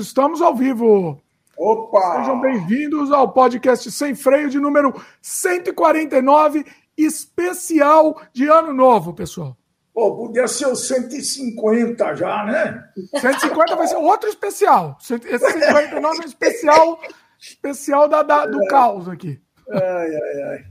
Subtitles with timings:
[0.00, 1.20] Estamos ao vivo.
[1.56, 2.16] Opa!
[2.16, 6.64] Sejam bem-vindos ao podcast Sem Freio de número 149,
[6.96, 9.54] especial de Ano Novo, pessoal.
[9.92, 12.82] Pô, podia ser o 150 já, né?
[13.20, 14.96] 150 vai ser outro especial.
[15.00, 17.00] Esse 149 é um especial,
[17.38, 18.68] especial da, da do é.
[18.68, 19.38] caos aqui.
[19.70, 19.80] Ai,
[20.14, 20.64] ai, ai.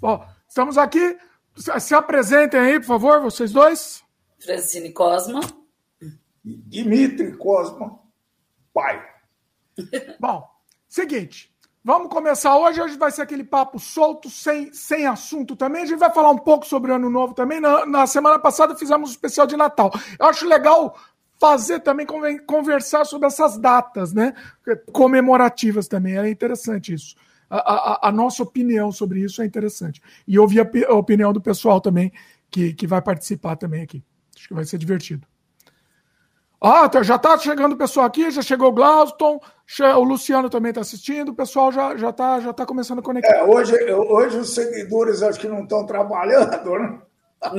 [0.00, 1.16] Bom, estamos aqui.
[1.78, 4.02] Se apresentem aí, por favor, vocês dois.
[4.40, 5.40] Francine Cosma.
[6.42, 7.99] Dimitri Cosma,
[8.72, 9.02] pai.
[10.20, 10.48] Bom,
[10.88, 11.50] seguinte.
[11.82, 12.80] Vamos começar hoje.
[12.80, 15.82] Hoje vai ser aquele papo solto, sem, sem assunto também.
[15.82, 17.58] A gente vai falar um pouco sobre o Ano Novo também.
[17.58, 19.90] Na, na semana passada fizemos um especial de Natal.
[20.18, 20.94] Eu acho legal
[21.40, 22.06] fazer também,
[22.46, 24.34] conversar sobre essas datas, né?
[24.92, 26.18] Comemorativas também.
[26.18, 27.16] É interessante isso.
[27.48, 30.02] A, a, a nossa opinião sobre isso é interessante.
[30.28, 32.12] E ouvir a, a opinião do pessoal também,
[32.50, 34.04] que, que vai participar também aqui.
[34.36, 35.26] Acho que vai ser divertido.
[36.60, 39.40] Ah, tá, já está chegando o pessoal aqui, já chegou o Glauston,
[39.96, 43.02] o Luciano também está assistindo, o pessoal já está já tá, já tá começando a
[43.02, 43.34] conectar.
[43.34, 46.98] É, hoje, hoje os seguidores acho que não estão trabalhando, né?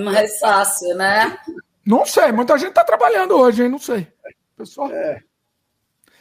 [0.03, 1.35] Mais fácil, né?
[1.83, 3.69] Não sei, muita gente está trabalhando hoje, hein?
[3.69, 4.07] Não sei.
[4.55, 4.91] Pessoal.
[4.91, 5.23] É.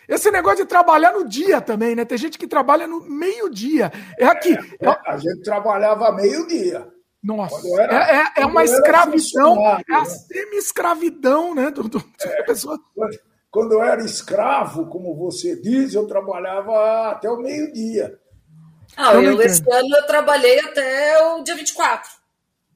[0.08, 2.04] Esse negócio de trabalhar no dia também, né?
[2.06, 3.92] Tem gente que trabalha no meio-dia.
[4.18, 4.54] É aqui.
[4.80, 6.88] É, a gente trabalhava meio-dia.
[7.22, 11.70] Nossa, era, é, é, é uma escravidão, é a semi-escravidão, né?
[11.70, 12.78] Do, do, é, pessoa...
[13.50, 18.16] Quando eu era escravo, como você diz, eu trabalhava até o meio-dia.
[18.96, 22.10] Ah, eu, eu esse ano eu trabalhei até o dia 24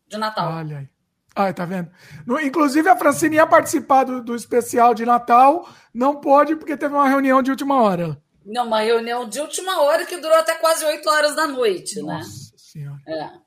[0.09, 0.53] de Natal.
[0.53, 0.89] Olha aí.
[1.35, 1.91] Ah, tá vendo?
[2.27, 6.95] No, inclusive, a Francine ia participar do, do especial de Natal, não pôde porque teve
[6.95, 8.21] uma reunião de última hora.
[8.45, 12.13] Não, uma reunião de última hora que durou até quase 8 horas da noite, Nossa
[12.13, 12.19] né?
[12.19, 13.01] Nossa Senhora.
[13.07, 13.44] É.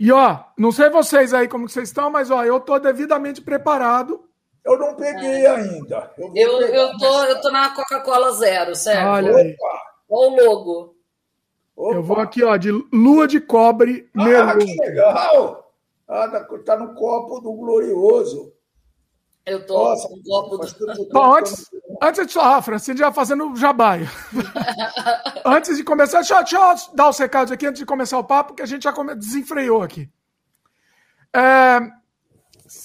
[0.00, 4.24] E ó, não sei vocês aí como vocês estão, mas ó, eu tô devidamente preparado.
[4.64, 5.50] Eu não peguei é.
[5.50, 6.10] ainda.
[6.16, 9.06] Eu, eu, eu, tô, eu tô na Coca-Cola Zero, certo?
[9.06, 9.54] Olha aí.
[10.08, 10.96] Olha o logo.
[11.76, 11.94] Opa.
[11.96, 14.08] Eu vou aqui, ó, de lua de cobre.
[14.16, 15.70] Ah, que legal!
[16.08, 18.54] Ah, tá, tá no copo do glorioso.
[19.44, 21.08] Eu tô Nossa, um copo do...
[21.12, 21.70] Bom, antes,
[22.00, 24.10] antes de só, ah, Francine já fazendo jabaia.
[25.44, 28.54] antes de começar, deixa, deixa, eu dar os recados aqui antes de começar o papo,
[28.54, 30.08] que a gente já come, desenfreou aqui.
[31.32, 31.80] É,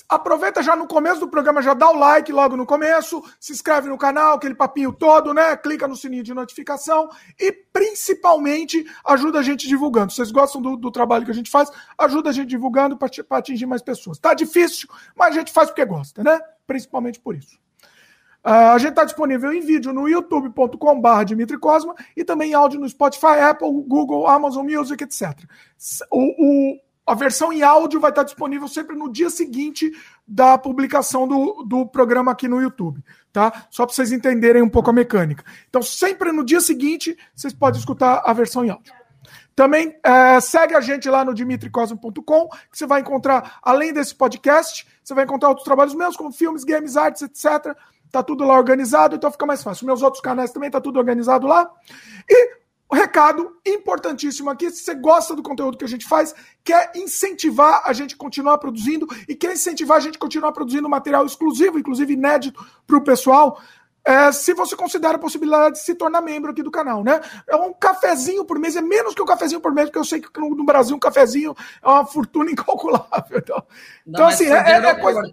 [0.10, 3.88] aproveita já no começo do programa, já dá o like logo no começo, se inscreve
[3.90, 5.56] no canal, aquele papinho todo, né?
[5.58, 7.10] Clica no sininho de notificação
[7.40, 10.12] e principalmente ajuda a gente divulgando.
[10.12, 11.72] Vocês gostam do, do trabalho que a gente faz?
[11.98, 14.18] Ajuda a gente divulgando para atingir mais pessoas.
[14.18, 16.40] Tá difícil, mas a gente faz porque gosta, né?
[16.66, 17.65] Principalmente por isso.
[18.46, 22.80] Uh, a gente está disponível em vídeo no youtube.com.br Dimitri Cosma e também em áudio
[22.80, 25.34] no Spotify, Apple, Google, Amazon Music, etc.
[26.12, 29.92] O, o, a versão em áudio vai estar disponível sempre no dia seguinte
[30.28, 33.04] da publicação do, do programa aqui no YouTube,
[33.34, 33.66] tá?
[33.72, 35.44] Só para vocês entenderem um pouco a mecânica.
[35.68, 38.94] Então, sempre no dia seguinte, vocês podem escutar a versão em áudio.
[39.56, 44.86] Também é, segue a gente lá no dimitricosmo.com, que você vai encontrar, além desse podcast,
[45.04, 47.76] você vai encontrar outros trabalhos meus, como filmes, games, artes, etc
[48.16, 49.86] tá tudo lá organizado, então fica mais fácil.
[49.86, 51.70] Meus outros canais também tá tudo organizado lá.
[52.30, 52.56] E
[52.88, 56.34] o recado importantíssimo aqui, se você gosta do conteúdo que a gente faz,
[56.64, 60.88] quer incentivar a gente a continuar produzindo e quer incentivar a gente a continuar produzindo
[60.88, 63.60] material exclusivo, inclusive inédito para o pessoal,
[64.06, 67.20] é, se você considera a possibilidade de se tornar membro aqui do canal, né?
[67.50, 70.22] É um cafezinho por mês, é menos que um cafezinho por mês, porque eu sei
[70.22, 73.40] que no, Brasil um cafezinho é uma fortuna incalculável.
[73.40, 73.64] Então,
[74.06, 75.24] então assim, é, é, é coisa.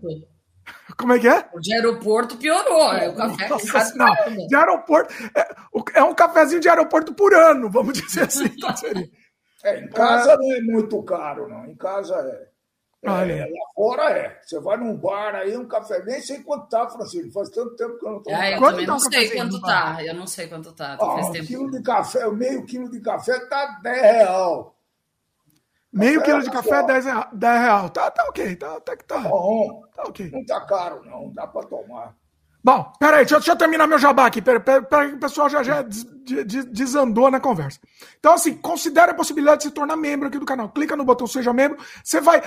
[0.97, 1.49] Como é que é?
[1.53, 2.93] O de aeroporto piorou.
[2.95, 5.15] É o café Nossa, não, de aeroporto.
[5.35, 5.55] É,
[5.95, 8.51] é, um cafezinho de aeroporto por ano, vamos dizer assim.
[8.77, 9.09] Seria.
[9.65, 11.67] É, em casa não é muito caro, não.
[11.67, 12.53] Em casa é.
[13.05, 14.39] É, lá fora é.
[14.43, 17.33] Você vai num bar aí, um café, nem sei quanto tá, Francisco.
[17.33, 18.37] Faz tanto tempo que eu não tomo.
[18.37, 19.99] Ah, eu quanto também tá não sei quanto tá.
[20.05, 20.97] Eu não sei quanto tá.
[21.01, 21.47] Ah, um tempo.
[21.47, 24.77] quilo de café, meio quilo de café tá 10 real.
[25.93, 27.29] Meio é, quilo de café, 10 real.
[27.33, 27.91] 10 real.
[27.91, 29.19] Tá, tá ok, tá, tá, tá.
[29.21, 30.31] Bom, tá ok.
[30.33, 31.31] Não tá caro, não.
[31.35, 32.15] Dá pra tomar.
[32.65, 34.41] Bom, peraí, deixa, deixa eu terminar meu jabá aqui.
[34.41, 37.81] Peraí, peraí, peraí o pessoal já, já desandou na conversa.
[38.19, 40.69] Então, assim, considere a possibilidade de se tornar membro aqui do canal.
[40.71, 41.79] Clica no botão Seja Membro.
[42.03, 42.41] Você vai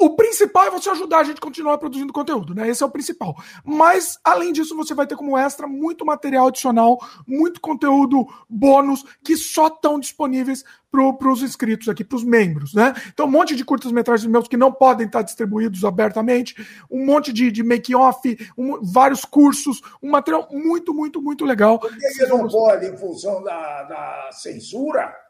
[0.00, 2.68] o principal é você ajudar a gente a continuar produzindo conteúdo, né?
[2.68, 3.36] Esse é o principal.
[3.64, 9.36] Mas, além disso, você vai ter como extra muito material adicional, muito conteúdo bônus que
[9.36, 12.94] só estão disponíveis para os inscritos aqui, para os membros, né?
[13.08, 16.54] Então, um monte de curtas-metragens meus que não podem estar distribuídos abertamente,
[16.88, 21.80] um monte de, de make-off, um, vários cursos, um material muito, muito, muito legal.
[21.80, 25.23] Por que, que não pode, em função da, da censura?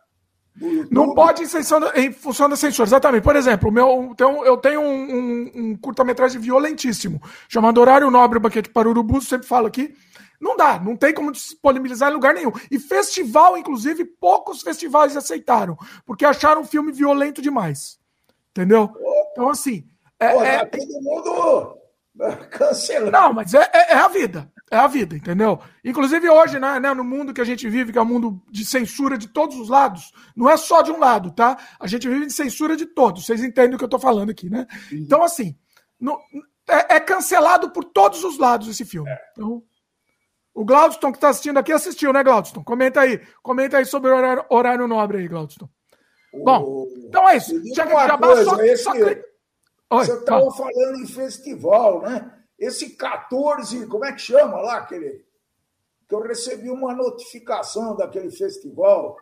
[0.91, 1.47] Não pode em,
[2.01, 3.25] em, função da censura, exatamente.
[3.25, 8.71] Por exemplo, meu, então, eu tenho um, um, um curta-metragem violentíssimo, chamado Horário Nobre Banquete
[8.71, 9.95] para Urubus, sempre falo aqui.
[10.41, 12.53] Não dá, não tem como disponibilizar em lugar nenhum.
[12.71, 17.99] E festival, inclusive, poucos festivais aceitaram, porque acharam o filme violento demais.
[18.50, 18.93] Entendeu?
[19.33, 19.89] Então, assim.
[20.21, 20.59] É, Pô, é...
[20.59, 21.79] Tá todo mundo
[22.50, 23.11] cancelando.
[23.11, 24.53] Não, mas é, é, é, a vida.
[24.75, 25.61] É a vida, entendeu?
[25.85, 28.67] Inclusive hoje, né, né, no mundo que a gente vive, que é um mundo de
[28.67, 31.56] censura de todos os lados, não é só de um lado, tá?
[31.79, 33.25] A gente vive de censura de todos.
[33.25, 34.67] Vocês entendem o que eu tô falando aqui, né?
[34.91, 35.56] Então, assim,
[36.00, 36.19] no,
[36.69, 39.09] é, é, cancelado por todos os lados esse filme.
[39.09, 39.19] É.
[39.31, 39.62] Então,
[40.53, 42.65] o Glaudston que está assistindo aqui assistiu, né, Glaudston?
[42.65, 43.21] Comenta aí.
[43.44, 45.69] Comenta aí sobre o horário, horário nobre aí, Glaudston.
[46.32, 47.62] Bom, então é isso.
[47.76, 48.93] Já já coisa, só, esse, só...
[48.93, 52.44] Oi, você estava falando em festival, né?
[52.59, 55.25] Esse 14, como é que chama lá aquele?
[56.09, 59.17] Que eu recebi uma notificação daquele festival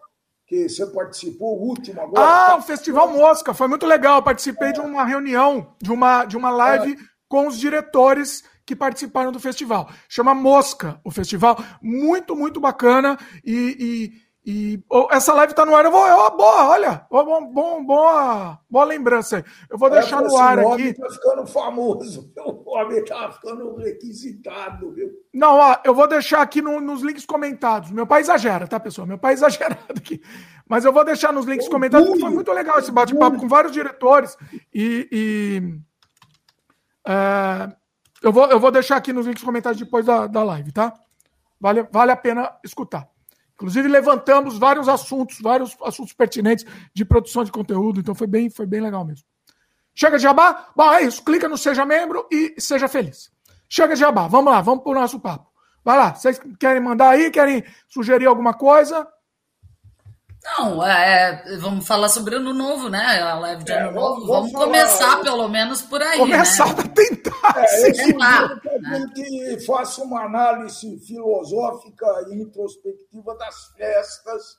[0.46, 2.26] que você participou, o último agora.
[2.26, 4.16] Ah, o Festival Mosca, foi muito legal.
[4.16, 4.72] Eu participei é.
[4.72, 6.96] de uma reunião, de uma, de uma live é.
[7.28, 9.88] com os diretores que participaram do festival.
[10.08, 11.56] Chama Mosca, o festival.
[11.80, 13.18] Muito, muito bacana.
[13.44, 14.12] E, e,
[14.44, 15.84] e oh, essa live tá no ar.
[15.84, 17.06] Eu vou, oh, boa, olha.
[17.08, 19.44] Oh, bom, bom, boa, boa lembrança aí.
[19.70, 20.94] Eu vou é, deixar no ar aqui.
[20.94, 22.32] Tá ficando famoso.
[22.36, 25.10] O homem tá ficando requisitado, viu?
[25.32, 27.92] Não, ó, eu vou deixar aqui no, nos links comentados.
[27.92, 29.06] Meu pai exagera, tá, pessoal?
[29.06, 30.20] Meu pai é exagerado aqui.
[30.68, 33.72] Mas eu vou deixar nos links comentados, porque foi muito legal esse bate-papo com vários
[33.72, 34.36] diretores.
[34.74, 35.08] E.
[35.12, 35.78] e
[37.06, 37.72] é,
[38.22, 40.94] eu vou, eu vou deixar aqui nos links comentários depois da, da live, tá?
[41.60, 43.08] Vale, vale a pena escutar.
[43.54, 46.64] Inclusive, levantamos vários assuntos, vários assuntos pertinentes
[46.94, 49.24] de produção de conteúdo, então foi bem, foi bem legal mesmo.
[49.94, 50.68] Chega de jabá?
[50.74, 51.22] Bom, é isso.
[51.22, 53.30] Clica no Seja Membro e seja feliz.
[53.68, 54.26] Chega de jabá.
[54.26, 55.46] Vamos lá, vamos pro nosso papo.
[55.84, 56.14] Vai lá.
[56.14, 57.30] Vocês querem mandar aí?
[57.30, 59.06] Querem sugerir alguma coisa?
[60.44, 63.22] Não, é, é, vamos falar sobre ano novo, né?
[63.22, 64.26] A live de é, ano novo.
[64.26, 66.18] Vamos falar, começar pelo menos por aí.
[66.18, 66.74] Começar né?
[66.74, 67.54] para tentar.
[67.56, 69.06] É, tentar, né?
[69.14, 74.58] que faça uma análise filosófica e introspectiva das festas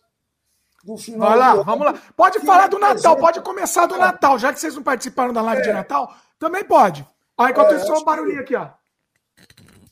[0.84, 1.30] do final.
[1.30, 1.94] Vai lá, vamos lá.
[2.16, 5.42] Pode que falar do Natal, pode começar do Natal, já que vocês não participaram da
[5.42, 5.66] live é.
[5.66, 7.08] de Natal, também pode.
[7.38, 8.56] Ó, enquanto é, isso, só um barulhinho que...
[8.56, 8.70] aqui, ó.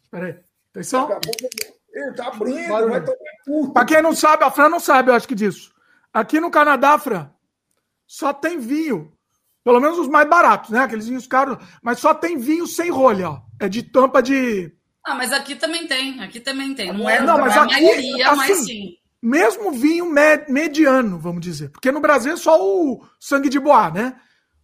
[0.03, 0.39] Espera aí.
[0.71, 1.19] Atenção.
[1.93, 3.73] Ele tá abrindo, vai tomar tudo.
[3.73, 5.73] Pra quem não sabe, a Fran não sabe, eu acho que disso.
[6.13, 7.29] Aqui no Canadá, Fran,
[8.05, 9.11] só tem vinho.
[9.63, 10.79] Pelo menos os mais baratos, né?
[10.79, 11.57] Aqueles vinhos caros.
[11.81, 13.41] Mas só tem vinho sem rolha, ó.
[13.59, 14.71] É de tampa de.
[15.05, 16.21] Ah, mas aqui também tem.
[16.21, 16.91] Aqui também tem.
[16.91, 18.97] Não é, não, mas a maioria, assim, mas sim.
[19.21, 20.11] Mesmo vinho
[20.49, 21.69] mediano, vamos dizer.
[21.69, 24.15] Porque no Brasil é só o sangue de boa, né?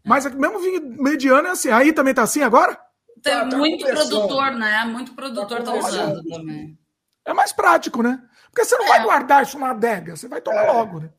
[0.03, 1.69] Mas mesmo vinho mediano é assim.
[1.69, 2.79] Aí também tá assim agora?
[3.21, 4.83] Tem tá, tá muito produtor, né?
[4.85, 6.77] Muito produtor tá, tá usando também.
[7.23, 8.19] É mais prático, né?
[8.49, 8.89] Porque você não é.
[8.89, 10.71] vai guardar isso na adega, você vai tomar é.
[10.71, 11.09] logo, né?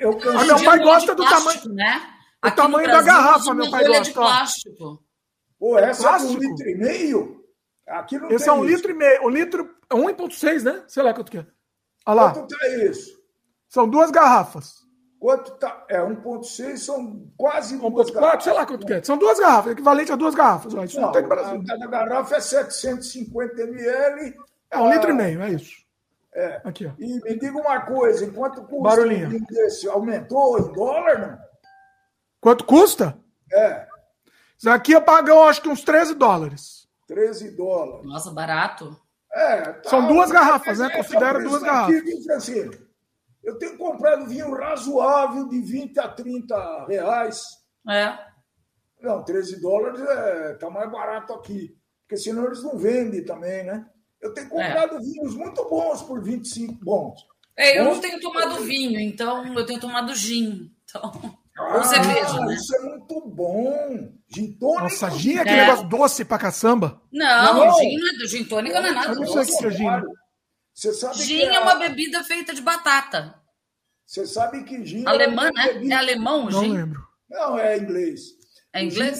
[0.00, 0.46] Eu canso.
[0.46, 1.74] meu pai gosta do tamanho.
[1.74, 2.02] Né?
[2.46, 4.02] O tamanho da garrafa, meu pai gosta.
[4.04, 5.02] De plástico.
[5.58, 7.44] Pô, essa é um litro e meio?
[7.86, 8.74] Aqui não Esse é um isso.
[8.76, 9.24] litro e meio.
[9.24, 10.84] O litro é 1,6, né?
[10.88, 11.46] Sei lá quanto que é.
[12.04, 12.32] Olha lá.
[12.32, 13.16] Quanto tá isso?
[13.68, 14.84] São duas garrafas.
[15.18, 15.84] Quanto tá?
[15.88, 19.02] É 1,6 são quase 1,4, sei lá quanto que é.
[19.02, 20.72] São duas garrafas, equivalente a duas garrafas.
[20.72, 21.64] Isso não, não tem no Brasil.
[21.66, 24.34] Cada garrafa é 750 ml.
[24.70, 25.74] É um litro e meio, é isso.
[26.34, 26.60] É.
[26.64, 26.90] Aqui, ó.
[26.98, 29.28] E me diga uma coisa, enquanto Barulhinho.
[29.28, 29.88] um desse?
[29.88, 31.45] Aumentou em dólar, não?
[32.40, 33.18] Quanto custa?
[33.52, 33.86] É.
[34.58, 36.88] Isso aqui eu pago, acho que uns 13 dólares.
[37.06, 38.06] 13 dólares.
[38.06, 38.96] Nossa, barato.
[39.32, 39.72] É.
[39.72, 40.88] Tá, São duas garrafas, né?
[40.90, 41.96] Considera duas garrafas.
[41.96, 42.78] Aqui, Francine,
[43.44, 47.42] eu tenho comprado vinho razoável de 20 a 30 reais.
[47.88, 48.18] É.
[49.00, 51.76] Não, 13 dólares é, tá mais barato aqui.
[52.02, 53.86] Porque senão eles não vendem também, né?
[54.20, 55.00] Eu tenho comprado é.
[55.00, 57.26] vinhos muito bons por 25 bons.
[57.56, 60.72] É, eu bons não tenho tomado vinho, então eu tenho tomado gin.
[60.84, 62.54] Então, ah, ou cerveja, né?
[62.54, 64.12] Isso é muito bom.
[64.28, 64.82] Gin tônica.
[64.82, 65.64] Nossa, gin é aquele é.
[65.64, 67.00] negócio doce pra caçamba?
[67.10, 67.78] Não, não.
[67.78, 69.58] gin, não é, gin tônica não é nada eu não sei doce.
[69.58, 70.02] Que é gin.
[70.74, 73.40] Você sabe gin é, é uma bebida feita de batata.
[74.04, 75.04] Você sabe que gin.
[75.04, 75.72] É Alemã, né?
[75.72, 75.94] Bebida...
[75.94, 76.68] É alemão o gin?
[76.68, 77.06] Não lembro.
[77.30, 78.20] Não, é inglês.
[78.72, 79.18] É inglês?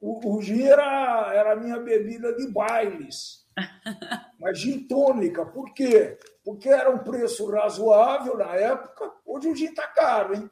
[0.00, 3.44] O gin, o, o gin era, era a minha bebida de bailes.
[4.40, 6.18] Mas gin tônica, por quê?
[6.42, 9.12] Porque era um preço razoável na época.
[9.26, 10.50] Hoje o gin tá caro, hein?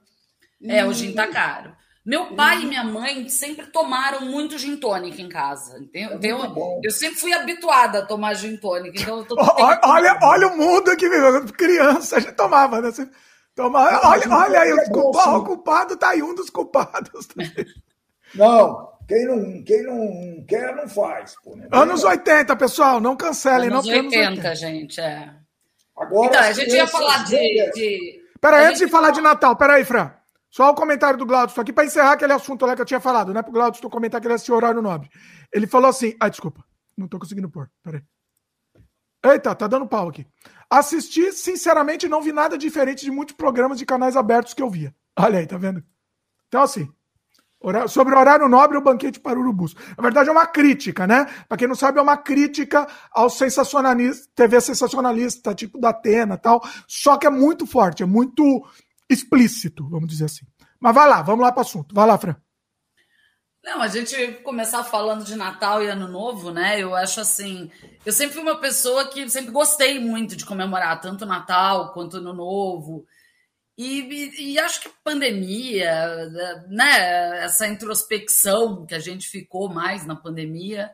[0.66, 1.75] É, o gin tá caro.
[2.04, 2.62] Meu pai e...
[2.62, 5.78] e minha mãe sempre tomaram muito gin tônica em casa.
[5.78, 6.21] Entendeu?
[6.21, 9.00] É eu, eu sempre fui habituada a tomar gin tônica.
[9.00, 9.37] Então tô...
[9.38, 11.09] olha, olha, olha o mundo aqui,
[11.57, 12.90] criança, a gente tomava, né?
[12.90, 13.09] Você
[13.54, 17.28] tomava, olha, olha aí, o, culpado, o culpado tá aí, um dos culpados.
[18.35, 21.37] Não, quem não, quem não quer, não faz.
[21.45, 21.69] Pô, né?
[21.71, 23.69] Anos 80, pessoal, não cancelem.
[23.69, 25.31] Anos, não, 80, anos 80, gente, é.
[25.97, 27.71] Agora, então, a gente ia falar de...
[27.73, 28.23] de...
[28.40, 30.11] Peraí, antes de falar de Natal, peraí, Fran.
[30.52, 33.32] Só o comentário do Glaucio aqui para encerrar aquele assunto lá que eu tinha falado,
[33.32, 33.40] né?
[33.40, 35.09] Pro Glaucio comentar que ele assistiu horário nobre.
[35.50, 36.14] Ele falou assim.
[36.21, 36.62] Ah, desculpa.
[36.94, 37.71] Não tô conseguindo pôr.
[37.82, 38.02] Peraí.
[39.25, 40.26] Eita, tá dando pau aqui.
[40.68, 44.94] Assisti, sinceramente, não vi nada diferente de muitos programas de canais abertos que eu via.
[45.18, 45.82] Olha aí, tá vendo?
[46.49, 46.87] Então, assim,
[47.88, 49.75] sobre o horário nobre, o banquete para urubus.
[49.97, 51.26] Na verdade, é uma crítica, né?
[51.49, 56.61] Para quem não sabe, é uma crítica ao sensacionalista, TV sensacionalista, tipo da Atena tal.
[56.87, 58.66] Só que é muito forte, é muito
[59.12, 60.47] explícito, vamos dizer assim.
[60.81, 61.95] Mas vai lá, vamos lá para o assunto.
[61.95, 62.37] Vai lá, Fran.
[63.64, 66.81] Não, a gente começar falando de Natal e Ano Novo, né?
[66.81, 67.71] Eu acho assim.
[68.04, 72.33] Eu sempre fui uma pessoa que sempre gostei muito de comemorar tanto Natal quanto Ano
[72.33, 73.07] Novo.
[73.78, 76.28] E, e, e acho que pandemia,
[76.69, 77.45] né?
[77.45, 80.90] Essa introspecção que a gente ficou mais na pandemia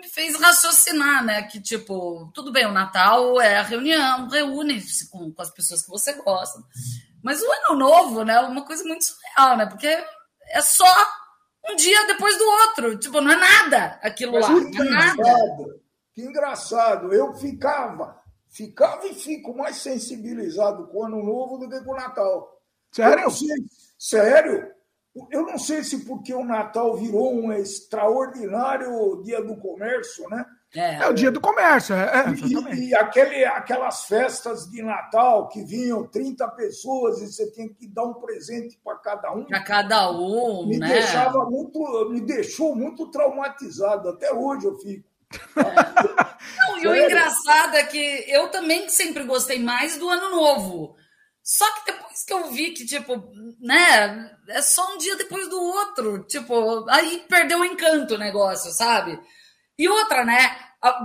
[0.00, 1.42] me fez raciocinar, né?
[1.42, 5.90] Que, tipo, tudo bem, o Natal é a reunião, reúne-se com, com as pessoas que
[5.90, 6.60] você gosta.
[7.22, 8.34] Mas o Ano Novo, né?
[8.34, 9.66] É uma coisa muito surreal, né?
[9.66, 10.86] Porque é só
[11.68, 12.98] um dia depois do outro.
[12.98, 14.70] Tipo, não é nada aquilo Mas lá.
[14.70, 15.80] Que é nada.
[16.14, 17.12] Que engraçado.
[17.12, 21.96] Eu ficava, ficava e fico mais sensibilizado com o Ano Novo do que com o
[21.96, 22.60] Natal.
[22.90, 23.28] Sério?
[23.98, 24.79] Sério?
[25.30, 30.44] Eu não sei se porque o Natal virou um extraordinário dia do comércio, né?
[30.72, 35.48] É, é o dia do comércio, é, é e, e, aquele, aquelas festas de Natal
[35.48, 39.44] que vinham 30 pessoas e você tinha que dar um presente para cada um.
[39.46, 40.86] Para cada um, me né?
[40.86, 44.10] Deixava muito, me deixou muito traumatizado.
[44.10, 45.08] Até hoje eu fico.
[45.56, 46.30] É.
[46.70, 50.94] Não, e o engraçado é que eu também sempre gostei mais do Ano Novo.
[51.50, 53.12] Só que depois que eu vi que, tipo,
[53.60, 56.22] né, é só um dia depois do outro.
[56.28, 59.18] Tipo, aí perdeu o encanto o negócio, sabe?
[59.76, 60.56] E outra, né?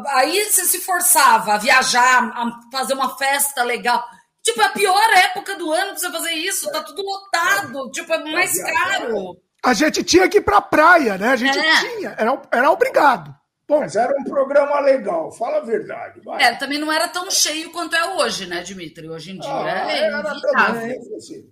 [0.09, 4.05] Aí você se forçava a viajar, a fazer uma festa legal.
[4.43, 8.13] Tipo, é a pior época do ano pra você fazer isso, tá tudo lotado, tipo,
[8.13, 9.41] é mais caro.
[9.63, 11.29] A gente tinha que ir pra praia, né?
[11.29, 11.79] A gente é.
[11.79, 13.35] tinha, era, era obrigado.
[13.67, 16.21] Bom, Mas era um programa legal, fala a verdade.
[16.21, 16.43] Vai.
[16.43, 19.09] É, também não era tão cheio quanto é hoje, né, Dimitri?
[19.09, 21.51] Hoje em dia ah, é era também, assim.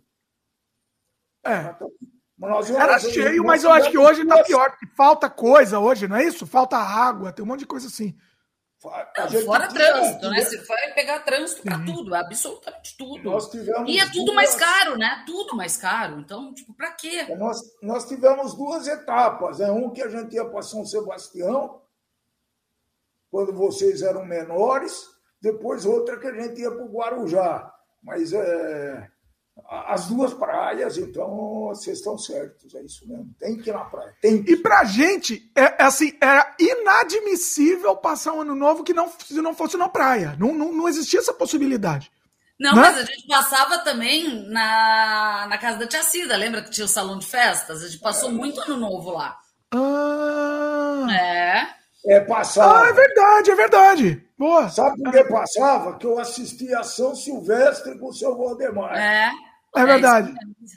[1.43, 1.75] É.
[2.75, 4.75] Era cheio, mas eu acho que hoje tá pior.
[4.95, 6.45] Falta coisa hoje, não é isso?
[6.45, 8.15] Falta água, tem um monte de coisa assim.
[8.83, 10.41] Não, fora trânsito, né?
[10.41, 13.31] Você vai pegar trânsito para tudo, absolutamente tudo.
[13.87, 14.35] e é tudo duas...
[14.35, 15.23] mais caro, né?
[15.25, 16.19] Tudo mais caro.
[16.19, 17.25] Então, tipo, para quê?
[17.29, 19.59] É, nós, nós tivemos duas etapas.
[19.59, 19.71] Né?
[19.71, 21.81] Um que a gente ia para São Sebastião,
[23.33, 25.07] quando vocês eram menores,
[25.41, 27.67] depois outra que a gente ia para o Guarujá.
[28.03, 29.07] Mas é,
[29.87, 33.33] as duas praias, então vocês estão certos, é isso mesmo.
[33.39, 34.13] Tem que ir na praia.
[34.21, 34.51] Tem que.
[34.51, 39.41] E pra gente, é, é, assim, era inadmissível passar um ano novo que não, se
[39.41, 40.37] não fosse na praia.
[40.39, 42.11] Não, não, não existia essa possibilidade.
[42.59, 42.81] Não, né?
[42.81, 46.87] mas a gente passava também na, na casa da tia Cida, lembra que tinha o
[46.87, 47.81] salão de festas?
[47.81, 48.31] A gente passou é.
[48.31, 49.39] muito ano novo lá.
[49.73, 51.07] Ah.
[51.11, 51.82] É.
[52.05, 52.83] É, passava.
[52.83, 54.27] Ah, é verdade, é verdade.
[54.37, 54.69] Boa.
[54.69, 55.97] Sabe por que passava?
[55.97, 58.95] Que eu assistia a São Silvestre com o seu Valdemar.
[58.95, 59.31] É.
[59.75, 60.33] É, é verdade.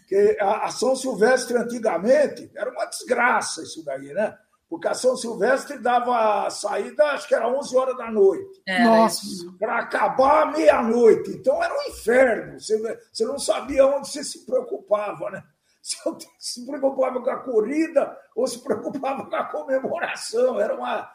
[0.09, 4.37] Que a, a São Silvestre antigamente era uma desgraça isso daí, né?
[4.69, 8.61] Porque a São Silvestre dava saída, acho que era 11 horas da noite.
[8.67, 9.21] É, Nossa.
[9.59, 11.31] Para acabar meia-noite.
[11.31, 12.59] Então era um inferno.
[12.59, 15.43] Você, você não sabia onde você se preocupava, né?
[15.87, 15.97] Se,
[16.37, 20.59] se preocupava com a corrida ou se preocupava com a comemoração.
[20.59, 21.09] Era uma,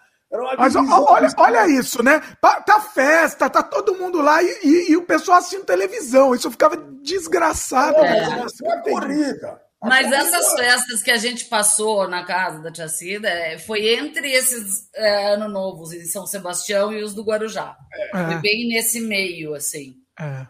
[0.57, 2.21] mas olha, olha isso, né?
[2.39, 6.33] Tá festa, tá todo mundo lá e, e, e o pessoal assistindo televisão.
[6.33, 7.97] Isso ficava desgraçado.
[7.97, 9.61] É, é corrida.
[9.83, 14.31] Mas essas festas que a gente passou na casa da Tia Cida é, foi entre
[14.31, 17.75] esses é, Ano Novos em São Sebastião e os do Guarujá.
[18.13, 18.25] É.
[18.25, 19.95] Foi bem nesse meio, assim.
[20.19, 20.45] É.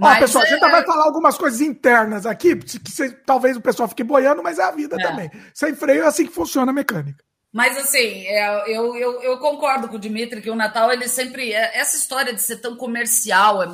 [0.00, 0.70] Ó, pessoal, a gente é...
[0.70, 4.72] vai falar algumas coisas internas aqui, que talvez o pessoal fique boiando, mas é a
[4.72, 5.02] vida é.
[5.02, 5.30] também.
[5.54, 7.24] Sem freio é assim que funciona a mecânica.
[7.54, 11.52] Mas assim, é, eu, eu, eu, concordo com o Dimitri que o Natal, ele sempre.
[11.52, 13.68] É, essa história de ser tão comercial, é,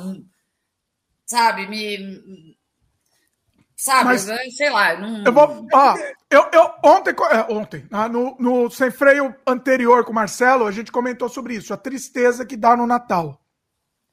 [1.25, 2.55] sabe, me.
[3.75, 4.95] Sabe, Mas, sei lá.
[4.99, 5.23] Não...
[5.25, 5.67] Eu vou.
[5.73, 5.95] Ah,
[6.29, 10.71] eu, eu, ontem, é, ontem ah, no, no Sem Freio anterior com o Marcelo, a
[10.71, 13.41] gente comentou sobre isso, a tristeza que dá no Natal.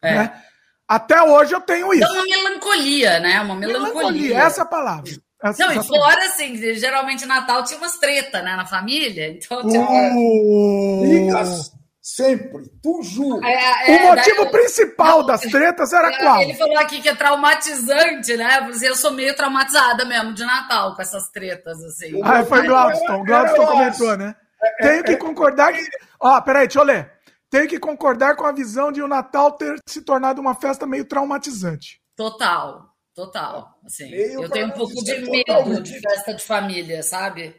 [0.01, 0.15] É.
[0.15, 0.43] Né?
[0.89, 2.05] Até hoje eu tenho isso.
[2.05, 3.39] É uma melancolia, né?
[3.43, 3.95] Uma melancolia.
[3.95, 5.13] melancolia essa é a palavra.
[5.43, 9.29] Essa, não, e fora, assim, geralmente Natal tinha umas treta, né, na família.
[9.31, 9.83] Então, tinha...
[9.83, 13.45] Uh, sempre, tu juro.
[13.45, 16.41] É, é, o motivo daí, principal não, das tretas era é, qual?
[16.41, 18.69] Ele falou aqui que é traumatizante, né?
[18.83, 22.21] Eu sou meio traumatizada mesmo de Natal com essas tretas, assim.
[22.25, 23.25] Ah, foi Gladstone.
[23.25, 24.35] Gladstone comentou, né?
[24.81, 25.85] É, Tenho que concordar que...
[26.21, 27.13] Ó, peraí, deixa eu ler.
[27.51, 31.05] Tenho que concordar com a visão de o Natal ter se tornado uma festa meio
[31.05, 32.01] traumatizante.
[32.17, 32.89] Total.
[33.19, 33.77] Total.
[33.85, 37.53] Assim, eu tenho um pouco de medo de festa de família, sabe?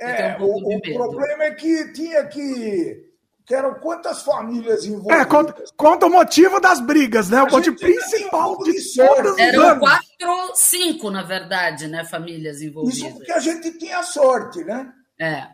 [0.00, 3.04] É, um o, o problema é que tinha que.
[3.44, 5.20] que eram quantas famílias envolvidas.
[5.20, 7.42] É, conta, conta o motivo das brigas, né?
[7.42, 12.02] O motivo principal de todas Eram quatro, cinco, na verdade, né?
[12.02, 12.96] Famílias envolvidas.
[12.96, 14.90] Isso porque a gente tinha sorte, né?
[15.20, 15.46] É.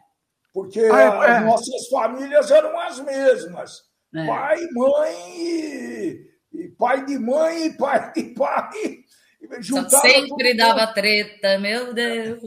[0.54, 1.44] Porque ah, é, as é.
[1.44, 3.72] nossas famílias eram as mesmas.
[4.14, 4.24] É.
[4.24, 9.01] Pai, mãe e, e, pai de mãe e pai de pai.
[9.60, 12.40] Sempre dava treta, meu Deus.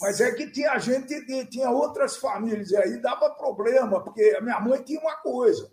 [0.00, 4.60] Mas é que tinha gente, tinha outras famílias, e aí dava problema, porque a minha
[4.60, 5.70] mãe tinha uma coisa.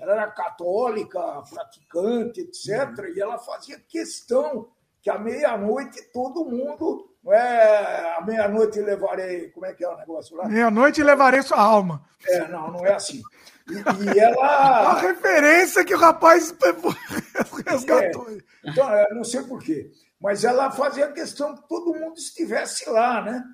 [0.00, 1.20] Ela era católica,
[1.50, 2.98] praticante, etc.
[2.98, 3.14] Uhum.
[3.14, 4.68] E ela fazia questão
[5.02, 7.08] que à meia-noite todo mundo.
[7.22, 9.50] Não é à meia-noite levarei.
[9.50, 10.48] Como é que é o negócio lá?
[10.48, 12.04] Meia-noite levarei sua alma.
[12.26, 13.20] É, não, não é assim.
[13.68, 14.46] E, e ela.
[14.46, 16.54] A referência que o rapaz
[17.66, 18.30] resgatou.
[18.30, 23.22] É, então, eu não sei porquê mas ela fazia questão que todo mundo estivesse lá,
[23.22, 23.44] né?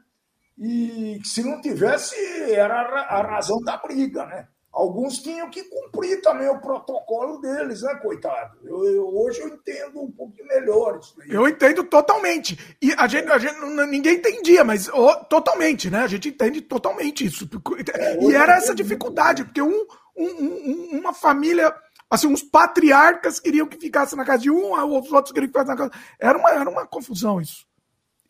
[0.58, 2.14] E se não tivesse,
[2.52, 4.48] era a razão da briga, né?
[4.74, 8.58] Alguns tinham que cumprir também o protocolo deles, né, coitado?
[8.64, 11.30] Eu, eu, hoje eu entendo um pouco melhor isso aí.
[11.30, 12.58] Eu entendo totalmente.
[12.82, 13.54] E a gente, a gente
[13.88, 16.00] ninguém entendia, mas oh, totalmente, né?
[16.00, 17.48] A gente entende totalmente isso.
[17.96, 21.72] É, e era essa dificuldade, porque um, um, um, uma família
[22.14, 25.68] Assim, uns patriarcas queriam que ficasse na casa de um, os outros queriam que ficasse
[25.68, 25.90] na casa.
[26.20, 27.66] Era uma, era uma confusão isso.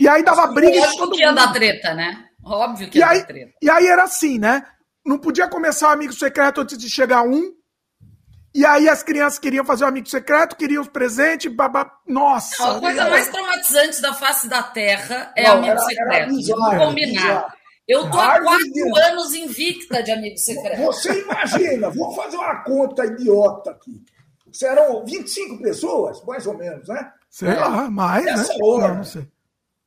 [0.01, 0.81] E aí dava briga.
[0.81, 2.25] Óbvio que ia dar treta, né?
[2.43, 3.53] Óbvio que ia dar treta.
[3.61, 4.65] E aí era assim, né?
[5.05, 7.53] Não podia começar o amigo secreto antes de chegar um.
[8.55, 11.91] E aí as crianças queriam fazer o um amigo secreto, queriam os presentes, babá.
[12.09, 12.77] Nossa!
[12.77, 16.13] a coisa mais traumatizante da face da Terra é Não, amigo era, secreto.
[16.13, 17.55] Era bizarro, Vamos combinar.
[17.87, 20.83] Eu tô há quatro anos invicta de amigo secreto.
[20.83, 24.03] Você imagina, vou fazer uma conta idiota aqui.
[24.51, 27.13] Serão 25 pessoas, mais ou menos, né?
[27.29, 27.55] Sei é.
[27.57, 28.59] lá, mais, Nessa né?
[28.63, 28.89] hora.
[28.89, 29.29] Não, não sei.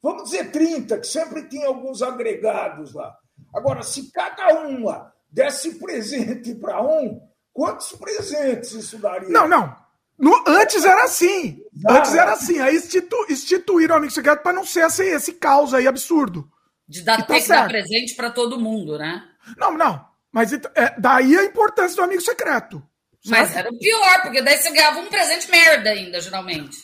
[0.04, 3.18] Vamos dizer 30, que sempre tinha alguns agregados lá.
[3.54, 9.30] Agora, se cada uma desse presente para um, quantos presentes isso daria?
[9.30, 9.76] Não, não.
[10.18, 11.64] No, antes era assim.
[11.88, 12.60] Antes era assim.
[12.60, 16.50] Aí institu, instituíram o amigo secreto para não ser esse, esse caos aí absurdo.
[16.88, 19.24] De dar, tá ter que dar presente para todo mundo, né?
[19.58, 20.06] Não, não.
[20.32, 22.82] Mas é, daí a importância do amigo secreto.
[23.26, 26.78] Mas era o pior, porque daí você ganhava um presente merda ainda, geralmente.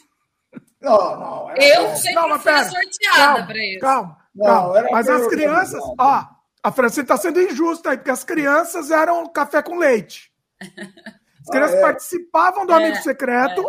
[0.82, 1.56] Não, não.
[1.56, 1.96] eu bom.
[1.96, 3.80] sempre não, fui pera, sorteada para isso.
[3.80, 4.82] Calma, calma.
[4.82, 6.28] Não, mas as crianças, ó,
[6.62, 10.30] a Francine está sendo injusta aí, porque as crianças eram café com leite.
[10.60, 11.82] As crianças ah, é.
[11.82, 13.66] participavam do é, amigo secreto.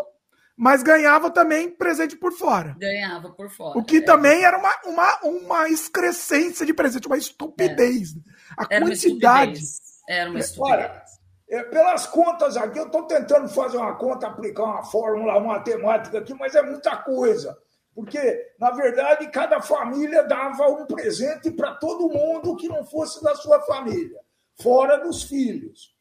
[0.57, 2.77] Mas ganhava também presente por fora.
[2.79, 3.79] Ganhava por fora.
[3.79, 4.01] O que é.
[4.03, 8.15] também era uma, uma, uma excrescência de presente, uma estupidez.
[8.17, 8.21] É.
[8.57, 9.61] A era quantidade.
[9.61, 10.79] Uma era uma estupidez.
[10.79, 11.05] Olha,
[11.49, 16.33] é, pelas contas aqui, eu estou tentando fazer uma conta, aplicar uma fórmula matemática aqui,
[16.35, 17.57] mas é muita coisa.
[17.95, 23.35] Porque, na verdade, cada família dava um presente para todo mundo que não fosse da
[23.37, 24.19] sua família,
[24.61, 25.95] fora dos filhos.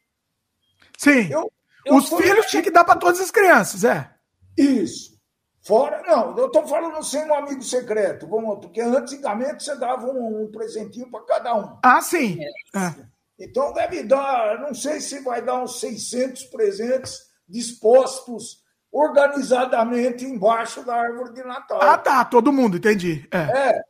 [0.98, 1.32] Sim.
[1.32, 1.52] Eu,
[1.86, 4.13] eu Os filhos tinham que dar para todas as crianças, é.
[4.58, 5.14] Isso.
[5.62, 10.44] Fora, não, eu estou falando sem um amigo secreto, vamos, porque antigamente você dava um,
[10.44, 11.78] um presentinho para cada um.
[11.82, 12.38] Ah, sim.
[12.76, 13.14] É.
[13.40, 18.62] Então deve dar, não sei se vai dar uns 600 presentes dispostos
[18.92, 21.80] organizadamente embaixo da árvore de Natal.
[21.82, 23.28] Ah, tá, todo mundo, entendi.
[23.32, 23.70] É.
[23.70, 23.82] é.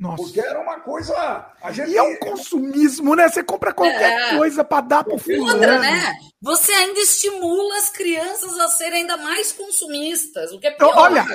[0.00, 0.22] Nossa.
[0.22, 1.14] Porque era uma coisa.
[1.62, 1.90] A gente...
[1.90, 3.28] E é um consumismo, né?
[3.28, 4.38] Você compra qualquer é.
[4.38, 5.44] coisa para dar pro filho.
[5.44, 6.14] Outra, né?
[6.40, 10.90] Você ainda estimula as crianças a serem ainda mais consumistas, o que é pior.
[10.96, 11.26] Olha,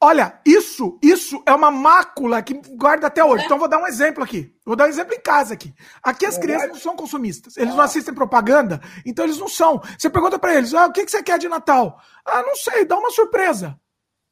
[0.00, 3.42] olha, isso, isso é uma mácula que guarda até hoje.
[3.42, 3.46] É.
[3.46, 4.54] Então vou dar um exemplo aqui.
[4.64, 5.74] Vou dar um exemplo em casa aqui.
[6.00, 7.56] Aqui as crianças não são consumistas.
[7.56, 7.86] Eles não ah.
[7.86, 9.82] assistem propaganda, então eles não são.
[9.98, 12.00] Você pergunta para eles: ah, o que você quer de Natal?
[12.24, 13.76] Ah, não sei, dá uma surpresa.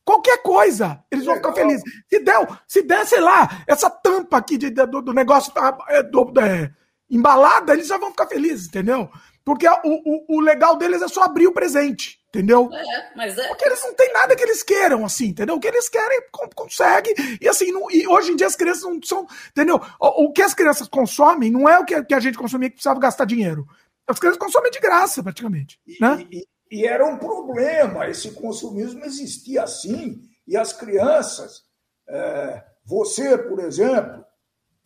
[0.05, 1.83] Qualquer coisa, eles vão ficar felizes.
[2.11, 6.03] Se der, se der, sei lá, essa tampa aqui de, do, do, negócio tá, é,
[6.03, 6.71] do, é,
[7.11, 9.09] embalada, eles já vão ficar felizes, entendeu?
[9.43, 12.71] Porque o, o, o, legal deles é só abrir o presente, entendeu?
[12.73, 13.49] É, mas é.
[13.49, 15.57] Porque eles não têm nada que eles queiram, assim, entendeu?
[15.57, 16.23] O que eles querem,
[16.55, 17.15] consegue.
[17.41, 19.81] E assim, não, e hoje em dia as crianças não são, entendeu?
[20.01, 22.77] O, o que as crianças consomem não é o que, que a gente consumia que
[22.77, 23.67] precisava gastar dinheiro.
[24.07, 25.79] As crianças consomem de graça, praticamente.
[25.87, 26.27] E, né?
[26.31, 31.63] e, e era um problema, esse consumismo existia assim, e as crianças,
[32.09, 34.25] é, você, por exemplo.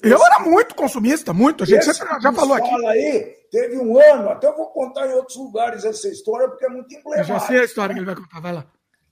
[0.03, 2.69] Eu era muito consumista, muito, a gente sempre já falou aqui.
[2.69, 6.67] Fala aí, teve um ano, até eu vou contar em outros lugares essa história, porque
[6.67, 7.21] é muito emblemática.
[7.21, 8.67] Eu já sei a história que ele vai contar, vai lá.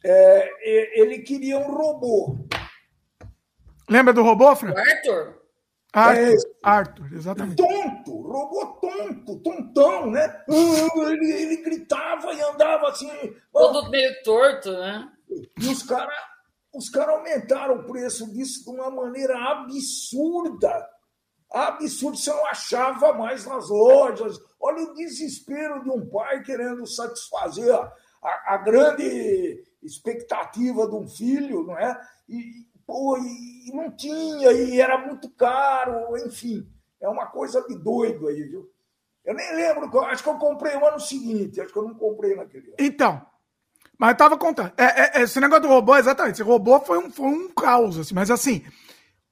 [0.04, 2.36] É, ele queria um robô.
[3.88, 4.74] Lembra do robô, Fran?
[4.76, 5.36] Arthur?
[5.98, 7.56] Arthur, é Arthur, exatamente.
[7.56, 10.44] Tonto, robô tonto, tontão, né?
[10.48, 13.11] Ele, ele gritava e andava assim.
[13.52, 15.11] Todo meio torto, né?
[15.59, 16.14] E os caras
[16.76, 20.87] os cara aumentaram o preço disso de uma maneira absurda.
[21.50, 24.38] Absurdo, você não achava mais nas lojas.
[24.61, 27.90] Olha o desespero de um pai querendo satisfazer a,
[28.22, 31.98] a, a grande expectativa de um filho, não é?
[32.28, 36.66] E, pô, e não tinha, e era muito caro, enfim.
[37.01, 38.70] É uma coisa de doido aí, viu?
[39.25, 42.37] Eu nem lembro, acho que eu comprei o ano seguinte, acho que eu não comprei
[42.37, 42.77] naquele ano.
[42.79, 43.27] Então,
[43.99, 44.72] mas eu tava contando.
[44.77, 46.35] É, é, é, esse negócio do robô, exatamente.
[46.35, 48.62] Esse robô foi um, foi um caos, assim, mas assim.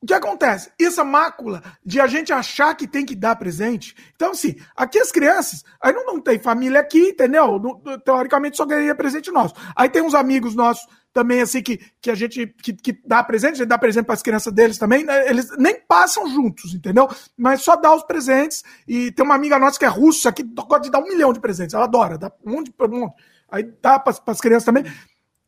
[0.02, 0.70] O que acontece?
[0.78, 3.96] Essa mácula de a gente achar que tem que dar presente.
[4.14, 7.58] Então, assim, aqui as crianças, aí não, não tem família aqui, entendeu?
[8.04, 9.54] Teoricamente só ganharia presente nosso.
[9.74, 13.52] Aí tem uns amigos nossos também, assim, que, que a gente que, que dá presente,
[13.52, 15.30] a gente dá presente para as crianças deles também, né?
[15.30, 17.08] eles nem passam juntos, entendeu?
[17.36, 18.64] Mas só dá os presentes.
[18.86, 21.38] E tem uma amiga nossa que é russa, que gosta de dar um milhão de
[21.38, 23.14] presentes, ela adora, dá um monte, um monte.
[23.48, 24.84] Aí dá para as crianças também.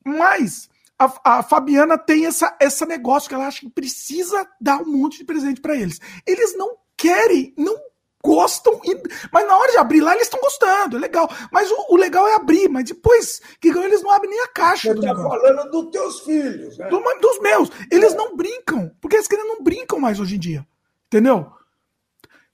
[0.05, 4.87] Mas a, a, Fabiana tem essa, essa negócio que ela acha que precisa dar um
[4.87, 5.99] monte de presente para eles.
[6.25, 7.77] Eles não querem, não
[8.25, 8.81] gostam,
[9.33, 11.31] mas na hora de abrir lá eles estão gostando, é legal.
[11.51, 14.93] Mas o, o, legal é abrir, mas depois que eles não abrem nem a caixa.
[14.93, 16.89] Você tá falando dos teus filhos, né?
[16.89, 17.71] Do, dos meus.
[17.91, 18.17] Eles é.
[18.17, 20.67] não brincam, porque as crianças não brincam mais hoje em dia.
[21.07, 21.47] Entendeu?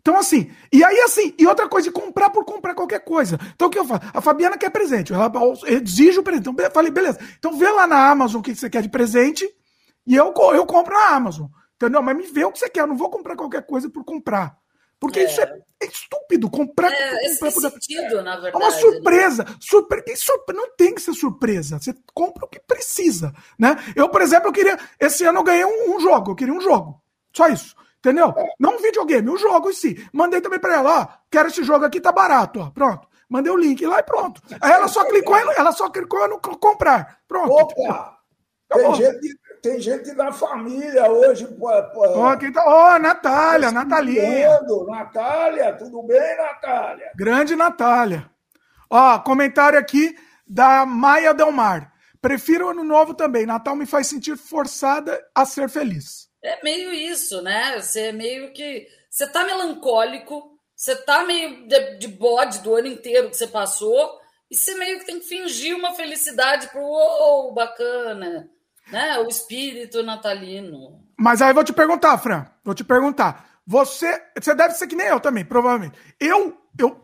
[0.03, 3.39] Então, assim, e aí, assim, e outra coisa, de comprar por comprar qualquer coisa.
[3.55, 4.03] Então, o que eu faço?
[4.13, 5.31] A Fabiana quer presente, ela
[5.65, 6.49] exige o presente.
[6.49, 7.21] Então, eu falei, beleza.
[7.39, 9.49] Então, vê lá na Amazon o que você quer de presente
[10.05, 11.47] e eu, eu compro na Amazon.
[11.77, 12.03] Entendeu?
[12.03, 14.57] Mas me vê o que você quer, eu não vou comprar qualquer coisa por comprar.
[15.03, 15.25] Porque é.
[15.25, 16.93] isso é, é, estúpido, comprar.
[16.93, 17.61] É, comprar por...
[17.61, 18.55] sentido, na verdade.
[18.55, 19.43] É uma surpresa.
[19.43, 19.57] Né?
[19.61, 20.17] Surpre...
[20.17, 20.57] Surpre...
[20.57, 21.81] Não tem que ser surpresa.
[21.81, 23.35] Você compra o que precisa.
[23.59, 23.75] Né?
[23.97, 24.79] Eu, por exemplo, eu queria.
[25.01, 27.03] Esse ano eu ganhei um, um jogo, eu queria um jogo.
[27.35, 27.75] Só isso.
[27.99, 28.33] Entendeu?
[28.61, 30.09] Não um videogame, um jogo em si.
[30.13, 32.71] Mandei também pra ela, ó, quero esse jogo aqui, tá barato, ó.
[32.71, 33.09] Pronto.
[33.29, 34.41] Mandei o link lá e pronto.
[34.61, 37.19] Aí ela só clicou, ela só clicou no comprar.
[37.27, 37.53] Pronto.
[37.53, 38.19] Opa!
[38.73, 41.49] Tem gente, tem gente da família hoje.
[41.61, 44.61] Ó, quem tá, ó, Natália, Natalinha.
[44.89, 47.13] Natália, tudo bem, Natália?
[47.15, 48.29] Grande Natália.
[48.91, 51.93] Ó, comentário aqui da Maia Delmar.
[52.21, 53.47] Prefiro o ano novo também.
[53.47, 56.29] Natal me faz sentir forçada a ser feliz.
[56.43, 57.81] É meio isso, né?
[57.81, 58.87] Você é meio que.
[59.09, 64.19] Você tá melancólico, você tá meio de, de bode do ano inteiro que você passou,
[64.51, 68.51] e você meio que tem que fingir uma felicidade pro oh, bacana,
[68.91, 69.19] né?
[69.19, 71.01] O espírito natalino.
[71.19, 73.61] Mas aí vou te perguntar, Fran, vou te perguntar.
[73.67, 75.97] Você, você deve ser que nem eu também, provavelmente.
[76.19, 77.01] Eu, eu,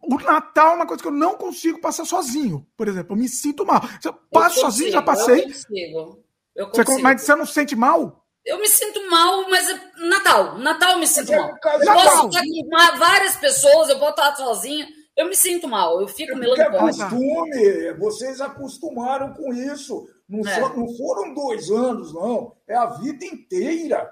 [0.00, 3.14] o Natal é uma coisa que eu não consigo passar sozinho, por exemplo.
[3.14, 3.82] Eu me sinto mal.
[4.04, 5.40] Eu passo eu consigo, sozinho, já passei.
[5.40, 6.24] Eu consigo.
[6.54, 6.92] Eu consigo.
[6.92, 8.22] Você, mas você não se sente mal?
[8.44, 10.58] Eu me sinto mal, mas é Natal.
[10.58, 11.50] Natal eu me sinto é mal.
[11.50, 14.88] Eu posso estar com várias pessoas, eu posso estar sozinha.
[15.14, 16.86] Eu me sinto mal, eu fico é melancólico.
[16.86, 20.08] É costume, vocês acostumaram com isso.
[20.28, 20.60] Não, é.
[20.60, 22.56] for, não foram dois anos, não.
[22.66, 24.10] É a vida inteira.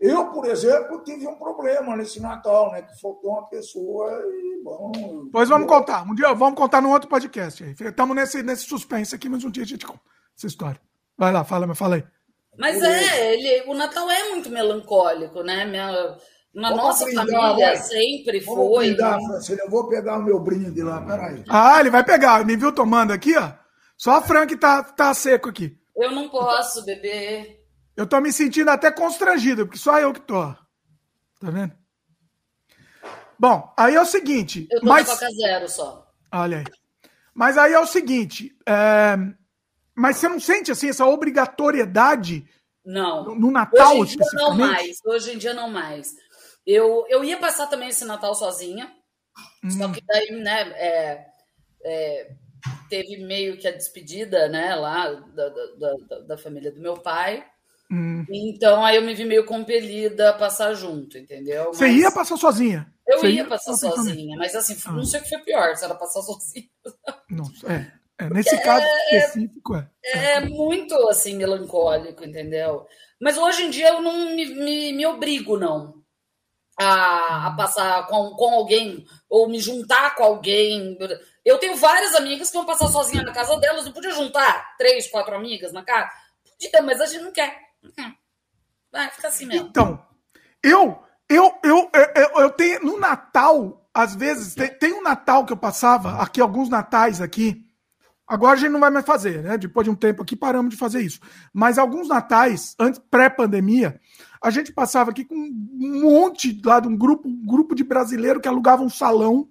[0.00, 2.82] Eu, por exemplo, tive um problema nesse Natal, né?
[2.82, 4.92] Que faltou uma pessoa e, bom...
[5.32, 5.78] Pois vamos eu...
[5.78, 6.02] contar.
[6.02, 7.64] Um dia vamos contar num outro podcast.
[7.80, 10.00] Estamos nesse, nesse suspense aqui, mas um dia a gente conta
[10.36, 10.80] essa história.
[11.16, 12.04] Vai lá, fala, me fala aí.
[12.58, 15.64] Mas é, ele, o Natal é muito melancólico, né?
[15.64, 16.16] Minha,
[16.54, 17.76] na Vamos nossa brindar, família vai.
[17.78, 18.86] sempre Vamos foi.
[18.88, 21.42] Brindar, Francine, eu vou pegar o meu brinde lá, peraí.
[21.48, 22.44] Ah, ele vai pegar.
[22.44, 23.63] Me viu tomando aqui, ó?
[23.96, 25.78] Só a Frank tá, tá seco aqui.
[25.96, 27.64] Eu não posso beber.
[27.96, 30.42] Eu tô me sentindo até constrangido, porque só eu que tô.
[31.40, 31.72] Tá vendo?
[33.38, 34.66] Bom, aí é o seguinte.
[34.70, 35.08] Eu tô mas...
[35.08, 36.10] Coca Zero só.
[36.32, 36.64] Olha aí.
[37.32, 38.56] Mas aí é o seguinte.
[38.66, 39.16] É...
[39.94, 42.48] Mas você não sente assim essa obrigatoriedade?
[42.84, 43.34] Não.
[43.34, 44.98] No Natal, Hoje em dia não mais.
[45.04, 46.14] Hoje em dia não mais.
[46.66, 48.92] Eu, eu ia passar também esse Natal sozinha.
[49.62, 49.70] Hum.
[49.70, 51.26] Só que daí, né, é,
[51.84, 52.36] é,
[52.88, 57.44] teve meio que a despedida, né, lá da, da, da, da família do meu pai.
[57.90, 58.24] Hum.
[58.30, 61.66] Então aí eu me vi meio compelida a passar junto, entendeu?
[61.66, 62.92] Você ia passar sozinha?
[63.06, 64.92] Eu ia, ia passar sozinha, mas assim, ah.
[64.92, 66.68] não sei o que foi pior, se era passar sozinha.
[67.28, 68.04] Não, é.
[68.16, 69.88] É, nesse caso é, específico, é.
[70.04, 72.86] É muito assim, melancólico, entendeu?
[73.20, 75.94] Mas hoje em dia eu não me, me, me obrigo, não.
[76.78, 77.56] A, a, hum.
[77.56, 80.96] passar com, com alguém ou me juntar com alguém.
[81.44, 83.84] Eu tenho várias amigas que vão passar sozinha na casa delas.
[83.84, 86.10] Não podia juntar três, quatro amigas na casa?
[86.42, 87.56] Podia, mas a gente não quer.
[88.90, 89.68] Vai, fica assim mesmo.
[89.68, 90.04] Então,
[90.62, 92.84] eu, eu, eu, eu, eu tenho.
[92.84, 97.64] No Natal, às vezes, tem, tem um Natal que eu passava, aqui, alguns natais aqui,
[98.26, 99.58] Agora a gente não vai mais fazer, né?
[99.58, 101.20] Depois de um tempo aqui paramos de fazer isso.
[101.52, 104.00] Mas alguns natais, antes pré-pandemia,
[104.42, 108.40] a gente passava aqui com um monte lá de um grupo, um grupo de brasileiro
[108.40, 109.46] que alugava um salão.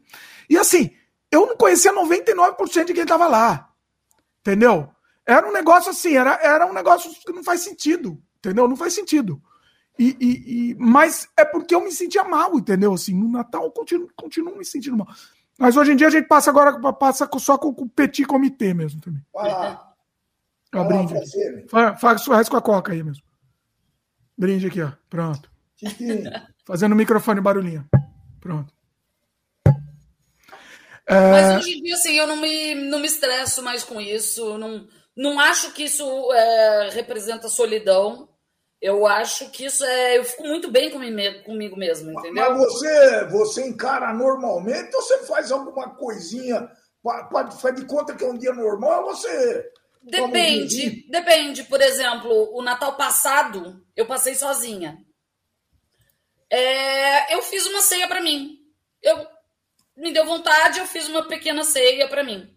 [0.49, 0.89] E assim,
[1.34, 3.69] eu não conhecia 99% de quem estava lá.
[4.41, 4.89] Entendeu?
[5.26, 8.22] Era um negócio assim, era, era um negócio que não faz sentido.
[8.38, 8.67] Entendeu?
[8.67, 9.41] Não faz sentido.
[9.98, 12.93] E, e, e, mas é porque eu me sentia mal, entendeu?
[12.93, 15.08] Assim, no Natal eu continuo, continuo me sentindo mal.
[15.58, 19.00] Mas hoje em dia a gente passa agora passa só com, o petit comitê mesmo
[19.02, 19.24] também.
[19.38, 19.93] Ah,
[20.72, 21.13] ah, brinde.
[21.69, 23.24] Faz, faz, faz com a coca aí mesmo.
[24.38, 24.91] Brinde aqui, ó.
[25.10, 25.50] Pronto.
[26.65, 27.88] Fazendo o microfone barulhinho.
[28.41, 28.74] Pronto.
[31.09, 34.57] Mas hoje em dia, assim, eu não me, não me estresso mais com isso.
[34.57, 38.29] Não, não acho que isso é, representa solidão.
[38.81, 40.17] Eu acho que isso é.
[40.17, 42.33] Eu fico muito bem comigo, comigo mesmo, entendeu?
[42.33, 46.69] Mas você, você encara normalmente ou você faz alguma coisinha?
[47.61, 49.71] Faz de conta que é um dia normal ou você.
[50.01, 51.63] Depende, depende.
[51.63, 54.97] Por exemplo, o Natal passado eu passei sozinha.
[56.49, 58.59] É, eu fiz uma ceia para mim.
[59.01, 59.25] Eu
[59.95, 62.49] me deu vontade, eu fiz uma pequena ceia para mim.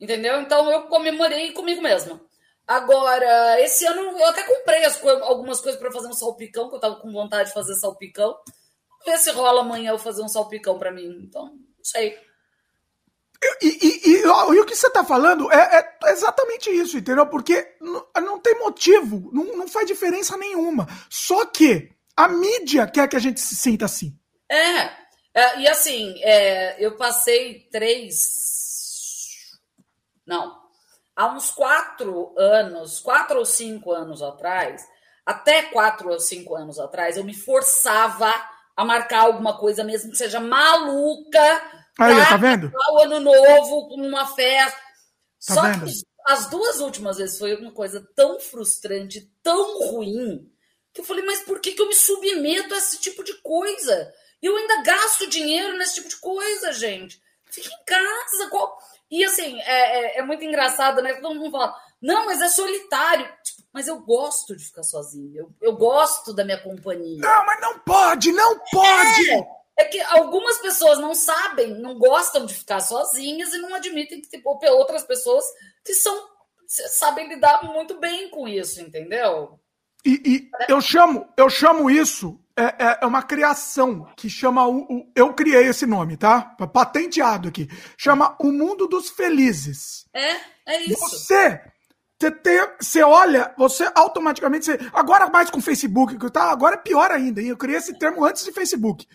[0.00, 0.40] Entendeu?
[0.40, 2.20] Então eu comemorei comigo mesma.
[2.66, 6.80] Agora, esse ano eu até comprei co algumas coisas para fazer um salpicão, que eu
[6.80, 8.34] tava com vontade de fazer salpicão.
[8.90, 11.22] Vamos ver se rola amanhã eu fazer um salpicão para mim.
[11.22, 12.18] Então, não sei.
[13.62, 17.26] E, e, e, e, o que você está falando é, é, exatamente isso, entendeu?
[17.26, 20.88] Porque não, não tem motivo, não, não, faz diferença nenhuma.
[21.08, 24.18] Só que a mídia quer que a gente se sinta assim.
[24.50, 24.90] É,
[25.38, 28.44] é e assim, é, eu passei três.
[30.26, 30.56] Não,
[31.14, 34.84] há uns quatro anos, quatro ou cinco anos atrás,
[35.24, 38.32] até quatro ou cinco anos atrás, eu me forçava
[38.76, 41.62] a marcar alguma coisa, mesmo que seja maluca
[41.98, 42.70] Aí, tá vendo?
[42.92, 44.78] O ano novo, uma festa.
[45.46, 45.86] Tá Só vendo?
[45.86, 45.92] que
[46.26, 50.50] as duas últimas vezes foi uma coisa tão frustrante, tão ruim,
[50.92, 54.12] que eu falei, mas por que, que eu me submeto a esse tipo de coisa?
[54.42, 57.20] Eu ainda gasto dinheiro nesse tipo de coisa, gente.
[57.46, 58.50] Fica em casa.
[58.50, 58.78] Qual...
[59.10, 61.14] E assim, é, é, é muito engraçado, né?
[61.14, 63.26] Todo mundo fala, não, mas é solitário.
[63.44, 65.36] Tipo, mas eu gosto de ficar sozinho.
[65.36, 67.20] Eu, eu gosto da minha companhia.
[67.20, 69.30] Não, mas não pode, não pode!
[69.30, 69.56] É.
[69.78, 74.30] É que algumas pessoas não sabem, não gostam de ficar sozinhas e não admitem que
[74.30, 75.44] tipo, outras pessoas
[75.84, 76.18] que são
[76.66, 79.60] sabem lidar muito bem com isso, entendeu?
[80.04, 84.78] E, e eu chamo, eu chamo isso é, é, é uma criação que chama o,
[84.78, 86.40] o, eu criei esse nome, tá?
[86.72, 87.68] Patenteado aqui.
[87.96, 90.06] Chama o mundo dos felizes.
[90.14, 91.00] É, é isso.
[91.00, 91.60] Você
[92.18, 94.64] você, tem, você olha, você automaticamente.
[94.64, 96.50] Você, agora mais com o Facebook, tá?
[96.50, 97.42] Agora é pior ainda.
[97.42, 99.06] Eu criei esse termo antes de Facebook.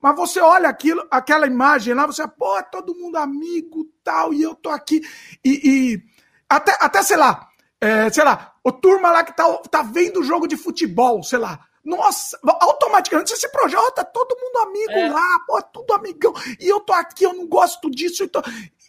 [0.00, 4.42] Mas você olha aquilo, aquela imagem lá, você, pô, é todo mundo amigo tal, e
[4.42, 5.00] eu tô aqui.
[5.44, 6.02] E, e
[6.48, 7.48] até, até, sei lá,
[7.80, 11.38] é, sei lá, o turma lá que tá, tá vendo o jogo de futebol, sei
[11.38, 11.60] lá.
[11.84, 15.08] Nossa, automaticamente você se projeta, todo mundo amigo é.
[15.08, 16.32] lá, pô, é tudo amigão.
[16.60, 18.28] E eu tô aqui, eu não gosto disso.
[18.28, 18.40] Tô...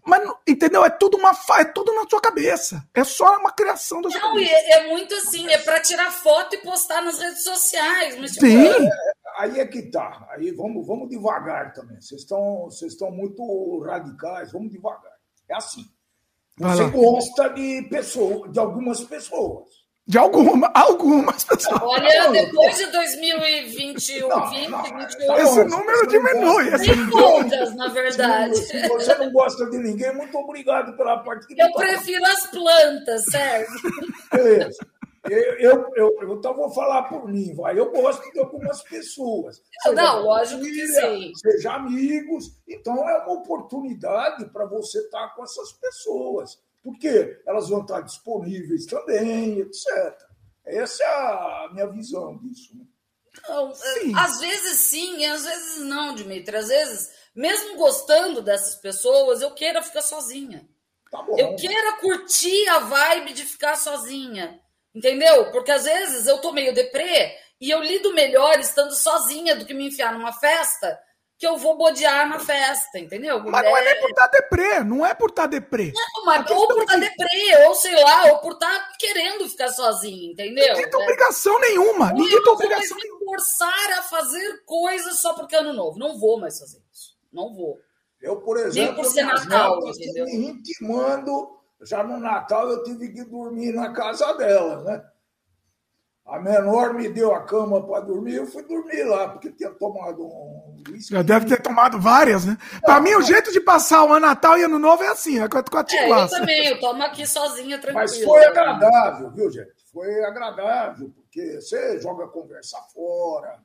[0.05, 0.85] Mas, entendeu?
[0.85, 2.87] É tudo uma é tudo na sua cabeça.
[2.93, 4.51] É só uma criação da sua não, cabeça.
[4.53, 8.15] É, é muito assim, é para tirar foto e postar nas redes sociais.
[8.17, 8.67] Mas, tipo, Sim.
[8.67, 8.89] É,
[9.37, 10.27] aí é que tá.
[10.31, 11.99] Aí vamos, vamos devagar também.
[11.99, 15.13] Vocês estão, vocês estão muito radicais, vamos devagar.
[15.49, 15.85] É assim.
[16.57, 19.82] Você gosta de pessoas, de algumas pessoas.
[20.05, 21.81] De alguma, algumas pessoas.
[21.81, 26.77] Olha, depois de 2021, não, 20, não, 21, esse número diminui.
[26.77, 28.57] Tem todas, na verdade.
[28.57, 33.23] Se você não gosta de ninguém, muito obrigado pela parte que Eu prefiro as plantas,
[33.25, 33.71] certo?
[34.31, 34.77] Beleza.
[35.29, 37.79] Eu, eu, eu, eu, então vou falar por mim, vai.
[37.79, 39.61] Eu gosto de algumas pessoas.
[39.81, 41.31] Seja não, lógico família, que sim.
[41.35, 42.57] Seja amigos.
[42.67, 48.85] Então é uma oportunidade para você estar com essas pessoas porque elas vão estar disponíveis
[48.85, 49.87] também, etc.
[50.65, 52.75] Essa é a minha visão disso.
[52.77, 52.85] Né?
[53.47, 54.13] Não, sim.
[54.15, 56.55] Às vezes sim, e às vezes não, Dimitri.
[56.55, 60.67] Às vezes, mesmo gostando dessas pessoas, eu queira ficar sozinha.
[61.09, 64.59] Tá eu queira curtir a vibe de ficar sozinha.
[64.93, 65.51] Entendeu?
[65.51, 69.73] Porque às vezes eu tô meio deprê e eu lido melhor estando sozinha do que
[69.73, 70.99] me enfiar numa festa
[71.43, 73.37] que eu vou bodear na festa, entendeu?
[73.43, 75.91] Mas não é nem por estar tá deprê, não é por estar tá deprê.
[75.93, 79.67] Não, mas ou por estar tá deprê, ou sei lá, ou por estar querendo ficar
[79.67, 80.69] sozinho, entendeu?
[80.69, 83.25] Ninguém tem obrigação nenhuma, ninguém tem obrigação nenhuma.
[83.25, 85.99] forçar a fazer coisas só porque é ano novo.
[85.99, 87.13] Não vou mais fazer isso.
[87.29, 87.77] Não vou.
[88.21, 90.25] Eu, por exemplo, Nem por ser Natal, entendeu?
[90.25, 95.03] me intimando, já no Natal eu tive que dormir na casa dela, né?
[96.25, 100.25] A menor me deu a cama para dormir, eu fui dormir lá, porque tinha tomado
[100.25, 102.57] um Já deve ter tomado várias, né?
[102.81, 105.49] Para mim, o jeito de passar o ano Natal e Ano Novo é assim, é
[105.49, 107.99] com a, com a é, Eu também, eu tomo aqui sozinha, tranquilo.
[107.99, 109.73] Mas foi agradável, viu, gente?
[109.91, 113.59] Foi agradável, porque você joga conversa fora.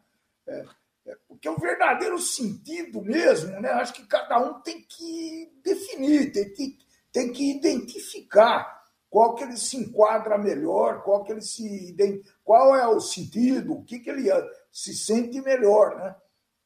[0.49, 0.65] É,
[1.07, 3.71] é, porque o verdadeiro sentido mesmo, né?
[3.71, 6.77] Acho que cada um tem que definir, tem que,
[7.13, 8.78] tem que identificar
[9.19, 11.97] qual que ele se enquadra melhor, qual que ele se
[12.45, 14.31] qual é o sentido, o que, que ele
[14.71, 16.15] se sente melhor, né?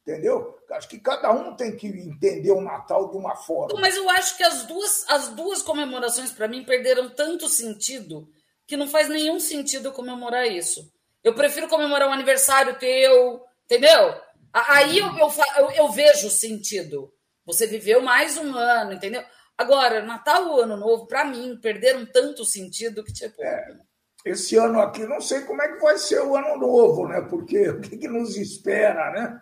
[0.03, 0.55] Entendeu?
[0.71, 3.81] Acho que cada um tem que entender o Natal de uma forma.
[3.81, 8.29] Mas eu acho que as duas, as duas comemorações, para mim, perderam tanto sentido
[8.67, 10.93] que não faz nenhum sentido comemorar isso.
[11.25, 14.15] Eu prefiro comemorar um aniversário teu, entendeu?
[14.53, 17.11] Aí eu, eu, eu, vejo sentido.
[17.47, 19.25] Você viveu mais um ano, entendeu?
[19.63, 23.41] Agora, Natal ou Ano Novo, para mim, perderam tanto sentido que, tipo.
[23.43, 23.77] É,
[24.25, 27.21] esse ano aqui, não sei como é que vai ser o Ano Novo, né?
[27.23, 29.41] Porque o que, que nos espera, né?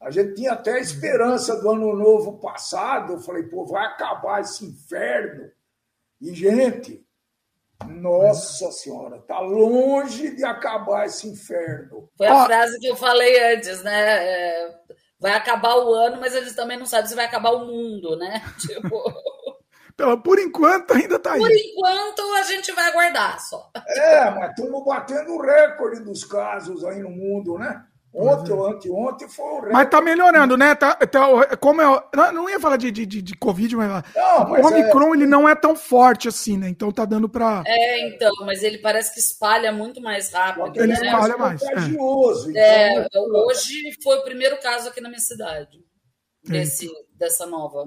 [0.00, 3.14] A gente tinha até a esperança do Ano Novo passado.
[3.14, 5.50] Eu falei, pô, vai acabar esse inferno.
[6.20, 7.06] E, gente,
[7.86, 12.10] nossa Senhora, tá longe de acabar esse inferno.
[12.16, 12.46] Foi a ah.
[12.46, 14.26] frase que eu falei antes, né?
[14.26, 14.78] É,
[15.18, 18.42] vai acabar o ano, mas eles também não sabem se vai acabar o mundo, né?
[18.60, 19.02] Tipo.
[20.22, 21.40] Por enquanto ainda está aí.
[21.40, 23.70] Por enquanto a gente vai aguardar só.
[23.88, 27.82] É, mas estamos batendo o recorde dos casos aí no mundo, né?
[28.12, 29.72] Ontem ou anteontem foi o recorde.
[29.72, 30.74] Mas tá melhorando, né?
[30.74, 34.64] Tá, tá, como eu não ia falar de, de, de, de Covid, mas, não, mas
[34.64, 35.16] o Omicron é...
[35.16, 36.68] ele não é tão forte assim, né?
[36.68, 37.62] Então tá dando para.
[37.66, 40.76] É, então, mas ele parece que espalha muito mais rápido.
[40.76, 41.06] Ele né?
[41.06, 41.62] espalha mais.
[41.62, 41.68] É.
[41.68, 42.98] Contagioso, é.
[43.00, 45.78] Então, é, hoje foi o primeiro caso aqui na minha cidade.
[46.44, 47.84] Desse, dessa nova.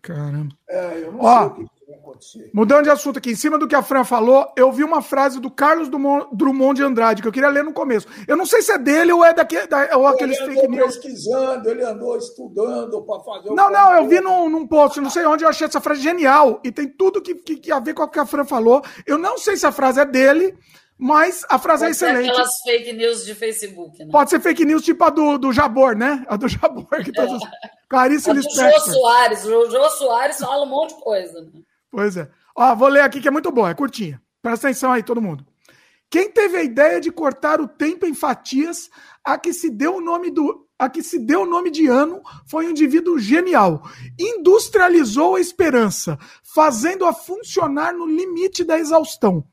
[0.00, 0.54] Caramba.
[0.68, 2.50] É, eu não Ó, sei o que vai acontecer.
[2.54, 5.40] Mudando de assunto aqui, em cima do que a Fran falou, eu vi uma frase
[5.40, 8.06] do Carlos Drummond de Andrade, que eu queria ler no começo.
[8.26, 10.96] Eu não sei se é dele ou é daquele, da, ou aqueles ele fake news.
[10.96, 15.24] pesquisando, ele andou estudando para fazer Não, não, eu vi num, num post, não sei
[15.26, 16.60] onde, eu achei essa frase genial.
[16.62, 18.82] E tem tudo que, que, que a ver com o que a Fran falou.
[19.06, 20.56] Eu não sei se a frase é dele,
[20.98, 22.30] mas a frase é Pode é excelente.
[22.30, 24.10] aquelas fake news de Facebook, né?
[24.10, 26.24] Pode ser fake news tipo a do, do Jabor, né?
[26.28, 27.40] A do Jabor, que todos.
[27.88, 28.68] Clarice Lispector.
[28.68, 29.44] O Jô Soares.
[29.44, 31.40] O Jô Soares fala um monte de coisa.
[31.40, 31.50] Né?
[31.90, 32.28] Pois é.
[32.56, 34.20] Ó, vou ler aqui que é muito bom, é curtinha.
[34.42, 35.46] Presta atenção aí, todo mundo.
[36.10, 38.90] Quem teve a ideia de cortar o tempo em fatias
[39.22, 42.22] a que se deu o nome do a que se deu o nome de ano
[42.46, 43.82] foi um indivíduo genial.
[44.18, 49.44] Industrializou a esperança, fazendo-a funcionar no limite da exaustão.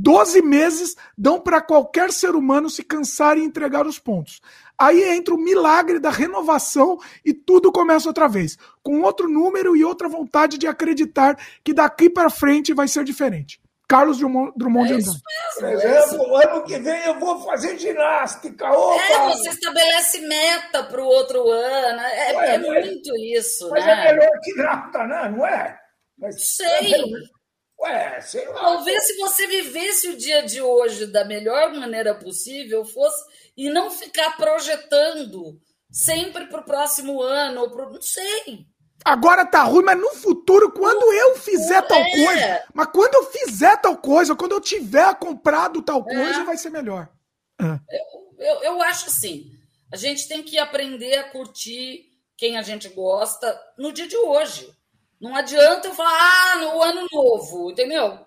[0.00, 4.40] Doze meses dão para qualquer ser humano se cansar e entregar os pontos.
[4.78, 9.84] Aí entra o milagre da renovação e tudo começa outra vez, com outro número e
[9.84, 13.60] outra vontade de acreditar que daqui para frente vai ser diferente.
[13.88, 15.22] Carlos Drummond, Drummond é de Andrade.
[15.58, 18.70] Por exemplo, ano que vem eu vou fazer ginástica.
[18.70, 19.02] Opa!
[19.02, 22.00] É, você estabelece meta para o outro ano.
[22.00, 23.68] É, Ué, é muito isso.
[23.70, 23.92] Mas né?
[23.92, 25.34] é melhor que nada, né?
[25.36, 25.76] não é?
[26.16, 26.94] Mas Sei.
[26.94, 27.37] É
[27.80, 28.60] Ué, sei lá.
[28.60, 33.24] Talvez se você vivesse o dia de hoje da melhor maneira possível, fosse
[33.56, 35.60] e não ficar projetando
[35.90, 38.66] sempre para o próximo ano, ou pro, não sei.
[39.04, 42.10] Agora tá ruim, mas no futuro, quando eu fizer tal é.
[42.10, 46.14] coisa, mas quando eu fizer tal coisa, quando eu tiver comprado tal é.
[46.14, 46.44] coisa, é.
[46.44, 47.08] vai ser melhor.
[47.60, 47.96] É.
[48.38, 49.52] Eu, eu, eu acho assim,
[49.92, 54.72] a gente tem que aprender a curtir quem a gente gosta no dia de hoje.
[55.20, 58.18] Não adianta eu falar, ah, no ano novo, entendeu?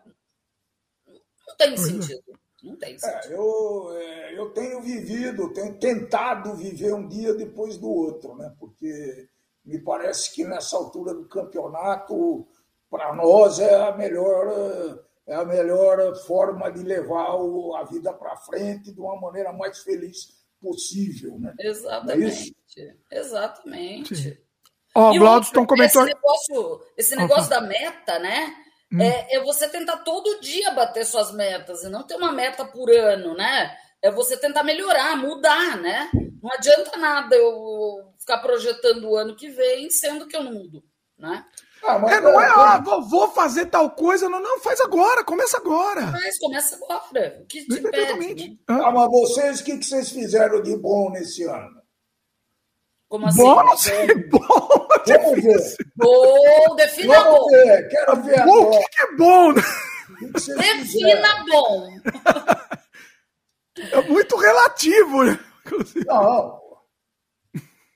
[1.48, 1.92] Não tem pois é.
[1.92, 2.42] sentido.
[2.64, 7.90] Não tem É, eu, é, eu tenho vivido, tenho tentado viver um dia depois do
[7.90, 8.54] outro, né?
[8.60, 9.28] porque
[9.66, 12.48] me parece que nessa altura do campeonato,
[12.90, 18.38] para nós, é a melhor, é a melhor forma de levar o, a vida para
[18.38, 21.40] frente de uma maneira mais feliz possível.
[21.40, 21.56] Né?
[21.60, 22.56] Exatamente.
[22.78, 24.41] É Exatamente.
[24.94, 26.04] Ó, oh, o Glaudston comentou.
[26.04, 28.54] Esse negócio, esse negócio da meta, né?
[28.92, 29.02] Hum.
[29.02, 32.90] É, é você tentar todo dia bater suas metas e não ter uma meta por
[32.92, 33.76] ano, né?
[34.02, 36.10] É você tentar melhorar, mudar, né?
[36.42, 40.84] Não adianta nada eu ficar projetando o ano que vem, sendo que eu não mudo,
[41.18, 41.46] né?
[41.84, 46.08] Ah, é, não é, ah, vou fazer tal coisa, não, não, faz agora, começa agora.
[46.12, 47.40] Mas começa agora.
[47.42, 48.58] O que te impede, né?
[48.68, 51.82] ah, mas vocês, o que, que vocês fizeram de bom nesse ano?
[53.10, 53.42] Como assim?
[53.42, 54.81] Bom, não sei, bom.
[55.08, 55.78] Vamos ver.
[55.96, 57.50] Bom, defina Vamos bom.
[57.50, 59.54] Ver, quero ver bom, O que, que é bom?
[59.54, 61.90] defina bom.
[63.78, 65.40] É muito relativo, né?
[66.06, 66.62] Não.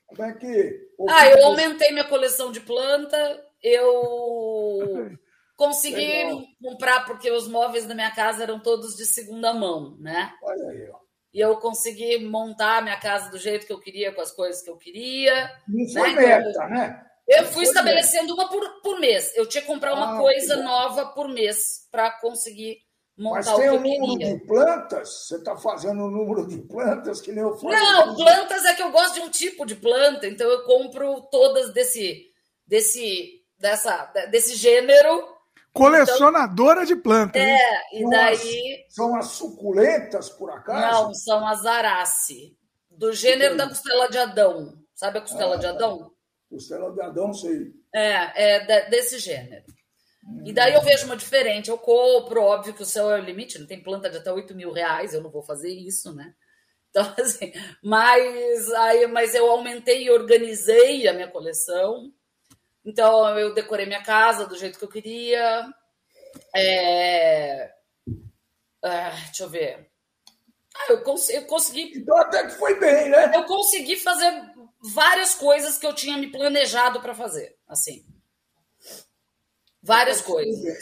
[0.06, 0.86] Como é que.
[1.08, 5.10] Ah, eu aumentei minha coleção de planta, eu
[5.56, 6.42] consegui Legal.
[6.62, 10.32] comprar, porque os móveis da minha casa eram todos de segunda mão, né?
[10.42, 11.05] Olha aí, ó
[11.36, 14.62] e eu consegui montar a minha casa do jeito que eu queria, com as coisas
[14.62, 15.52] que eu queria.
[15.68, 16.26] Não foi né?
[16.28, 17.06] meta, então, né?
[17.28, 19.36] Eu fui estabelecendo uma por, por mês.
[19.36, 22.78] Eu tinha que comprar uma ah, coisa nova por mês para conseguir
[23.18, 25.26] montar Mas tem o um número de plantas?
[25.26, 27.66] Você está fazendo um número de plantas que nem eu faço?
[27.66, 31.70] Não, plantas é que eu gosto de um tipo de planta, então eu compro todas
[31.74, 32.30] desse,
[32.66, 35.35] desse, dessa, desse gênero
[35.76, 37.42] Colecionadora então, de plantas.
[37.42, 38.84] É, e daí.
[38.88, 41.04] São as, suculentas, por acaso?
[41.04, 42.56] Não, são as arace.
[42.90, 44.72] Do gênero da costela de Adão.
[44.94, 46.10] Sabe a costela ah, de Adão?
[46.48, 47.72] Costela de Adão, sei.
[47.94, 49.64] É, é desse gênero.
[50.44, 51.70] E daí eu vejo uma diferente.
[51.70, 54.54] Eu compro, óbvio que o céu é o limite, não tem planta de até 8
[54.54, 56.34] mil reais, eu não vou fazer isso, né?
[56.90, 57.52] Então, assim,
[57.82, 62.10] mas, aí, mas eu aumentei e organizei a minha coleção.
[62.86, 65.66] Então, eu decorei minha casa do jeito que eu queria.
[66.54, 67.72] É...
[68.84, 69.90] Ah, deixa eu ver.
[70.76, 71.98] Ah, eu, cons eu consegui.
[71.98, 73.32] Então, até que foi bem, né?
[73.34, 74.30] Eu consegui fazer
[74.94, 77.56] várias coisas que eu tinha me planejado para fazer.
[77.66, 78.06] Assim.
[79.82, 80.78] Várias coisas.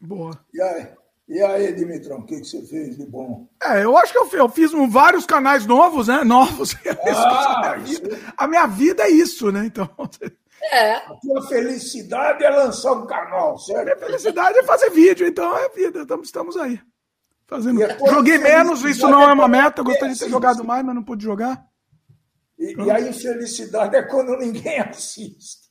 [0.00, 0.32] Boa.
[0.54, 0.94] E aí,
[1.28, 3.48] e aí Dimitrão, o que, que você fez de bom?
[3.62, 6.24] É, eu acho que eu, eu fiz um, vários canais novos, né?
[6.24, 6.74] Novos.
[7.04, 9.66] Ah, a, minha vida, a minha vida é isso, né?
[9.66, 9.90] Então.
[10.70, 10.92] É.
[10.94, 13.80] A tua felicidade é lançar um canal, certo?
[13.80, 16.80] A minha felicidade é fazer vídeo, então é vida, estamos, estamos aí.
[17.46, 17.80] Fazendo.
[18.08, 21.02] Joguei menos, isso não é uma meta, eu gostaria de ter jogado mais, mas não
[21.02, 21.62] pude jogar.
[22.58, 25.62] E, e a infelicidade é quando ninguém assiste.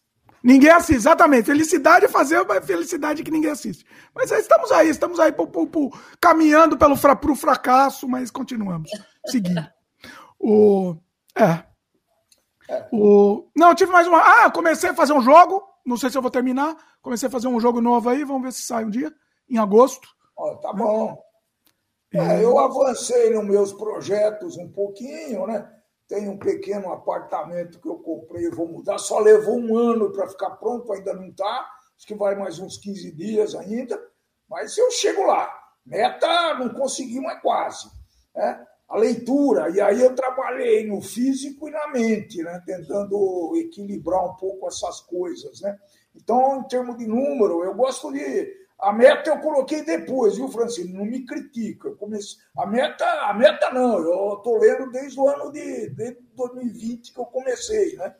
[0.44, 1.46] Ninguém assiste, exatamente.
[1.46, 3.86] Felicidade é fazer, mas felicidade que ninguém assiste.
[4.14, 5.90] Mas estamos aí, estamos aí pro, pro, pro,
[6.20, 8.90] caminhando pelo fra, pro fracasso, mas continuamos
[9.28, 9.66] seguindo.
[10.40, 10.98] O,
[11.36, 11.64] é,
[12.92, 13.50] o...
[13.56, 14.20] Não, eu tive mais uma.
[14.20, 15.64] Ah, comecei a fazer um jogo.
[15.86, 16.76] Não sei se eu vou terminar.
[17.02, 18.24] Comecei a fazer um jogo novo aí.
[18.24, 19.12] Vamos ver se sai um dia.
[19.50, 20.08] Em agosto.
[20.38, 21.22] Oh, tá bom.
[22.14, 25.70] É, eu avancei nos meus projetos um pouquinho, né?
[26.08, 28.98] Tenho um pequeno apartamento que eu comprei, vou mudar.
[28.98, 31.66] Só levou um ano para ficar pronto, ainda não está.
[31.98, 34.00] Acho que vai mais uns 15 dias ainda.
[34.50, 35.50] Mas eu chego lá.
[35.86, 37.90] Meta não consegui, mas quase.
[38.36, 38.68] Né?
[38.92, 42.62] A leitura, e aí eu trabalhei no físico e na mente, né?
[42.66, 45.62] tentando equilibrar um pouco essas coisas.
[45.62, 45.80] Né?
[46.14, 48.60] Então, em termos de número, eu gosto de.
[48.78, 50.92] A meta eu coloquei depois, viu, Francine?
[50.92, 51.88] Não me critica.
[51.88, 52.38] Eu comecei...
[52.58, 57.20] a, meta, a meta não, eu estou lendo desde o ano de desde 2020 que
[57.20, 57.96] eu comecei.
[57.96, 58.14] Né?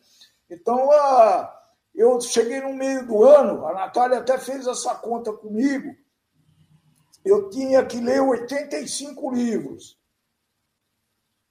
[0.50, 1.48] Então, uh,
[1.94, 5.94] eu cheguei no meio do ano, a Natália até fez essa conta comigo.
[7.26, 10.01] Eu tinha que ler 85 livros.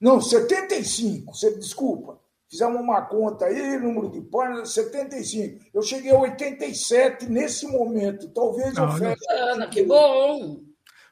[0.01, 2.19] Não, 75, você, desculpa.
[2.49, 5.63] Fizemos uma conta aí, número de páginas, 75.
[5.73, 8.27] Eu cheguei a 87 nesse momento.
[8.33, 9.25] Talvez eu feche.
[9.29, 10.59] Ana, que bom!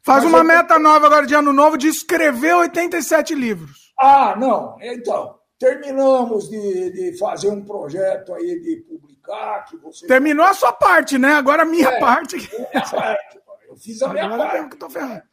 [0.04, 0.44] Faz Mas uma eu...
[0.44, 3.94] meta nova agora de ano novo de escrever 87 livros.
[3.98, 4.76] Ah, não.
[4.82, 9.66] Então, terminamos de, de fazer um projeto aí de publicar.
[9.66, 10.08] Que você...
[10.08, 11.34] Terminou a sua parte, né?
[11.34, 12.36] Agora a minha é, parte.
[12.38, 13.40] Minha parte.
[13.68, 14.58] Eu fiz a minha agora parte.
[14.58, 15.24] Eu que tô ferrado.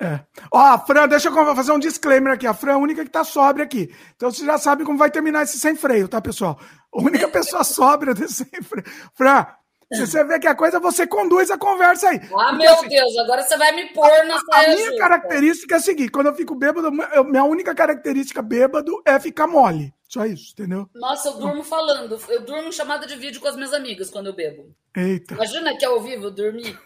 [0.00, 0.20] É.
[0.52, 2.46] Ó, a Fran, deixa eu fazer um disclaimer aqui.
[2.46, 3.92] A Fran é a única que tá sóbria aqui.
[4.14, 6.58] Então você já sabe como vai terminar esse sem freio, tá, pessoal?
[6.94, 8.86] A única pessoa sóbria desse sem freio.
[9.14, 9.46] Fran,
[9.92, 12.16] se você vê que a coisa, você conduz a conversa aí.
[12.16, 15.74] Ah, Porque, meu assim, Deus, agora você vai me pôr na A, a minha característica
[15.74, 19.92] é a seguinte: quando eu fico bêbado, eu, minha única característica bêbado é ficar mole.
[20.06, 20.88] Só isso, entendeu?
[20.94, 22.18] Nossa, eu durmo falando.
[22.28, 24.74] Eu durmo chamada de vídeo com as minhas amigas quando eu bebo.
[24.96, 25.34] Eita.
[25.34, 26.78] Imagina que é ao vivo dormir.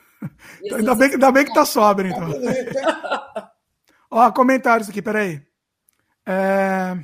[0.64, 2.28] Então, ainda, bem, ainda bem que tá sóbrio, então.
[4.10, 5.42] Ó, comentários aqui, peraí.
[6.26, 6.96] É...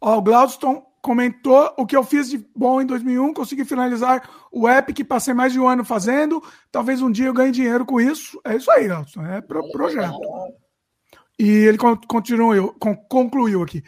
[0.00, 4.68] Ó, o Glaudston comentou o que eu fiz de bom em 2001, consegui finalizar o
[4.68, 8.00] app que passei mais de um ano fazendo, talvez um dia eu ganhe dinheiro com
[8.00, 8.40] isso.
[8.44, 10.18] É isso aí, Glaudston, é pro projeto.
[11.38, 12.74] E ele continuou,
[13.08, 13.82] concluiu aqui.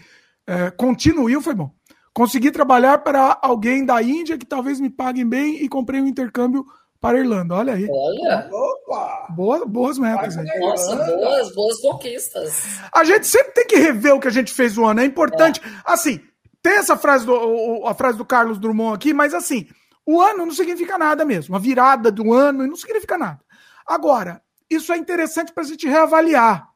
[0.46, 1.70] É, continuiu, foi bom.
[2.14, 6.64] Consegui trabalhar para alguém da Índia que talvez me paguem bem e comprei um intercâmbio
[7.02, 7.56] para a Irlanda.
[7.56, 7.88] Olha aí.
[7.90, 8.48] Olha.
[8.50, 9.26] Opa!
[9.30, 10.38] Boa, boas metas.
[10.38, 10.46] Aí.
[10.60, 12.78] Nossa, boas, boas conquistas.
[12.94, 15.00] A gente sempre tem que rever o que a gente fez o ano.
[15.00, 15.60] É importante.
[15.60, 15.82] É.
[15.84, 16.20] Assim,
[16.62, 19.66] tem essa frase do, a frase do Carlos Drummond aqui, mas assim,
[20.06, 21.56] o ano não significa nada mesmo.
[21.56, 23.40] A virada do ano não significa nada.
[23.84, 24.40] Agora,
[24.70, 26.68] isso é interessante para a gente reavaliar.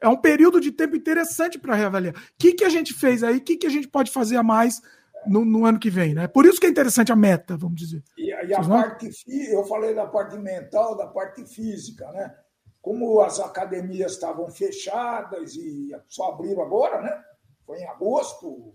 [0.00, 2.14] É um período de tempo interessante para reavaliar.
[2.14, 3.36] O que, que a gente fez aí?
[3.36, 4.80] O que, que a gente pode fazer a mais
[5.26, 6.26] no, no, ano que vem, né?
[6.26, 8.02] Por isso que é interessante a meta, vamos dizer.
[8.48, 9.10] E, a parte,
[9.50, 12.34] eu falei da parte mental, da parte física, né?
[12.80, 17.22] Como as academias estavam fechadas e só abriram agora, né?
[17.66, 18.74] Foi em agosto,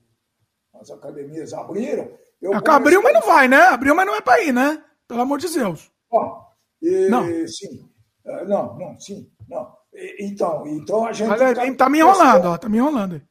[0.76, 2.12] as academias abriram.
[2.42, 2.74] Eu comecei...
[2.74, 3.62] Abriu, mas não vai, né?
[3.64, 4.84] Abriu, mas não é para ir, né?
[5.08, 5.92] Pelo amor de Deus.
[6.12, 6.46] Bom,
[6.82, 7.26] e, não.
[7.48, 7.90] Sim.
[8.26, 9.76] É, não, não, sim, não.
[10.20, 11.28] Então, então a gente.
[11.28, 13.22] Mas, tá, tá me enrolando, ó, tá me enrolando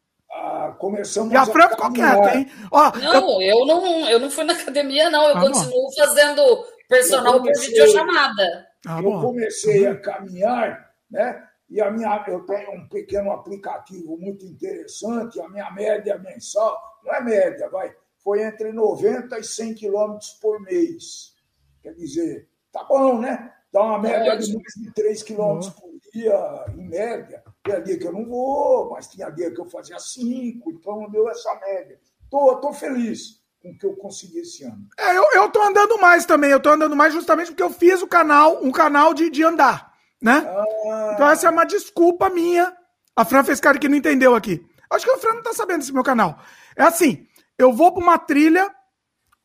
[0.79, 2.51] começamos e a Fran ficou quieta, hein?
[2.71, 3.59] Ó, não, eu...
[3.59, 3.67] eu...
[3.67, 5.29] não, eu não fui na academia, não.
[5.29, 5.93] Eu ah, continuo não.
[5.93, 8.67] fazendo personal comecei, por videochamada.
[8.87, 11.49] Ah, eu comecei a caminhar, né?
[11.71, 17.15] E a minha, eu tenho um pequeno aplicativo muito interessante, a minha média mensal, não
[17.15, 21.35] é média, vai, foi entre 90 e 100 quilômetros por mês.
[21.83, 23.53] Quer dizer, tá bom, né?
[23.73, 27.43] Dá uma média de mais de 3 quilômetros por dia, em média.
[27.63, 31.29] Tem dia que eu não vou, mas tinha dia que eu fazia 5, então deu
[31.29, 31.99] essa média.
[32.29, 34.89] Tô, tô feliz com o que eu consegui esse ano.
[34.99, 38.03] É, eu, eu tô andando mais também, eu tô andando mais justamente porque eu fiz
[38.03, 40.45] o canal, um canal de, de andar, né?
[40.45, 41.11] Ah.
[41.15, 42.77] Então essa é uma desculpa minha.
[43.15, 44.65] A Fran fez cara que não entendeu aqui.
[44.91, 46.39] Acho que o Fran não tá sabendo desse meu canal.
[46.77, 48.75] É assim, eu vou para uma trilha,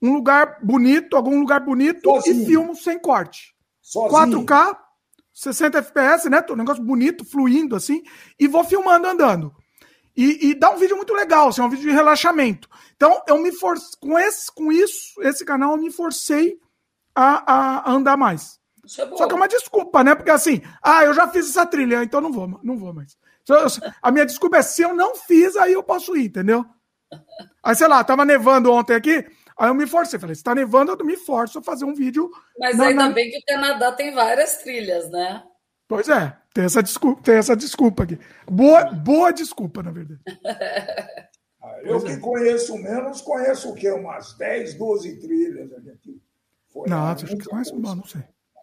[0.01, 2.41] um lugar bonito, algum lugar bonito Sozinho.
[2.41, 3.55] e filmo sem corte.
[3.81, 4.43] Sozinho.
[4.43, 4.77] 4K,
[5.37, 6.43] 60 FPS, né?
[6.49, 8.01] Um negócio bonito, fluindo assim,
[8.39, 9.55] e vou filmando andando.
[10.15, 12.67] E, e dá um vídeo muito legal, assim, é um vídeo de relaxamento.
[12.95, 16.59] Então, eu me forcei, com, esse, com isso, esse canal, eu me forcei
[17.13, 18.59] a, a andar mais.
[18.83, 20.15] É Só que é uma desculpa, né?
[20.15, 23.15] Porque assim, ah, eu já fiz essa trilha, então não vou, não vou mais.
[24.01, 26.65] A minha desculpa é se eu não fiz, aí eu posso ir, entendeu?
[27.63, 29.23] Aí, sei lá, tava nevando ontem aqui,
[29.57, 30.19] aí eu me forcei.
[30.19, 32.29] Falei, se tá nevando, eu me forço a fazer um vídeo.
[32.59, 33.13] Mas na, ainda na...
[33.13, 35.43] bem que o Canadá tem várias trilhas, né?
[35.87, 38.19] Pois é, tem essa desculpa, tem essa desculpa aqui.
[38.45, 40.21] Boa, boa desculpa, na verdade.
[41.59, 43.89] Ah, eu que conheço menos, conheço o quê?
[43.91, 46.21] Umas 10, 12 trilhas aqui.
[46.71, 48.21] Foi não, acho que conhece, não, não sei.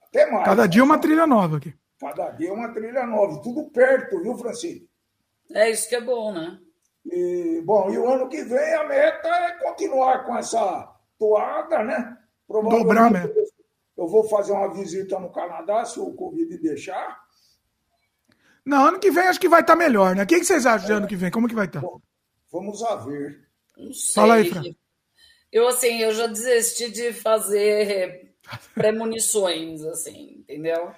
[0.09, 0.45] Até mais.
[0.45, 1.75] Cada dia uma trilha nova aqui.
[2.01, 3.43] Cada dia uma trilha nova.
[3.43, 4.87] Tudo perto, viu, Francisco?
[5.53, 6.59] É isso que é bom, né?
[7.05, 12.16] E, bom, e o ano que vem a meta é continuar com essa toada, né?
[12.49, 13.35] Dobrar meta.
[13.97, 17.22] Eu vou fazer uma visita no Canadá, se o Covid deixar.
[18.64, 20.22] Não, ano que vem acho que vai estar tá melhor, né?
[20.22, 21.31] O que, vocês acham de ano que vem?
[21.31, 21.81] Como que vai estar?
[21.81, 21.89] Tá?
[22.51, 23.47] Vamos a ver.
[23.77, 24.14] Não sei.
[24.14, 24.62] Fala aí, Fran.
[25.53, 28.35] Eu, assim, eu já desisti de fazer
[28.75, 30.93] premonições, assim, entendeu?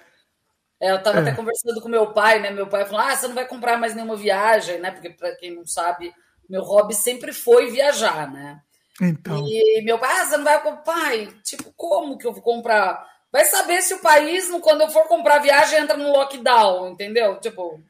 [0.79, 1.21] É, eu estava é.
[1.21, 2.51] até conversando com meu pai, né?
[2.51, 4.91] Meu pai falou: ah, você não vai comprar mais nenhuma viagem, né?
[4.91, 6.13] Porque, para quem não sabe,
[6.49, 8.61] meu hobby sempre foi viajar, né?
[9.01, 9.45] Então.
[9.47, 10.83] E meu pai, ah, você não vai comprar.
[10.83, 13.05] Pai, tipo, como que eu vou comprar?
[13.31, 17.39] Vai saber se o país, quando eu for comprar viagem, entra no lockdown, entendeu?
[17.39, 17.83] Tipo.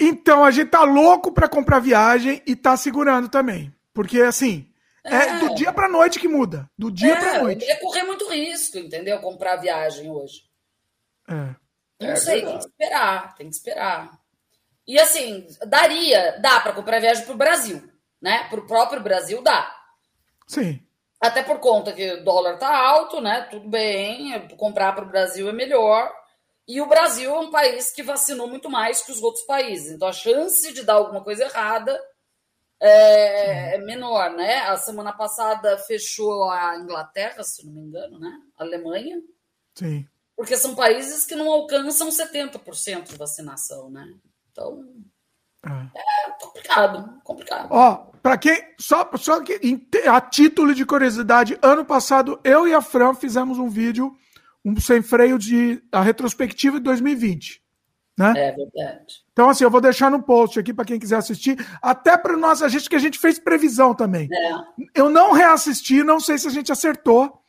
[0.00, 3.74] Então, a gente tá louco para comprar viagem e tá segurando também.
[3.92, 4.68] Porque, assim,
[5.04, 6.70] é, é do dia pra noite que muda.
[6.78, 7.64] Do dia é, pra noite.
[7.64, 9.18] É correr muito risco, entendeu?
[9.18, 10.42] Comprar viagem hoje.
[11.28, 11.54] É.
[12.00, 14.18] Não é sei, tem que esperar, tem que esperar.
[14.86, 17.82] E assim, daria, dá para comprar viagem para o Brasil,
[18.20, 18.48] né?
[18.48, 19.81] Para o próprio Brasil dá.
[20.52, 20.80] Sim.
[21.20, 23.42] Até por conta que o dólar tá alto, né?
[23.50, 26.12] Tudo bem, comprar para o Brasil é melhor.
[26.66, 29.92] E o Brasil é um país que vacinou muito mais que os outros países.
[29.92, 32.00] Então a chance de dar alguma coisa errada
[32.80, 34.58] é, é menor, né?
[34.60, 38.32] A semana passada fechou a Inglaterra, se não me engano, né?
[38.58, 39.20] A Alemanha.
[39.74, 40.06] Sim
[40.42, 44.12] porque são países que não alcançam 70% de vacinação, né?
[44.50, 44.84] Então,
[45.64, 47.68] é, complicado, complicado.
[47.70, 49.60] Ó, para quem só só que
[50.06, 54.16] a título de curiosidade, ano passado eu e a Fran fizemos um vídeo
[54.64, 57.62] um sem freio de a retrospectiva de 2020,
[58.16, 58.32] né?
[58.36, 59.22] É verdade.
[59.32, 62.62] Então assim, eu vou deixar no post aqui para quem quiser assistir, até para nós
[62.62, 64.28] a gente que a gente fez previsão também.
[64.32, 64.52] É.
[64.94, 67.42] Eu não reassisti, não sei se a gente acertou,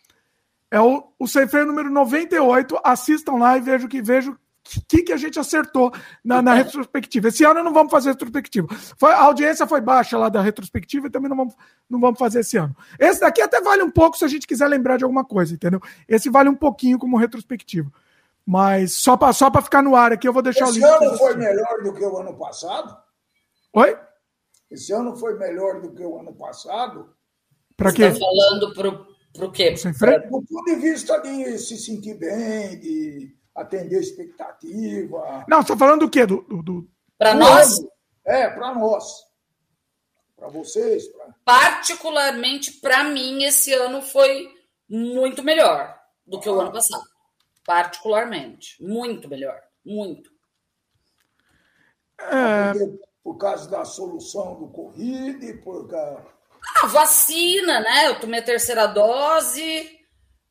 [0.74, 2.80] é o, o Sem Freio número 98.
[2.84, 5.92] Assistam lá e vejam que vejo que, que a gente acertou
[6.24, 7.28] na, na, retrospectiva.
[7.28, 8.68] Esse ano não vamos fazer retrospectiva.
[8.98, 11.54] Foi, a audiência foi baixa lá da retrospectiva e também não vamos,
[11.90, 12.76] não vamos fazer esse ano.
[12.98, 15.82] Esse daqui até vale um pouco se a gente quiser lembrar de alguma coisa, entendeu?
[16.08, 17.92] Esse vale um pouquinho como retrospectiva.
[18.46, 20.86] Mas só para só ficar no ar aqui, eu vou deixar esse o link.
[20.86, 22.98] Esse ano foi melhor do que o ano passado?
[23.74, 23.98] Oi?
[24.72, 27.14] Esse ano foi melhor do que o ano passado?
[27.76, 28.04] Para quê?
[28.04, 29.76] Está falando para para o quê?
[29.76, 30.22] Sem freio?
[30.22, 35.46] Do ponto de vista de se sentir bem, de atender a expectativa.
[35.48, 36.26] Não, você está falando do quê?
[36.26, 36.90] Do, do, do...
[37.18, 37.70] Para nós?
[38.26, 39.06] É, para nós.
[40.36, 41.08] Para vocês.
[41.08, 41.34] Pra...
[41.46, 44.50] Particularmente para mim, esse ano foi
[44.90, 46.52] muito melhor do que ah.
[46.52, 47.04] o ano passado.
[47.66, 48.82] Particularmente.
[48.84, 49.60] Muito melhor.
[49.86, 50.32] Muito.
[52.20, 52.74] É...
[53.24, 56.34] Por causa da solução do Covid, por causa
[56.82, 58.08] ah, vacina, né?
[58.08, 60.00] Eu tomei a terceira dose.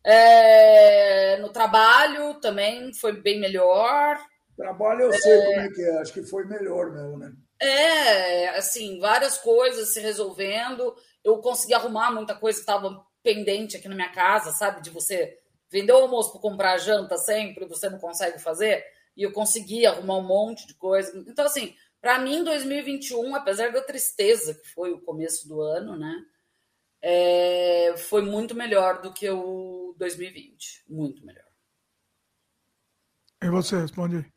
[0.04, 4.18] É, no trabalho também foi bem melhor.
[4.56, 7.32] Trabalho eu sei como é que é, acho que foi melhor mesmo, né?
[7.60, 10.94] É, assim, várias coisas se resolvendo.
[11.22, 14.82] Eu consegui arrumar muita coisa que estava pendente aqui na minha casa, sabe?
[14.82, 15.38] De você
[15.70, 18.84] vender o almoço para comprar janta sempre, você não consegue fazer.
[19.16, 21.16] E eu consegui arrumar um monte de coisa.
[21.26, 26.12] Então, assim, para mim, 2021, apesar da tristeza que foi o começo do ano, né?
[27.02, 30.84] É, foi muito melhor do que o 2020.
[30.88, 31.44] Muito melhor.
[33.42, 34.32] E você, responde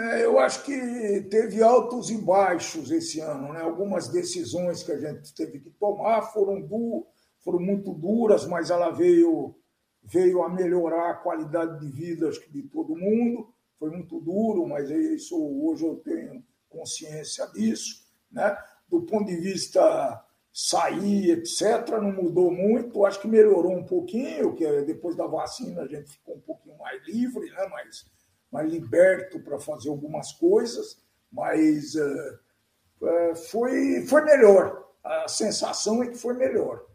[0.00, 3.60] é, eu acho que teve altos e baixos esse ano, né?
[3.60, 7.06] Algumas decisões que a gente teve que tomar foram, du
[7.40, 9.54] foram muito duras, mas ela veio,
[10.02, 13.52] veio a melhorar a qualidade de vida acho que, de todo mundo.
[13.78, 18.04] Foi muito duro, mas isso hoje eu tenho consciência disso.
[18.30, 18.56] Né?
[18.94, 23.04] Do ponto de vista sair, etc., não mudou muito.
[23.04, 27.04] Acho que melhorou um pouquinho, que depois da vacina a gente ficou um pouquinho mais
[27.04, 27.66] livre, né?
[27.66, 28.06] mais,
[28.52, 34.84] mais liberto para fazer algumas coisas, mas uh, foi, foi melhor.
[35.02, 36.86] A sensação é que foi melhor.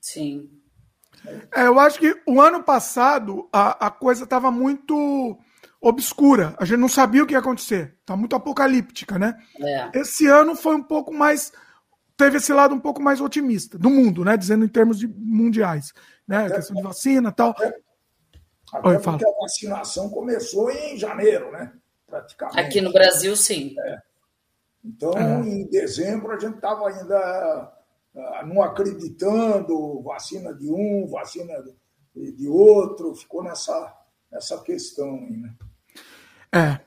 [0.00, 0.50] Sim.
[1.54, 5.38] É, eu acho que o ano passado a, a coisa estava muito
[5.88, 6.54] obscura.
[6.58, 7.96] A gente não sabia o que ia acontecer.
[8.06, 9.36] Tá muito apocalíptica, né?
[9.60, 10.00] É.
[10.00, 11.52] Esse ano foi um pouco mais
[12.16, 14.36] teve esse lado um pouco mais otimista do mundo, né?
[14.36, 15.92] Dizendo em termos de mundiais,
[16.26, 16.46] né?
[16.46, 17.50] A questão de vacina, tal.
[17.50, 17.66] Até,
[18.72, 19.18] até Oi, porque fala.
[19.18, 21.72] a vacinação começou em janeiro, né?
[22.06, 22.60] Praticamente.
[22.60, 23.74] Aqui no Brasil, sim.
[23.78, 23.98] É.
[24.84, 25.40] Então, é.
[25.40, 27.72] em dezembro a gente estava ainda
[28.14, 31.54] uh, não acreditando, vacina de um, vacina
[32.14, 33.96] de, de outro, ficou nessa,
[34.30, 35.54] nessa questão aí, né?
[36.54, 36.80] É.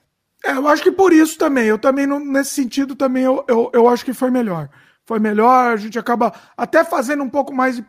[0.45, 3.87] É, eu acho que por isso também, eu também, nesse sentido, também eu, eu, eu
[3.87, 4.69] acho que foi melhor
[5.07, 7.85] foi melhor, a gente acaba até fazendo um pouco mais de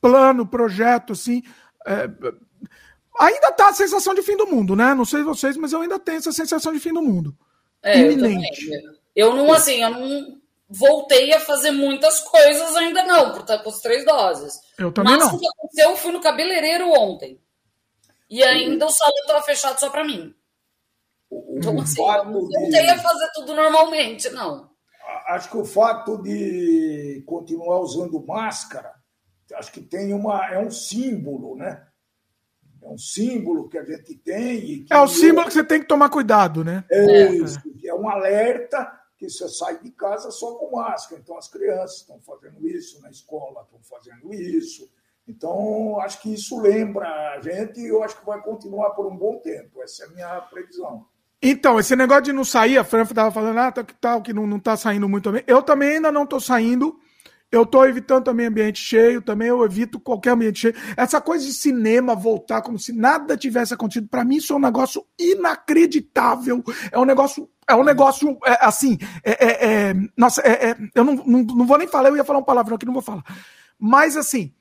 [0.00, 1.42] plano, projeto, assim.
[1.86, 2.08] É,
[3.20, 4.94] ainda tá a sensação de fim do mundo, né?
[4.94, 7.36] Não sei vocês, mas eu ainda tenho essa sensação de fim do mundo.
[7.82, 8.70] É, Iminente.
[9.14, 13.58] Eu, eu não, assim, eu não voltei a fazer muitas coisas ainda não, por estar
[13.58, 14.58] com as três doses.
[14.78, 15.36] Eu também Mas, não.
[15.36, 17.38] o que aconteceu, eu fui no cabeleireiro ontem.
[18.30, 20.34] E ainda o salão estava fechado só para mim.
[21.30, 24.76] Então, assim, eu não voltei a fazer tudo normalmente, não
[25.26, 28.92] acho que o fato de continuar usando máscara,
[29.54, 31.86] acho que tem uma é um símbolo, né?
[32.82, 34.86] É um símbolo que a gente tem.
[34.90, 36.84] é o símbolo que você tem que tomar cuidado, né?
[36.90, 41.20] É isso, é um alerta que você sai de casa só com máscara.
[41.20, 44.88] Então as crianças estão fazendo isso, na escola estão fazendo isso.
[45.28, 49.16] Então, acho que isso lembra a gente e eu acho que vai continuar por um
[49.16, 49.82] bom tempo.
[49.82, 51.04] Essa é a minha previsão.
[51.42, 54.32] Então, esse negócio de não sair, a Fran estava falando, ah, tá, que tal, que
[54.32, 55.44] não, não tá saindo muito bem.
[55.46, 56.98] Eu também ainda não estou saindo.
[57.50, 60.74] Eu estou evitando também ambiente cheio, também eu evito qualquer ambiente cheio.
[60.96, 64.60] Essa coisa de cinema voltar como se nada tivesse acontecido, para mim isso é um
[64.60, 66.64] negócio inacreditável.
[66.90, 71.04] É um negócio, é um negócio é, assim, é, é, é nossa, é, é, eu
[71.04, 73.22] não, não, não vou nem falar, eu ia falar um palavrão aqui, não vou falar.
[73.78, 74.52] Mas assim,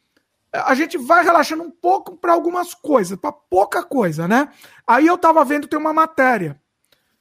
[0.54, 4.50] a gente vai relaxando um pouco para algumas coisas, para pouca coisa, né?
[4.86, 6.62] Aí eu estava vendo tem uma matéria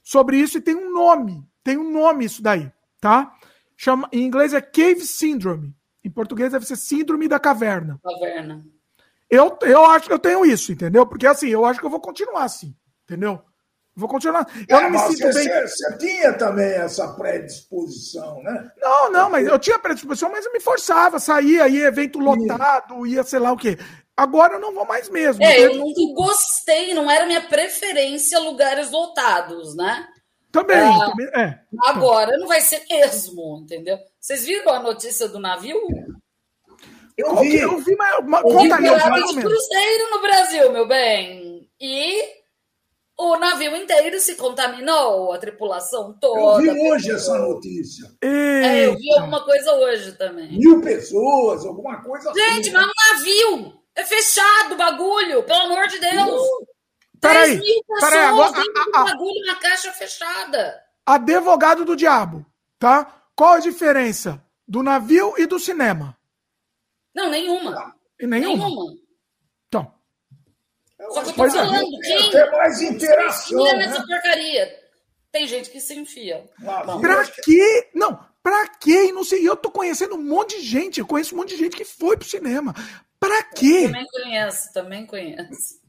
[0.05, 1.43] sobre isso e tem um nome.
[1.63, 3.35] Tem um nome isso daí, tá?
[3.75, 5.75] Chama, em inglês é Cave Syndrome.
[6.03, 7.99] Em português deve ser Síndrome da Caverna.
[8.03, 8.63] Caverna.
[9.27, 11.07] Eu, eu acho que eu tenho isso, entendeu?
[11.07, 13.41] Porque assim, eu acho que eu vou continuar assim, entendeu?
[13.95, 14.45] Vou continuar.
[14.67, 15.67] Eu é, não me sinto você, bem.
[15.67, 18.69] Você tinha também essa predisposição, né?
[18.81, 23.23] Não, não, mas eu tinha predisposição, mas eu me forçava, saía, ia evento lotado, ia
[23.23, 23.77] sei lá o quê.
[24.17, 25.43] Agora eu não vou mais mesmo.
[25.43, 30.07] É, eu nunca gostei, não era minha preferência lugares lotados, né?
[30.51, 31.59] Também, ah, também é.
[31.83, 33.97] Agora não vai ser mesmo, entendeu?
[34.19, 35.77] Vocês viram a notícia do navio?
[37.17, 40.87] Eu vi, eu vi, mas, mas eu conta vi aí, de cruzeiro no Brasil, meu
[40.87, 41.69] bem.
[41.79, 42.23] E
[43.65, 46.63] navio inteiro se contaminou, a tripulação toda.
[46.63, 48.09] Eu vi hoje essa notícia.
[48.21, 50.57] É, eu vi alguma coisa hoje também.
[50.57, 52.71] Mil pessoas, alguma coisa Gente, assim.
[52.71, 53.73] mas um navio!
[53.95, 56.41] É fechado o bagulho, pelo amor de Deus.
[57.19, 60.81] Peraí, mil pessoas peraí, agora, dentro do bagulho na caixa fechada.
[61.05, 62.45] Advogado do diabo,
[62.77, 63.23] tá?
[63.35, 66.17] Qual a diferença do navio e do cinema?
[67.15, 67.95] Não, nenhuma.
[68.19, 68.65] E nenhuma?
[68.65, 69.04] nenhuma.
[70.95, 71.11] Então.
[71.11, 71.49] Só que eu tô é.
[71.49, 74.05] falando, quem tem mais interação, se nessa né?
[74.07, 74.85] porcaria?
[75.31, 76.49] Tem gente que se enfia.
[76.59, 77.89] Não, pra quê?
[77.93, 79.11] Não, pra quê?
[79.11, 79.47] Não sei.
[79.47, 80.99] Eu tô conhecendo um monte de gente.
[80.99, 82.73] Eu conheço um monte de gente que foi pro cinema.
[83.19, 83.81] Pra quê?
[83.81, 85.81] Eu também conheço, também conheço.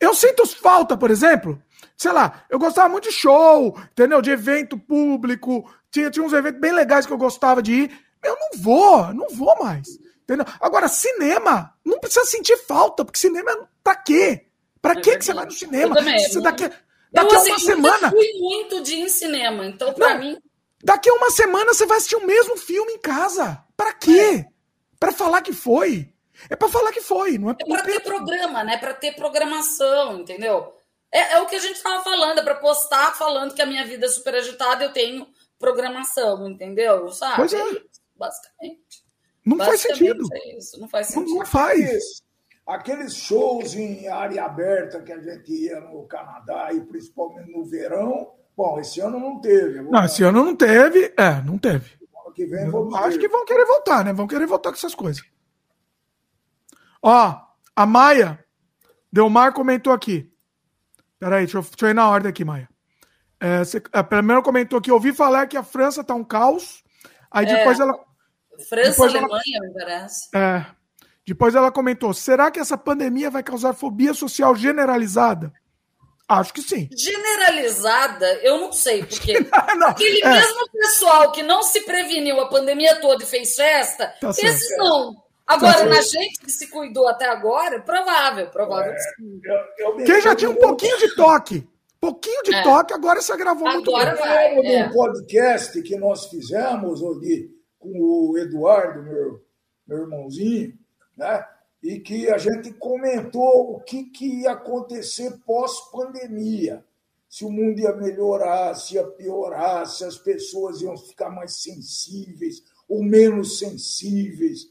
[0.00, 1.62] Eu sinto falta, por exemplo,
[1.96, 4.22] sei lá, eu gostava muito de show, entendeu?
[4.22, 8.00] De evento público, tinha, tinha uns eventos bem legais que eu gostava de ir.
[8.22, 9.98] Eu não vou, não vou mais.
[10.28, 10.44] Entendeu?
[10.60, 14.44] Agora, cinema, não precisa sentir falta, porque cinema pra quê?
[14.80, 15.94] Pra é que você vai no cinema?
[15.94, 16.70] Você daqui,
[17.10, 18.06] daqui eu, a uma assim, semana.
[18.08, 20.38] Eu fui muito de ir em cinema, então pra não, mim.
[20.84, 23.64] Daqui a uma semana você vai assistir o mesmo filme em casa.
[23.74, 24.44] Pra quê?
[24.44, 24.52] É.
[25.00, 26.12] Pra falar que foi.
[26.50, 28.76] É para falar que foi, não é, é para ter programa, né?
[28.76, 30.72] Para ter programação, entendeu?
[31.10, 33.84] É, é, o que a gente estava falando, é para postar falando que a minha
[33.84, 35.26] vida é super agitada, eu tenho
[35.58, 37.10] programação, entendeu?
[37.10, 37.36] Sabe?
[37.36, 37.60] Pois é.
[37.60, 37.82] é
[38.14, 39.07] basicamente.
[39.56, 40.24] Não faz sentido.
[40.32, 41.30] É isso, não faz sentido.
[41.30, 42.22] Não, não faz.
[42.66, 48.30] Aqueles shows em área aberta que a gente ia no Canadá e principalmente no verão,
[48.56, 49.80] bom, esse ano não teve.
[49.82, 51.98] Não, esse ano não teve, é, não teve.
[52.24, 53.20] Ano que vem vamos Acho ter.
[53.20, 54.12] que vão querer voltar, né?
[54.12, 55.22] Vão querer voltar com essas coisas.
[57.02, 57.40] Ó,
[57.74, 58.44] a Maia
[59.10, 60.30] Delmar comentou aqui.
[61.18, 62.68] Peraí, deixa eu, deixa eu ir na ordem aqui, Maia.
[63.40, 66.82] É, você, a primeiro comentou que ouvi falar que a França tá um caos.
[67.30, 67.98] Aí é, depois ela.
[68.68, 70.28] França, depois Alemanha, ela, me parece.
[70.34, 70.66] É.
[71.26, 75.52] Depois ela comentou: será que essa pandemia vai causar fobia social generalizada?
[76.28, 76.88] Acho que sim.
[76.94, 79.38] Generalizada, eu não sei, porque
[79.78, 80.30] não, aquele é.
[80.30, 84.84] mesmo pessoal que não se preveniu a pandemia toda e fez festa, tá esses certo.
[84.84, 85.16] não.
[85.46, 88.98] Agora, na gente que se cuidou até agora, provável, provável é,
[89.78, 91.66] eu, eu Quem já tinha um pouquinho de toque,
[91.98, 92.62] pouquinho de é.
[92.62, 94.62] toque, agora você gravou agora muito bem.
[94.62, 94.86] Vai, é.
[94.86, 97.48] um podcast que nós fizemos, ali,
[97.78, 99.44] com o Eduardo, meu,
[99.86, 100.78] meu irmãozinho,
[101.16, 101.46] né?
[101.82, 106.84] e que a gente comentou o que, que ia acontecer pós-pandemia.
[107.28, 112.64] Se o mundo ia melhorar, se ia piorar, se as pessoas iam ficar mais sensíveis
[112.88, 114.66] ou menos sensíveis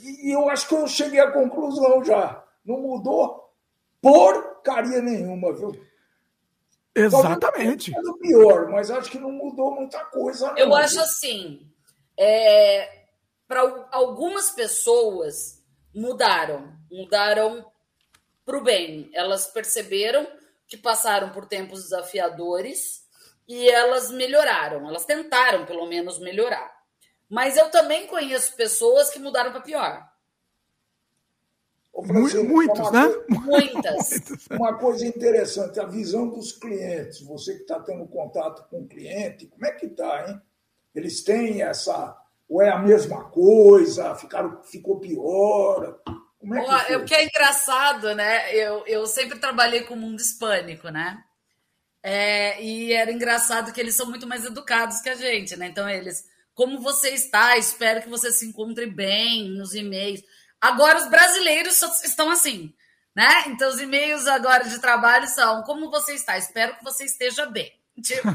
[0.00, 2.44] e eu acho que eu cheguei à conclusão já.
[2.64, 3.48] Não mudou
[4.00, 5.72] porcaria nenhuma, viu?
[6.94, 7.92] Exatamente.
[7.94, 10.48] É pior, mas acho que não mudou muita coisa.
[10.48, 10.58] Não.
[10.58, 11.68] Eu acho assim.
[12.18, 13.04] É,
[13.46, 15.62] Para algumas pessoas
[15.94, 16.76] mudaram.
[16.90, 17.64] Mudaram
[18.44, 19.08] para o bem.
[19.14, 20.26] Elas perceberam
[20.66, 23.06] que passaram por tempos desafiadores
[23.46, 24.88] e elas melhoraram.
[24.88, 26.76] Elas tentaram, pelo menos, melhorar.
[27.28, 30.08] Mas eu também conheço pessoas que mudaram para pior.
[31.94, 33.06] Muitos, né?
[33.28, 34.10] Muitas.
[34.50, 37.20] Uma coisa interessante, a visão dos clientes.
[37.22, 40.40] Você que está tendo contato com o cliente, como é que está, hein?
[40.98, 42.16] Eles têm essa.
[42.48, 44.14] Ou é a mesma coisa?
[44.16, 45.98] Ficaram, ficou pior?
[46.38, 48.54] Como é que o que é engraçado, né?
[48.54, 51.22] Eu, eu sempre trabalhei com o mundo hispânico, né?
[52.02, 55.66] É, e era engraçado que eles são muito mais educados que a gente, né?
[55.66, 56.24] Então eles
[56.58, 57.56] como você está?
[57.56, 60.24] Espero que você se encontre bem nos e-mails.
[60.60, 62.74] Agora, os brasileiros estão assim,
[63.14, 63.44] né?
[63.46, 66.36] Então, os e-mails agora de trabalho são: Como você está?
[66.36, 67.72] Espero que você esteja bem.
[68.02, 68.28] Tipo.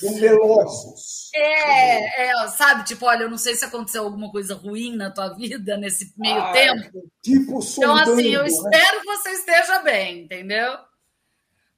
[0.00, 1.30] Velosos.
[1.34, 2.84] É, é, sabe?
[2.84, 6.40] Tipo, olha, eu não sei se aconteceu alguma coisa ruim na tua vida nesse meio
[6.40, 7.10] ah, tempo.
[7.22, 8.48] Tipo, Então, assim, eu né?
[8.48, 10.78] espero que você esteja bem, entendeu?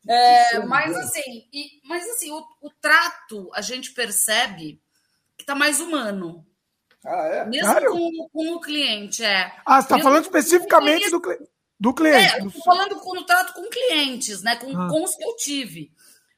[0.08, 4.80] É, mas assim, e, mas assim, o, o trato a gente percebe
[5.36, 6.44] que está mais humano.
[7.04, 7.44] Ah, é?
[7.46, 9.52] Mesmo com, com, o cliente, é.
[9.66, 11.20] Ah, você está falando especificamente do,
[11.78, 12.34] do cliente.
[12.34, 14.56] É, estou falando no trato com clientes, né?
[14.56, 14.88] Com, ah.
[14.88, 15.92] com os que eu tive.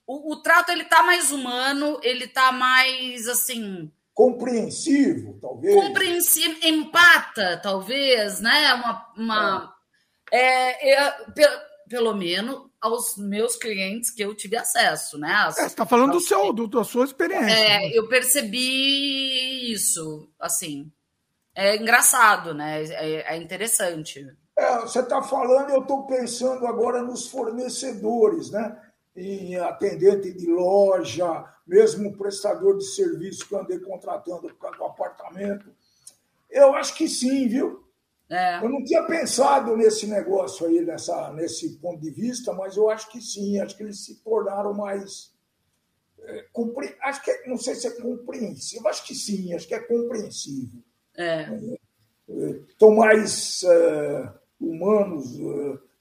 [0.06, 3.90] O, o trato ele tá mais humano, ele tá mais assim.
[4.12, 5.74] Compreensivo, talvez.
[5.74, 8.74] Compreensivo, empata, talvez, né?
[8.74, 9.12] Uma.
[9.16, 9.74] uma
[10.30, 10.92] é.
[10.92, 15.32] É, é, pelo menos aos meus clientes que eu tive acesso, né?
[15.32, 17.54] As, é, você está falando do seu, do, da sua experiência.
[17.54, 17.90] É, né?
[17.94, 20.90] eu percebi isso, assim.
[21.54, 22.82] É engraçado, né?
[22.84, 24.26] É, é interessante.
[24.56, 28.76] É, você está falando, eu estou pensando agora nos fornecedores, né?
[29.16, 34.84] Em atendente de loja, mesmo prestador de serviço que eu andei contratando por causa do
[34.84, 35.72] apartamento.
[36.50, 37.84] Eu acho que sim, viu?
[38.28, 38.58] É.
[38.58, 43.10] Eu não tinha pensado nesse negócio aí, nessa, nesse ponto de vista, mas eu acho
[43.10, 45.32] que sim, acho que eles se tornaram mais.
[46.20, 46.96] É, compre...
[47.02, 50.82] Acho que é, não sei se é compreensível, acho que sim, acho que é compreensível.
[51.16, 51.48] É.
[52.68, 55.38] Estão é, mais é, humanos,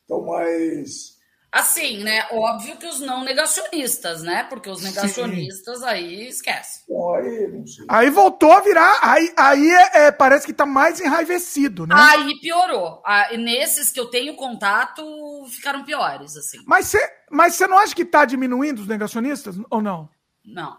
[0.02, 1.13] estão mais
[1.54, 2.26] Assim, né?
[2.32, 4.44] Óbvio que os não negacionistas, né?
[4.46, 5.86] Porque os negacionistas Sim.
[5.86, 6.82] aí esquece.
[6.90, 8.98] Aí, aí, voltou a virar.
[9.04, 11.94] Aí, aí é, é, parece que tá mais enraivecido, né?
[11.96, 13.04] Aí piorou.
[13.06, 15.04] Ah, nesses que eu tenho contato,
[15.48, 16.58] ficaram piores, assim.
[16.66, 20.10] Mas você mas não acha que tá diminuindo os negacionistas ou não?
[20.44, 20.78] Não.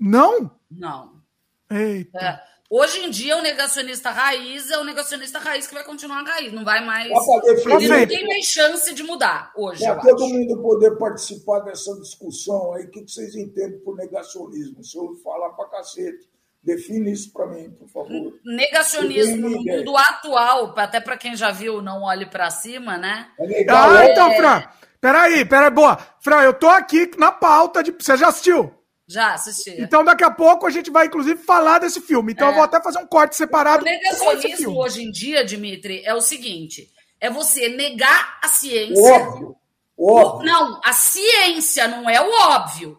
[0.00, 0.50] Não?
[0.70, 1.22] Não.
[1.70, 2.18] Eita.
[2.18, 2.55] É.
[2.70, 6.64] Hoje em dia, o negacionista raiz é o negacionista raiz que vai continuar raiz, não
[6.64, 7.06] vai mais.
[7.08, 9.84] Ele não tem mais chance de mudar hoje.
[9.84, 10.34] Para todo acho.
[10.34, 14.82] mundo poder participar dessa discussão aí, o que vocês entendem por negacionismo?
[14.82, 16.28] Se eu falar para cacete.
[16.66, 18.40] Define isso para mim, por favor.
[18.44, 23.28] Negacionismo no mundo atual, até para quem já viu Não Olhe para Cima, né?
[23.38, 23.90] É legal.
[23.90, 24.64] Ah, então, Fran,
[25.00, 25.96] peraí, peraí, boa.
[26.18, 27.92] Fran, eu tô aqui na pauta de.
[27.92, 28.75] Você já assistiu?
[29.08, 29.70] Já assisti.
[29.80, 32.32] Então, daqui a pouco a gente vai, inclusive, falar desse filme.
[32.32, 32.50] Então, é.
[32.50, 33.82] eu vou até fazer um corte separado.
[33.82, 36.90] O negacionismo hoje em dia, Dimitri, é o seguinte:
[37.20, 39.00] é você negar a ciência.
[39.00, 39.56] Óbvio.
[39.98, 40.46] óbvio.
[40.46, 42.98] Não, a ciência não é o óbvio.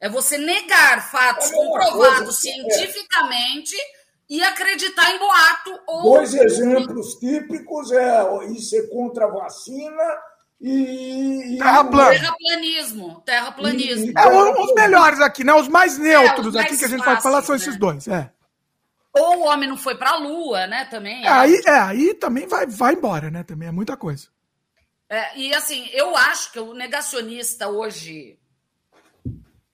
[0.00, 3.84] É você negar fatos é comprovados coisa, cientificamente é.
[4.28, 5.80] e acreditar em boato.
[5.86, 6.02] Ou...
[6.02, 10.18] Dois exemplos típicos é isso é contra a vacina
[10.60, 12.10] e, terra plana.
[12.10, 13.22] Terraplanismo.
[13.24, 14.18] Terraplanismo.
[14.18, 15.52] É, os melhores aqui, né?
[15.54, 17.78] Os mais neutros é, os mais aqui que a gente pode falar são esses né?
[17.78, 18.08] dois.
[18.08, 18.30] É.
[19.12, 20.86] Ou o homem não foi para a Lua, né?
[20.86, 21.24] Também.
[21.24, 23.44] É, aí, é, aí também vai, vai embora, né?
[23.44, 24.28] Também é muita coisa.
[25.08, 28.38] É, e assim, eu acho que o negacionista hoje,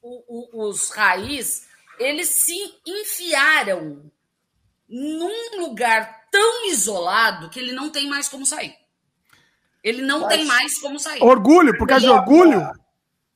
[0.03, 1.67] o, o, os raiz,
[1.99, 4.11] eles se enfiaram
[4.89, 8.80] num lugar tão isolado que ele não tem mais como sair.
[9.83, 11.23] Ele não Mas, tem mais como sair.
[11.23, 12.71] Orgulho, por causa de orgulho?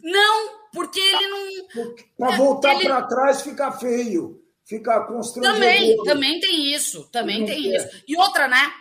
[0.00, 1.94] Não, porque ele não.
[2.18, 2.84] Para voltar ele...
[2.84, 4.40] para trás fica feio.
[4.66, 5.58] Fica constrangedor.
[5.58, 7.08] Também, também tem isso.
[7.10, 7.76] Também tem quer.
[7.76, 8.04] isso.
[8.08, 8.72] E outra, né?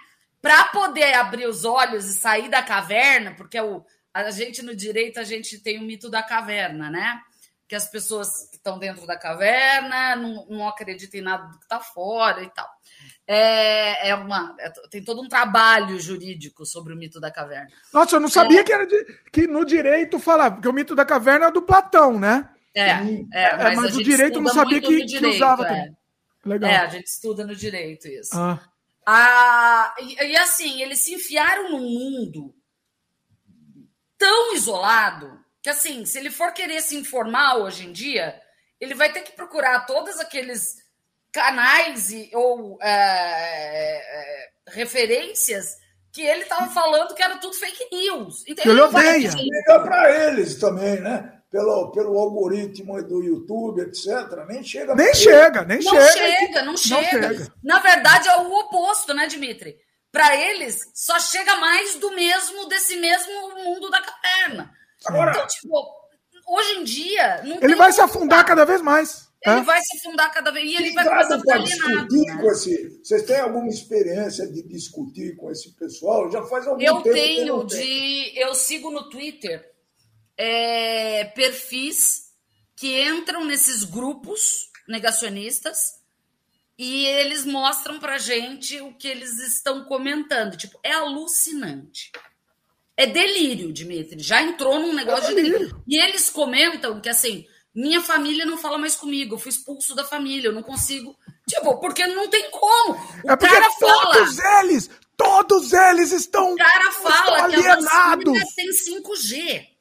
[0.42, 3.84] Para poder abrir os olhos e sair da caverna, porque o,
[4.14, 7.22] a gente no direito a gente tem o mito da caverna, né?
[7.68, 11.66] Que as pessoas que estão dentro da caverna não, não acreditam em nada do que
[11.66, 12.68] está fora e tal
[13.28, 17.70] é, é uma, é, tem todo um trabalho jurídico sobre o mito da caverna.
[17.94, 20.96] Nossa, eu não sabia é, que, era de, que no direito falava, porque o mito
[20.96, 22.50] da caverna é do Platão, né?
[22.76, 25.98] É, é, é mas, mas o direito eu não sabia que, direito, que, usava também.
[26.46, 26.70] Legal.
[26.70, 28.32] É, a gente estuda no direito isso.
[28.34, 28.60] Ah.
[29.06, 32.54] Ah, e, e assim, eles se enfiaram num mundo
[34.18, 38.40] tão isolado que, assim, se ele for querer se informar hoje em dia,
[38.80, 40.83] ele vai ter que procurar todos aqueles
[41.34, 45.78] canais e, ou é, é, referências
[46.12, 48.44] que ele estava falando que era tudo fake news.
[48.48, 49.32] Então, ele odeia.
[49.32, 51.40] Liga para eles também, né?
[51.50, 54.46] Pelo, pelo algoritmo do YouTube, etc.
[54.48, 54.96] Nem chega.
[54.96, 56.12] Nem chega, nem não chega.
[56.12, 57.54] chega não, chega, não chega.
[57.64, 59.76] Na verdade, é o oposto, né, Dimitri?
[60.12, 64.72] Para eles, só chega mais do mesmo, desse mesmo mundo da caverna.
[65.06, 65.84] Agora, então, tipo,
[66.48, 67.42] hoje em dia.
[67.62, 69.33] ele vai se afundar cada vez mais.
[69.46, 72.42] Ele vai se fundar cada vez e ele vai começar a ficar discutir né?
[72.42, 73.00] com esse.
[73.04, 76.32] Vocês têm alguma experiência de discutir com esse pessoal?
[76.32, 77.10] Já faz algum eu tempo.
[77.10, 78.40] Eu tenho de.
[78.40, 79.70] Eu sigo no Twitter
[80.38, 82.32] é, perfis
[82.76, 86.02] que entram nesses grupos negacionistas
[86.78, 90.56] e eles mostram pra gente o que eles estão comentando.
[90.56, 92.12] Tipo, é alucinante.
[92.96, 94.22] É delírio, Dimitri.
[94.22, 95.84] Já entrou num negócio é de delírio.
[95.88, 97.46] E eles comentam que assim
[97.76, 101.16] minha família não fala mais comigo, eu fui expulso da família, eu não consigo.
[101.48, 102.94] Tipo, porque não tem como.
[103.24, 106.54] O é cara todos fala, eles, todos eles estão.
[106.54, 109.73] O cara fala que a vacina tem 5G.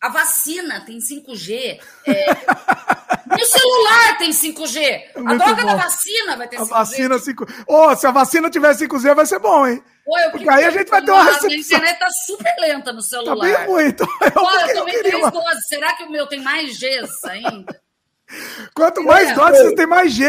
[0.00, 1.78] A vacina tem 5G.
[2.06, 2.24] É...
[3.38, 5.02] e o celular tem 5G.
[5.14, 5.66] a droga bom.
[5.66, 6.68] da vacina vai ter a 5G.
[6.68, 7.46] Vacina 5...
[7.66, 9.82] Oh, se a vacina tiver 5G, vai ser bom, hein?
[10.04, 11.50] Pô, Porque aí a gente vai ter uma recepção.
[11.50, 13.36] A internet tá super lenta no celular.
[13.36, 13.88] Tá bem.
[13.88, 15.68] Então eu, Pô, eu tomei três doses.
[15.68, 17.80] Será que o meu tem mais Gs ainda?
[18.74, 19.34] Quanto mais é.
[19.34, 20.24] doses, você tem mais G.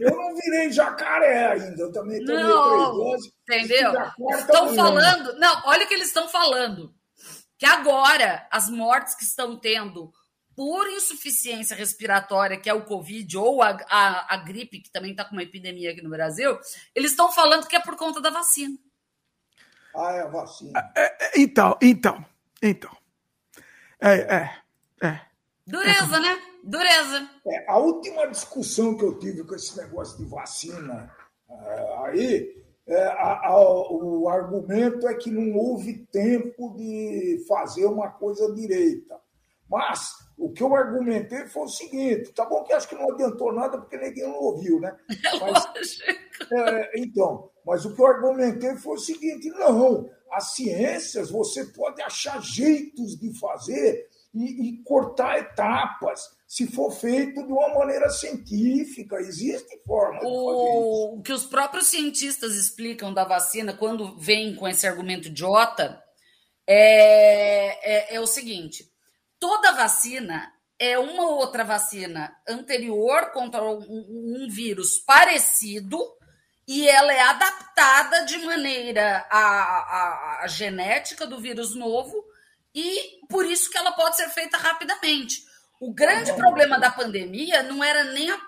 [0.00, 1.80] Eu não virei jacaré ainda.
[1.80, 3.32] Eu também tomei não, três doses.
[3.48, 3.92] Entendeu?
[4.36, 5.38] Estão falando...
[5.38, 6.92] Não, olha o que eles estão falando.
[7.62, 10.12] Que agora, as mortes que estão tendo
[10.56, 15.24] por insuficiência respiratória, que é o Covid, ou a, a, a gripe, que também está
[15.24, 16.58] com uma epidemia aqui no Brasil,
[16.92, 18.76] eles estão falando que é por conta da vacina.
[19.94, 20.92] Ah, é a vacina.
[20.96, 22.26] É, é, então, então,
[22.60, 22.90] então.
[24.00, 24.56] É, é,
[25.06, 25.20] é.
[25.64, 26.42] Dureza, né?
[26.64, 27.30] Dureza.
[27.46, 31.14] É, a última discussão que eu tive com esse negócio de vacina
[31.48, 32.61] é, aí,
[32.92, 39.18] é, a, a, o argumento é que não houve tempo de fazer uma coisa direita.
[39.70, 43.52] Mas o que eu argumentei foi o seguinte: tá bom que acho que não adiantou
[43.52, 44.94] nada porque ninguém não ouviu, né?
[45.40, 45.98] Mas,
[46.52, 52.02] é, então, mas o que eu argumentei foi o seguinte: não, as ciências você pode
[52.02, 59.16] achar jeitos de fazer e, e cortar etapas se for feito de uma maneira científica.
[59.16, 61.18] Existe forma de o, fazer isso.
[61.18, 65.98] O que os próprios cientistas explicam da vacina quando vêm com esse argumento idiota
[66.66, 68.92] é, é, é o seguinte
[69.42, 75.98] toda vacina é uma outra vacina anterior contra um, um vírus parecido
[76.68, 82.14] e ela é adaptada de maneira à, à, à, genética do vírus novo
[82.72, 85.50] e por isso que ela pode ser feita rapidamente.
[85.82, 88.38] O grande problema da pandemia não era nem a,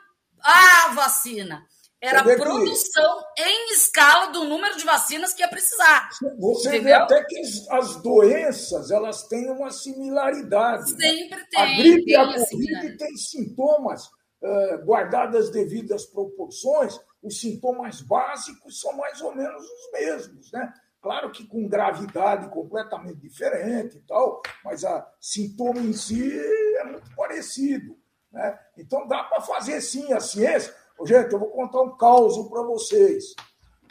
[0.41, 1.67] a vacina,
[2.01, 3.43] era a produção que...
[3.43, 6.11] em escala do número de vacinas que ia precisar.
[6.39, 6.85] Você entendeu?
[6.85, 10.93] vê até que as doenças elas têm uma similaridade.
[10.93, 11.09] Né?
[11.09, 11.47] Sempre né?
[11.51, 11.61] tem.
[11.61, 16.97] A gripe e a Covid têm sintomas uh, guardadas devidas proporções.
[17.21, 20.73] Os sintomas básicos são mais ou menos os mesmos, né?
[21.05, 26.33] Claro que com gravidade completamente diferente e tal, mas a sintoma em si
[26.79, 27.95] é muito parecido.
[28.33, 28.59] Né?
[28.79, 30.75] Então dá para fazer sim a ciência
[31.05, 33.35] Gente, eu vou contar um caos para vocês.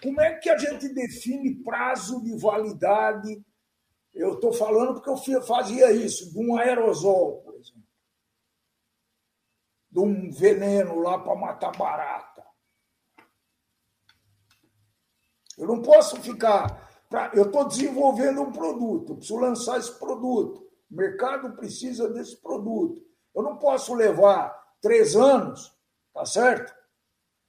[0.01, 3.45] Como é que a gente define prazo de validade?
[4.11, 7.83] Eu estou falando porque eu fazia isso, de um aerosol, por exemplo.
[9.91, 12.43] de um veneno lá para matar barata.
[15.55, 16.92] Eu não posso ficar.
[17.13, 20.67] Pra, eu estou desenvolvendo um produto, preciso lançar esse produto.
[20.89, 23.05] O mercado precisa desse produto.
[23.35, 24.51] Eu não posso levar
[24.81, 25.77] três anos,
[26.11, 26.73] tá certo?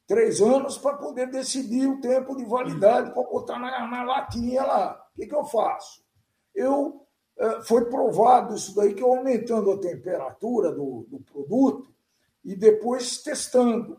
[0.07, 5.03] Três anos para poder decidir o tempo de validade para botar na, na latinha lá.
[5.11, 6.05] O que, que eu faço?
[6.55, 7.07] Eu
[7.39, 11.91] eh, foi provado isso daí que eu aumentando a temperatura do, do produto
[12.45, 13.99] e depois testando.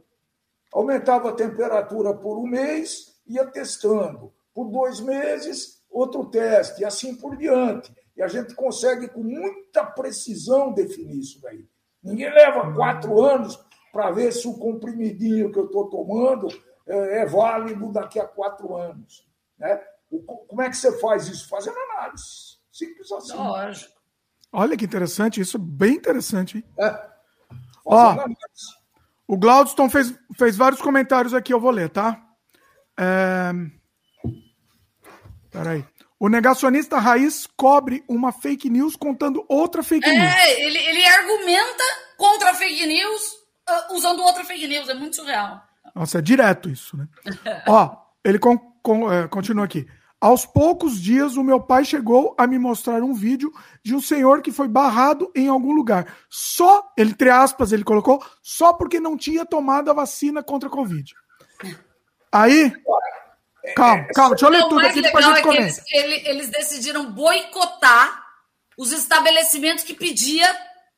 [0.72, 4.32] Aumentava a temperatura por um mês, ia testando.
[4.56, 7.94] Por dois meses, outro teste, e assim por diante.
[8.18, 11.68] E a gente consegue, com muita precisão, definir isso daí.
[12.02, 13.60] Ninguém leva quatro anos
[13.92, 16.48] para ver se o comprimidinho que eu estou tomando
[16.88, 19.28] é, é válido daqui a quatro anos.
[19.58, 19.82] Né?
[20.48, 21.50] Como é que você faz isso?
[21.50, 22.58] Fazendo análise.
[22.72, 23.36] Simples assim.
[23.36, 23.96] Lógico.
[24.52, 26.58] Olha que interessante, isso é bem interessante.
[26.58, 26.64] Hein?
[26.80, 27.08] É.
[27.86, 28.16] Ó,
[29.28, 32.22] o Glaudston fez, fez vários comentários aqui, eu vou ler, tá?
[32.98, 33.52] É...
[35.56, 35.86] Peraí.
[36.20, 40.34] O negacionista raiz cobre uma fake news contando outra fake é, news.
[40.34, 41.84] É, ele, ele argumenta
[42.18, 43.34] contra a fake news
[43.70, 44.88] uh, usando outra fake news.
[44.88, 45.62] É muito surreal.
[45.94, 47.08] Nossa, é direto isso, né?
[47.68, 49.88] Ó, ele con, con, é, continua aqui.
[50.20, 53.52] Aos poucos dias, o meu pai chegou a me mostrar um vídeo
[53.84, 56.08] de um senhor que foi barrado em algum lugar.
[56.30, 61.14] Só, entre aspas, ele colocou, só porque não tinha tomado a vacina contra a Covid.
[62.32, 62.74] Aí.
[63.74, 68.24] Calma, calma, deixa eu ler tudo aqui depois a gente é eles, eles decidiram boicotar
[68.78, 70.48] os estabelecimentos que pedia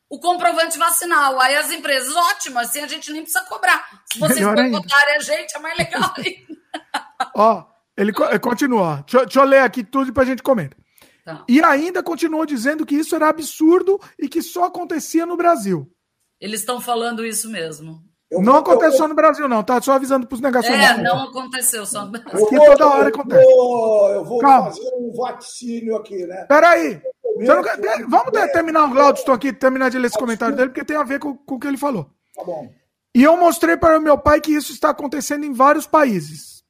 [0.09, 1.39] o comprovante vacinal.
[1.39, 4.03] Aí as empresas, ótimo, assim a gente nem precisa cobrar.
[4.11, 7.31] Se vocês boicotarem a gente, é mais legal ainda.
[7.35, 7.77] Ó.
[7.97, 9.03] Ele continua.
[9.07, 10.77] Deixa, deixa, eu ler aqui tudo e depois a gente comenta.
[11.25, 11.43] Tá.
[11.49, 15.91] E ainda continuou dizendo que isso era absurdo e que só acontecia no Brasil.
[16.39, 18.03] Eles estão falando isso mesmo.
[18.29, 19.81] Eu não aconteceu eu, no Brasil, não, tá?
[19.81, 20.99] Só avisando para os negacionistas.
[20.99, 22.45] É, não aconteceu só no Brasil.
[22.45, 23.45] Aqui toda hora acontece.
[23.45, 24.65] Vou, eu vou Calma.
[24.65, 26.45] fazer um vaticínio aqui, né?
[26.45, 27.01] Peraí.
[27.37, 27.63] Não...
[28.09, 31.19] Vamos terminar o Glaudston aqui, terminar de ler esse comentário dele, porque tem a ver
[31.19, 32.09] com, com o que ele falou.
[32.35, 32.69] Tá bom.
[33.15, 36.63] E eu mostrei para o meu pai que isso está acontecendo em vários países.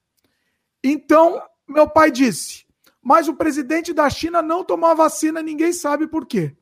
[0.84, 2.66] Então, meu pai disse:
[3.02, 6.56] Mas o presidente da China não tomou a vacina, ninguém sabe por quê.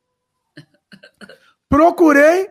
[1.67, 2.49] Procurei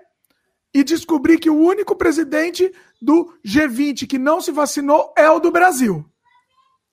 [0.75, 5.53] e descobri que o único presidente do G20 que não se vacinou é o do
[5.53, 6.05] Brasil.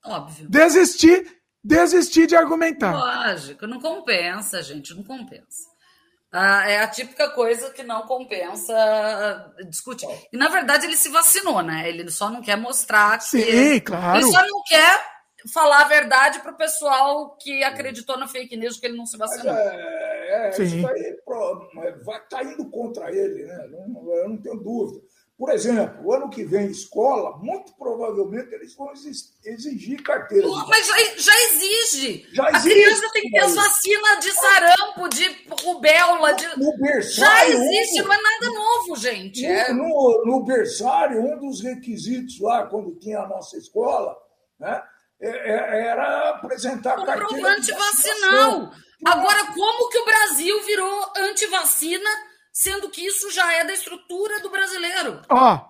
[0.06, 0.48] Óbvio.
[0.48, 1.26] Desisti,
[1.64, 2.94] desisti de argumentar.
[2.94, 5.72] Lógico, não compensa, gente, não compensa.
[6.32, 10.08] Ah, é a típica coisa que não compensa discutir.
[10.32, 11.90] E, na verdade, ele se vacinou, né?
[11.90, 13.18] Ele só não quer mostrar.
[13.18, 14.20] Que Sim, claro.
[14.20, 15.12] Ele só não quer
[15.54, 19.18] falar a verdade para o pessoal que acreditou na fake news que ele não se
[19.18, 19.54] vacinou.
[19.54, 20.64] É, é, Sim.
[20.64, 21.18] isso aí
[22.06, 23.68] vai tá indo contra ele, né?
[23.90, 25.02] Não, eu não tenho dúvida.
[25.38, 28.94] Por exemplo, o ano que vem, escola, muito provavelmente eles vão
[29.44, 30.48] exigir carteira.
[30.68, 32.28] Mas já, já exige.
[32.32, 36.34] Já a criança tem que ter as vacinas de sarampo, de rubéola.
[36.34, 36.48] De...
[36.58, 38.06] No berçário, já existe, um...
[38.06, 39.42] não é nada novo, gente.
[39.42, 39.74] No, é...
[39.74, 44.16] no, no, berçário, um dos requisitos lá, quando tinha a nossa escola,
[44.60, 44.82] né,
[45.20, 47.28] é, é, era apresentar carteira.
[47.28, 48.72] Comprovante vacinal.
[49.06, 52.10] Agora, como que o Brasil virou antivacina?
[52.52, 55.22] sendo que isso já é da estrutura do brasileiro.
[55.30, 55.66] Ó,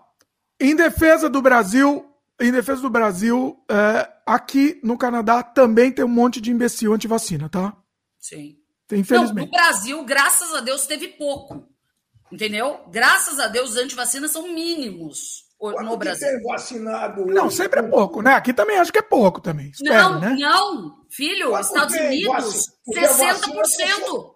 [0.59, 2.05] em defesa do Brasil,
[2.39, 7.49] em defesa do Brasil, é, aqui no Canadá também tem um monte de imbecil anti-vacina,
[7.49, 7.75] tá?
[8.19, 8.57] Sim.
[8.91, 9.51] Infelizmente.
[9.51, 11.67] Não, no Brasil, graças a Deus, teve pouco.
[12.31, 12.85] Entendeu?
[12.89, 16.27] Graças a Deus, os antivacinas são mínimos Quanto no Brasil.
[16.27, 18.33] tem vacinado Não, sempre é pouco, né?
[18.33, 19.69] Aqui também acho que é pouco também.
[19.69, 20.35] Espero, não, né?
[20.39, 21.05] não.
[21.11, 24.30] Filho, Quanto Estados Unidos, 60%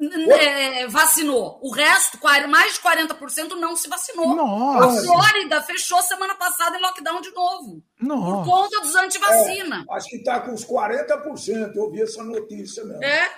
[0.00, 1.58] é, vacinou.
[1.62, 2.18] O resto,
[2.48, 4.36] mais de 40% não se vacinou.
[4.36, 5.00] Nossa.
[5.00, 7.82] A Flórida fechou semana passada em lockdown de novo.
[8.00, 8.44] Nossa.
[8.44, 9.84] Por conta dos antivacina.
[9.90, 11.74] É, acho que está com uns 40%.
[11.74, 13.02] Eu vi essa notícia mesmo.
[13.02, 13.28] É.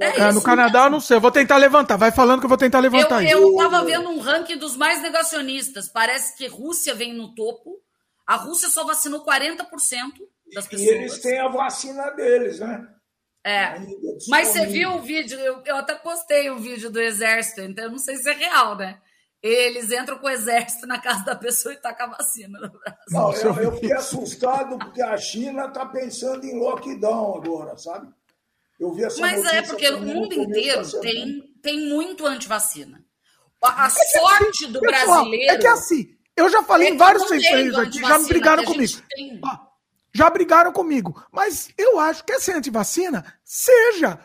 [0.00, 1.16] É, é no Canadá, eu não sei.
[1.16, 1.96] Eu vou tentar levantar.
[1.96, 5.00] Vai falando que eu vou tentar levantar eu, Eu estava vendo um ranking dos mais
[5.00, 5.88] negacionistas.
[5.88, 7.76] Parece que Rússia vem no topo.
[8.26, 9.66] A Rússia só vacinou 40%
[10.52, 10.88] das pessoas.
[10.88, 12.88] E eles têm a vacina deles, né?
[13.44, 13.78] É.
[14.28, 15.38] Mas você viu o vídeo?
[15.38, 18.76] Eu, eu até postei o vídeo do exército, então eu não sei se é real,
[18.76, 19.00] né?
[19.40, 22.98] Eles entram com o exército na casa da pessoa e tacam a vacina no braço.
[23.10, 28.12] Não, eu, eu fiquei assustado porque a China está pensando em lockdown agora, sabe?
[28.80, 33.04] Eu vi essa Mas é porque o mundo inteiro tem, tem muito antivacina.
[33.62, 35.52] A, a é sorte assim, do pessoal, brasileiro.
[35.52, 39.02] É que assim, eu já falei é em vários centros aqui, já me brigaram comigo.
[39.44, 39.67] Ah,
[40.14, 41.22] já brigaram comigo.
[41.30, 44.18] Mas eu acho que essa antivacina seja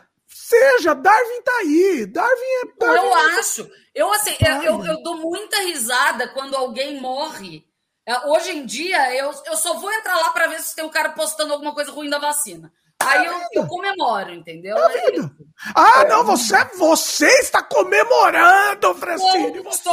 [0.44, 2.06] seja, Darwin tá aí.
[2.06, 2.78] Darwin é.
[2.78, 3.38] Darwin eu é...
[3.38, 3.70] acho.
[3.94, 7.64] Eu, assim, eu, eu, dou muita risada quando alguém morre.
[8.06, 10.90] É, hoje em dia, eu, eu só vou entrar lá para ver se tem um
[10.90, 12.70] cara postando alguma coisa ruim da vacina.
[13.00, 14.76] Aí eu, eu comemoro, entendeu?
[14.76, 15.14] É
[15.74, 19.90] ah, não, você, você está comemorando, Francine, você!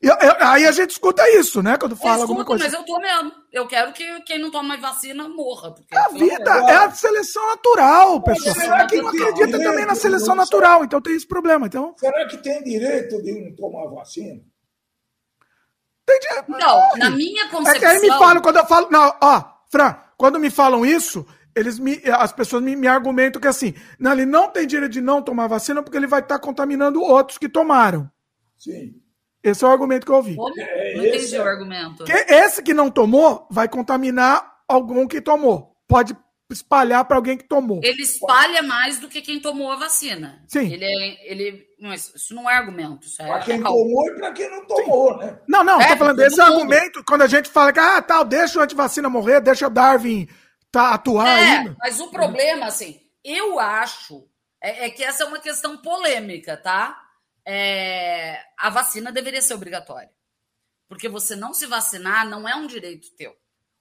[0.00, 1.78] Eu, eu, aí a gente escuta isso, né?
[1.78, 2.64] Quando fala escuto, alguma coisa.
[2.64, 3.32] Mas eu tô mesmo.
[3.50, 5.72] Eu quero que quem não toma vacina morra.
[5.72, 8.54] Porque, a vida é a seleção natural, pessoal.
[8.54, 10.84] Será que não acredita também na seleção natural?
[10.84, 11.66] Então tem esse problema.
[11.66, 11.94] Então...
[11.96, 14.42] Será que tem direito de não tomar vacina?
[16.04, 16.50] Tem direito.
[16.50, 17.74] Não, na minha concepção.
[17.74, 18.90] É que aí me falam, quando eu falo.
[18.90, 21.26] Não, ó, Fran, quando me falam isso,
[21.56, 25.00] eles me, as pessoas me, me, argumentam que assim, não, ele não tem direito de
[25.00, 28.10] não tomar vacina porque ele vai estar contaminando outros que tomaram.
[28.58, 29.03] Sim.
[29.44, 30.34] Esse é o argumento que eu ouvi.
[30.34, 30.58] Como?
[30.58, 31.40] É, não entendi é...
[31.40, 32.04] o argumento.
[32.04, 35.76] Que esse que não tomou vai contaminar algum que tomou.
[35.86, 36.16] Pode
[36.50, 37.80] espalhar para alguém que tomou.
[37.82, 40.42] Ele espalha mais do que quem tomou a vacina.
[40.48, 40.72] Sim.
[40.72, 41.66] Ele, é, ele,
[42.14, 43.06] isso não é argumento.
[43.20, 45.18] É para quem tomou e para quem não tomou, Sim.
[45.18, 45.38] né?
[45.46, 48.58] Não, não, é, tô falando desse argumento, quando a gente fala que, ah, tal, deixa
[48.58, 50.26] o antivacina morrer, deixa o Darwin
[50.72, 51.76] tá, atuar é, ainda.
[51.78, 54.26] Mas o problema, assim, eu acho
[54.62, 57.03] é, é que essa é uma questão polêmica, tá?
[57.46, 60.10] É, a vacina deveria ser obrigatória.
[60.88, 63.34] Porque você não se vacinar não é um direito teu.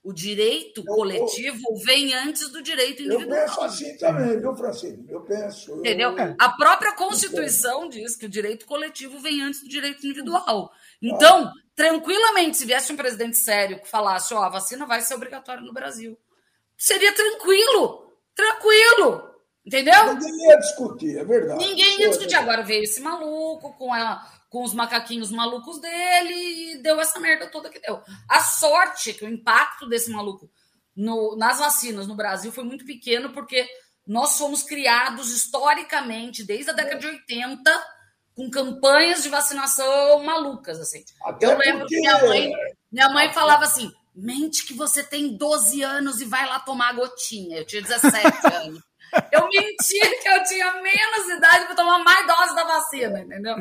[0.03, 3.39] O direito eu, coletivo eu, vem antes do direito individual.
[3.39, 5.05] Eu penso assim também, viu, Francisco?
[5.07, 5.77] Eu penso.
[5.77, 6.17] Entendeu?
[6.17, 10.73] Eu, a própria Constituição diz que o direito coletivo vem antes do direito individual.
[11.01, 11.53] Então, ah.
[11.73, 15.63] tranquilamente, se viesse um presidente sério que falasse, ó, oh, a vacina vai ser obrigatória
[15.63, 16.19] no Brasil,
[16.77, 18.11] seria tranquilo.
[18.35, 19.32] Tranquilo.
[19.65, 20.13] Entendeu?
[20.13, 21.65] Ninguém ia discutir, é verdade.
[21.65, 22.35] Ninguém ia discutir.
[22.35, 26.33] Agora veio esse maluco com, ela, com os macaquinhos malucos dele
[26.73, 28.01] e deu essa merda toda que deu.
[28.27, 30.49] A sorte que o impacto desse maluco
[30.95, 33.65] no, nas vacinas no Brasil foi muito pequeno, porque
[34.05, 37.85] nós fomos criados historicamente, desde a década de 80,
[38.35, 40.79] com campanhas de vacinação malucas.
[40.79, 41.05] Assim.
[41.23, 41.95] Até Eu lembro porque...
[41.95, 42.51] que minha mãe,
[42.91, 46.93] minha mãe falava assim: mente que você tem 12 anos e vai lá tomar a
[46.93, 47.59] gotinha.
[47.59, 48.83] Eu tinha 17 anos.
[49.31, 53.55] Eu menti que eu tinha menos idade para tomar mais doses da vacina, entendeu?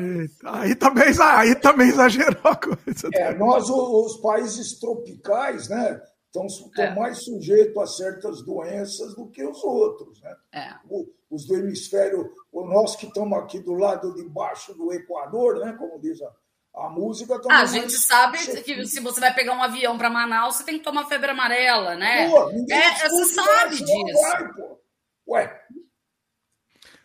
[0.45, 3.09] Aí também, aí também exagerou a coisa.
[3.13, 6.01] É, nós, os países tropicais, né?
[6.35, 6.47] Estão,
[6.83, 6.95] é.
[6.95, 10.19] mais sujeitos a certas doenças do que os outros.
[10.19, 10.35] Né?
[10.51, 10.73] É.
[10.89, 15.59] O, os do hemisfério, o nós que estamos aqui do lado de baixo do Equador,
[15.59, 15.75] né?
[15.77, 17.39] como diz a, a música.
[17.51, 20.79] Ah, a gente sabe que se você vai pegar um avião para Manaus, você tem
[20.79, 22.27] que tomar febre amarela, né?
[22.27, 24.21] Pô, é, você sabe disso.
[24.21, 24.82] Vai, pô.
[25.27, 25.61] Ué.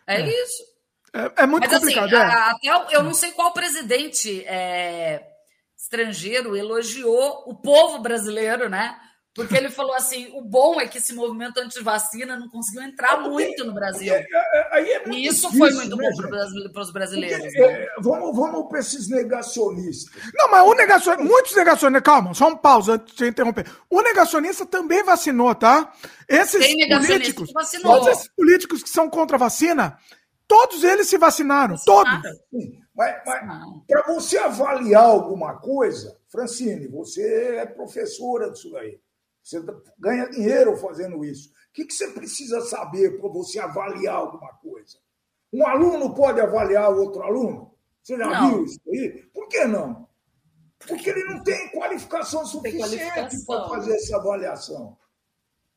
[0.07, 0.27] É, é.
[0.27, 0.63] isso.
[1.13, 2.13] É, é muito Mas, assim, complicado.
[2.13, 2.71] Assim, é.
[2.71, 5.25] até eu não sei qual presidente é,
[5.77, 8.99] estrangeiro elogiou o povo brasileiro, né?
[9.33, 13.63] Porque ele falou assim: o bom é que esse movimento anti-vacina não conseguiu entrar muito
[13.63, 14.13] no Brasil.
[14.13, 14.25] É,
[14.73, 17.39] é, é e isso foi muito né, bom para os brasileiros.
[17.39, 17.87] Porque, né?
[17.99, 20.11] vamos vamos para esses negacionistas.
[20.33, 23.65] Não, mas o negacionista, muitos negacionistas, calma, só um pausa antes de interromper.
[23.89, 25.93] O negacionista também vacinou, tá?
[26.27, 27.51] Esses políticos,
[27.81, 29.97] todos esses políticos que são contra a vacina,
[30.47, 32.21] todos eles se vacinaram, vacinaram.
[32.21, 32.39] todos.
[32.49, 38.99] Sim, mas, mas para você avaliar alguma coisa, Francine, você é professora disso aí.
[39.49, 39.65] Você
[39.97, 41.49] ganha dinheiro fazendo isso.
[41.49, 44.99] O que, você precisa saber para você avaliar alguma coisa?
[45.51, 47.73] Um aluno pode avaliar outro aluno?
[48.03, 48.49] Você já não.
[48.49, 49.23] viu isso aí?
[49.33, 50.07] Por que não?
[50.77, 54.95] Porque ele não tem qualificação suficiente para fazer essa avaliação.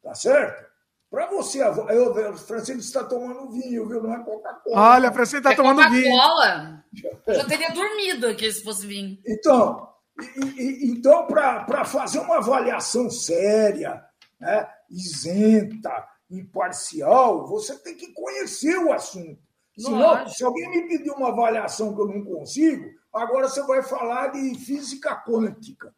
[0.03, 0.71] Tá certo?
[1.11, 4.03] Para você, eu, o Francisco está tomando vinho, viu?
[4.03, 4.95] Não é Coca-Cola.
[4.95, 6.11] Olha, o Francisco está é tomando vinho.
[6.11, 6.85] Coca-Cola?
[7.27, 9.19] Eu já teria dormido aqui se fosse vinho.
[9.27, 14.05] Então, e, então, para fazer uma avaliação séria,
[14.39, 19.41] né, isenta, imparcial, você tem que conhecer o assunto.
[19.79, 24.29] Senão, se alguém me pedir uma avaliação que eu não consigo, agora você vai falar
[24.29, 25.95] de física quântica.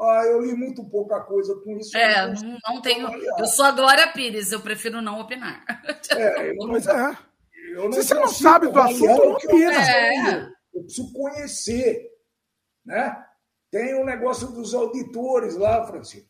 [0.00, 1.96] Ah, eu li muito pouca coisa com isso.
[1.96, 3.06] É, não, não tenho.
[3.06, 3.40] Avaliar.
[3.40, 5.64] Eu sou a Glória Pires, eu prefiro não opinar.
[6.10, 7.18] É, eu mas é.
[7.72, 9.90] Eu não Se você não sabe do assunto, não opina.
[9.90, 10.48] É.
[10.72, 12.08] Eu preciso conhecer.
[12.86, 13.24] Né?
[13.70, 16.28] Tem o um negócio dos auditores lá, Francisco.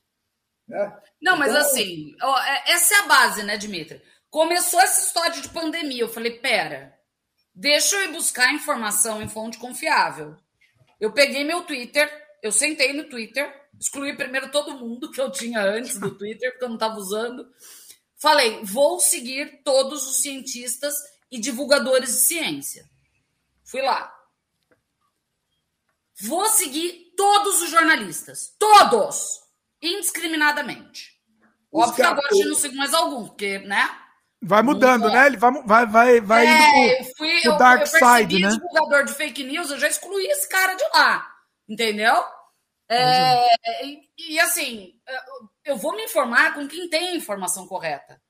[0.66, 1.00] Né?
[1.20, 1.62] Não, mas então...
[1.62, 4.02] assim, ó, é, essa é a base, né, Dimitri?
[4.30, 6.02] Começou essa história de pandemia.
[6.02, 6.94] Eu falei, pera,
[7.54, 10.36] deixa eu ir buscar informação em fonte confiável.
[11.00, 12.10] Eu peguei meu Twitter,
[12.42, 13.50] eu sentei no Twitter,
[13.80, 17.48] excluí primeiro todo mundo que eu tinha antes do Twitter, porque eu não estava usando.
[18.16, 20.94] Falei, vou seguir todos os cientistas
[21.30, 22.84] e divulgadores de ciência.
[23.64, 24.17] Fui lá.
[26.20, 28.54] Vou seguir todos os jornalistas.
[28.58, 29.40] Todos!
[29.80, 31.16] Indiscriminadamente.
[31.72, 33.88] Óbvio que agora a gente não sigo mais algum, porque, né?
[34.40, 35.26] Vai mudando, né?
[35.26, 38.38] Ele vai, vai, vai, vai é, indo pro, eu fui, pro dark eu, eu side,
[38.40, 38.48] né?
[38.48, 41.28] divulgador de fake news, eu já excluí esse cara de lá,
[41.68, 42.24] entendeu?
[42.88, 44.94] É, e, e, assim,
[45.64, 48.20] eu vou me informar com quem tem a informação correta,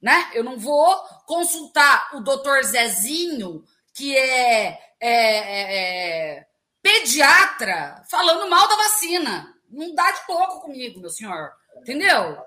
[0.00, 0.30] né?
[0.32, 0.96] Eu não vou
[1.26, 6.47] consultar o doutor Zezinho, que é, é, é, é
[6.82, 9.54] pediatra, falando mal da vacina.
[9.70, 11.50] Não dá de louco comigo, meu senhor.
[11.78, 12.38] Entendeu?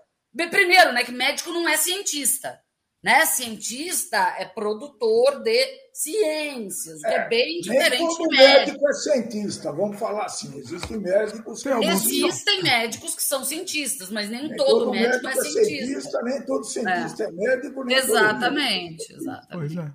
[0.50, 2.60] Primeiro, né, que médico não é cientista.
[3.04, 3.26] Né?
[3.26, 8.60] Cientista é produtor de ciências, que é, é bem diferente nem todo de médico.
[8.60, 10.56] médico é cientista, vamos falar assim.
[10.60, 15.28] Existem médicos que Existem médicos que são cientistas, mas nem, nem todo, todo, médico, médico
[15.28, 15.76] é, é cientista.
[15.76, 16.22] cientista.
[16.22, 17.84] Nem todo cientista é, é médico.
[17.84, 19.76] Nem exatamente, exatamente.
[19.76, 19.92] Pois é.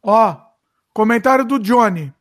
[0.00, 0.36] Ó,
[0.92, 2.14] comentário do Johnny.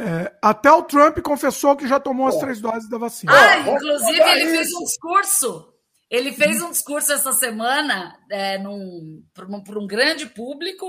[0.00, 3.32] É, até o Trump confessou que já tomou as três doses da vacina.
[3.32, 5.70] Ah, inclusive ele fez um discurso
[6.10, 8.58] ele fez um discurso essa semana é,
[9.32, 10.84] para um, grande público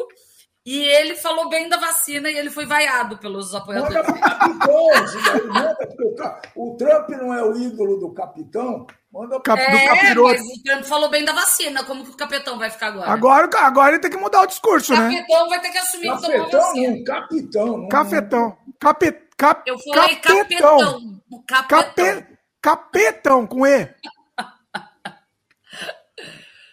[0.65, 3.95] e ele falou bem da vacina e ele foi vaiado pelos apoiadores.
[3.95, 8.87] Manda capitão, o Trump não é o ídolo do capitão?
[9.11, 10.39] Manda Cap, é, capiroto.
[10.39, 11.83] mas o Trump falou bem da vacina.
[11.83, 13.11] Como que o capitão vai ficar agora?
[13.11, 15.17] Agora, agora ele tem que mudar o discurso, o né?
[15.17, 17.03] capitão vai ter que assumir capitão, que tomou vacina.
[17.05, 17.77] capitão.
[17.77, 18.57] Não, Cafetão.
[18.81, 21.21] Cape, cap, Eu falei capetão.
[21.47, 21.67] capetão.
[21.69, 22.27] Capetão.
[22.59, 23.87] capetão com E.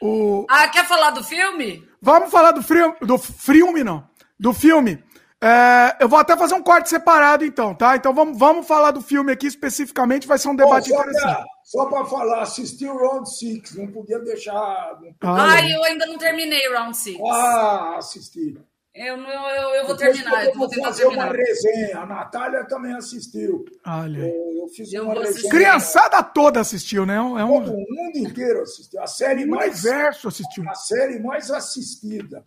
[0.00, 0.46] O...
[0.48, 1.84] Ah, quer falar do filme?
[2.00, 4.08] Vamos falar do filme, do filme não,
[4.38, 5.02] do filme.
[5.42, 7.96] É, eu vou até fazer um corte separado então, tá?
[7.96, 11.22] Então vamos, vamos falar do filme aqui especificamente, vai ser um debate só interessante.
[11.24, 15.00] Pra, só para falar, assisti o Round 6, não podia deixar...
[15.02, 15.44] Não podia...
[15.44, 17.18] Ah, eu ainda não terminei o Round 6.
[17.32, 18.56] Ah, assisti.
[18.98, 20.44] Eu, eu, eu vou terminar.
[20.44, 21.26] Eu, vou fazer terminar.
[21.26, 21.98] uma resenha.
[21.98, 23.64] A Natália também assistiu.
[23.86, 24.18] Olha.
[24.18, 25.50] Eu, eu fiz eu uma resenha.
[25.50, 27.14] Criançada toda assistiu, né?
[27.14, 27.64] É um...
[27.64, 29.00] Todo mundo inteiro assistiu.
[29.00, 29.84] A série o mais.
[29.84, 30.68] universo assistiu.
[30.68, 32.44] A série mais assistida.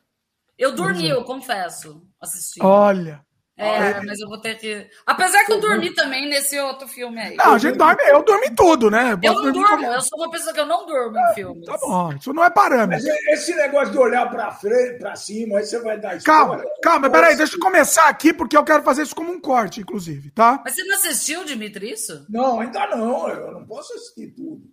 [0.57, 2.05] Eu dormi, eu confesso.
[2.19, 2.61] Assisti.
[2.61, 3.25] Olha.
[3.61, 4.89] É, mas eu vou ter que.
[5.05, 7.35] Apesar que eu dormi também nesse outro filme aí.
[7.35, 9.11] Não, a gente dorme, eu dormi tudo, né?
[9.21, 11.65] Eu, eu não durmo, eu sou uma pessoa que eu não durmo em filmes.
[11.65, 13.05] Tá bom, isso não é parâmetro.
[13.07, 16.47] Mas esse negócio de olhar pra frente, pra cima, aí você vai dar história.
[16.47, 19.81] Calma, calma, peraí, deixa eu começar aqui, porque eu quero fazer isso como um corte,
[19.81, 20.59] inclusive, tá?
[20.65, 22.25] Mas você não assistiu, Dimitri, isso?
[22.29, 24.63] Não, ainda não, eu não posso assistir tudo.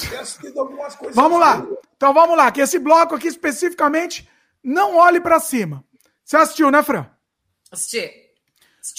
[0.00, 1.14] Eu tenho assistido algumas coisas.
[1.14, 1.64] Vamos lá,
[1.96, 4.28] então vamos lá, que esse bloco aqui especificamente,
[4.64, 5.84] não olhe pra cima.
[6.24, 7.06] Você assistiu, né, Fran?
[7.70, 8.30] Assisti.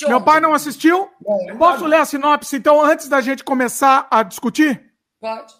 [0.07, 1.09] Meu pai não assistiu?
[1.57, 4.91] Posso ler a sinopse, então, antes da gente começar a discutir?
[5.19, 5.53] Pode.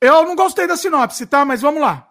[0.00, 1.44] Eu não gostei da sinopse, tá?
[1.44, 2.10] Mas vamos lá.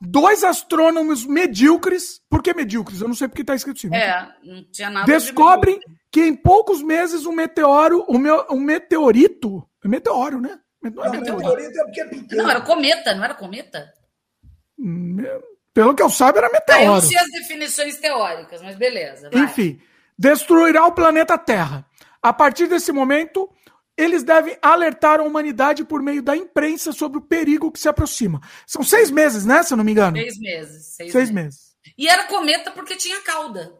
[0.00, 3.00] Dois astrônomos medíocres, por que medíocres?
[3.00, 3.94] Eu não sei porque está escrito assim.
[3.94, 8.60] É, não tinha nada Descobrem de que em poucos meses um meteoro, um, me, um
[8.60, 10.58] meteorito, é meteoro, né?
[10.82, 12.42] Não, é meteorito é porque é pequeno.
[12.42, 13.92] Não, era cometa, não era cometa?
[15.74, 16.80] Pelo que eu saiba, era meteoro.
[16.80, 19.28] Ah, eu não sei as definições teóricas, mas beleza.
[19.30, 19.42] Vai.
[19.42, 19.80] Enfim,
[20.16, 21.84] destruirá o planeta Terra.
[22.22, 23.50] A partir desse momento,
[23.96, 28.40] eles devem alertar a humanidade por meio da imprensa sobre o perigo que se aproxima.
[28.64, 29.64] São seis meses, né?
[29.64, 30.16] Se eu não me engano.
[30.16, 30.86] Seis meses.
[30.94, 31.34] Seis, seis meses.
[31.34, 31.74] meses.
[31.98, 33.74] E era cometa porque tinha cauda.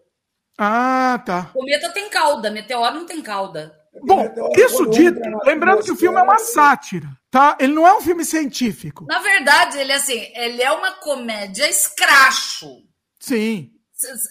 [0.58, 1.50] Ah, tá.
[1.52, 3.74] Cometa tem cauda, meteoro não tem cauda.
[4.02, 7.56] Bom, isso dito, lembrando que o filme é uma sátira, tá?
[7.60, 9.04] Ele não é um filme científico.
[9.06, 12.82] Na verdade, ele é assim, ele é uma comédia escracho.
[13.20, 13.74] Sim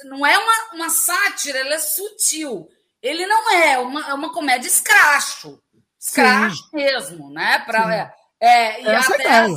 [0.05, 2.67] não é uma, uma sátira, ela é sutil.
[3.01, 5.61] Ele não é uma, é uma comédia escracho.
[5.99, 6.69] Escracho Sim.
[6.73, 7.59] mesmo, né?
[7.59, 9.47] Pra, é, é, e, até,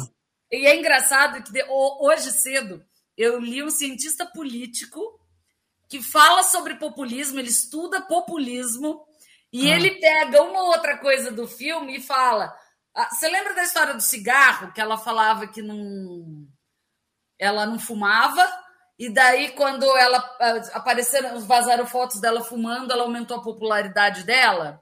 [0.53, 2.85] e é engraçado que de, hoje cedo
[3.17, 5.01] eu li um cientista político
[5.89, 9.05] que fala sobre populismo, ele estuda populismo
[9.53, 9.77] e ah.
[9.77, 12.55] ele pega uma outra coisa do filme e fala.
[12.95, 16.47] Ah, você lembra da história do cigarro que ela falava que não,
[17.39, 18.47] ela não fumava?
[18.99, 24.81] E daí, quando ela ah, apareceram, vazaram fotos dela fumando, ela aumentou a popularidade dela.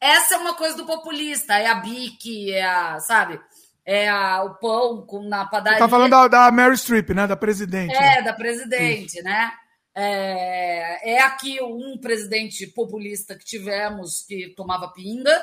[0.00, 3.40] Essa é uma coisa do populista, é a Bic, é a, sabe?
[3.86, 5.78] É a, o pão com, na padaria.
[5.78, 7.24] Você tá falando da, da Mary Streep, né?
[7.24, 7.94] Da presidente.
[7.94, 9.24] É, da presidente, Isso.
[9.24, 9.52] né?
[9.94, 15.42] É, é aqui um presidente populista que tivemos que tomava pinga.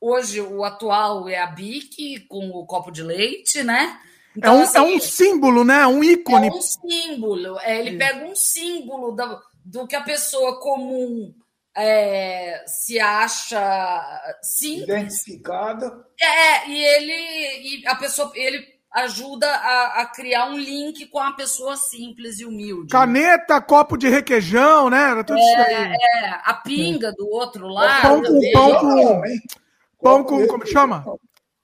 [0.00, 3.98] Hoje o atual é a Bic com o copo de leite, né?
[4.36, 5.86] Então, é, um, assim, é um símbolo, né?
[5.86, 6.48] Um ícone.
[6.48, 7.58] É um símbolo.
[7.60, 11.32] É, ele pega um símbolo do, do que a pessoa comum
[11.76, 14.88] é, se acha simples.
[14.88, 16.06] Identificada.
[16.20, 21.32] É, e ele e a pessoa ele ajuda a, a, criar um link com a
[21.32, 22.92] pessoa simples e humilde.
[22.92, 25.10] Caneta, copo de requeijão, né?
[25.10, 25.74] Era tudo é, isso aí.
[25.74, 28.02] É, a pinga do outro lado.
[28.02, 29.22] Pão com pão com.
[30.00, 30.46] Pão com.
[30.46, 31.04] Como chama?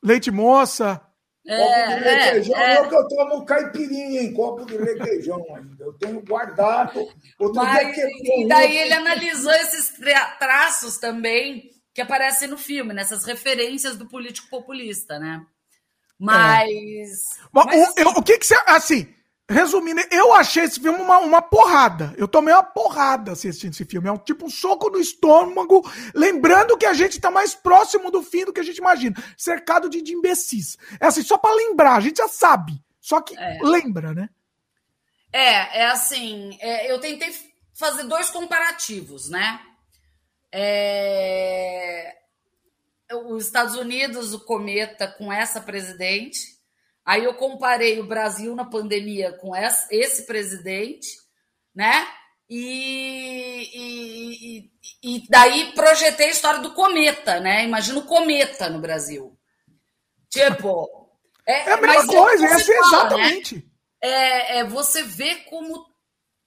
[0.02, 1.00] Leite moça.
[1.46, 2.88] É, copo de requeijão é, é.
[2.88, 5.84] que eu tomo caipirinha em copo de requeijão ainda.
[5.84, 7.08] Eu tenho guardado.
[7.38, 9.94] Outro Mas, e daí ele analisou esses
[10.38, 15.44] traços também que aparecem no filme, nessas referências do político populista, né?
[16.20, 16.68] Mas.
[16.68, 17.40] É.
[17.52, 18.62] Mas, mas assim, o, o, que, que você.
[18.66, 19.12] Assim,
[19.50, 22.14] Resumindo, eu achei esse filme uma, uma porrada.
[22.16, 24.08] Eu tomei uma porrada assistindo esse filme.
[24.08, 25.82] É um tipo um soco no estômago.
[26.14, 29.16] Lembrando que a gente está mais próximo do fim do que a gente imagina.
[29.36, 30.78] Cercado de, de imbecis.
[31.00, 32.80] É assim, só para lembrar, a gente já sabe.
[33.00, 33.58] Só que é.
[33.60, 34.28] lembra, né?
[35.32, 36.56] É, é assim.
[36.60, 37.34] É, eu tentei
[37.74, 39.60] fazer dois comparativos, né?
[40.52, 42.19] É,
[43.12, 46.60] os Estados Unidos, o cometa com essa presidente
[47.04, 51.08] Aí eu comparei o Brasil na pandemia com esse presidente,
[51.74, 52.06] né?
[52.48, 54.70] E, e,
[55.02, 57.64] e, daí projetei a história do cometa, né?
[57.64, 59.36] Imagina o cometa no Brasil.
[60.28, 60.88] Tipo.
[61.46, 63.54] É, é a mesma coisa, é assim, fala, exatamente.
[63.56, 63.62] Né?
[64.02, 65.86] É, é, você vê como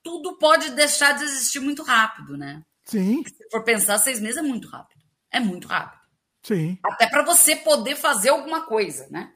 [0.02, 2.62] tudo pode deixar de existir muito rápido, né?
[2.86, 3.24] Sim.
[3.26, 5.02] Se for pensar, seis meses é muito rápido.
[5.32, 6.03] É muito rápido.
[6.44, 6.78] Sim.
[6.84, 9.30] Até para você poder fazer alguma coisa, né?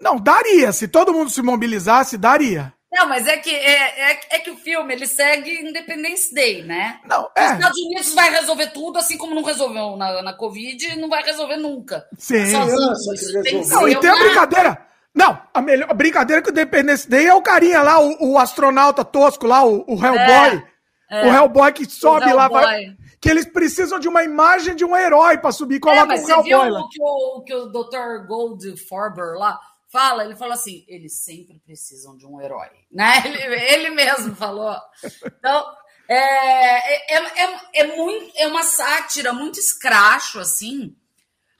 [0.00, 0.72] Não, daria.
[0.72, 2.72] Se todo mundo se mobilizasse, daria.
[2.90, 7.00] Não, mas é que, é, é, é, que o filme ele segue Independence Day, né?
[7.04, 7.46] Não, é.
[7.46, 11.22] Os Estados Unidos vai resolver tudo, assim como não resolveu na, na Covid, não vai
[11.22, 12.06] resolver nunca.
[12.16, 12.46] Sim.
[12.50, 14.86] Sozinho, não, e tem a brincadeira.
[15.14, 18.38] Não, a melhor a brincadeira que o Independence Day é o carinha lá, o, o
[18.38, 20.64] astronauta tosco lá, o, o Hellboy.
[21.10, 21.26] É, é.
[21.26, 22.48] O Hellboy que sobe lá.
[22.48, 26.18] Vai, que eles precisam de uma imagem de um herói para subir e coloca é,
[26.18, 26.80] Hellboy viu lá.
[26.80, 28.26] O que o, que o Dr.
[28.26, 29.58] Goldfarber lá
[29.88, 33.22] fala, ele falou assim: eles sempre precisam de um herói, né?
[33.26, 34.76] Ele, ele mesmo falou.
[35.24, 35.76] Então,
[36.08, 40.96] é, é, é, é, muito, é uma sátira muito escracho, assim,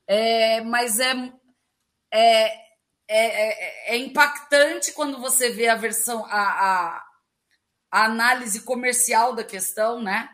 [0.07, 1.33] é, mas é,
[2.11, 2.45] é,
[3.09, 7.05] é, é, é impactante quando você vê a versão, a, a,
[7.91, 10.31] a análise comercial da questão, né?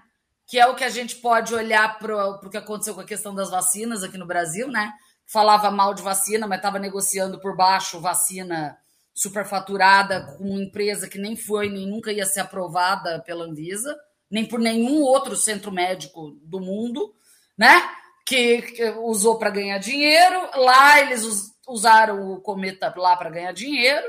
[0.47, 3.35] Que é o que a gente pode olhar para o que aconteceu com a questão
[3.35, 4.93] das vacinas aqui no Brasil, né?
[5.27, 8.77] falava mal de vacina, mas estava negociando por baixo vacina
[9.15, 13.97] superfaturada com uma empresa que nem foi nem nunca ia ser aprovada pela Anvisa,
[14.31, 17.15] nem por nenhum outro centro médico do mundo,
[17.57, 17.89] né?
[18.27, 20.49] Que, que usou para ganhar dinheiro.
[20.57, 24.07] Lá eles usaram o cometa lá para ganhar dinheiro.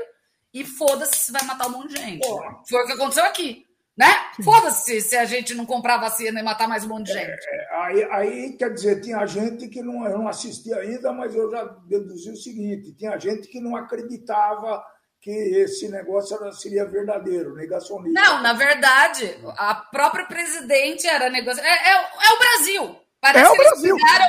[0.52, 2.26] E foda-se se vai matar um monte de gente.
[2.26, 3.65] Foi o que aconteceu aqui
[3.96, 4.06] né?
[4.44, 7.46] Foda-se se a gente não comprar vacina e matar mais um monte de gente.
[7.48, 11.50] É, aí, aí, quer dizer, tinha gente que não, eu não assisti ainda, mas eu
[11.50, 14.84] já deduzi o seguinte: tinha gente que não acreditava
[15.20, 18.20] que esse negócio seria verdadeiro, negacionista.
[18.20, 21.74] Não, na verdade, a própria presidente era negociadora.
[21.74, 22.96] É, é, é, o Brasil.
[23.20, 23.96] Parece é o Brasil.
[23.96, 24.26] Pegaram,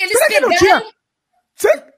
[0.00, 0.48] eles será pegaram...
[0.48, 0.96] Que não tinha...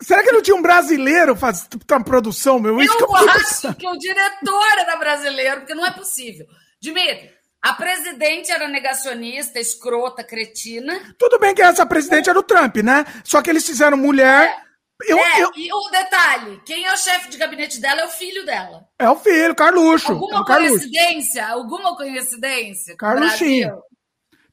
[0.00, 2.80] Será, que não tinha um brasileiro fazendo produção, meu?
[2.80, 6.46] Isso eu eu acho que o diretor era brasileiro, porque não é possível.
[6.80, 7.30] Dimitri,
[7.60, 11.14] a presidente era negacionista, escrota, cretina.
[11.18, 13.04] Tudo bem que essa presidente era o Trump, né?
[13.24, 14.44] Só que eles fizeram mulher.
[14.44, 14.68] É.
[15.06, 15.50] Eu, é, eu...
[15.56, 18.88] E o detalhe: quem é o chefe de gabinete dela é o filho dela.
[18.98, 20.12] É o filho, Carluxo.
[20.12, 21.42] Alguma é coincidência?
[21.42, 21.62] Carluxo.
[21.62, 22.96] Alguma coincidência?
[22.96, 23.82] Carluxinho.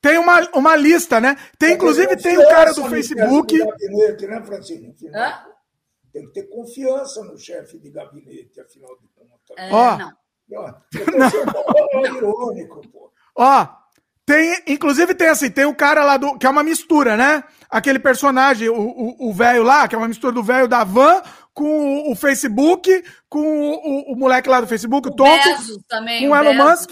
[0.02, 1.35] Tem uma, uma lista, né?
[1.57, 3.57] Tem, inclusive, tem o cara do Facebook.
[3.57, 4.93] Gabinete, né, Francine?
[6.14, 9.57] Tem que ter confiança no chefe de gabinete, afinal de contas.
[9.57, 10.24] É, Ó, não.
[10.49, 12.05] Não.
[12.05, 13.11] irônico, pô.
[13.35, 13.67] Ó,
[14.26, 16.38] tem, inclusive tem assim, tem o cara lá do.
[16.38, 17.43] que é uma mistura, né?
[17.69, 21.22] Aquele personagem, o velho lá, que é uma mistura do velho da van
[21.53, 25.43] com o, o Facebook, com o, o, moleque lá do Facebook, o, o Tonto.
[25.43, 26.22] Bezos também.
[26.22, 26.80] Com o Elon Bezos.
[26.80, 26.91] Musk.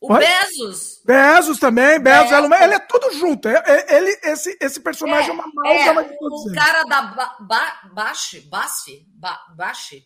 [0.00, 0.20] O Oi?
[0.20, 1.02] Bezos.
[1.04, 2.62] Bezos também, Bezos, Elon Musk.
[2.62, 3.48] Ele é tudo junto.
[3.48, 6.02] É, é, ele, esse, esse personagem é, é uma malga.
[6.02, 10.04] É, o cara da ba, ba, Bashi, Bashi, ba, Bashi.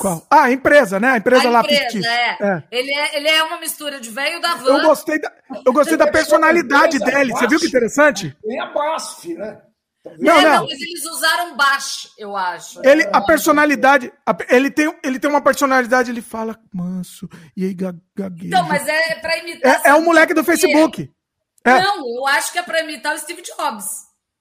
[0.00, 0.26] Qual?
[0.30, 1.12] Ah, a empresa, né?
[1.12, 2.36] A empresa a lá empresa, é.
[2.40, 2.62] é.
[2.70, 4.68] Ele, é, ele é uma mistura de velho da van.
[4.68, 5.32] Eu gostei da,
[5.64, 7.32] eu gostei da personalidade dele.
[7.32, 8.36] Você viu que interessante?
[8.42, 9.62] Tem a BASF, né?
[10.18, 10.50] Não, é, não.
[10.50, 12.80] não, mas eles usaram baixo, eu acho.
[12.84, 14.12] Ele, a personalidade,
[14.48, 18.46] ele tem, ele tem uma personalidade, ele fala manso, e aí gagueja.
[18.46, 19.80] Então, mas é pra imitar.
[19.84, 21.08] É, é o moleque do Facebook.
[21.64, 21.80] É.
[21.80, 23.84] Não, eu acho que é pra imitar o Steve Jobs.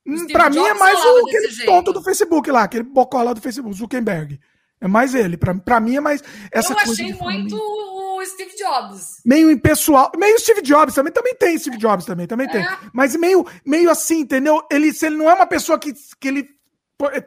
[0.07, 1.71] O hum, Steve pra Jobs mim é mais o aquele jeito.
[1.71, 4.39] tonto do Facebook lá, aquele bocola do Facebook, Zuckerberg.
[4.81, 5.37] É mais ele.
[5.37, 9.21] Pra, pra mim é mais essa Eu achei muito o Steve Jobs.
[9.23, 10.11] Meio impessoal.
[10.17, 11.13] Meio Steve Jobs também.
[11.13, 12.25] Também tem Steve Jobs também.
[12.25, 12.51] Também é.
[12.51, 12.67] tem.
[12.91, 14.65] Mas meio, meio assim, entendeu?
[14.71, 16.49] Ele, se ele não é uma pessoa que, que ele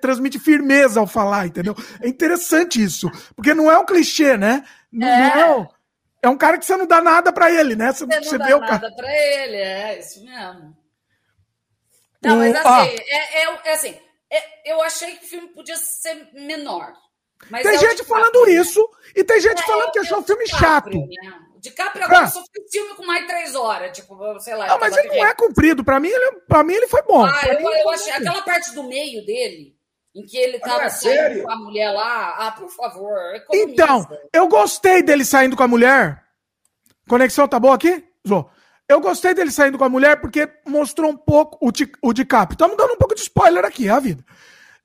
[0.01, 1.77] transmite firmeza ao falar, entendeu?
[2.01, 3.09] É interessante isso.
[3.37, 4.65] Porque não é um clichê, né?
[4.93, 5.61] Não é.
[5.61, 5.69] É,
[6.23, 7.93] é um cara que você não dá nada para ele, né?
[7.93, 8.95] Você, você não você dá nada cara...
[8.95, 10.77] pra ele, é isso mesmo.
[12.23, 12.87] Não, mas assim, ah.
[12.87, 13.95] é, é, é assim,
[14.31, 16.93] é, eu achei que o filme podia ser menor.
[17.51, 18.53] Tem é gente falando né?
[18.53, 20.91] isso e tem gente é, falando que achou o filme chato.
[20.91, 21.07] Né?
[21.55, 22.29] O DiCaprio agora ah.
[22.29, 24.67] só fez filme com mais três horas, tipo, sei lá.
[24.67, 25.85] Não, mas ele não é comprido.
[25.85, 27.25] Pra mim, ele, pra mim, ele foi bom.
[27.25, 29.77] Ah, eu, eu achei, aquela parte do meio dele,
[30.15, 32.35] em que ele tava é saindo com a mulher lá.
[32.39, 33.19] Ah, por favor.
[33.53, 36.23] Então, eu gostei dele saindo com a mulher.
[37.09, 38.05] Conexão tá boa aqui?
[38.27, 38.49] Zô.
[38.89, 41.71] Eu gostei dele saindo com a mulher porque mostrou um pouco o,
[42.03, 42.55] o DiCaprio.
[42.55, 44.23] Estamos dando um pouco de spoiler aqui, é a vida.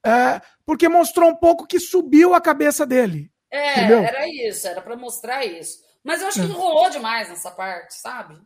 [0.06, 3.32] É, porque mostrou um pouco que subiu a cabeça dele.
[3.52, 4.00] É, entendeu?
[4.00, 5.80] era isso, era para mostrar isso.
[6.04, 6.50] Mas eu acho que é.
[6.50, 8.38] enrolou demais nessa parte, sabe?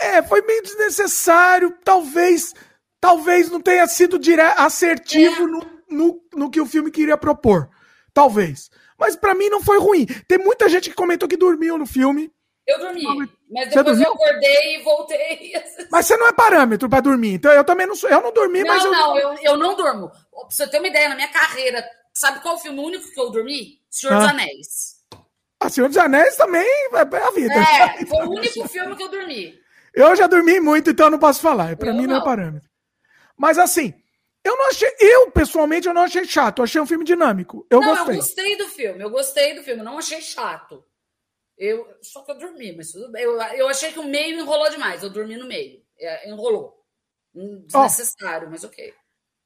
[0.00, 1.76] É, foi meio desnecessário.
[1.84, 2.52] Talvez,
[3.00, 4.40] talvez não tenha sido dire...
[4.40, 5.46] assertivo é.
[5.46, 7.70] no, no, no que o filme queria propor.
[8.12, 8.70] Talvez.
[8.98, 10.06] Mas para mim não foi ruim.
[10.26, 12.32] Tem muita gente que comentou que dormiu no filme.
[12.66, 13.30] Eu dormi.
[13.52, 15.52] Mas depois eu acordei e voltei.
[15.92, 17.34] Mas você não é parâmetro para dormir.
[17.34, 18.08] Então eu também não sou.
[18.08, 18.84] Eu não dormi, não, mas.
[18.84, 20.08] Não, não, eu, eu não durmo.
[20.08, 21.84] Pra você ter uma ideia, na minha carreira,
[22.14, 23.78] sabe qual filme único que eu dormi?
[23.90, 24.18] Senhor ah.
[24.20, 25.02] dos Anéis.
[25.60, 27.54] Ah, Senhor dos Anéis também é a vida.
[27.54, 29.54] É, foi o único filme que eu dormi.
[29.94, 31.76] Eu já dormi muito, então eu não posso falar.
[31.76, 32.14] Para mim não.
[32.14, 32.68] não é parâmetro.
[33.36, 33.92] Mas assim,
[34.42, 34.90] eu não achei.
[34.98, 36.60] Eu, pessoalmente, eu não achei chato.
[36.60, 37.66] Eu achei um filme dinâmico.
[37.68, 38.14] Eu não, gostei.
[38.14, 39.04] Eu gostei do filme.
[39.04, 39.82] Eu gostei do filme.
[39.82, 40.82] Não achei chato.
[41.56, 43.22] Eu, só que eu dormi, mas tudo bem.
[43.22, 45.02] Eu, eu achei que o meio enrolou demais.
[45.02, 45.82] Eu dormi no meio.
[45.98, 46.82] É, enrolou.
[47.34, 48.92] Desnecessário, oh, mas ok.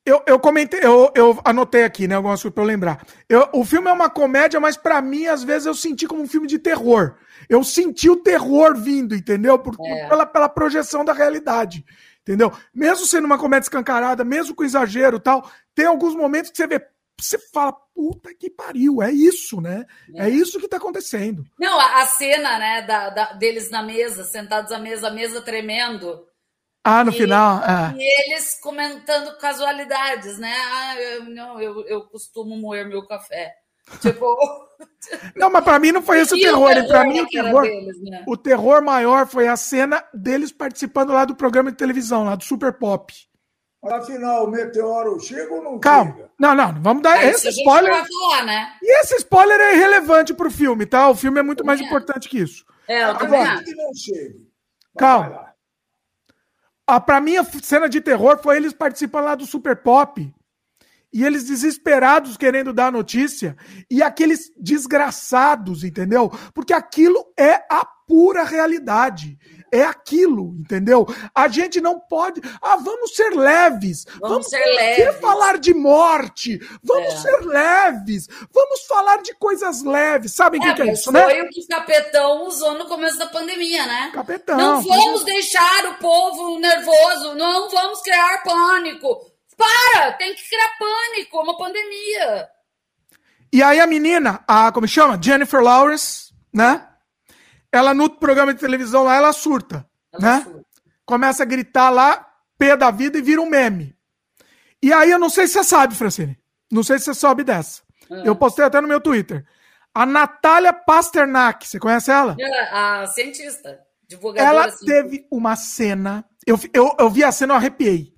[0.04, 2.14] Eu, eu comentei, eu, eu anotei aqui, né?
[2.14, 3.04] Algumas coisas pra eu lembrar.
[3.28, 6.28] Eu, o filme é uma comédia, mas para mim, às vezes, eu senti como um
[6.28, 7.16] filme de terror.
[7.48, 9.58] Eu senti o terror vindo, entendeu?
[9.58, 10.08] Por, é.
[10.08, 11.84] pela, pela projeção da realidade.
[12.22, 12.52] Entendeu?
[12.74, 16.84] Mesmo sendo uma comédia escancarada, mesmo com exagero tal, tem alguns momentos que você vê,
[17.20, 19.86] você fala, puta que pariu, é isso, né?
[20.14, 21.46] É, é isso que tá acontecendo.
[21.58, 25.40] Não, a, a cena, né, da, da, deles na mesa, sentados à mesa, a mesa
[25.40, 26.26] tremendo.
[26.84, 27.64] Ah, no e, final.
[27.64, 27.94] É.
[27.96, 30.54] E eles comentando casualidades, né?
[30.54, 33.54] Ah, eu, não, eu, eu costumo moer meu café.
[34.00, 34.36] Tipo.
[35.36, 36.68] Não, mas para mim não foi esse o terror.
[36.68, 38.24] terror para mim, o terror, deles, né?
[38.26, 42.44] o terror maior foi a cena deles participando lá do programa de televisão, lá do
[42.44, 43.14] Super Pop.
[43.94, 46.12] Afinal, o meteoro chega ou não Calma.
[46.12, 46.30] chega?
[46.38, 47.92] Não, não, vamos dar é, esse spoiler.
[47.92, 48.72] Falar, né?
[48.82, 51.08] E esse spoiler é irrelevante pro filme, tá?
[51.08, 51.84] O filme é muito mais é.
[51.84, 52.64] importante que isso.
[52.88, 54.46] É, eu também Agora, que não chegue.
[54.96, 55.46] Calma.
[56.86, 60.32] Ah, pra mim, a cena de terror foi eles participando lá do Super Pop.
[61.12, 63.56] E eles desesperados querendo dar notícia.
[63.90, 66.30] E aqueles desgraçados, entendeu?
[66.52, 69.38] Porque aquilo é a pura realidade
[69.72, 71.06] é aquilo, entendeu?
[71.34, 72.40] A gente não pode.
[72.60, 74.04] Ah, vamos ser leves.
[74.04, 75.20] Vamos, vamos ser leves.
[75.20, 76.58] falar de morte.
[76.82, 77.16] Vamos é.
[77.16, 78.28] ser leves.
[78.52, 80.34] Vamos falar de coisas leves.
[80.34, 81.24] Sabem o é, que, que, é isso, foi né?
[81.24, 84.10] Foi o que o Capetão usou no começo da pandemia, né?
[84.12, 84.56] Capetão.
[84.56, 87.34] Não vamos deixar o povo nervoso.
[87.34, 89.30] Não vamos criar pânico.
[89.56, 90.12] Para!
[90.12, 91.38] Tem que criar pânico.
[91.38, 92.48] É uma pandemia.
[93.52, 95.18] E aí a menina, a como chama?
[95.22, 96.86] Jennifer Lawrence, né?
[97.72, 100.42] Ela no programa de televisão lá, ela surta, ela né?
[100.44, 100.66] Surta.
[101.04, 102.26] Começa a gritar lá,
[102.58, 103.94] pé da vida e vira um meme.
[104.82, 106.38] E aí eu não sei se você sabe, Francine.
[106.70, 107.82] Não sei se você sobe dessa.
[108.10, 108.22] Ah.
[108.24, 109.44] Eu postei até no meu Twitter.
[109.94, 112.36] A Natália Pasternak, você conhece ela?
[112.70, 114.50] A cientista, divulgadora.
[114.50, 114.84] Ela assim.
[114.84, 118.12] teve uma cena, eu, eu, eu vi a cena, eu arrepiei.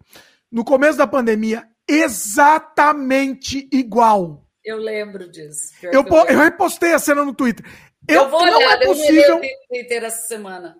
[0.50, 4.44] No começo da pandemia, exatamente igual.
[4.64, 5.72] Eu lembro disso.
[5.82, 7.64] Eu, eu, eu repostei a cena no Twitter.
[8.06, 9.42] Eu, eu vou olhar, não é possível...
[9.42, 10.76] eu Twitter essa semana.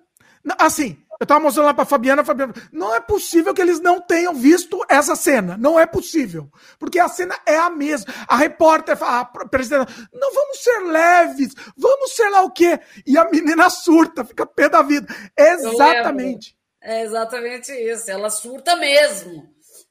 [0.59, 4.33] Assim, eu tava mostrando lá pra Fabiana, Fabiana, não é possível que eles não tenham
[4.35, 5.57] visto essa cena.
[5.59, 6.49] Não é possível.
[6.79, 8.13] Porque a cena é a mesma.
[8.29, 12.79] A repórter fala, a presidente, não vamos ser leves, vamos ser lá o quê?
[13.05, 15.13] E a menina surta, fica pé da vida.
[15.37, 16.57] Exatamente.
[16.81, 18.09] É exatamente isso.
[18.11, 19.43] Ela surta mesmo.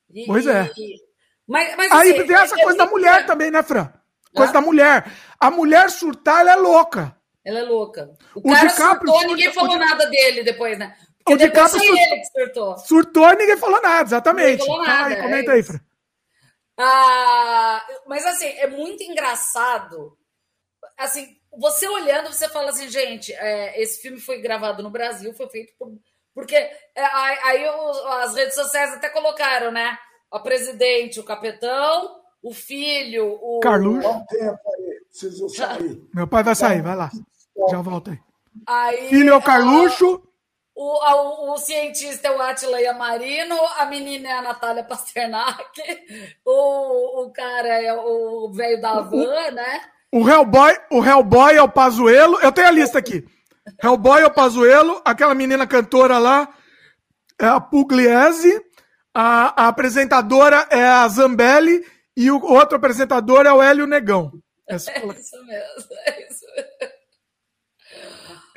[0.10, 0.72] E, pois é.
[0.78, 0.96] E...
[1.46, 3.24] Mas, mas, Aí assim, tem essa é, coisa é, da mulher é...
[3.24, 3.92] também, né, Fran?
[4.34, 4.54] Coisa ah?
[4.54, 5.12] da mulher.
[5.40, 7.17] A mulher surtar, ela é louca.
[7.48, 8.14] Ela é louca.
[8.36, 10.98] O, o cara DiCaprio surtou, ninguém falou nada dele depois, né?
[11.20, 12.78] Porque o depois DiCaprio foi ele que surtou.
[12.78, 14.66] Surtou e ninguém falou nada, exatamente.
[14.66, 15.80] Falou nada, aí, comenta é aí, Fran.
[16.78, 20.18] Ah, mas assim, é muito engraçado.
[20.98, 25.48] Assim, você olhando, você fala assim, gente, é, esse filme foi gravado no Brasil, foi
[25.48, 25.98] feito por.
[26.34, 27.66] Porque é, aí
[28.24, 29.98] as redes sociais até colocaram, né?
[30.30, 33.62] A presidente, o capitão, o filho, o.
[33.62, 34.04] Carlos.
[34.04, 36.06] Dá tempo aí, preciso sair.
[36.14, 37.10] Meu pai vai sair, vai lá.
[37.70, 38.20] Já volta aí.
[38.66, 40.24] aí Filho é o Carluxo.
[40.76, 45.82] O, o, o, cientista é o Atila Marino, a menina é a Natália Pasternak,
[46.46, 49.82] o, o cara é o velho da van, né?
[50.12, 52.40] O Hellboy, o Hellboy é o Pazuelo.
[52.42, 53.26] Eu tenho a lista aqui.
[53.84, 56.48] Hellboy é o Pazuelo, aquela menina cantora lá
[57.40, 58.62] é a Pugliese,
[59.14, 61.84] A, a, apresentadora é a Zambelli
[62.16, 64.32] e o outro apresentador é o Hélio Negão.
[64.68, 64.92] É, é isso
[65.46, 66.97] mesmo, é isso mesmo.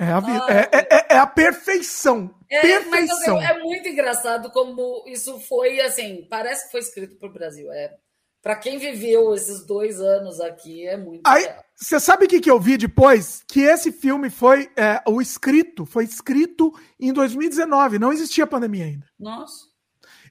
[0.01, 2.35] É a, ah, é, é, é, a perfeição.
[2.48, 3.36] É, perfeição.
[3.36, 7.70] Mas, é muito engraçado como isso foi, assim, parece que foi escrito para o Brasil.
[7.70, 7.94] É,
[8.40, 11.20] para quem viveu esses dois anos aqui, é muito.
[11.27, 11.47] Aí,
[11.77, 13.43] você sabe o que, que eu vi depois?
[13.47, 14.70] Que esse filme foi.
[14.74, 17.98] É, o escrito foi escrito em 2019.
[17.98, 19.06] Não existia pandemia ainda.
[19.18, 19.66] Nossa.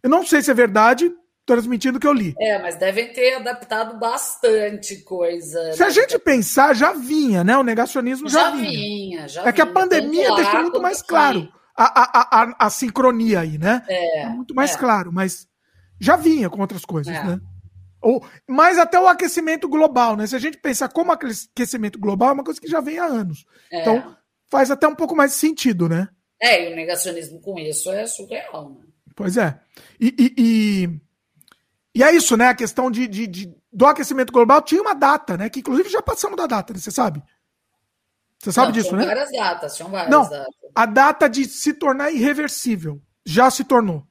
[0.01, 1.13] Eu não sei se é verdade,
[1.49, 2.35] transmitindo o que eu li.
[2.39, 5.73] É, mas devem ter adaptado bastante coisa.
[5.73, 5.88] Se né?
[5.88, 7.57] a gente pensar, já vinha, né?
[7.57, 8.69] O negacionismo já, já vinha.
[8.69, 9.27] vinha.
[9.27, 9.53] Já é vinha.
[9.53, 13.84] que a pandemia deixou muito mais claro a, a, a, a, sincronia aí, né?
[13.88, 14.77] É, é muito mais é.
[14.77, 15.47] claro, mas
[15.99, 17.23] já vinha com outras coisas, é.
[17.23, 17.39] né?
[17.99, 20.27] Ou, mas até o aquecimento global, né?
[20.27, 23.43] Se a gente pensar como aquecimento global é uma coisa que já vem há anos.
[23.71, 23.81] É.
[23.81, 24.15] Então
[24.51, 26.07] faz até um pouco mais sentido, né?
[26.39, 28.85] É, e o negacionismo com isso é surreal, né?
[29.15, 29.59] Pois é.
[29.99, 30.99] e, e, e
[31.94, 32.49] e é isso, né?
[32.49, 35.49] A questão de, de, de, do aquecimento global tinha uma data, né?
[35.49, 36.80] Que inclusive já passamos da data, né?
[36.80, 37.24] você sabe?
[38.40, 39.06] Você sabe Não, disso, né?
[39.06, 40.48] várias datas, tinham várias Não, datas.
[40.74, 44.07] A data de se tornar irreversível já se tornou.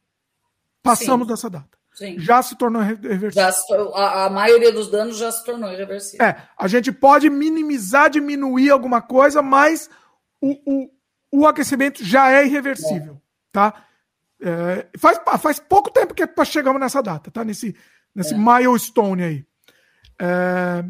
[0.83, 1.33] Passamos Sim.
[1.33, 1.79] dessa data.
[1.95, 2.19] Sim.
[2.19, 3.53] Já se tornou irreversível.
[3.53, 6.25] Se, a, a, maioria dos danos já se tornou irreversível.
[6.25, 9.91] É, a gente pode minimizar, diminuir alguma coisa, mas
[10.41, 10.91] o, o,
[11.33, 13.19] o aquecimento já é irreversível, é.
[13.51, 13.85] tá?
[14.40, 17.44] É, faz, faz pouco tempo que chegamos nessa data, tá?
[17.44, 17.74] Nesse,
[18.15, 18.39] nesse é.
[18.39, 19.47] milestone aí.
[20.20, 20.85] É,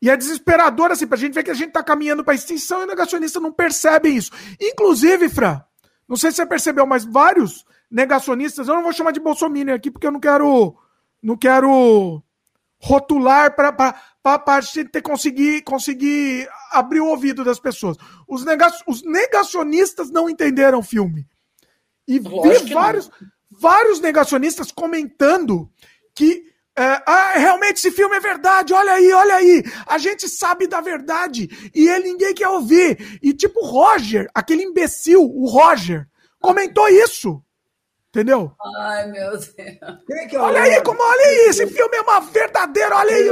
[0.00, 2.84] e é desesperador, assim, pra gente ver que a gente tá caminhando pra extinção e
[2.84, 4.30] o negacionista não percebe isso.
[4.60, 5.60] Inclusive, Fran,
[6.08, 9.90] não sei se você percebeu, mas vários negacionistas, eu não vou chamar de bolsominion aqui,
[9.90, 10.76] porque eu não quero,
[11.22, 12.22] não quero
[12.78, 17.96] rotular para a gente ter, conseguir, conseguir abrir o ouvido das pessoas.
[18.28, 21.26] Os, nega, os negacionistas não entenderam o filme.
[22.06, 23.10] E vi vários,
[23.50, 25.70] vários negacionistas comentando
[26.14, 26.44] que
[26.78, 30.78] é, ah, realmente esse filme é verdade, olha aí, olha aí, a gente sabe da
[30.78, 33.18] verdade e ele ninguém quer ouvir.
[33.22, 36.06] E tipo, o Roger, aquele imbecil, o Roger,
[36.38, 37.42] comentou isso.
[38.10, 38.52] Entendeu?
[38.78, 39.52] Ai, meu Deus.
[39.58, 43.30] É olha aí, como, olha aí, esse filme é uma verdadeira, olha aí,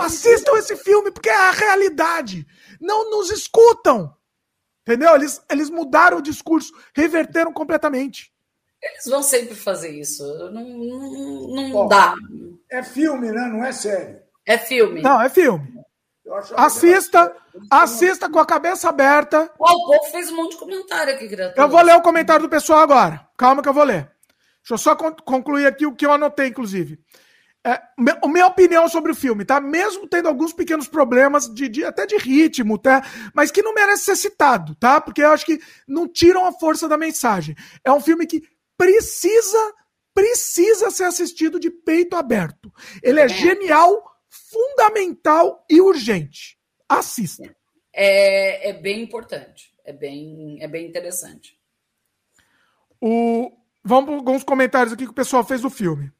[0.00, 2.46] assistam esse filme, porque é a realidade.
[2.78, 4.14] Não nos escutam.
[4.88, 5.14] Entendeu?
[5.14, 8.32] Eles, eles mudaram o discurso, reverteram completamente.
[8.82, 10.24] Eles vão sempre fazer isso.
[10.50, 12.14] Não, não, não Bom, dá.
[12.70, 13.50] É filme, né?
[13.52, 14.16] Não é série.
[14.46, 15.02] É filme.
[15.02, 15.74] Não, é filme.
[16.56, 17.34] Assista,
[17.70, 19.52] assista com a cabeça aberta.
[19.58, 21.60] Oh, o povo fez um monte de comentário aqui, gratuito.
[21.60, 23.28] Eu vou ler o comentário do pessoal agora.
[23.36, 24.10] Calma que eu vou ler.
[24.62, 26.98] Deixa eu só concluir aqui o que eu anotei, inclusive.
[27.66, 29.60] É, minha opinião sobre o filme, tá?
[29.60, 33.04] Mesmo tendo alguns pequenos problemas de, de, até de ritmo, tá?
[33.34, 35.00] Mas que não merece ser citado, tá?
[35.00, 37.56] Porque eu acho que não tiram a força da mensagem.
[37.84, 38.42] É um filme que
[38.76, 39.74] precisa,
[40.14, 42.72] precisa ser assistido de peito aberto.
[43.02, 43.28] Ele é, é.
[43.28, 46.56] genial, fundamental e urgente.
[46.88, 47.54] Assista.
[47.92, 49.74] É, é bem importante.
[49.84, 51.58] É bem, é bem interessante.
[53.00, 53.50] O,
[53.82, 56.12] vamos para alguns comentários aqui que o pessoal fez do filme.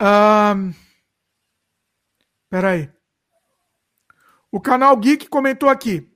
[0.00, 0.72] Um,
[2.48, 2.90] peraí.
[4.50, 6.08] O canal Geek comentou aqui.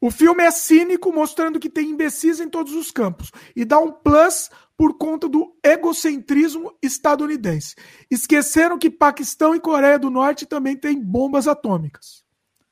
[0.00, 3.32] O filme é cínico, mostrando que tem imbecis em todos os campos.
[3.56, 7.74] E dá um plus por conta do egocentrismo estadunidense.
[8.08, 12.22] Esqueceram que Paquistão e Coreia do Norte também têm bombas atômicas.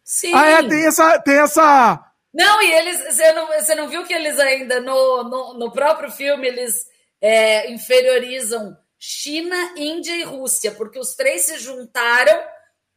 [0.04, 0.32] Sim.
[0.32, 1.18] Ah, é, tem essa.
[1.18, 2.12] Tem essa...
[2.32, 3.16] Não, e eles.
[3.16, 6.86] Você não, você não viu que eles ainda, no, no, no próprio filme, eles
[7.20, 8.76] é, inferiorizam
[9.08, 12.42] China, Índia e Rússia, porque os três se juntaram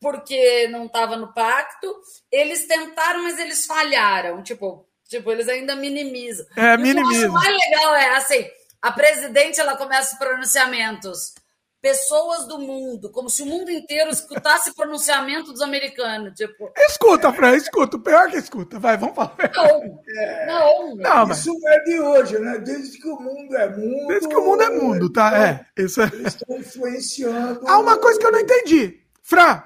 [0.01, 1.95] porque não estava no pacto.
[2.31, 4.41] Eles tentaram, mas eles falharam.
[4.41, 6.47] Tipo, tipo eles ainda minimizam.
[6.55, 7.29] É, minimizam.
[7.29, 8.49] O mais legal é assim:
[8.81, 11.35] a presidente ela começa os pronunciamentos
[11.81, 16.33] pessoas do mundo, como se o mundo inteiro escutasse pronunciamento dos americanos.
[16.33, 17.97] Tipo, escuta, Fran, escuta.
[17.97, 18.79] O pior que escuta.
[18.79, 19.35] Vai, vamos falar.
[19.55, 21.31] Não, é, não, não.
[21.31, 21.73] Isso mas...
[21.73, 22.57] é de hoje, né?
[22.59, 24.07] Desde que o mundo é mundo.
[24.07, 25.37] Desde que o mundo é mundo, tá?
[25.37, 25.65] É.
[25.81, 26.05] Isso é...
[26.25, 27.67] Estão influenciando.
[27.67, 28.99] Há uma coisa que eu não entendi.
[29.23, 29.63] Fran,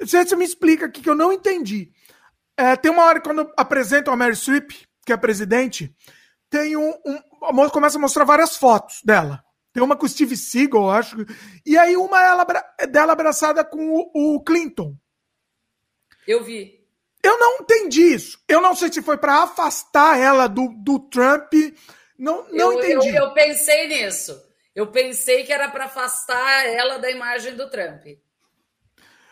[0.00, 1.90] você me explica aqui que eu não entendi.
[2.56, 4.70] É, tem uma hora quando apresentam a Mary Streep,
[5.04, 5.94] que é presidente,
[6.48, 7.18] tem um, um.
[7.44, 9.42] A moça começa a mostrar várias fotos dela.
[9.76, 11.18] Tem uma com o Steve Seagal, acho.
[11.66, 12.46] E aí uma ela,
[12.88, 14.96] dela abraçada com o, o Clinton.
[16.26, 16.82] Eu vi.
[17.22, 18.42] Eu não entendi isso.
[18.48, 21.52] Eu não sei se foi para afastar ela do, do Trump.
[22.18, 23.14] Não, não eu, entendi.
[23.14, 24.42] Eu, eu pensei nisso.
[24.74, 28.06] Eu pensei que era para afastar ela da imagem do Trump.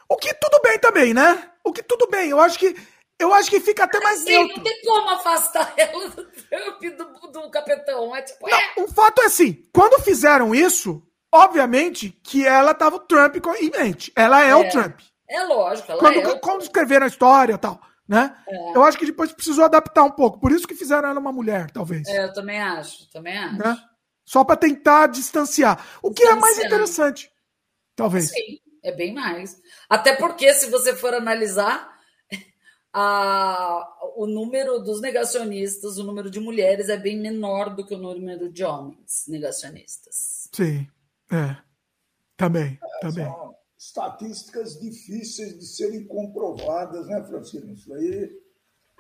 [0.07, 1.53] O que tudo bem também, né?
[1.65, 2.29] O que tudo bem.
[2.29, 2.77] Eu acho que
[3.19, 4.57] eu acho que fica até mais assim, neutro.
[4.57, 8.15] Não tem como afastar ela do Trump do, do capitão.
[8.15, 8.73] É tipo, não, é.
[8.79, 14.13] O fato é assim, quando fizeram isso, obviamente que ela tava o Trump em mente.
[14.17, 15.01] Ela é, é o Trump.
[15.29, 16.39] É lógico, ela quando, é.
[16.39, 18.37] Quando escreveram a história e tal, né?
[18.49, 18.77] É.
[18.77, 20.39] Eu acho que depois precisou adaptar um pouco.
[20.39, 22.07] Por isso que fizeram ela uma mulher, talvez.
[22.09, 23.59] É, eu também acho, também acho.
[23.59, 23.77] Né?
[24.25, 25.85] Só para tentar distanciar.
[26.03, 27.31] O que é mais interessante,
[27.95, 28.31] talvez.
[28.31, 29.57] Sim, é bem mais.
[29.89, 31.94] Até porque, se você for analisar,
[32.97, 37.99] a, o número dos negacionistas, o número de mulheres é bem menor do que o
[37.99, 40.49] número de homens negacionistas.
[40.55, 40.87] Sim,
[41.33, 41.57] é.
[42.37, 43.25] Também, é, também.
[43.25, 47.69] São estatísticas difíceis de serem comprovadas, né, Francisco?
[47.69, 48.31] Isso aí.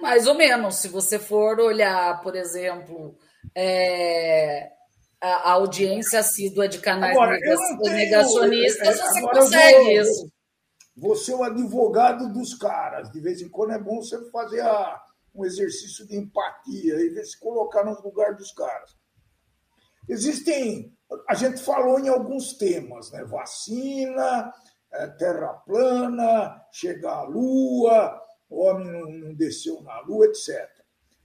[0.00, 0.76] Mais ou menos.
[0.76, 3.16] Se você for olhar, por exemplo,
[3.54, 4.72] é,
[5.20, 10.33] a, audiência assídua de canais agora, negacionistas, tenho, você consegue vou, isso.
[10.96, 13.10] Você é o advogado dos caras.
[13.10, 15.02] De vez em quando é bom você fazer a,
[15.34, 18.96] um exercício de empatia e ver se colocar no lugar dos caras.
[20.08, 20.96] Existem.
[21.28, 23.24] A gente falou em alguns temas, né?
[23.24, 24.52] Vacina,
[24.92, 30.68] é, terra plana, chegar à Lua, homem não, desceu na Lua, etc.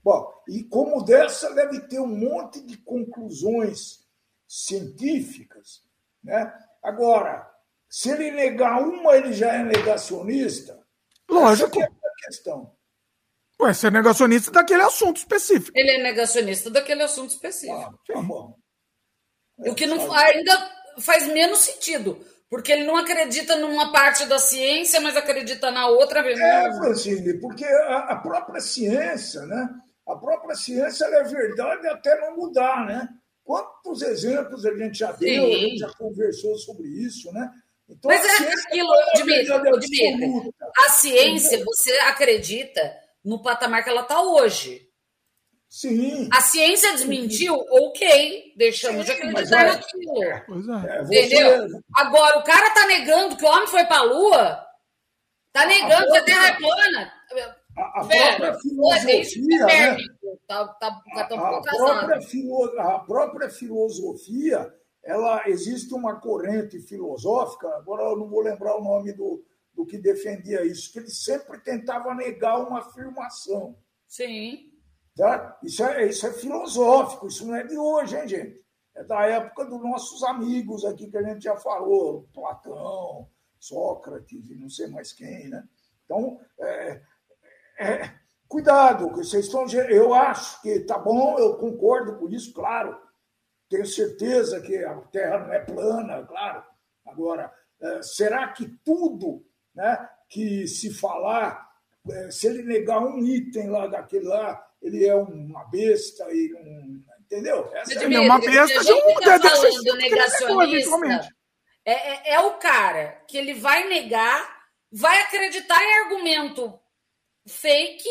[0.02, 4.06] Bom, e como dessa deve ter um monte de conclusões
[4.46, 5.84] científicas,
[6.22, 6.52] né?
[6.82, 7.49] Agora,
[7.90, 10.78] se ele negar uma, ele já é negacionista?
[11.28, 11.80] Lógico.
[11.80, 12.72] Essa é a questão.
[13.60, 15.76] Ué, você é negacionista daquele assunto específico.
[15.76, 17.74] Ele é negacionista daquele assunto específico.
[17.74, 18.54] Ah, tá bom.
[19.58, 25.00] o que não, ainda faz menos sentido, porque ele não acredita numa parte da ciência,
[25.00, 26.20] mas acredita na outra.
[26.20, 29.68] É, Francine, porque a, a, própria ciência, né?
[30.08, 33.08] A própria ciência é verdade até não mudar, né?
[33.44, 35.54] Quantos exemplos a gente já deu, Sim.
[35.54, 37.50] a gente já conversou sobre isso, né?
[37.90, 42.80] Então, Mas é aquilo, Dmitry, a ciência, você acredita
[43.24, 44.88] no patamar que ela está hoje.
[45.68, 46.28] Sim.
[46.32, 50.24] A ciência desmentiu, ok, deixamos Sim, de acreditar é, naquilo.
[50.24, 50.28] É.
[50.28, 51.68] é entendeu?
[51.68, 51.80] Você...
[51.96, 54.66] Agora, o cara tá negando que o homem foi para a Lua,
[55.52, 57.12] tá negando que a Terra é plana.
[57.76, 59.96] A, a própria filosofia, né?
[60.46, 67.68] tá, tá, tá a, a, própria filo, a própria filosofia ela existe uma corrente filosófica,
[67.76, 71.58] agora eu não vou lembrar o nome do, do que defendia isso, que ele sempre
[71.60, 73.76] tentava negar uma afirmação.
[74.06, 74.70] Sim.
[75.16, 75.58] Tá?
[75.62, 78.64] Isso, é, isso é filosófico, isso não é de hoje, hein, gente?
[78.94, 83.28] É da época dos nossos amigos aqui que a gente já falou, Platão,
[83.58, 85.66] Sócrates e não sei mais quem, né?
[86.04, 87.02] Então, é,
[87.78, 88.14] é,
[88.48, 89.66] cuidado, vocês estão.
[89.68, 93.09] Eu acho que tá bom, eu concordo com isso, claro
[93.70, 96.64] tenho certeza que a Terra não é plana, claro.
[97.06, 101.70] Agora, é, será que tudo né, que se falar,
[102.10, 107.02] é, se ele negar um item lá daquele lá, ele é uma besta e um.
[107.20, 107.70] Entendeu?
[107.74, 111.28] Essa é uma besta de um tá falando negacionista.
[111.84, 116.76] É, é, é o cara que ele vai negar, vai acreditar em argumento
[117.46, 118.08] fake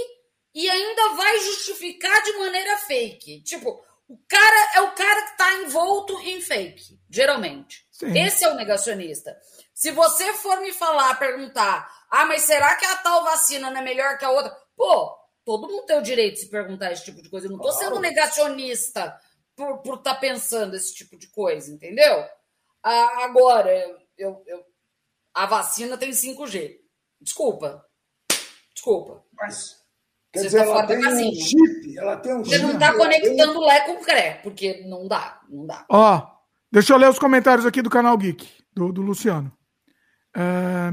[0.56, 3.44] e ainda vai justificar de maneira fake.
[3.44, 7.88] Tipo, o cara é o cara que está envolto em fake, geralmente.
[7.92, 8.18] Sim.
[8.18, 9.40] Esse é o negacionista.
[9.72, 13.84] Se você for me falar, perguntar, ah, mas será que a tal vacina não é
[13.84, 14.52] melhor que a outra?
[14.76, 15.16] Pô,
[15.46, 17.46] todo mundo tem o direito de se perguntar esse tipo de coisa.
[17.46, 17.86] Eu não estou claro.
[17.86, 19.16] sendo negacionista
[19.56, 22.26] por estar por tá pensando esse tipo de coisa, entendeu?
[22.82, 23.72] Ah, agora,
[24.18, 24.66] eu, eu,
[25.36, 26.78] a vacina tem 5G.
[27.22, 27.86] Desculpa.
[28.74, 29.24] Desculpa.
[29.34, 29.79] Mas
[30.32, 32.62] Quer Você dizer, tá ela tem um chip, ela tem um Você chip.
[32.62, 35.86] Você não está conectando Lé com Cré, porque não dá, não dá.
[35.90, 36.28] Ó,
[36.72, 39.52] deixa eu ler os comentários aqui do canal Geek, do, do Luciano.
[40.36, 40.92] É...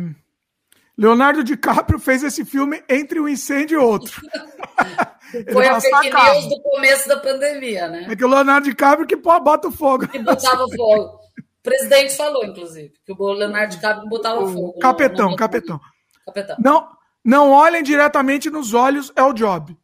[0.96, 4.22] Leonardo DiCaprio fez esse filme entre um incêndio e outro.
[5.52, 8.06] Foi a fake news do começo da pandemia, né?
[8.08, 10.08] É que o Leonardo DiCaprio que bota o fogo.
[10.08, 11.02] Que botava fogo.
[11.04, 14.78] O presidente falou, inclusive, que o Leonardo DiCaprio botava o fogo.
[14.78, 15.36] Capetão, no, no...
[15.36, 15.80] capetão.
[16.24, 16.56] Capetão.
[16.58, 16.88] Não,
[17.26, 19.76] não olhem diretamente nos olhos, é o job.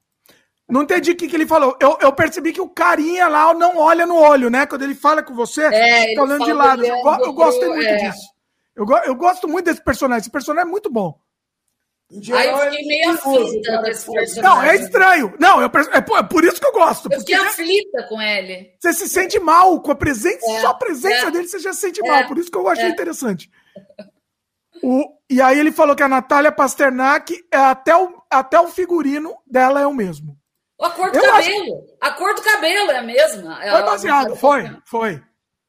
[0.69, 1.77] Não entendi o que, que ele falou.
[1.81, 4.65] Eu, eu percebi que o carinha lá não olha no olho, né?
[4.65, 6.85] Quando ele fala com você, é, tá olhando de lado.
[6.85, 7.97] Eu, eu gostei muito é.
[7.97, 8.33] disso.
[8.77, 10.21] Eu, eu gosto muito desse personagem.
[10.21, 11.19] Esse personagem é muito bom.
[12.33, 14.43] Aí eu fiquei meio aflita com esse personagem.
[14.43, 15.35] Não, é estranho.
[15.41, 17.09] Não, eu, é, por, é por isso que eu gosto.
[17.11, 18.71] Eu fiquei aflita com ele.
[18.79, 21.73] Você se sente mal com a presença, é, só a presença é, dele você já
[21.73, 22.21] se sente mal.
[22.21, 22.91] É, por isso que eu achei é.
[22.91, 23.51] interessante.
[24.83, 29.35] O, e aí ele falou que a Natália Pasternak é até o, até o figurino
[29.47, 30.37] dela é o mesmo.
[30.81, 31.75] A cor do Eu cabelo.
[31.75, 31.97] Acho...
[32.01, 33.65] A cor do cabelo é a mesma.
[33.65, 35.23] É foi baseado, foi, foi.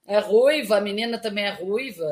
[0.07, 2.03] É ruiva, a menina também é ruiva.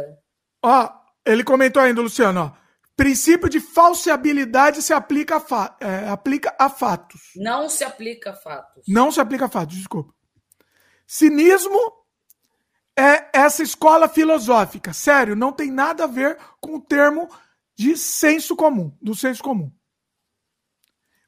[0.63, 0.89] Ó,
[1.25, 2.61] ele comentou ainda, Luciano, ó.
[2.95, 7.31] Princípio de falseabilidade se aplica a, fa é, aplica a fatos.
[7.35, 8.83] Não se aplica a fatos.
[8.87, 10.13] Não se aplica a fatos, desculpa.
[11.07, 11.91] Cinismo
[12.97, 14.93] é essa escola filosófica.
[14.93, 17.29] Sério, não tem nada a ver com o termo
[17.75, 19.71] de senso comum, do senso comum.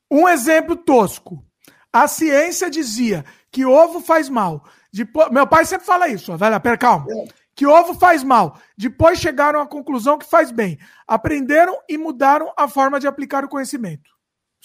[0.10, 1.44] Um exemplo tosco.
[1.92, 4.64] A ciência dizia que ovo faz mal.
[4.92, 7.08] Depois, meu pai sempre fala isso, velho, pera, calma.
[7.56, 8.60] Que ovo faz mal.
[8.78, 10.80] Depois chegaram à conclusão que faz bem.
[11.08, 14.12] Aprenderam e mudaram a forma de aplicar o conhecimento.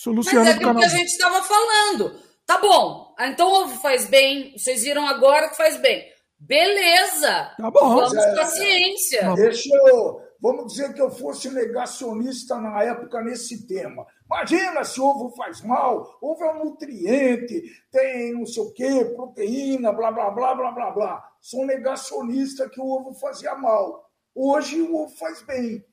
[0.07, 2.19] Luciano Mas é aquilo que a gente estava falando.
[2.47, 3.15] Tá bom.
[3.21, 4.57] Então ovo faz bem.
[4.57, 6.03] Vocês viram agora que faz bem.
[6.39, 7.53] Beleza.
[7.57, 7.97] Tá bom.
[7.97, 9.35] Vamos é, com a ciência.
[9.35, 10.29] Deixa eu.
[10.41, 14.07] Vamos dizer que eu fosse negacionista na época nesse tema.
[14.25, 19.93] Imagina se ovo faz mal, ovo é um nutriente, tem não sei o quê, proteína,
[19.93, 21.25] blá, blá, blá, blá, blá, blá.
[21.41, 24.09] Sou negacionista que o ovo fazia mal.
[24.33, 25.85] Hoje o ovo faz bem.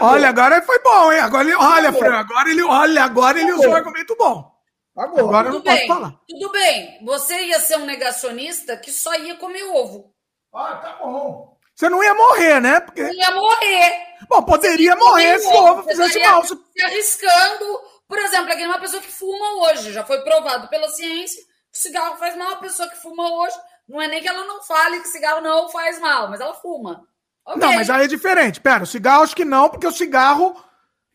[0.00, 1.20] Olha, agora foi bom, hein?
[1.20, 4.51] Agora ele, olha, Fran, agora ele, olha, agora ele usou um argumento bom.
[4.96, 6.14] Agora, agora tudo bem, falar.
[6.28, 7.04] Tudo bem.
[7.04, 10.12] Você ia ser um negacionista que só ia comer ovo.
[10.54, 11.56] Ah, tá bom.
[11.74, 12.80] Você não ia morrer, né?
[12.80, 13.02] Porque...
[13.02, 13.92] Não ia morrer.
[14.28, 16.44] Bom, poderia morrer se o ovo fizesse mal.
[16.44, 16.54] Se
[16.84, 17.80] arriscando.
[18.06, 19.92] Por exemplo, aqui uma pessoa que fuma hoje.
[19.92, 21.42] Já foi provado pela ciência
[21.72, 22.52] que cigarro faz mal.
[22.52, 23.56] A pessoa que fuma hoje,
[23.88, 27.06] não é nem que ela não fale que cigarro não faz mal, mas ela fuma.
[27.46, 27.60] Okay.
[27.60, 28.60] Não, mas aí é diferente.
[28.60, 30.54] Pera, o cigarro acho que não, porque o cigarro.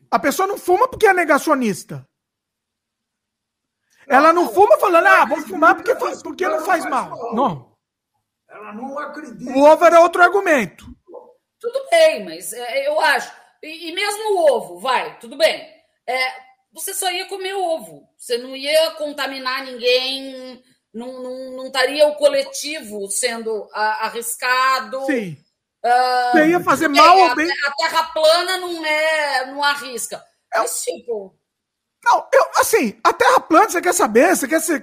[0.10, 2.07] A pessoa não fuma porque é negacionista.
[4.08, 7.36] Ela não fuma falando, ah, vou fumar porque, faz, porque não faz mal.
[7.36, 7.76] Não.
[8.50, 9.52] Ela não acredita.
[9.52, 10.86] O ovo era outro argumento.
[11.60, 13.32] Tudo bem, mas é, eu acho.
[13.62, 15.68] E, e, mesmo o ovo, vai, tudo bem.
[16.08, 16.32] É,
[16.72, 18.08] você só ia comer ovo.
[18.18, 20.64] Você não ia contaminar ninguém.
[20.94, 25.06] Não, não, não estaria o coletivo sendo arriscado.
[25.06, 25.38] Sim.
[25.84, 27.50] Uh, você ia fazer mal ou bem.
[27.66, 29.46] A terra plana não é.
[29.48, 30.24] não arrisca.
[30.54, 31.36] É, mas, tipo.
[32.10, 34.36] Não, eu, assim, a Terra plana, você quer saber?
[34.36, 34.82] Você quer ser.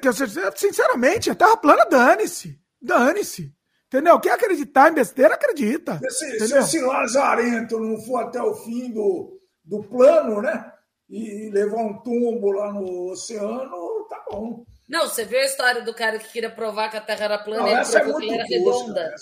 [0.56, 2.60] Sinceramente, a Terra plana, dane-se.
[2.80, 3.52] Dane-se.
[3.86, 4.20] Entendeu?
[4.20, 6.01] Quem acreditar em besteira, acredita.
[6.10, 10.72] Se, se esse lazarento não for até o fim do, do plano, né?
[11.09, 14.64] E levar um tombo lá no oceano, tá bom.
[14.88, 17.62] Não, você viu a história do cara que queria provar que a Terra era plana
[17.62, 19.14] não, e ele provou é que ela era redonda.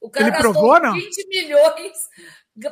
[0.00, 0.92] O cara ele provou, não?
[0.92, 1.92] 20 milhões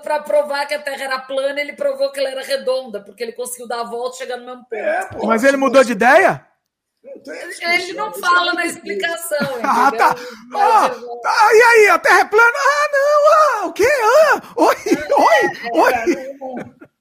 [0.02, 3.32] para provar que a Terra era plana, ele provou que ela era redonda, porque ele
[3.32, 4.74] conseguiu dar a volta e chegar no mesmo ponto.
[4.74, 6.46] É, pô, Mas ele mudou de ideia?
[7.04, 9.38] Ele não fala na explicação.
[9.64, 10.14] Ah, tá.
[10.54, 10.90] Ah,
[11.22, 11.48] tá.
[11.52, 12.58] E aí, a Terra é plana?
[12.58, 13.62] Ah, não.
[13.62, 13.88] Ah, o quê?
[13.88, 14.76] Ah, oi,
[15.18, 15.92] oi, oi.
[15.92, 16.58] É, não,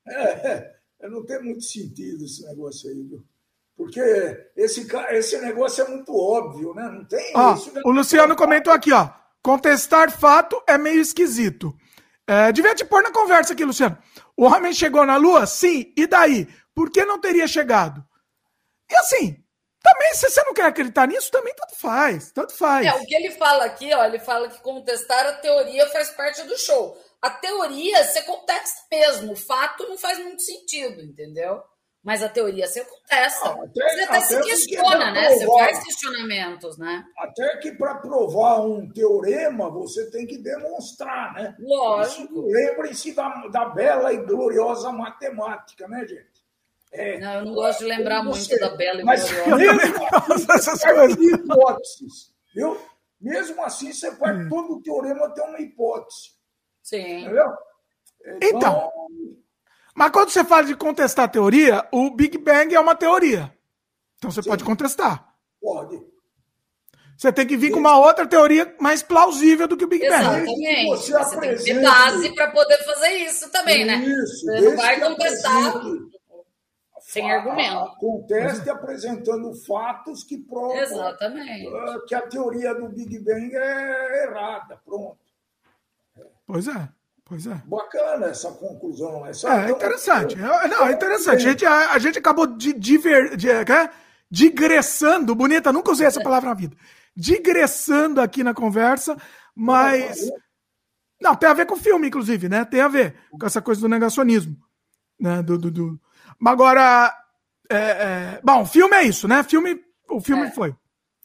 [0.08, 0.72] é,
[1.02, 3.24] é, não tem muito sentido esse negócio aí, viu?
[3.78, 4.02] Porque
[4.56, 6.90] esse, esse negócio é muito óbvio, né?
[6.91, 7.74] Não tem ó, isso.
[7.74, 7.82] Né?
[7.86, 9.10] O Luciano comentou aqui, ó.
[9.41, 11.76] Contestar fato é meio esquisito.
[12.32, 13.98] É, devia te pôr na conversa aqui, Luciano.
[14.38, 15.45] O homem chegou na Lua?
[15.45, 15.91] Sim.
[15.98, 16.48] E daí?
[16.74, 18.02] Por que não teria chegado?
[18.90, 19.36] E assim,
[19.84, 22.32] também, se você não quer acreditar nisso, também tanto faz.
[22.32, 22.88] Tanto faz.
[22.88, 26.41] É, o que ele fala aqui, ó, ele fala que contestar a teoria faz parte
[26.44, 26.98] do show.
[27.22, 29.34] A teoria você contesta mesmo.
[29.34, 31.62] O fato não faz muito sentido, entendeu?
[32.03, 33.49] Mas a teoria você contesta.
[33.49, 35.28] Ah, até, você até, até se questiona, né?
[35.28, 37.06] Provar, você faz questionamentos, né?
[37.18, 41.56] Até que para provar um teorema, você tem que demonstrar, né?
[41.60, 42.41] Lógico.
[42.48, 46.32] Lembrem-se da, da bela e gloriosa matemática, né, gente?
[46.91, 51.15] É, não, eu não gosto de lembrar muito sei, da Bela e mas gloriosa.
[51.15, 52.78] de hipóteses, viu?
[53.19, 54.49] Mesmo assim, você faz hum.
[54.49, 56.32] todo o teorema tem uma hipótese.
[56.82, 57.22] Sim.
[57.22, 57.48] Entendeu?
[58.41, 58.91] Então, então
[59.95, 63.53] mas quando você fala de contestar a teoria, o Big Bang é uma teoria.
[64.18, 64.49] Então você Sim.
[64.49, 65.34] pode contestar.
[65.61, 66.01] Pode.
[67.18, 70.23] Você tem que vir com uma outra teoria mais plausível do que o Big Bang.
[70.23, 70.89] Exatamente.
[70.89, 73.97] Você, você tem que ter base para poder fazer isso também, né?
[73.97, 75.73] Isso, você não vai contestar
[77.11, 77.95] sem argumento.
[77.97, 81.69] Conteste apresentando fatos que provam Exatamente.
[82.07, 84.81] que a teoria do Big Bang é errada.
[84.85, 85.19] Pronto.
[86.47, 86.89] Pois é.
[87.32, 87.62] Pois é.
[87.66, 89.26] Bacana essa conclusão.
[89.26, 90.36] Essa é, é interessante.
[90.36, 91.48] É, não, é interessante.
[91.48, 93.64] A gente, a, a gente acabou de, diver, de, é,
[94.30, 96.76] digressando, bonita, nunca usei essa palavra na vida.
[97.16, 99.16] Digressando aqui na conversa,
[99.56, 100.30] mas.
[101.22, 102.66] Não, tem a ver com o filme, inclusive, né?
[102.66, 104.58] Tem a ver com essa coisa do negacionismo.
[105.18, 105.41] Né?
[105.41, 106.02] Do, do, do...
[106.45, 107.18] Agora.
[107.70, 108.41] É, é...
[108.44, 109.41] Bom, filme é isso, né?
[109.44, 109.80] Filme,
[110.10, 110.52] o filme é.
[110.52, 110.76] foi.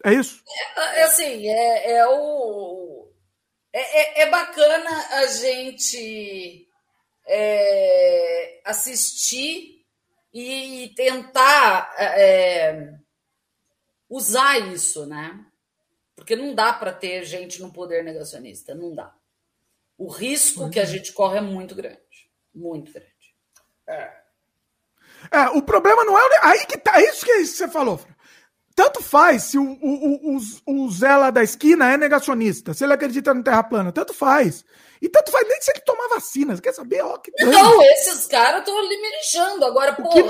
[0.05, 0.41] É isso?
[0.77, 2.96] É, assim, é, é o
[3.79, 6.67] é, é, é bacana a gente
[7.27, 9.85] é, assistir
[10.33, 12.95] e tentar é,
[14.09, 15.45] usar isso, né?
[16.15, 19.15] Porque não dá para ter gente no poder negacionista, não dá.
[19.99, 20.89] O risco que a uhum.
[20.89, 22.31] gente corre é muito grande.
[22.55, 23.35] Muito grande.
[23.87, 24.27] É.
[25.31, 26.39] É, o problema não é.
[26.43, 26.99] Aí que tá.
[27.03, 28.16] Isso que você falou, Fran.
[28.77, 32.93] Tanto faz se o, o, o, o, Zé lá da esquina é negacionista, se ele
[32.93, 34.67] acredita no terra plana, tanto faz.
[35.01, 36.55] E tanto faz nem se ele tomar vacina.
[36.55, 37.03] Você quer saber?
[37.03, 39.65] Ó, que não, esses caras estão ali me lixando.
[39.65, 39.95] Agora.
[39.95, 40.23] Que,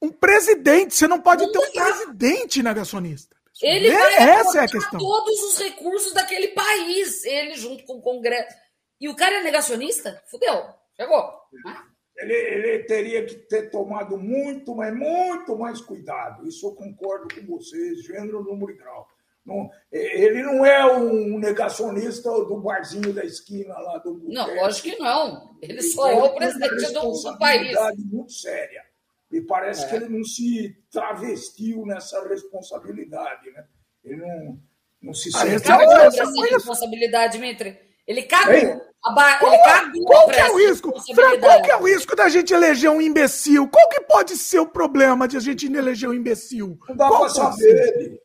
[0.00, 3.36] um presidente, você não pode não ter um presidente negacionista.
[3.60, 4.98] Ele é, vai essa é a questão.
[4.98, 8.56] todos os recursos daquele país, ele junto com o Congresso.
[9.00, 10.20] E o cara é negacionista?
[10.28, 10.64] Fudeu.
[10.96, 11.32] Chegou.
[11.64, 11.76] Né?
[12.22, 16.46] Ele, ele teria que ter tomado muito, mas muito mais cuidado.
[16.46, 19.08] Isso eu concordo com vocês, gênero, número e grau.
[19.44, 24.96] Não, ele não é um negacionista do barzinho da esquina lá do Não, lógico que
[24.98, 25.56] não.
[25.60, 27.76] Ele, ele só é o presidente do, país.
[27.98, 28.84] muito séria.
[29.32, 29.88] E parece é.
[29.88, 33.50] que ele não se travestiu nessa responsabilidade.
[33.50, 33.64] Né?
[34.04, 34.60] Ele não,
[35.02, 35.46] não se sente.
[35.46, 37.76] Ele cagou essa responsabilidade, Dmitry.
[38.06, 38.91] Ele cagou.
[39.02, 39.58] Qual,
[40.06, 40.92] qual que é o risco?
[41.14, 43.68] Fran, qual que é o risco da gente eleger um imbecil?
[43.68, 46.78] Qual que pode ser o problema de a gente eleger um imbecil?
[46.88, 48.20] Não dá para saber.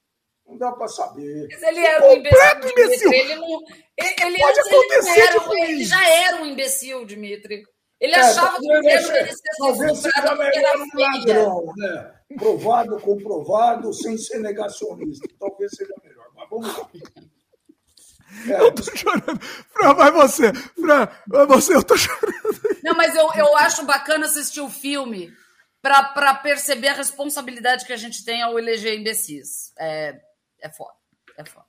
[0.45, 1.47] Não dá para saber.
[1.51, 2.69] Mas ele era um imbecil.
[2.69, 3.13] imbecil.
[3.13, 3.59] Ele, não,
[3.97, 7.63] ele, pode acontecer ele, era, ele já era um imbecil, Dimitri.
[7.99, 12.13] Ele é, achava que o governo merecia ser comprado porque era um ladrão, né?
[12.37, 15.27] Provado, comprovado, sem ser negacionista.
[15.39, 16.27] Talvez seja melhor.
[16.35, 16.89] Mas vamos lá.
[18.45, 18.61] É.
[18.61, 19.39] Eu tô chorando.
[19.71, 20.53] Fran, vai você.
[20.53, 22.77] Fran, vai você, eu tô chorando.
[22.83, 25.33] Não, mas eu, eu acho bacana assistir o filme
[25.81, 29.71] para perceber a responsabilidade que a gente tem ao eleger imbecis.
[29.79, 30.15] É,
[30.61, 30.93] é foda.
[31.37, 31.65] É foda.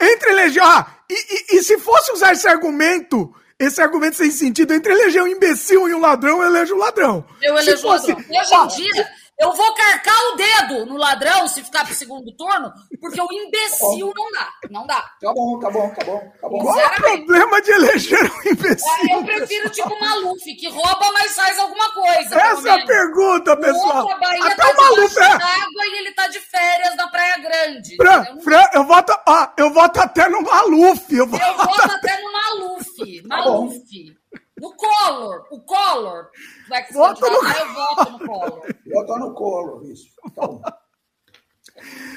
[0.00, 0.62] Entre eleger.
[0.62, 5.22] Ah, e, e, e, se fosse usar esse argumento, esse argumento sem sentido, entre eleger
[5.22, 7.24] um imbecil e um ladrão, eu elejo o ladrão.
[7.40, 8.16] Eu elejo o ladrão.
[8.16, 9.08] Hoje em dia,
[9.40, 14.12] eu vou carcar o dedo no ladrão se ficar pro segundo turno, porque o imbecil
[14.14, 14.48] não dá.
[14.70, 15.00] Não dá.
[15.20, 16.32] Tá bom, tá bom, tá bom.
[16.40, 16.58] Tá bom.
[16.58, 19.10] Qual o problema de eleger um imbecil?
[19.10, 22.38] É, eu prefiro tipo Maluf, que rouba, mas faz alguma coisa.
[22.38, 24.10] Essa é a pergunta, pessoal.
[24.10, 25.24] Até tá o Maluf é.
[25.24, 27.96] água e ele tá de férias na Praia Grande.
[27.96, 31.16] Fran, Fran, eu voto, ah, eu voto até no Maluf.
[31.16, 33.22] Eu voto, eu voto até no Maluf.
[33.22, 34.19] Tá Maluf.
[34.60, 36.30] No Collor, o Collor
[36.68, 37.36] vai que Vota no...
[37.36, 38.74] eu voto no Collor.
[38.92, 40.10] Vota no Collor, isso.
[40.34, 40.46] Tá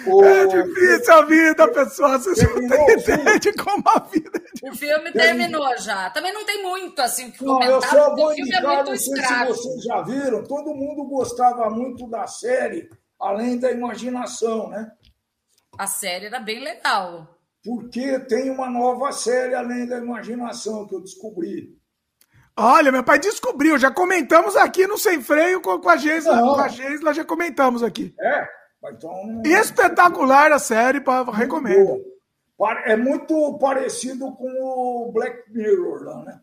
[0.08, 0.24] o...
[0.24, 2.20] É difícil a vida, pessoal.
[2.20, 4.72] Vocês não têm ideia de como a vida é difícil.
[4.72, 6.10] O filme terminou já.
[6.10, 7.70] Também não tem muito assim que comentar.
[7.70, 11.08] Não, eu só vou é indicar, é não sei se vocês já viram, todo mundo
[11.08, 12.90] gostava muito da série,
[13.20, 14.92] além da imaginação, né?
[15.78, 17.40] A série era bem legal.
[17.64, 21.82] Porque tem uma nova série além da imaginação que eu descobri.
[22.56, 26.62] Olha, meu pai descobriu, já comentamos aqui no Sem Freio com, com a Geisla, com
[26.62, 28.14] a Geisla já comentamos aqui.
[28.20, 28.48] É,
[28.92, 29.42] então...
[29.44, 32.00] Espetacular a série, para recomendo.
[32.86, 36.40] É muito parecido com o Black Mirror lá, né?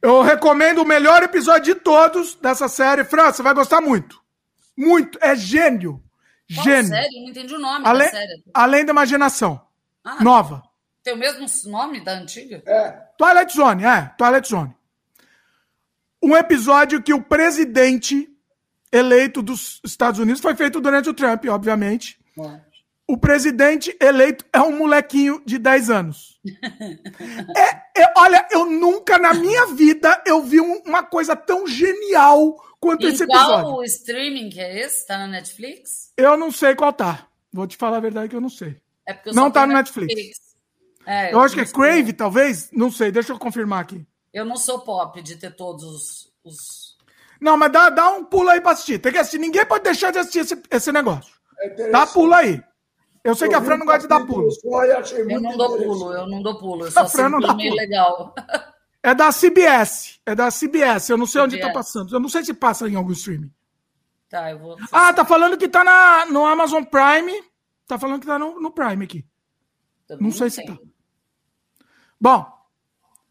[0.00, 3.04] Eu recomendo o melhor episódio de todos dessa série.
[3.04, 4.20] Fran, você vai gostar muito.
[4.76, 5.18] Muito.
[5.22, 6.02] É gênio.
[6.52, 6.88] Qual gênio.
[6.88, 7.22] série?
[7.22, 8.42] Não entendi o nome além, da série.
[8.52, 9.60] Além da imaginação.
[10.02, 10.62] Ah, Nova.
[11.02, 12.62] Tem o mesmo nome da antiga?
[12.66, 12.90] É.
[13.16, 14.12] Twilight Zone, é.
[14.18, 14.75] Twilight Zone
[16.26, 18.28] um episódio que o presidente
[18.90, 22.18] eleito dos Estados Unidos foi feito durante o Trump, obviamente.
[23.06, 26.40] O presidente eleito é um molequinho de 10 anos.
[27.56, 32.60] é, é, olha, eu nunca na minha vida eu vi um, uma coisa tão genial
[32.80, 33.62] quanto em esse episódio.
[33.62, 35.06] Qual o streaming que é esse?
[35.06, 36.12] Tá na Netflix?
[36.16, 37.28] Eu não sei qual tá.
[37.52, 38.76] Vou te falar a verdade que eu não sei.
[39.06, 40.12] É não tá no Netflix.
[40.12, 40.40] Netflix.
[41.06, 42.68] É, eu, eu acho que é Crave, talvez.
[42.72, 44.04] Não sei, deixa eu confirmar aqui.
[44.36, 46.32] Eu não sou pop de ter todos os.
[46.44, 46.96] os...
[47.40, 48.98] Não, mas dá, dá um pulo aí pra assistir.
[48.98, 49.38] Tem que assistir.
[49.38, 51.34] Ninguém pode deixar de assistir esse, esse negócio.
[51.58, 52.62] É dá pulo aí.
[53.24, 54.50] Eu sei eu que a Fran não gosta de dar pulo.
[54.62, 56.84] Eu não dou pulo, eu não dou pulo.
[56.84, 57.74] Eu só a Fran não dá pulo.
[57.74, 58.34] legal.
[59.02, 60.20] É da CBS.
[60.26, 61.08] É da CBS.
[61.08, 61.54] Eu não sei CBS.
[61.54, 62.14] onde tá passando.
[62.14, 63.50] Eu não sei se passa em algum streaming.
[64.28, 64.76] Tá, eu vou.
[64.92, 67.42] Ah, tá falando que tá na, no Amazon Prime.
[67.86, 69.24] Tá falando que tá no, no Prime aqui.
[70.06, 70.76] Também não sei se tá.
[72.20, 72.55] Bom,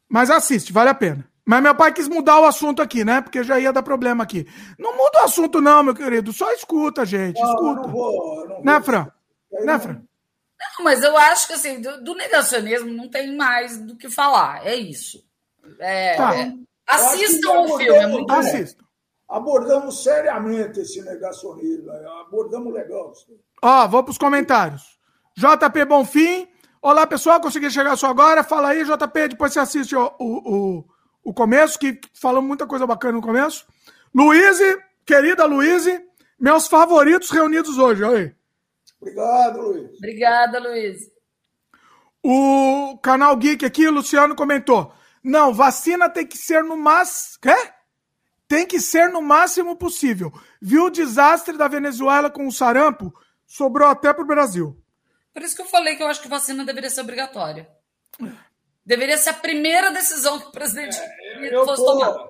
[0.09, 1.27] mas assiste, vale a pena.
[1.45, 3.21] Mas meu pai quis mudar o assunto aqui, né?
[3.21, 4.47] Porque já ia dar problema aqui.
[4.79, 6.33] Não muda o assunto, não, meu querido.
[6.33, 7.39] Só escuta, gente.
[7.39, 7.81] Não, escuta.
[7.81, 9.07] Não vou, não né, Fran?
[9.51, 9.93] Né, Fran?
[9.93, 14.65] Não, mas eu acho que assim, do, do, negacionismo não tem mais do que falar.
[14.65, 15.23] É isso.
[15.79, 16.35] É, tá.
[16.35, 16.51] é,
[16.87, 18.83] assistam o filme, é muito Assistam.
[19.29, 21.91] Abordamos seriamente esse negacionismo.
[22.21, 23.13] Abordamos legal.
[23.61, 24.97] Ó, vou para os comentários.
[25.37, 26.47] JP Bonfim.
[26.85, 28.43] Olá, pessoal, consegui chegar só agora.
[28.43, 30.85] Fala aí, JP, depois você assiste o, o,
[31.23, 33.65] o, começo, que falamos muita coisa bacana no começo.
[34.13, 34.59] Luiz,
[35.03, 35.83] querida Luiz,
[36.39, 38.05] meus favoritos reunidos hoje.
[38.05, 38.35] Aí.
[39.01, 39.97] Obrigado, Luiz.
[39.97, 40.99] Obrigada, Luiz.
[42.23, 44.93] O canal Geek aqui, o Luciano comentou.
[45.23, 47.35] Não, vacina tem que ser no mas.
[47.41, 47.55] Quê?
[48.47, 50.31] tem que ser no máximo possível.
[50.61, 53.11] Viu o desastre da Venezuela com o sarampo?
[53.47, 54.79] Sobrou até para o Brasil.
[55.35, 57.67] Por isso que eu falei que eu acho que vacina deveria ser obrigatória.
[58.85, 62.29] Deveria ser a primeira decisão que o presidente é, fosse tô, tomar.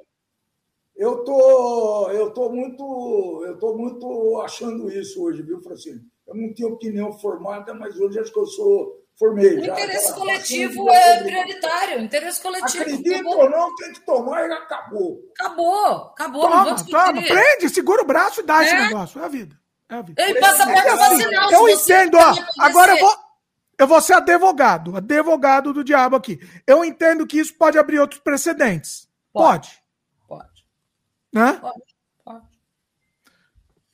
[0.95, 6.01] Eu tô, eu tô muito, eu tô muito achando isso hoje, viu, Francine?
[6.25, 9.59] Eu não tenho opinião formada, mas hoje acho que eu sou formei.
[9.59, 11.99] O interesse já, coletivo é prioritário.
[11.99, 12.83] O interesse coletivo.
[12.83, 15.31] Acredito ou não, tem que tomar e acabou.
[15.39, 16.41] Acabou, acabou.
[16.41, 18.65] Toma, toma, prende, segura o braço e dá é.
[18.65, 19.21] esse negócio.
[19.21, 19.55] É a vida.
[19.89, 20.21] É a vida.
[20.21, 21.51] Ele passaporte é vacinal.
[21.51, 22.35] Eu entendo, ó.
[22.59, 23.25] Agora eu vou.
[23.77, 26.39] Eu vou ser advogado, advogado do diabo aqui.
[26.65, 29.09] Eu entendo que isso pode abrir outros precedentes.
[29.33, 29.83] Pode.
[30.29, 30.65] Pode.
[31.33, 31.53] Né?
[31.59, 31.83] Pode.
[32.23, 32.45] Pode.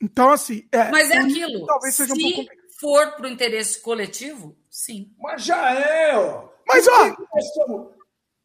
[0.00, 0.68] Então, assim.
[0.70, 1.66] É, Mas é aquilo.
[1.66, 2.44] Talvez seja um pouco
[2.82, 5.14] for para o interesse coletivo, sim.
[5.16, 6.48] Mas já é, ó.
[6.66, 7.14] Mas, por ó.
[7.14, 7.88] Que estamos,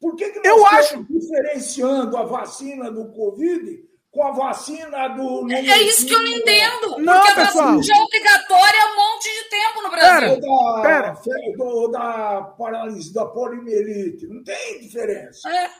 [0.00, 5.50] por que, que nós eu acho diferenciando a vacina do Covid com a vacina do.
[5.50, 6.98] É, é isso que eu não entendo.
[6.98, 7.68] Não, porque pessoal.
[7.68, 10.40] a vacina já é obrigatória há um monte de tempo no Brasil.
[10.40, 11.56] Pera, da, pera.
[11.56, 14.26] Do, da paralisia, da poliomielite.
[14.26, 15.48] Não tem diferença.
[15.48, 15.70] É.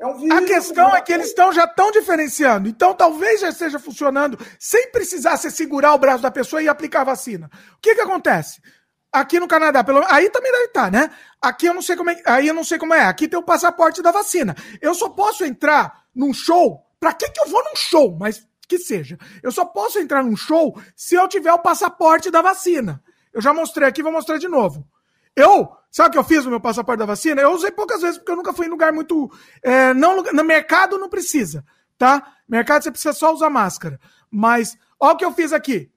[0.00, 2.68] É um a questão é que eles estão já estão diferenciando.
[2.68, 7.00] Então talvez já esteja funcionando sem precisar se segurar o braço da pessoa e aplicar
[7.00, 7.50] a vacina.
[7.74, 8.62] O que que acontece?
[9.10, 11.10] Aqui no Canadá, pelo aí também deve estar, né?
[11.42, 13.06] Aqui eu não sei como é, aí eu não sei como é.
[13.06, 14.54] Aqui tem o passaporte da vacina.
[14.80, 16.87] Eu só posso entrar num show.
[17.00, 18.16] Para que que eu vou num show?
[18.18, 19.18] Mas que seja.
[19.42, 23.02] Eu só posso entrar num show se eu tiver o passaporte da vacina.
[23.32, 24.86] Eu já mostrei aqui, vou mostrar de novo.
[25.34, 27.40] Eu, sabe o que eu fiz no meu passaporte da vacina?
[27.40, 29.30] Eu usei poucas vezes, porque eu nunca fui em lugar muito.
[29.62, 31.64] É, não, no mercado não precisa,
[31.96, 32.34] tá?
[32.48, 34.00] Mercado você precisa só usar máscara.
[34.30, 35.90] Mas, olha o que eu fiz aqui.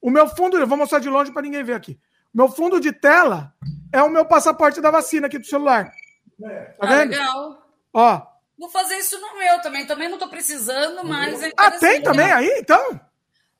[0.00, 1.98] O meu fundo, eu vou mostrar de longe para ninguém ver aqui.
[2.34, 3.54] Meu fundo de tela
[3.92, 5.90] é o meu passaporte da vacina aqui do celular.
[6.40, 7.10] Tá ah, vendo?
[7.10, 7.66] legal.
[7.92, 8.31] Ó.
[8.62, 9.84] Vou fazer isso no meu também.
[9.84, 11.42] Também não tô precisando, mas.
[11.42, 13.00] É ah, tem também aí, então?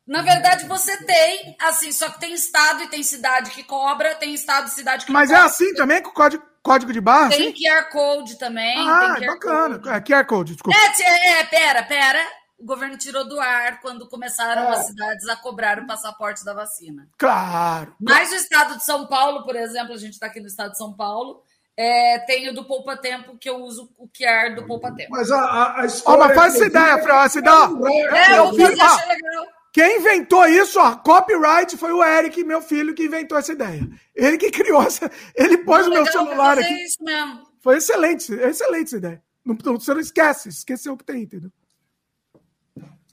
[0.07, 4.33] Na verdade, você tem, assim, só que tem estado e tem cidade que cobra, tem
[4.33, 7.31] estado e cidade que Mas não é assim também, com código, código de barra?
[7.31, 7.65] Tem assim?
[7.65, 8.79] QR Code também.
[8.79, 9.79] Ah, QR bacana.
[9.81, 9.89] Code.
[9.89, 10.79] É, QR Code, desculpa.
[10.79, 12.25] É, é, pera, pera.
[12.57, 14.77] O governo tirou do ar quando começaram é.
[14.77, 17.09] as cidades a cobrar o passaporte da vacina.
[17.19, 17.97] Claro.
[18.01, 20.79] Mas o estado de São Paulo, por exemplo, a gente está aqui no estado de
[20.79, 21.43] São Paulo,
[21.77, 25.11] é, tem o do Poupa Tempo, que eu uso o QR do Poupa Tempo.
[25.11, 26.23] Mas a, a, história.
[26.23, 27.25] Oh, mas faz essa ideia, Fran.
[27.25, 27.55] Essa ideia.
[27.55, 29.47] É, eu vou fazer, achei legal.
[29.73, 33.89] Quem inventou isso, ó, copyright, foi o Eric, meu filho, que inventou essa ideia.
[34.15, 35.11] Ele que criou essa.
[35.35, 36.85] Ele pôs não, o meu celular aqui.
[36.85, 37.43] Isso mesmo.
[37.63, 39.23] Foi excelente, excelente essa ideia.
[39.45, 41.51] Não, você não esquece, esqueceu o que tem, entendeu?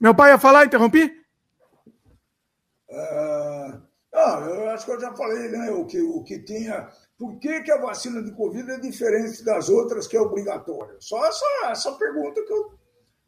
[0.02, 1.06] Meu pai ia falar, interrompi?
[2.90, 3.82] Uh,
[4.14, 5.72] ah, eu acho que eu já falei, né?
[5.72, 6.90] O que, o que tinha.
[7.20, 10.96] Por que, que a vacina de Covid é diferente das outras que é obrigatória?
[11.02, 12.80] Só essa, essa pergunta que eu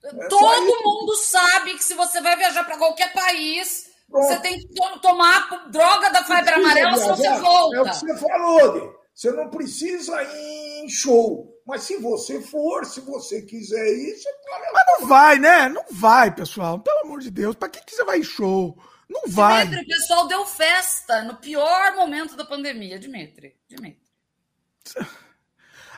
[0.05, 4.27] é Todo mundo sabe que se você vai viajar para qualquer país, Pronto.
[4.27, 4.68] você tem que
[5.01, 7.76] tomar droga da febre amarela, senão você volta.
[7.76, 9.01] É o que você falou, Gui.
[9.13, 11.51] Você não precisa ir em show.
[11.68, 14.30] Mas se você for, se você quiser ir, você.
[14.73, 15.69] Mas não vai, né?
[15.69, 16.80] Não vai, pessoal.
[16.80, 17.55] Pelo amor de Deus.
[17.55, 18.76] Para que, que você vai em show?
[19.11, 19.65] Não vai.
[19.65, 23.55] Dimitri, o pessoal deu festa no pior momento da pandemia, Dimitri.
[23.67, 24.01] Dimitri.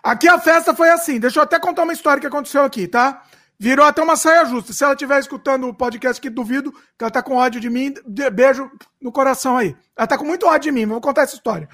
[0.02, 1.20] Aqui a festa foi assim.
[1.20, 3.24] Deixa eu até contar uma história que aconteceu aqui, tá?
[3.58, 4.74] Virou até uma saia justa.
[4.74, 7.94] Se ela estiver escutando o podcast que duvido, que ela tá com ódio de mim,
[8.34, 8.70] beijo
[9.00, 9.78] no coração aí.
[9.96, 11.70] Ela tá com muito ódio de mim, vou contar essa história.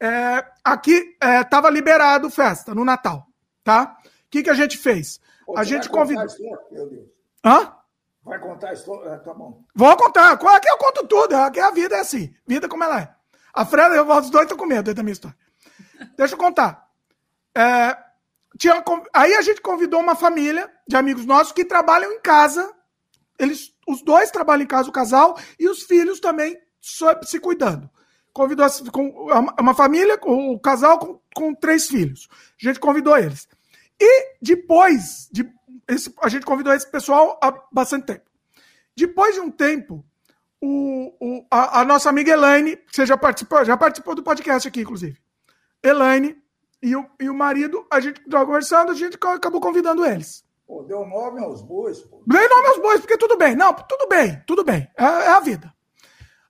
[0.00, 3.26] É, aqui é, tava liberado festa no Natal,
[3.64, 3.98] tá?
[4.04, 5.20] O que, que a gente fez?
[5.44, 6.26] Pô, a gente convidou.
[6.70, 7.06] Meu Deus.
[7.44, 7.75] Hã?
[8.26, 9.10] Vai contar a história?
[9.10, 9.64] É, tá bom.
[9.72, 10.32] Vou contar.
[10.32, 11.36] Aqui eu conto tudo.
[11.36, 12.34] Aqui a vida é assim.
[12.44, 13.14] Vida como ela é.
[13.54, 15.36] A Fred, os dois estão com medo da minha história.
[16.16, 16.88] Deixa eu contar.
[17.56, 17.96] É,
[18.58, 18.82] tinha,
[19.14, 22.74] aí a gente convidou uma família de amigos nossos que trabalham em casa.
[23.38, 27.88] Eles, os dois trabalham em casa, o casal, e os filhos também se cuidando.
[28.32, 28.66] Convidou
[29.60, 32.28] uma família, o casal com, com três filhos.
[32.60, 33.48] A gente convidou eles.
[34.00, 35.50] E depois, de,
[35.88, 38.24] esse, a gente convidou esse pessoal há bastante tempo.
[38.96, 40.04] Depois de um tempo,
[40.60, 44.66] o, o, a, a, nossa amiga Elaine, que você já participou, já participou do podcast
[44.66, 45.20] aqui, inclusive.
[45.82, 46.36] Elaine
[46.82, 50.44] e o, e o marido, a gente estava conversando, a gente acabou convidando eles.
[50.66, 52.22] Pô, deu nome aos bois, pô.
[52.26, 53.54] Dei nome aos bois, porque tudo bem.
[53.54, 54.88] Não, tudo bem, tudo bem.
[54.96, 55.72] É, é a vida.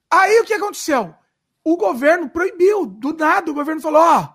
[0.09, 1.13] Aí o que aconteceu?
[1.63, 4.29] O governo proibiu, do nada, o governo falou: ó,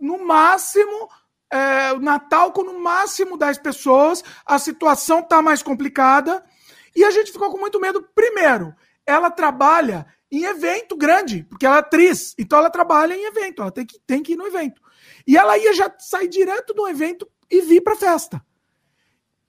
[0.00, 1.08] no máximo,
[1.50, 6.44] é, Natal com no máximo 10 pessoas, a situação tá mais complicada.
[6.96, 8.06] E a gente ficou com muito medo.
[8.14, 8.74] Primeiro,
[9.06, 13.70] ela trabalha em evento grande, porque ela é atriz, então ela trabalha em evento, ela
[13.70, 14.80] tem que, tem que ir no evento.
[15.26, 18.44] E ela ia já sair direto do evento e vir para a festa.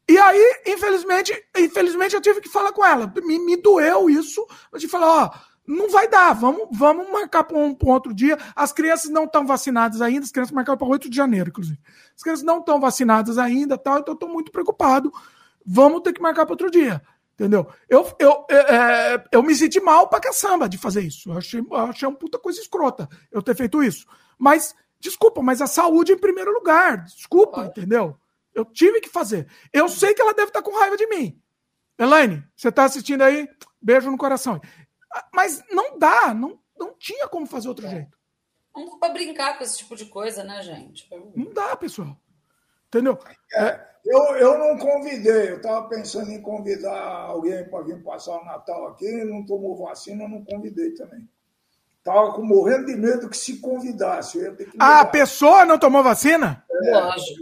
[0.08, 3.12] E aí, infelizmente, infelizmente eu tive que falar com ela.
[3.24, 4.46] Me, me doeu isso.
[4.80, 5.32] Que falar, ó,
[5.68, 8.38] não vai dar, vamos, vamos marcar para um, outro dia.
[8.56, 11.80] As crianças não estão vacinadas ainda, as crianças marcaram para 8 de janeiro, inclusive.
[12.16, 15.12] As crianças não estão vacinadas ainda, tal, então eu estou muito preocupado.
[15.66, 17.02] Vamos ter que marcar para outro dia.
[17.34, 17.68] Entendeu?
[17.90, 21.30] Eu, eu, é, é, eu me senti mal pra caçamba de fazer isso.
[21.30, 24.08] Eu achei, eu achei uma puta coisa escrota eu ter feito isso.
[24.38, 27.04] Mas, desculpa, mas a saúde em primeiro lugar.
[27.04, 28.18] Desculpa, entendeu?
[28.54, 29.48] Eu tive que fazer.
[29.74, 31.38] Eu sei que ela deve estar com raiva de mim.
[32.00, 33.50] Elaine, você está assistindo aí?
[33.82, 34.62] Beijo no coração.
[35.34, 38.18] Mas não dá, não, não tinha como fazer outro jeito.
[38.76, 41.08] Não dá para brincar com esse tipo de coisa, né, gente?
[41.36, 42.18] Não dá, pessoal.
[42.88, 43.18] Entendeu?
[43.54, 48.46] É, eu, eu não convidei, eu estava pensando em convidar alguém para vir passar o
[48.46, 51.28] Natal aqui, não tomou vacina, eu não convidei também.
[51.98, 54.38] Estava morrendo de medo que se convidasse.
[54.38, 56.64] Eu que ah, a pessoa não tomou vacina?
[56.70, 57.40] É, Lógico.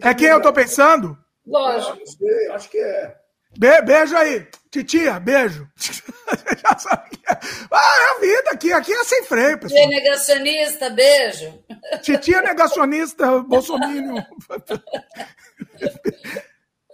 [0.00, 1.18] Que é quem eu estou pensando?
[1.46, 1.98] Lógico.
[2.00, 3.20] É, sei, acho que é.
[3.58, 4.46] Be beijo aí.
[4.70, 5.68] Titia, beijo.
[5.76, 7.38] Já sabe que é.
[7.70, 8.72] Ah, é a vida aqui.
[8.72, 9.82] Aqui é sem freio, pessoal.
[9.82, 11.64] Titia negacionista, beijo.
[12.02, 14.22] Titia negacionista, bolsominion.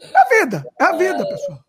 [0.00, 0.64] É a vida.
[0.80, 1.64] É a vida, pessoal.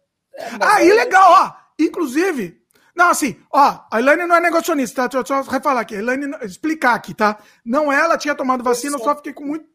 [0.60, 1.54] Aí, ah, legal, ó.
[1.80, 2.64] Inclusive,
[2.96, 5.08] não, assim, ó, a Elaine não é negacionista, tá?
[5.08, 5.96] Deixa eu só refalar aqui.
[5.96, 7.40] A Elaine, explicar aqui, tá?
[7.66, 9.66] Não ela tinha tomado vacina, eu só fiquei com muito,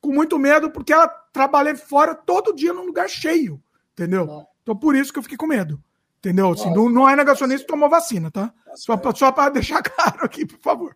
[0.00, 3.60] com muito medo, porque ela trabalhei fora todo dia num lugar cheio,
[3.92, 4.46] entendeu?
[4.68, 5.82] Então por isso que eu fiquei com medo.
[6.18, 6.50] Entendeu?
[6.50, 8.52] Assim, não, não é negacionista tomou vacina, tá?
[8.74, 10.94] Só, só para deixar claro aqui, por favor.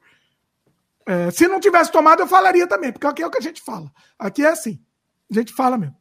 [1.07, 3.62] É, se não tivesse tomado, eu falaria também, porque aqui é o que a gente
[3.62, 3.90] fala.
[4.19, 4.78] Aqui é assim.
[5.31, 5.97] A gente fala mesmo.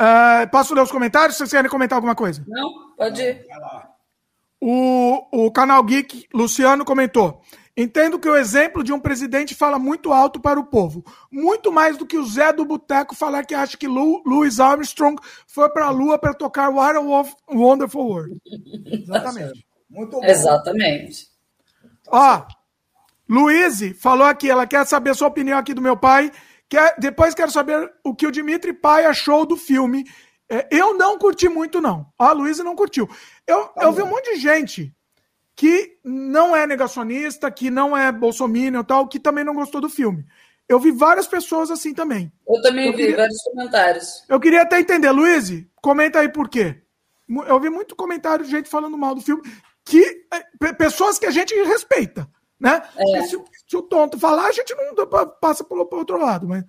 [0.00, 1.36] Uh, posso ler os comentários?
[1.36, 2.44] Vocês querem comentar alguma coisa?
[2.46, 3.44] Não, pode ir.
[4.60, 7.42] O, o canal Geek, Luciano, comentou.
[7.74, 11.02] Entendo que o exemplo de um presidente fala muito alto para o povo.
[11.30, 15.18] Muito mais do que o Zé do Boteco falar que acha que Lou, Louis Armstrong
[15.46, 18.36] foi para a Lua para tocar What a Wonderful World.
[18.86, 19.66] Exatamente.
[19.88, 20.24] Muito bom.
[20.24, 21.28] Exatamente.
[22.08, 22.46] Ó,
[23.26, 26.30] Luiz falou aqui, ela quer saber a sua opinião aqui do meu pai.
[26.68, 30.04] Quer, depois quero saber o que o Dimitri Pai achou do filme.
[30.46, 32.06] É, eu não curti muito, não.
[32.18, 33.08] A Luísa não curtiu.
[33.46, 34.94] Eu, tá eu vi um monte de gente
[35.54, 39.88] que não é negacionista, que não é bolsominion e tal, que também não gostou do
[39.88, 40.24] filme.
[40.68, 42.32] Eu vi várias pessoas assim também.
[42.48, 43.16] Eu também eu vi queria...
[43.16, 44.24] vários comentários.
[44.28, 46.82] Eu queria até entender, Luiz, comenta aí por quê.
[47.46, 49.42] Eu vi muito comentário de gente falando mal do filme,
[49.84, 52.82] que é, pessoas que a gente respeita, né?
[52.96, 53.20] É.
[53.72, 55.06] Se, se, o tonto falar, a gente não
[55.40, 56.64] passa pelo, pelo outro lado, mas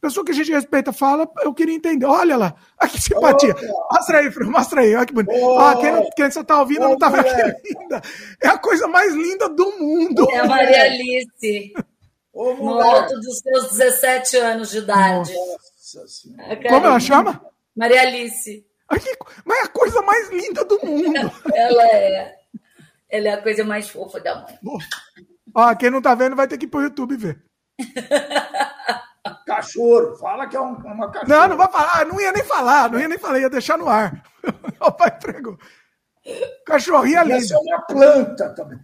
[0.00, 2.06] pessoa que a gente respeita fala, eu queria entender.
[2.06, 3.54] Olha lá, ah, que simpatia.
[3.90, 4.94] Mostra aí, Fran, mostra aí.
[4.94, 5.32] Olha que bonito.
[5.32, 8.02] Oh, ah, quem, não, quem você tá ouvindo oh, não tá vendo que linda.
[8.42, 10.28] É a coisa mais linda do mundo.
[10.30, 11.72] É a Maria Alice.
[12.32, 15.32] Oh, no alto dos seus 17 anos de idade.
[16.68, 17.40] Como ela chama?
[17.76, 18.66] Maria Alice.
[18.90, 21.32] que, mas é a coisa mais linda do mundo.
[21.54, 22.36] ela é.
[23.08, 24.58] Ela é a coisa mais fofa da mãe.
[25.54, 27.44] Ó, quem não tá vendo vai ter que ir pro YouTube ver.
[29.46, 31.28] Cachorro, fala que é um, uma cachorro.
[31.28, 33.88] Não, não vai falar, não ia nem falar, não ia nem falar, ia deixar no
[33.88, 34.22] ar.
[34.80, 35.58] o pai entregou.
[36.66, 37.32] Cachorrinho ali.
[37.32, 38.78] Essa é uma planta também.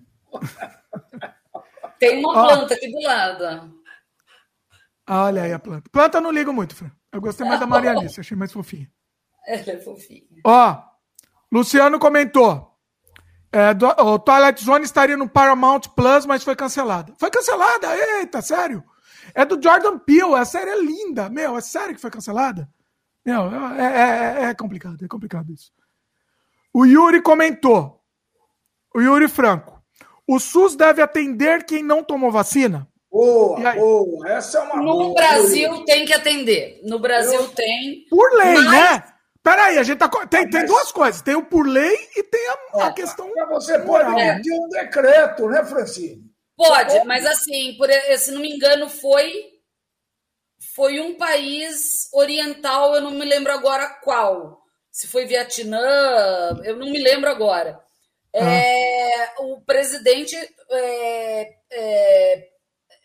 [1.99, 3.75] Tem uma planta aqui do lado.
[5.09, 5.89] Olha aí a planta.
[5.91, 6.91] Planta eu não ligo muito, Fran.
[7.13, 8.89] Eu gostei mais da Maria Alice, achei mais fofinha.
[9.47, 10.43] Ela é fofinha.
[10.45, 10.83] Ó,
[11.51, 12.78] Luciano comentou.
[13.51, 17.13] É, do, o Twilight Zone estaria no Paramount Plus, mas foi cancelada.
[17.19, 17.89] Foi cancelada?
[18.19, 18.85] Eita, sério?
[19.35, 21.29] É do Jordan Peele, a série é linda.
[21.29, 22.69] Meu, é sério que foi cancelada?
[23.25, 23.43] Meu,
[23.75, 25.71] é, é, é, é complicado, é complicado isso.
[26.73, 28.01] O Yuri comentou.
[28.95, 29.83] O Yuri Franco.
[30.27, 32.87] O SUS deve atender quem não tomou vacina?
[33.11, 34.29] Boa, boa.
[34.29, 35.15] Essa é uma No boa.
[35.15, 36.81] Brasil tem que atender.
[36.85, 37.49] No Brasil Eu...
[37.49, 38.05] tem.
[38.11, 38.71] Por lei, mas...
[38.71, 39.05] né?
[39.43, 40.09] Peraí, a gente tá.
[40.27, 41.23] Tem, tem duas coisas.
[41.23, 43.31] Tem o por lei e tem a, a questão.
[43.51, 46.29] Você pode emitir um decreto, né, Francine?
[46.57, 47.89] Pode, mas assim, por,
[48.19, 49.59] se não me engano, foi
[50.75, 54.63] foi um país oriental, eu não me lembro agora qual.
[54.91, 57.81] Se foi Vietnã, eu não me lembro agora.
[58.33, 59.35] É, ah.
[59.41, 60.37] O presidente
[60.71, 62.49] é, é,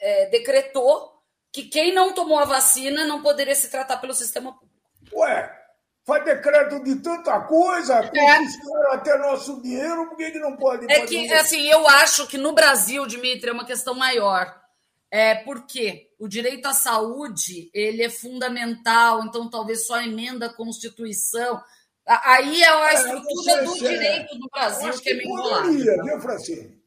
[0.02, 1.14] é, decretou
[1.52, 4.74] que quem não tomou a vacina não poderia se tratar pelo sistema público.
[5.14, 5.63] Ué,
[6.06, 8.94] faz decreto de tanta coisa, é.
[8.94, 12.54] até nosso dinheiro, por que, que não pode É que, assim, eu acho que no
[12.54, 14.62] Brasil, Dimitri, é uma questão maior.
[15.10, 21.62] É porque o direito à saúde ele é fundamental, então talvez só emenda a Constituição.
[22.06, 25.72] Aí é a é, estrutura é, do direito do Brasil que, é meio enrolada.
[25.72, 26.84] Viu, Francine?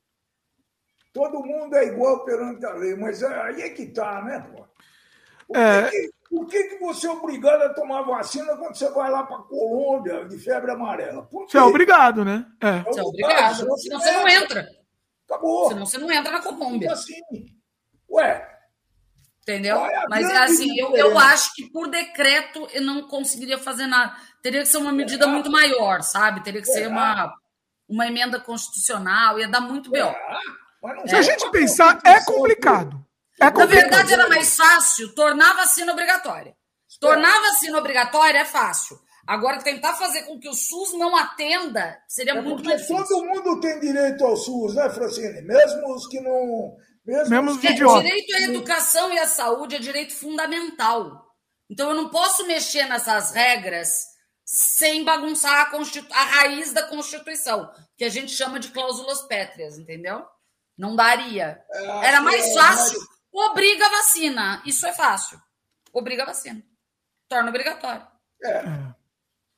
[1.13, 4.67] Todo mundo é igual perante a lei, mas aí é que tá, né, pô?
[5.57, 5.89] É,
[6.29, 9.43] Por que, que você é obrigado a tomar vacina quando você vai lá para a
[9.43, 11.29] Colômbia de febre amarela?
[11.31, 12.45] Você é obrigado, né?
[12.61, 12.83] É.
[12.83, 14.69] Você é obrigado, senão, senão você não entra.
[15.29, 15.69] Acabou.
[15.69, 16.93] Senão você não entra na Colômbia.
[16.93, 17.21] Assim.
[18.11, 18.57] Ué.
[19.43, 19.77] Entendeu?
[19.85, 24.17] É Mas assim, eu, eu acho que por decreto eu não conseguiria fazer nada.
[24.43, 25.29] Teria que ser uma medida é.
[25.29, 26.43] muito maior, sabe?
[26.43, 26.89] Teria que ser é.
[26.89, 27.33] uma,
[27.89, 30.13] uma emenda constitucional, ia dar muito B.O.
[31.07, 33.06] Se a gente pensar, é complicado.
[33.41, 36.57] É Na verdade, era mais fácil tornar a vacina obrigatória.
[37.01, 38.99] Tornar a vacina obrigatória é fácil.
[39.27, 43.05] Agora, tentar fazer com que o SUS não atenda seria é muito mais difícil.
[43.07, 45.43] Todo mundo tem direito ao SUS, né, Francine?
[45.43, 46.77] Mesmo os que não.
[47.05, 47.67] Mesmo, mesmo os que...
[47.67, 51.27] É, direito à educação e à saúde é direito fundamental.
[51.69, 54.05] Então, eu não posso mexer nessas regras
[54.45, 56.07] sem bagunçar a, Constitu...
[56.13, 60.25] a raiz da Constituição, que a gente chama de cláusulas pétreas, entendeu?
[60.79, 61.61] Não daria.
[61.73, 63.01] É, Era mais fácil.
[63.37, 64.63] Obriga a vacina.
[64.65, 65.39] Isso é fácil.
[65.93, 66.63] Obriga a vacina.
[67.29, 68.07] Torna obrigatório.
[68.43, 68.65] É.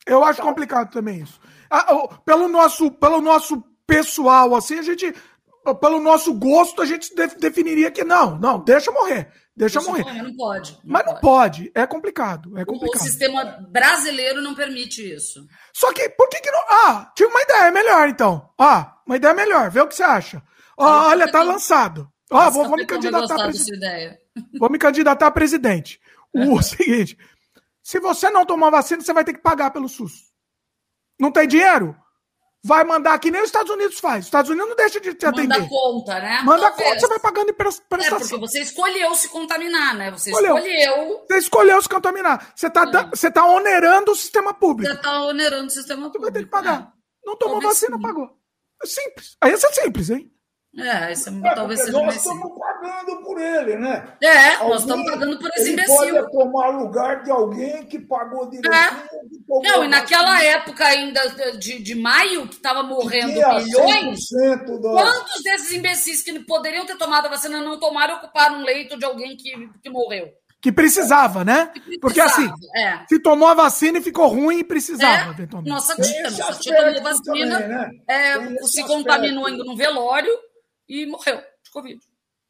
[0.05, 1.40] Eu acho complicado também isso.
[1.70, 5.14] Ah, pelo, nosso, pelo nosso pessoal, assim, a gente.
[5.80, 9.30] Pelo nosso gosto, a gente definiria que não, não, deixa morrer.
[9.55, 10.05] Deixa, deixa morrer.
[10.05, 10.22] morrer.
[10.22, 10.72] Não pode.
[10.72, 11.14] Não Mas pode.
[11.14, 11.72] não pode.
[11.74, 12.59] É complicado.
[12.59, 13.00] É complicado.
[13.00, 15.46] O sistema brasileiro não permite isso.
[15.74, 16.60] Só que, por que, que não.
[16.70, 18.48] Ah, tive uma ideia melhor, então.
[18.59, 19.70] Ah, uma ideia melhor.
[19.70, 20.42] Vê o que você acha.
[20.78, 22.10] Ah, olha, tá lançado.
[22.30, 24.18] Ó, vou, vou me candidatar a presidente.
[24.59, 26.00] Vou me candidatar a presidente.
[26.32, 27.18] O seguinte:
[27.82, 30.30] se você não tomar vacina, você vai ter que pagar pelo SUS.
[31.18, 31.96] Não tem dinheiro?
[32.62, 34.20] Vai mandar que nem os Estados Unidos faz.
[34.20, 35.59] Os Estados Unidos não deixa de te atender.
[35.59, 36.42] Manda conta, né?
[36.44, 36.88] Manda Talvez.
[36.88, 38.16] conta, você vai pagando prestação.
[38.16, 40.10] É, porque você escolheu se contaminar, né?
[40.10, 40.59] Você escolheu.
[40.59, 41.24] escolheu...
[41.26, 42.52] Você escolheu se contaminar.
[42.55, 43.10] Você tá, é.
[43.10, 44.92] você tá onerando o sistema público.
[44.92, 46.26] Você tá onerando o sistema público.
[46.26, 46.80] Você vai ter que pagar.
[46.80, 47.26] É.
[47.26, 48.02] Não tomou Talvez vacina, sim.
[48.02, 48.30] pagou.
[48.82, 49.36] É simples.
[49.40, 50.32] Aí é simples, hein?
[50.76, 54.16] É, isso é, talvez seja nós estamos pagando por ele, né?
[54.22, 56.04] É, alguém, nós estamos pagando por esse imbecil.
[56.04, 58.74] Ele pode tomar lugar de alguém que pagou direitinho.
[58.74, 59.62] É.
[59.62, 61.20] Não, e naquela época ainda
[61.58, 64.20] de, de maio, que estava morrendo milhões,
[64.66, 64.80] do...
[64.80, 68.98] quantos desses imbecis que poderiam ter tomado a vacina não tomaram e ocuparam um leito
[68.98, 69.50] de alguém que,
[69.82, 70.28] que morreu?
[70.60, 71.70] Que precisava, né?
[71.72, 73.00] Que precisava, Porque assim, é.
[73.08, 75.34] se tomou a vacina e ficou ruim e precisava.
[75.40, 75.68] É.
[75.68, 77.90] Nossa tia, nossa tia tomou vacina, também, né?
[78.08, 80.32] é, se contaminou ainda no velório
[80.89, 82.01] e morreu de Covid.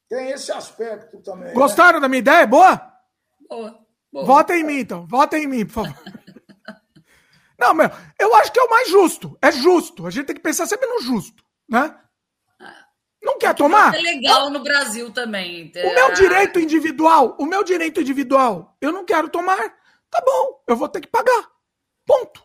[0.09, 1.53] Tem esse aspecto também.
[1.53, 2.03] Gostaram né?
[2.03, 2.47] da minha ideia?
[2.47, 2.93] Boa?
[3.49, 3.79] Boa.
[4.11, 4.25] Boa.
[4.25, 5.07] Vota em mim, então.
[5.07, 5.95] Vota em mim, por favor.
[7.59, 9.37] Não, meu, eu acho que é o mais justo.
[9.43, 10.07] É justo.
[10.07, 11.99] A gente tem que pensar sempre no justo, né?
[13.21, 13.95] Não quer tomar?
[13.95, 15.73] É legal no Brasil também.
[15.85, 19.59] O meu direito individual, o meu direito individual, eu não quero tomar.
[20.09, 21.51] Tá bom, eu vou ter que pagar.
[22.07, 22.43] Ponto.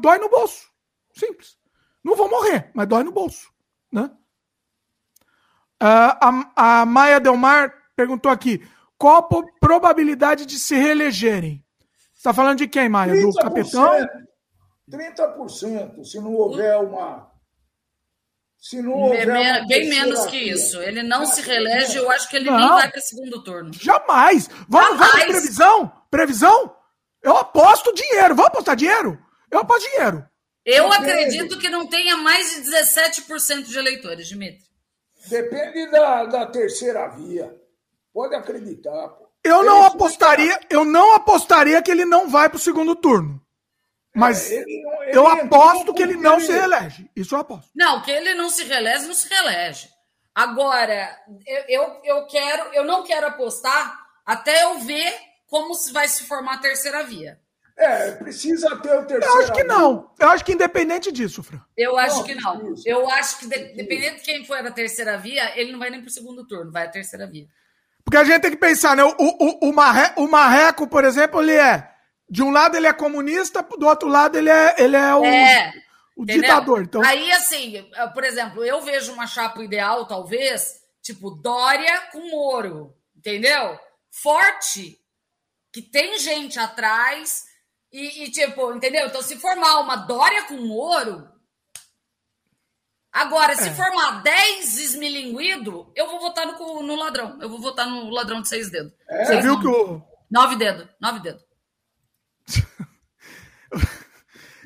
[0.00, 0.66] Dói no bolso.
[1.12, 1.58] Simples.
[2.02, 3.52] Não vou morrer, mas dói no bolso,
[3.92, 4.10] né?
[5.82, 8.66] Uh, a, a Maia Delmar perguntou aqui:
[8.98, 11.62] qual a probabilidade de se reelegerem?
[12.12, 13.20] Você está falando de quem, Maia?
[13.20, 13.90] Do capitão?
[14.90, 17.30] 30%, se não houver uma.
[18.58, 20.80] Se não houver uma bem menos que isso.
[20.80, 23.72] Ele não se reelege, eu acho que ele não, nem vai para o segundo turno.
[23.74, 24.48] Jamais!
[24.68, 25.12] Vamos, Jamais.
[25.12, 25.92] vamos previsão?
[26.10, 26.76] Previsão?
[27.22, 28.34] Eu aposto dinheiro.
[28.34, 29.18] Vamos apostar dinheiro?
[29.50, 30.26] Eu aposto dinheiro.
[30.64, 34.64] Eu acredito que não tenha mais de 17% de eleitores, Dimitri.
[35.28, 37.54] Depende da, da terceira via.
[38.12, 39.08] Pode acreditar.
[39.08, 39.26] Pô.
[39.44, 43.40] Eu não apostaria, eu não apostaria que ele não vai para o segundo turno.
[44.14, 47.10] Mas é, ele não, ele eu aposto que ele não se reelege.
[47.14, 47.70] Isso eu aposto.
[47.74, 49.90] Não, que ele não se reelege, não se reelege.
[50.34, 51.16] Agora,
[51.46, 55.14] eu, eu, eu quero, eu não quero apostar até eu ver
[55.46, 57.38] como vai se formar a terceira via.
[57.78, 59.24] É, precisa ter o terceiro.
[59.24, 60.10] Eu acho que não.
[60.18, 61.60] Eu acho que independente disso, Fran.
[61.76, 62.74] Eu acho não, que não.
[62.86, 66.08] Eu acho que, dependendo de quem for a terceira via, ele não vai nem para
[66.08, 67.46] o segundo turno, vai a terceira via.
[68.02, 69.04] Porque a gente tem que pensar, né?
[69.04, 71.90] O, o, o, Marre, o Marreco, por exemplo, ele é.
[72.30, 75.72] De um lado ele é comunista, do outro lado ele é, ele é o, é,
[76.16, 76.82] o ditador.
[76.82, 77.04] Então...
[77.04, 83.78] Aí, assim, por exemplo, eu vejo uma chapa ideal, talvez, tipo Dória com Moro, entendeu?
[84.10, 84.98] Forte,
[85.72, 87.45] que tem gente atrás
[87.96, 89.06] e, e, tipo, entendeu?
[89.06, 91.26] Então, se formar uma Dória com Moro.
[93.10, 93.74] Agora, se é.
[93.74, 97.38] formar 10 esmilinguido, eu vou votar no, no ladrão.
[97.40, 98.92] Eu vou votar no ladrão de seis dedos.
[99.08, 99.24] É.
[99.24, 100.02] Você viu que o.
[100.30, 100.86] Nove dedos.
[101.00, 101.42] Nove dedos.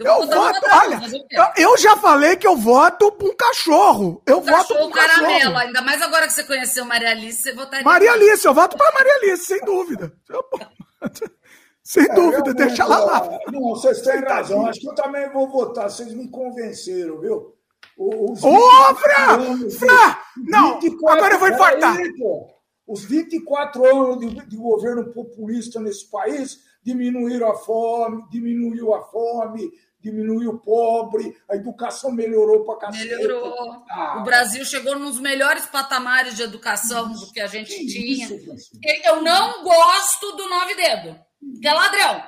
[0.00, 4.22] Eu, eu voto, ladrão, olha, eu, já falei que eu voto pra um cachorro.
[4.26, 5.34] Eu um voto cachorro, um caramelo.
[5.34, 5.58] Cachorro.
[5.58, 7.84] Ainda mais agora que você conheceu Maria Alice, você votaria.
[7.84, 10.10] Maria Alice, eu voto pra Maria Alice, sem dúvida.
[11.90, 13.38] Sem é, dúvida, deixa lá lá.
[13.50, 14.64] Não, vocês têm razão.
[14.64, 15.90] Acho que eu também vou votar.
[15.90, 17.52] Vocês me convenceram, viu?
[17.98, 19.38] Ô, Fra!
[19.76, 20.22] Fra!
[20.36, 21.96] Não, agora eu vou infartar.
[22.86, 29.68] Os 24 anos de, de governo populista nesse país diminuíram a fome, diminuiu a fome,
[30.00, 33.08] diminuiu o pobre, a educação melhorou para cacete.
[33.08, 33.84] Melhorou.
[33.90, 38.26] Ah, o Brasil chegou nos melhores patamares de educação do que a gente que tinha.
[38.26, 41.29] Isso, eu não gosto do nove dedo,
[41.60, 42.22] que é ladrão,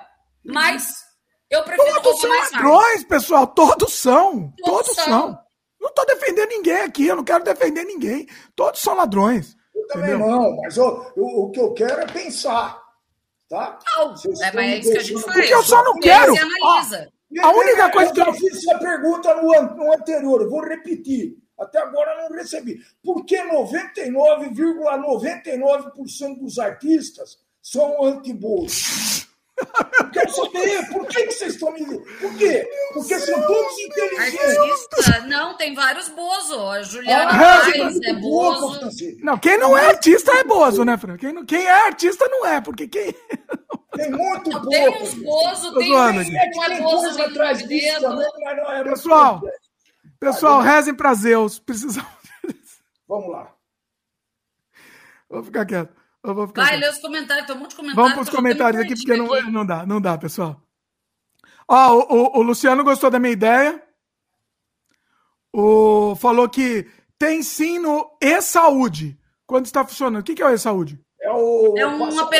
[0.44, 1.04] mas
[1.50, 4.52] eu prefiro Todos são ladrões, pessoal, todos são.
[4.56, 5.04] Todos, todos são.
[5.04, 5.38] são.
[5.78, 8.26] Não estou defendendo ninguém aqui, eu não quero defender ninguém.
[8.56, 9.56] Todos são ladrões.
[9.74, 10.28] Eu também entendeu?
[10.28, 12.80] não, mas eu, eu, o que eu quero é pensar.
[13.48, 13.78] Tá?
[13.96, 15.36] Não, é, mas é isso que a gente faz.
[15.36, 16.32] Porque eu só não quero.
[17.42, 21.36] a única coisa que eu fiz essa pergunta no, no anterior, eu vou repetir.
[21.58, 22.80] Até agora não recebi.
[23.02, 29.22] Por que 99,99% ,99 dos artistas são anti-bolso?
[30.12, 31.84] Quero saber por que, vocês estão me.
[31.84, 32.68] Por quê?
[32.92, 34.58] Porque são todos inteligentes.
[34.58, 35.20] Artista?
[35.26, 36.60] Não, tem vários Bozo.
[36.68, 38.80] A Juliana ah, Reis é Bozo.
[39.20, 41.16] Não, quem não é artista é Bozo, né, Fran?
[41.16, 43.14] Quem, quem é artista não é, porque quem.
[43.94, 48.26] Tem muito não, Tem uns Bozo, tem uns que é Bozo atrás disso também,
[48.56, 49.42] não é Pessoal,
[50.18, 51.58] pessoal, rezem para Zeus.
[51.58, 52.10] Precisamos.
[53.06, 53.54] Vamos lá.
[55.28, 56.01] Vou ficar quieto.
[56.24, 58.12] Eu vou ficar Vai, lê os comentários, tem um monte de comentários.
[58.12, 59.50] Vamos para os comentários aqui, porque não, aqui.
[59.50, 60.62] não dá, não dá, pessoal.
[61.66, 63.82] Ó, o, o, o, Luciano gostou da minha ideia.
[65.52, 66.88] O, falou que
[67.18, 69.18] tem sim no e-saúde.
[69.46, 70.20] Quando está funcionando.
[70.20, 71.00] O que, que é o e-saúde?
[71.20, 72.36] É, o, é um app.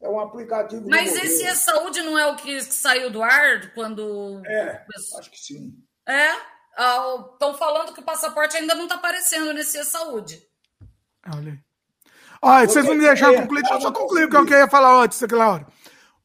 [0.00, 0.88] É um aplicativo.
[0.88, 4.42] Mas esse e-saúde não é o que saiu do ar quando.
[4.44, 4.84] É,
[5.18, 5.74] acho que sim.
[6.06, 6.32] É?
[6.32, 10.47] Estão ah, falando que o passaporte ainda não está aparecendo nesse e-saúde.
[11.34, 11.58] Olha aí.
[12.40, 13.62] Olha, vocês vão me deixar concluir.
[13.62, 15.66] Deixa eu só concluir o que eu queria falar antes daquela hora.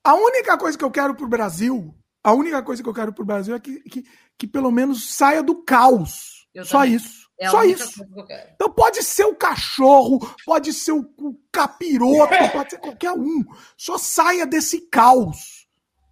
[0.04, 3.26] A única coisa que eu quero pro Brasil, a única coisa que eu quero pro
[3.26, 4.04] Brasil é que, que,
[4.38, 6.48] que pelo menos saia do caos.
[6.54, 6.96] Eu só também.
[6.96, 7.24] isso.
[7.40, 8.06] É só isso.
[8.54, 13.44] Então pode ser o cachorro, pode ser o, o capiroto, pode ser qualquer um.
[13.76, 15.68] Só saia desse caos.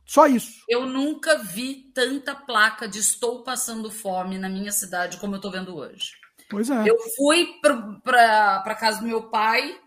[0.06, 0.64] Só isso.
[0.68, 5.52] Eu nunca vi tanta placa de estou passando fome na minha cidade como eu estou
[5.52, 6.21] vendo hoje.
[6.52, 6.90] Pois é.
[6.90, 7.48] Eu fui
[8.04, 9.80] para casa do meu pai,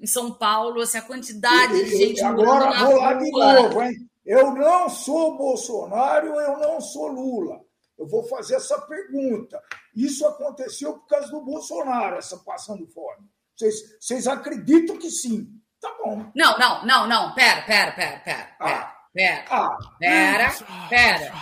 [0.00, 3.94] em São Paulo, assim, a quantidade e, de gente Agora vou lá de novo, hein?
[4.24, 7.60] Eu não sou Bolsonaro, eu não sou Lula.
[7.96, 9.62] Eu vou fazer essa pergunta.
[9.94, 13.28] Isso aconteceu por causa do Bolsonaro, essa passando fome.
[13.56, 15.48] Vocês, vocês acreditam que sim?
[15.80, 16.30] Tá bom.
[16.34, 17.34] Não, não, não, não.
[17.34, 18.56] Pera, pera, pera, pera.
[18.60, 18.96] Ah.
[19.14, 19.44] Pera.
[19.48, 19.78] Ah.
[19.98, 20.54] Pera.
[20.90, 21.32] Pera.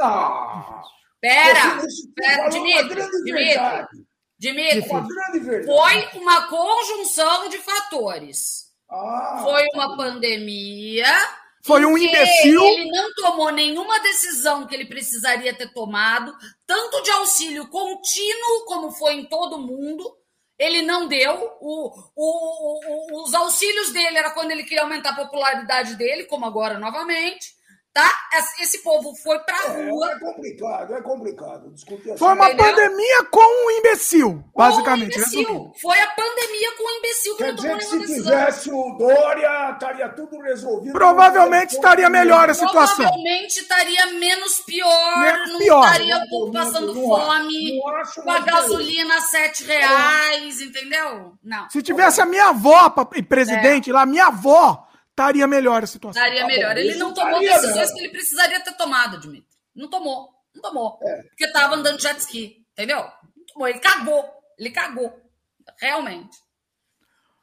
[0.00, 0.82] Ah.
[1.20, 1.78] Pera.
[2.16, 3.02] Pera, Dimitri.
[3.24, 4.09] Dimitri.
[4.40, 8.70] Dimitri, foi uma conjunção de fatores.
[8.90, 11.06] Ah, foi uma pandemia.
[11.62, 12.64] Foi um imbecil.
[12.64, 16.34] Ele não tomou nenhuma decisão que ele precisaria ter tomado,
[16.66, 20.10] tanto de auxílio contínuo, como foi em todo mundo.
[20.58, 21.58] Ele não deu.
[21.60, 26.46] O, o, o, os auxílios dele era quando ele queria aumentar a popularidade dele, como
[26.46, 27.59] agora novamente
[27.92, 28.08] tá?
[28.60, 30.12] Esse povo foi pra é, rua.
[30.12, 31.70] É complicado, é complicado.
[31.72, 32.18] Discutir assim.
[32.18, 32.66] Foi uma Entendeu?
[32.66, 35.16] pandemia com um imbecil, basicamente.
[35.16, 35.72] Um imbecil.
[35.80, 38.96] Foi a pandemia com um imbecil que Quer não tomou dizer que se tivesse o
[38.96, 40.92] Dória, estaria tudo resolvido.
[40.92, 42.96] Provavelmente estaria melhor a situação.
[42.96, 45.84] Provavelmente estaria menos pior, menos não pior.
[45.84, 51.34] estaria o povo passando não, fome, não com a gasolina a sete reais, entendeu?
[51.42, 51.68] Não.
[51.68, 52.88] Se tivesse a minha avó,
[53.28, 53.92] presidente, é.
[53.92, 54.86] lá, minha avó
[55.20, 56.22] estaria melhor a situação.
[56.22, 56.76] Estaria tá melhor.
[56.76, 59.46] Ele não tomou decisões que ele precisaria ter tomado, Dmitry.
[59.74, 60.30] Não tomou.
[60.54, 60.98] Não tomou.
[61.02, 61.22] É.
[61.22, 62.64] Porque estava andando de jet ski.
[62.72, 62.98] Entendeu?
[62.98, 63.68] Não tomou.
[63.68, 64.24] Ele cagou.
[64.58, 65.20] Ele cagou.
[65.78, 66.36] Realmente.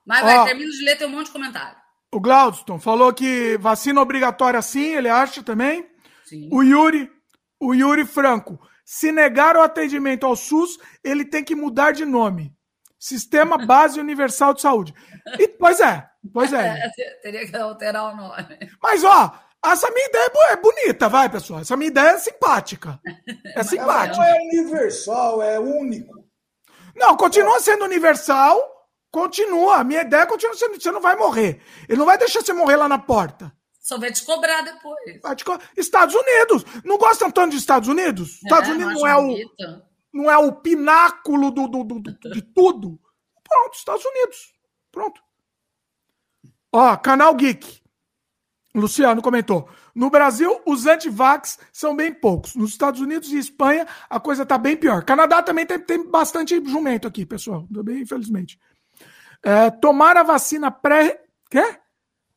[0.05, 1.77] Mas vai, termino de ler, tem um monte de comentário.
[2.13, 5.85] O Glaudston falou que vacina obrigatória sim, ele acha também.
[6.25, 6.49] Sim.
[6.51, 7.11] O Yuri,
[7.59, 12.55] o Yuri Franco, se negar o atendimento ao SUS, ele tem que mudar de nome.
[12.97, 14.93] Sistema Base Universal de Saúde.
[15.37, 16.91] E, pois é, Pois é.
[17.22, 18.57] Teria que alterar o nome.
[18.81, 19.34] Mas, ó,
[19.65, 21.61] essa minha ideia é, é bonita, vai, pessoal.
[21.61, 22.99] Essa minha ideia é simpática.
[23.56, 24.18] É simpática.
[24.18, 26.26] Não é universal, é único.
[26.95, 28.76] Não, continua sendo universal.
[29.11, 29.77] Continua.
[29.77, 30.81] A minha ideia continua sendo.
[30.81, 31.61] Você não vai morrer.
[31.88, 33.52] Ele não vai deixar você morrer lá na porta.
[33.80, 35.22] Só vai te cobrar depois.
[35.22, 35.57] Vai te co...
[35.77, 36.65] Estados Unidos.
[36.84, 38.39] Não gostam tanto dos Estados Unidos?
[38.44, 39.38] É, Estados Unidos não é o.
[40.14, 42.99] Não é o pináculo do, do, do, do de tudo.
[43.48, 44.53] Pronto, Estados Unidos.
[44.91, 45.22] Pronto.
[46.72, 47.81] Ó, canal Geek.
[48.76, 49.68] Luciano comentou.
[49.95, 52.56] No Brasil, os antivax são bem poucos.
[52.56, 55.03] Nos Estados Unidos e Espanha, a coisa tá bem pior.
[55.03, 57.68] Canadá também tem, tem bastante jumento aqui, pessoal.
[57.73, 58.60] Também, infelizmente.
[59.44, 61.23] É, tomar a vacina pré.
[61.49, 61.80] Quê?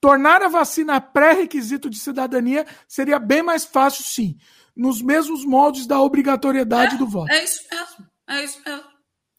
[0.01, 4.39] Tornar a vacina pré-requisito de cidadania seria bem mais fácil, sim.
[4.75, 7.31] Nos mesmos moldes da obrigatoriedade é, do voto.
[7.31, 8.07] É isso mesmo.
[8.27, 8.85] É isso mesmo.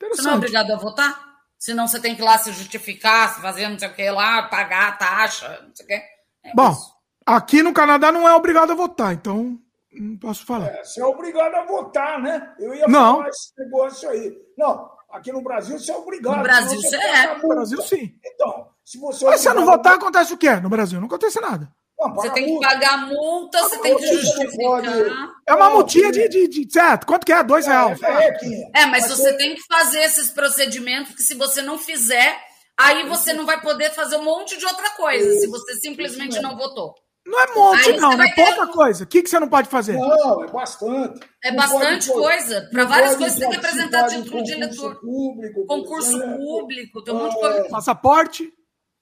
[0.10, 1.31] Você não é obrigado a votar?
[1.62, 4.44] Senão você tem que ir lá se justificar, se fazer não sei o que lá,
[4.44, 5.94] pagar a taxa, não sei o que.
[5.94, 6.92] É Bom, isso.
[7.26, 9.60] aqui no Canadá não é obrigado a votar, então
[9.94, 10.68] não posso falar.
[10.68, 12.54] É, você é obrigado a votar, né?
[12.60, 13.18] Eu ia não.
[13.18, 14.36] falar esse negócio aí.
[14.58, 16.38] Não, aqui no Brasil você é obrigado.
[16.38, 17.38] No Brasil você é.
[17.38, 18.16] No Brasil sim.
[18.26, 19.26] Então, se você.
[19.26, 20.56] Mas se você não votar, acontece o quê?
[20.56, 21.72] No Brasil não acontece nada.
[22.02, 22.68] Não, você tem multa.
[22.68, 25.30] que pagar multa, você tem que justificar.
[25.48, 27.06] É uma multinha de, de, de, certo.
[27.06, 27.44] Quanto que é?
[27.44, 28.02] Dois é, reais.
[28.02, 32.36] É, é, mas você tem que fazer esses procedimentos que se você não fizer,
[32.76, 36.57] aí você não vai poder fazer um monte de outra coisa, se você simplesmente não
[36.57, 36.95] votou.
[37.23, 38.73] Não é monte, aí não, é pouca ter...
[38.73, 39.03] coisa.
[39.03, 39.94] O que, que você não pode fazer?
[39.94, 41.19] Não, é bastante.
[41.44, 42.68] É bastante pode, coisa.
[42.72, 44.99] Para várias coisas você tem que apresentar título de eleitor.
[44.99, 47.69] Público, concurso público, tem um monte de coisa.
[47.69, 48.52] Passaporte.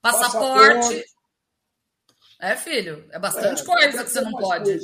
[0.01, 1.05] Passaporte.
[2.39, 4.79] É, filho, é bastante é, coisa que você não pode.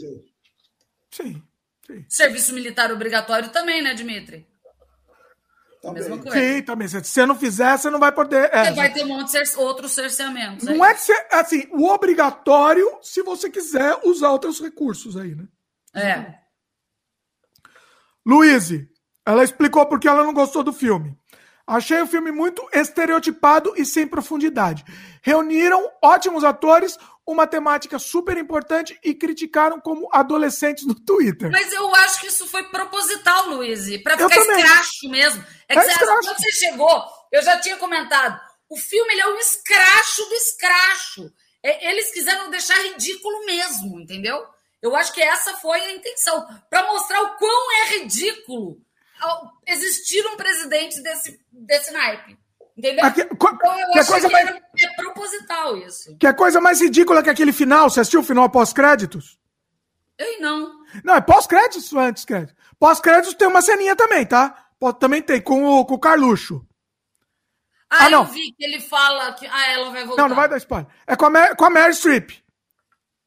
[1.09, 1.41] Sim,
[1.87, 2.05] sim.
[2.09, 4.45] Serviço militar obrigatório também, né, Dimitri?
[5.81, 6.01] Também.
[6.01, 6.37] Mesma coisa.
[6.37, 6.87] Sim, também.
[6.87, 8.49] Se você não fizer, você não vai poder.
[8.51, 10.65] É, você vai ter um monte de outros cerceamentos.
[10.65, 11.27] Não é, é que você.
[11.31, 15.47] Assim, o obrigatório, se você quiser usar outros recursos aí, né?
[15.93, 16.39] É.
[18.25, 18.71] Luiz,
[19.25, 21.15] ela explicou porque ela não gostou do filme.
[21.67, 24.83] Achei o filme muito estereotipado e sem profundidade.
[25.21, 31.49] Reuniram ótimos atores, uma temática super importante e criticaram como adolescentes no Twitter.
[31.51, 35.43] Mas eu acho que isso foi proposital, Luiz, para ficar escracho mesmo.
[35.67, 38.39] É que é você, quando você chegou, eu já tinha comentado,
[38.69, 41.33] o filme ele é um escracho do escracho.
[41.63, 44.45] É, eles quiseram deixar ridículo mesmo, entendeu?
[44.81, 48.79] Eu acho que essa foi a intenção, para mostrar o quão é ridículo
[49.65, 52.37] existir um presidente desse, desse naipe.
[52.77, 53.05] Entendeu?
[53.05, 54.49] Então eu que acho coisa que mais...
[54.49, 56.17] é proposital isso.
[56.17, 57.89] Que é coisa mais ridícula que aquele final.
[57.89, 59.39] Você assistiu o final pós-créditos?
[60.17, 60.85] Eu não.
[61.03, 62.55] Não, é pós-créditos ou antes créditos?
[62.77, 64.65] Pós-créditos tem uma ceninha também, tá?
[64.99, 66.65] Também tem, com o, com o Carluxo.
[67.89, 68.23] Ah, ah não.
[68.23, 70.21] eu vi que ele fala que ah, ela vai voltar.
[70.21, 70.87] Não, não vai dar spoiler.
[71.07, 72.31] É com a, Mer, com a Mary Streep.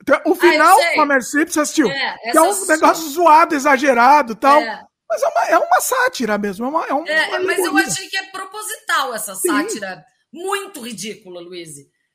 [0.03, 1.91] Então, o ah, final ah, com a Mary Streep, você assistiu?
[1.91, 4.61] É, que é um negócio zoado, exagerado e tal.
[4.61, 4.88] É.
[5.09, 6.67] Mas é uma, é uma sátira mesmo.
[6.67, 9.97] É, uma, é, um, é mas eu achei que é proposital essa sátira.
[9.97, 10.19] Sim.
[10.31, 11.71] Muito ridícula, Luiz.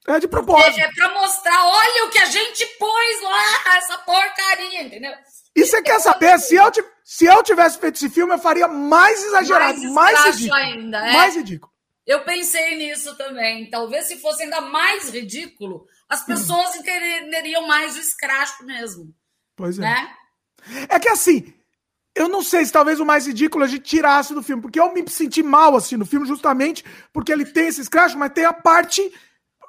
[0.08, 0.80] É de propósito.
[0.80, 5.14] É, é pra mostrar, olha o que a gente pôs lá, essa porcaria, entendeu?
[5.56, 6.72] E você quer saber, se eu,
[7.04, 10.60] se eu tivesse feito esse filme, eu faria mais exagerado, mais, mais ridículo.
[10.60, 11.14] Ainda, é.
[11.14, 11.74] Mais ridículo.
[12.06, 13.70] Eu pensei nisso também.
[13.70, 16.26] Talvez se fosse ainda mais ridículo, as hum.
[16.26, 19.16] pessoas entenderiam mais o escracho mesmo.
[19.56, 19.82] Pois é.
[19.82, 20.16] Né?
[20.90, 21.54] É que assim,
[22.16, 24.94] eu não sei se talvez o mais ridículo a gente tirasse do filme, porque eu
[24.94, 28.54] me senti mal assim no filme, justamente porque ele tem esses crashes, mas tem a
[28.54, 29.02] parte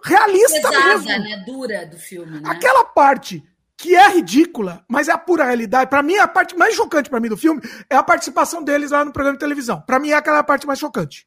[0.05, 1.07] realista Pesada, mesmo.
[1.07, 1.43] né?
[1.47, 2.41] Dura do filme.
[2.41, 2.51] Né?
[2.51, 3.43] Aquela parte
[3.77, 5.91] que é ridícula, mas é a pura realidade.
[5.91, 9.05] Para mim, a parte mais chocante para mim do filme é a participação deles lá
[9.05, 9.81] no programa de televisão.
[9.81, 11.27] Para mim, é aquela parte mais chocante.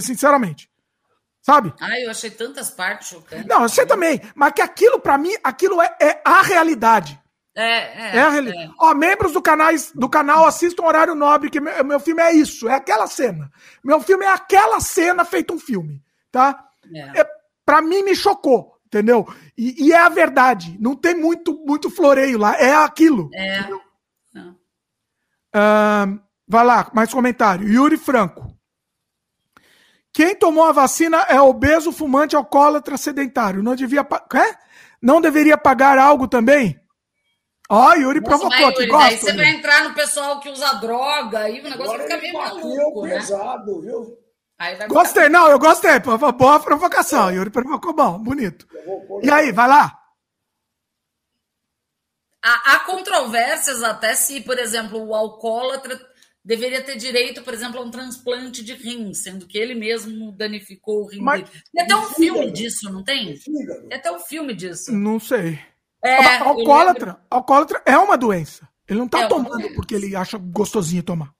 [0.00, 0.70] Sinceramente.
[1.42, 1.72] Sabe?
[1.80, 3.46] Ah, eu achei tantas partes chocantes.
[3.46, 4.20] Não, eu sei também.
[4.34, 7.20] Mas que aquilo, para mim, aquilo é, é a realidade.
[7.56, 8.16] É, é.
[8.18, 8.70] é, a é.
[8.78, 12.68] Ó, membros do, canais, do canal assistam Horário Nobre, que meu, meu filme é isso,
[12.68, 13.50] é aquela cena.
[13.82, 16.66] Meu filme é aquela cena feito um filme, tá?
[16.94, 17.20] É.
[17.20, 17.26] É,
[17.64, 19.26] pra mim me chocou, entendeu?
[19.56, 20.76] E, e, é a verdade.
[20.78, 23.30] Não tem muito, muito floreio lá, é aquilo.
[23.32, 23.62] É.
[25.56, 27.66] Uh, vai lá, mais comentário.
[27.66, 28.54] Yuri Franco.
[30.12, 33.62] Quem tomou a vacina é obeso, fumante, alcoólatra, sedentário.
[33.62, 34.00] Não devia.
[34.00, 34.58] É?
[35.00, 36.78] Não deveria pagar algo também?
[37.68, 39.08] Ó, oh, Yuri Nossa, provocou aqui, gosta.
[39.08, 42.20] Aí você vai entrar no pessoal que usa droga, aí o negócio Agora vai ficar
[42.20, 43.14] meio maluco, né?
[43.16, 44.26] pesado, viu?
[44.88, 45.98] Gostei, não, eu gostei.
[46.00, 47.30] Boa provocação.
[47.30, 48.66] Yuri provocou bom, bonito.
[49.22, 50.00] E aí, vai lá.
[52.42, 56.00] Há, há controvérsias até se, por exemplo, o alcoólatra
[56.44, 61.02] deveria ter direito, por exemplo, a um transplante de rim, sendo que ele mesmo danificou
[61.02, 61.62] o rim Mas, dele.
[61.74, 63.36] Tem até um filme disso, não tem?
[63.36, 64.92] Tem até um filme disso.
[64.92, 65.58] Não sei.
[66.02, 68.68] É, alcoólatra, alcoólatra é uma doença.
[68.88, 71.34] Ele não tá é tomando porque ele acha gostosinho tomar.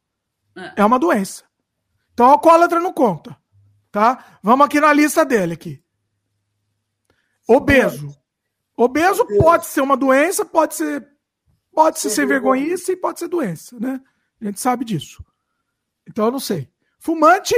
[0.57, 0.83] É.
[0.83, 1.45] é uma doença.
[2.13, 3.37] Então alcoólatra não conta.
[3.91, 4.39] Tá?
[4.43, 5.83] Vamos aqui na lista dele aqui.
[7.49, 8.15] Obeso.
[8.77, 11.07] Obeso pode ser uma doença, pode ser
[11.73, 14.01] pode ser sem vergonhice e pode ser doença, né?
[14.41, 15.25] A gente sabe disso.
[16.09, 16.71] Então eu não sei.
[16.99, 17.55] Fumante,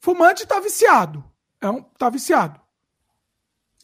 [0.00, 1.24] fumante tá viciado.
[1.60, 2.60] É um, tá viciado.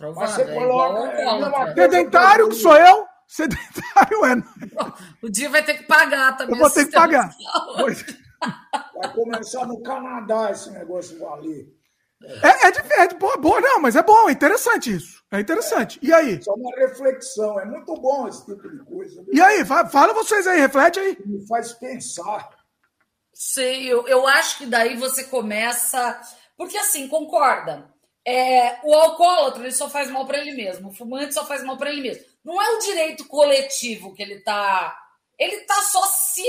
[0.01, 1.13] Mas você é coloca.
[1.13, 3.07] É sedentário que sou eu?
[3.29, 4.43] Sedentário é.
[5.23, 6.55] O dia vai ter que pagar também.
[6.55, 7.31] Eu vou ter que pagar.
[8.95, 11.67] Vai começar no Canadá esse negócio valer.
[12.43, 15.23] É, é, é, é boa, boa, não, mas é bom, é interessante isso.
[15.31, 15.99] É interessante.
[16.03, 16.43] E aí?
[16.43, 19.23] Só uma reflexão, é muito bom esse tipo de coisa.
[19.23, 19.35] Viu?
[19.35, 21.19] E aí, fala vocês aí, reflete aí.
[21.25, 22.49] Me faz pensar.
[23.33, 26.21] Sei, eu, eu acho que daí você começa
[26.57, 27.93] Porque assim, concorda?
[28.27, 31.77] É, o alcoólatra ele só faz mal para ele mesmo, o fumante só faz mal
[31.77, 32.25] para ele mesmo.
[32.43, 34.97] Não é o direito coletivo que ele está.
[35.39, 36.45] Ele está só se.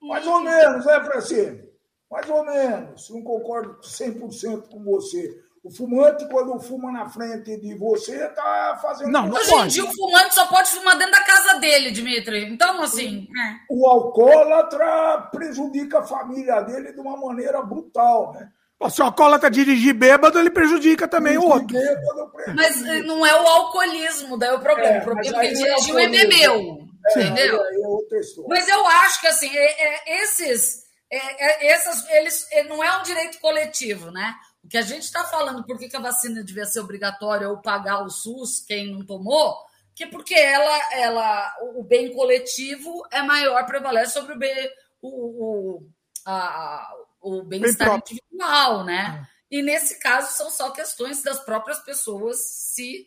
[0.00, 1.68] Mais ou menos, é, Francine?
[2.10, 3.10] Mais ou menos.
[3.10, 5.42] Não concordo 100% com você.
[5.62, 9.10] O fumante, quando fuma na frente de você, tá fazendo.
[9.10, 9.64] Não, não Hoje pode.
[9.64, 12.44] em dia, o fumante só pode fumar dentro da casa dele, Dimitri.
[12.44, 13.28] Então, assim.
[13.28, 13.56] É.
[13.68, 18.50] O alcoólatra prejudica a família dele de uma maneira brutal, né?
[18.90, 21.76] Se o alcoólatra dirigir bêbado, ele prejudica também dirigir o outro.
[21.76, 24.96] Bêbado, mas eh, não é o alcoolismo, daí é o problema.
[24.96, 26.78] É, o problema é que ele dirigiu e bebeu.
[27.06, 27.60] É, entendeu?
[27.60, 30.84] É mas eu acho que assim, é, esses.
[31.10, 34.34] essas, eles, não é um direito coletivo, né?
[34.62, 37.62] O que a gente está falando, por que, que a vacina devia ser obrigatória ou
[37.62, 39.56] pagar o SUS, quem não tomou,
[39.94, 45.82] que porque ela, ela, o bem coletivo é maior, prevalece sobre o bem, o, o,
[46.26, 49.28] a, o bem-estar individual, né?
[49.50, 49.58] É.
[49.58, 53.06] E nesse caso são só questões das próprias pessoas se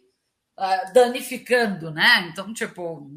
[0.58, 2.30] uh, danificando, né?
[2.32, 3.10] Então, tipo,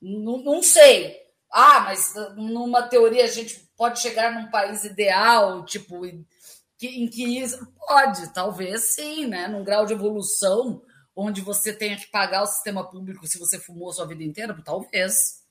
[0.00, 1.20] não sei.
[1.50, 7.64] Ah, mas numa teoria a gente pode chegar num país ideal, tipo, em que isso
[7.76, 9.46] pode, talvez sim, né?
[9.48, 10.82] Num grau de evolução
[11.14, 15.41] onde você tenha que pagar o sistema público se você fumou sua vida inteira, talvez.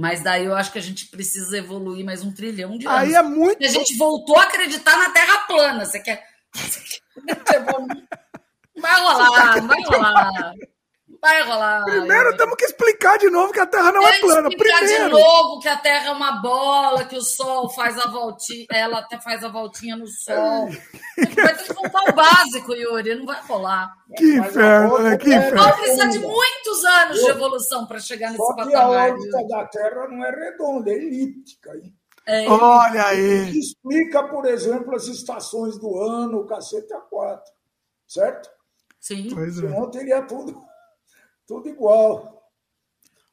[0.00, 3.00] Mas daí eu acho que a gente precisa evoluir mais um trilhão de anos.
[3.00, 3.62] Aí é muito.
[3.62, 5.84] a gente voltou a acreditar na Terra plana.
[5.84, 6.26] Você quer.
[8.80, 10.54] Vai rolar, vai rolar.
[11.20, 11.84] Vai rolar.
[11.84, 14.48] Primeiro temos que explicar de novo que a Terra não é plana.
[14.48, 15.04] Explicar Primeiro.
[15.04, 19.00] de novo que a Terra é uma bola, que o Sol faz a voltinha, ela
[19.00, 20.70] até faz a voltinha no Sol.
[21.18, 23.92] Vai ter que contar o básico, Yuri, não vai rolar.
[24.16, 25.18] Que inferno, né?
[25.18, 25.62] Que inferno.
[25.62, 28.70] Vamos precisar de muitos anos de evolução para chegar nesse Só patamar.
[28.70, 31.70] que a órbita da Terra não é redonda, é elíptica.
[32.26, 33.58] É, Olha aí.
[33.58, 37.40] Explica, por exemplo, as estações do ano, o cacete A4,
[38.06, 38.48] certo?
[38.98, 39.28] Sim.
[39.34, 39.60] Pois é.
[39.60, 40.69] Senão teria tudo
[41.50, 42.48] tudo igual.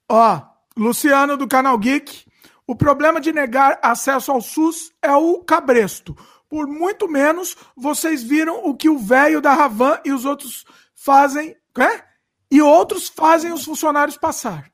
[0.09, 0.41] Ó,
[0.75, 2.25] Luciano do Canal Geek.
[2.65, 6.17] O problema de negar acesso ao SUS é o cabresto.
[6.49, 10.65] Por muito menos, vocês viram o que o velho da Ravan e os outros
[10.95, 11.55] fazem.
[11.77, 12.03] É?
[12.49, 14.71] E outros fazem os funcionários passar.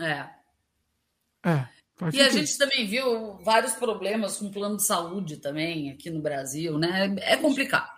[0.00, 0.28] É.
[1.44, 1.68] É.
[2.12, 6.22] E a gente também viu vários problemas com o plano de saúde também aqui no
[6.22, 7.16] Brasil, né?
[7.22, 7.90] É complicado.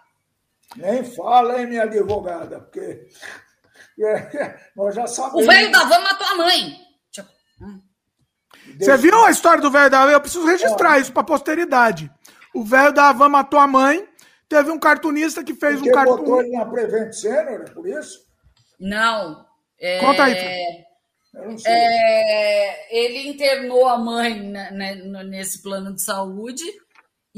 [0.77, 3.09] Nem fala, hein, minha advogada, porque
[4.77, 5.45] nós já sabemos.
[5.45, 6.89] O velho da van matou a mãe.
[8.79, 10.13] Você viu a história do velho da van?
[10.13, 11.01] Eu preciso registrar é.
[11.01, 12.11] isso para posteridade.
[12.55, 14.07] O velho da van matou a mãe.
[14.49, 16.17] Teve um cartunista que fez Porque um cartoon.
[16.17, 18.21] botou ele na Prevent Senior, é por isso?
[18.81, 19.45] Não.
[19.79, 20.01] É...
[20.01, 20.35] Conta aí.
[21.67, 22.97] É...
[22.97, 24.53] Ele internou a mãe
[25.29, 26.65] nesse plano de saúde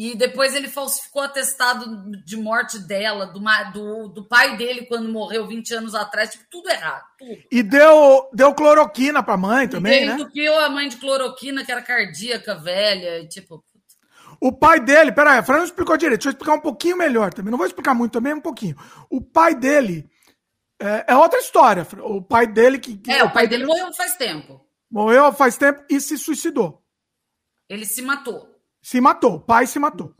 [0.02, 3.38] e depois ele falsificou o atestado de morte dela, do,
[3.70, 7.04] do, do, pai dele quando morreu 20 anos atrás, tipo, tudo errado.
[7.18, 7.36] Tudo.
[7.52, 10.14] E deu, deu cloroquina pra mãe também, e né?
[10.14, 13.62] entupiu a mãe de cloroquina, que era cardíaca, velha, tipo...
[14.40, 17.34] O pai dele, peraí, a Fran não explicou direito, deixa eu explicar um pouquinho melhor
[17.34, 17.50] também.
[17.50, 18.76] Não vou explicar muito também, um pouquinho.
[19.10, 20.08] O pai dele
[20.80, 21.86] é, é outra história.
[22.02, 22.96] O pai dele que.
[22.96, 24.66] que é, o pai dele morreu faz tempo.
[24.90, 26.82] Morreu faz tempo e se suicidou.
[27.68, 28.49] Ele se matou.
[28.82, 30.14] Se matou, o pai se matou.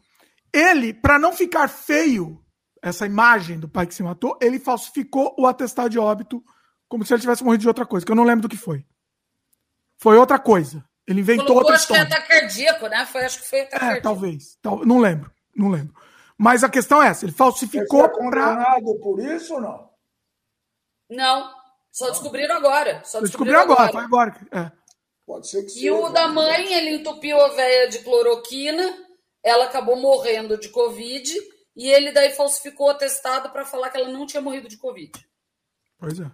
[0.52, 2.42] Ele, para não ficar feio,
[2.82, 6.42] essa imagem do pai que se matou, ele falsificou o atestado de óbito
[6.88, 8.84] como se ele tivesse morrido de outra coisa, que eu não lembro do que foi.
[9.96, 10.84] Foi outra coisa.
[11.06, 12.02] Ele inventou Colocou, outra acho história.
[12.02, 13.06] Acho que é ataque cardíaco, né?
[13.06, 14.02] Foi, acho que foi ataque é, cardíaco.
[14.02, 14.58] talvez.
[14.60, 15.94] Tal, não lembro, não lembro.
[16.36, 18.18] Mas a questão é essa, ele falsificou para...
[18.18, 19.90] condenado por isso ou não?
[21.10, 21.52] Não,
[21.92, 23.02] só descobriram agora.
[23.04, 24.48] Só descobriram, descobriram agora, agora, foi agora.
[24.50, 24.79] É.
[25.30, 28.98] Pode ser que E o da mãe, ele entupiu a veia de cloroquina,
[29.44, 31.32] ela acabou morrendo de Covid,
[31.76, 35.12] e ele daí falsificou o atestado para falar que ela não tinha morrido de Covid.
[35.96, 36.28] Pois é.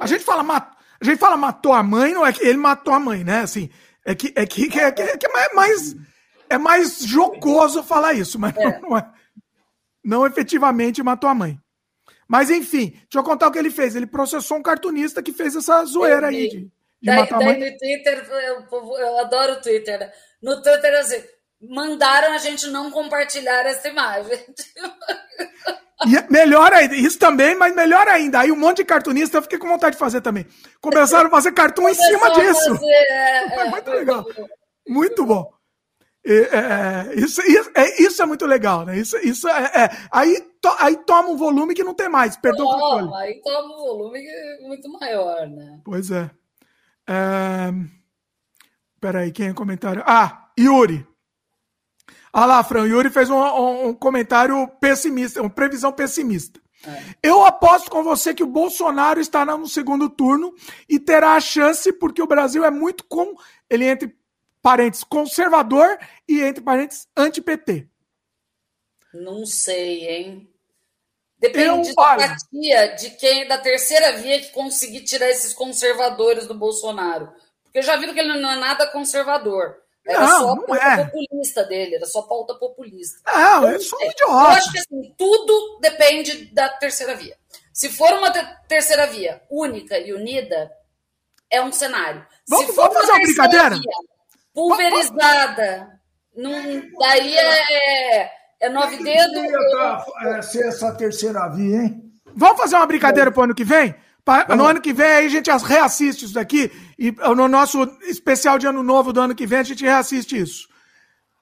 [0.00, 0.76] a, gente fala, mat...
[1.00, 3.42] a gente fala matou a mãe, não é que ele matou a mãe, né?
[3.42, 3.70] Assim,
[4.04, 5.94] é que é, que, é, que, é, que é mais,
[6.50, 8.80] é mais jocoso falar isso, mas é.
[8.80, 9.12] Não, não é.
[10.04, 11.56] Não efetivamente matou a mãe.
[12.26, 13.94] Mas enfim, deixa eu contar o que ele fez.
[13.94, 16.72] Ele processou um cartunista que fez essa zoeira aí de,
[17.02, 19.98] Daí, daí no Twitter, eu, eu adoro o Twitter.
[19.98, 20.12] Né?
[20.42, 21.22] No Twitter, assim,
[21.60, 24.38] mandaram a gente não compartilhar essa imagem.
[26.06, 28.40] E é melhor ainda, isso também, mas melhor ainda.
[28.40, 30.46] Aí um monte de cartunista eu fiquei com vontade de fazer também.
[30.80, 32.76] Começaram a fazer cartoon em cima disso.
[32.76, 34.24] Fazer, é, é, muito legal.
[34.86, 35.52] Muito bom.
[36.24, 38.96] É, é, isso, isso, é, isso é muito legal, né?
[38.96, 42.64] Isso, isso é, é, aí, to, aí toma um volume que não tem mais, perdeu
[42.64, 43.14] o controle.
[43.16, 44.20] Aí toma um volume
[44.60, 45.80] muito maior, né?
[45.84, 46.30] Pois é.
[47.08, 47.72] É...
[49.00, 50.02] Peraí, quem é comentário?
[50.06, 51.06] Ah, Yuri.
[52.32, 56.60] Olha lá, Fran, Yuri fez um, um, um comentário pessimista, uma previsão pessimista.
[56.86, 57.14] É.
[57.22, 60.54] Eu aposto com você que o Bolsonaro estará no segundo turno
[60.88, 63.34] e terá a chance, porque o Brasil é muito com.
[63.68, 64.16] Ele entre
[64.62, 65.98] parentes conservador
[66.28, 67.88] e entre parentes anti-PT.
[69.14, 70.50] Não sei, hein?
[71.38, 77.32] Depende da empatia de quem da terceira via que conseguir tirar esses conservadores do Bolsonaro.
[77.62, 79.76] Porque eu já vi que ele não é nada conservador.
[80.04, 81.04] Era não, só a pauta é.
[81.04, 83.20] populista dele, era só pauta populista.
[83.26, 84.32] Não, então, é só um idiota.
[84.32, 87.36] Eu acho que assim, tudo depende da terceira via.
[87.72, 88.32] Se for uma
[88.66, 90.72] terceira via única e unida,
[91.50, 92.26] é um cenário.
[92.48, 93.70] Vamos, Se for vamos fazer uma brincadeira?
[93.70, 94.18] Via
[94.54, 96.00] pulverizada,
[96.34, 96.52] não,
[96.98, 99.42] daí é, é nove dedos.
[100.22, 102.02] É, ser essa terceira via, hein?
[102.34, 103.94] Vamos fazer uma brincadeira pro ano que vem?
[104.54, 108.66] No ano que vem aí a gente reassiste isso daqui e no nosso especial de
[108.66, 110.68] ano novo do ano que vem a gente reassiste isso.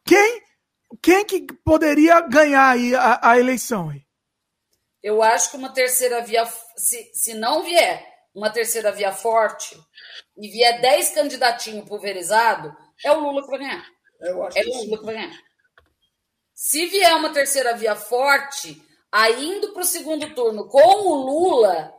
[0.05, 0.41] Quem
[1.03, 4.03] quem que poderia ganhar aí a, a eleição aí?
[5.03, 6.45] Eu acho que uma terceira via,
[6.77, 9.77] se, se não vier uma terceira via forte
[10.37, 12.73] e vier 10 candidatinhos pulverizados,
[13.05, 13.87] é o Lula que vai ganhar.
[14.21, 15.46] Eu acho é o Lula que vai ganhar.
[16.57, 21.95] Se vier uma terceira via forte, aí indo para o segundo turno com o Lula,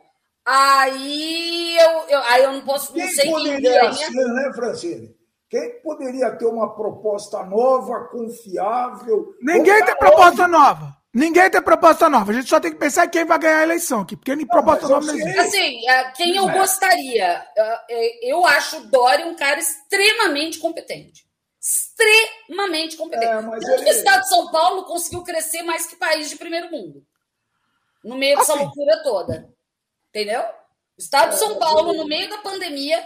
[0.50, 3.92] Aí eu, eu, aí eu não posso quem não sei quem ganha.
[3.92, 5.14] Ser, né, Francine?
[5.50, 9.34] Quem poderia ter uma proposta nova, confiável?
[9.42, 10.96] Ninguém tem proposta nova.
[11.12, 12.32] Ninguém tem proposta nova.
[12.32, 14.46] A gente só tem que pensar em quem vai ganhar a eleição aqui, porque nem
[14.46, 15.38] proposta nova não existe.
[15.38, 16.58] Assim, é, quem eu é.
[16.58, 17.46] gostaria,
[18.22, 21.27] eu acho o Dória um cara extremamente competente.
[21.60, 23.26] Extremamente competente.
[23.26, 23.84] É, ele...
[23.84, 27.04] que o estado de São Paulo conseguiu crescer mais que país de primeiro mundo.
[28.04, 28.62] No meio dessa assim.
[28.62, 29.54] loucura toda.
[30.08, 30.42] Entendeu?
[30.42, 33.04] O estado de São é, Paulo, no meio da pandemia,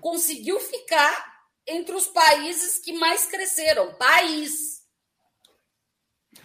[0.00, 1.32] conseguiu ficar
[1.66, 3.94] entre os países que mais cresceram.
[3.94, 4.82] País.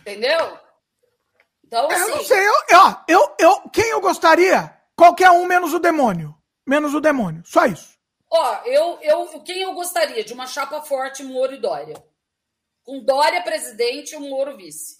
[0.02, 0.60] Entendeu?
[1.66, 2.02] Então, assim...
[2.02, 2.48] Eu não sei.
[2.48, 4.74] Eu, eu, eu, eu, quem eu gostaria?
[4.96, 6.36] Qualquer um menos o demônio.
[6.66, 7.44] Menos o demônio.
[7.46, 7.97] Só isso.
[8.30, 10.24] Ó, eu, eu, quem eu gostaria?
[10.24, 11.96] De uma chapa forte, Moro e Dória.
[12.84, 14.98] Com Dória presidente e o Moro vice.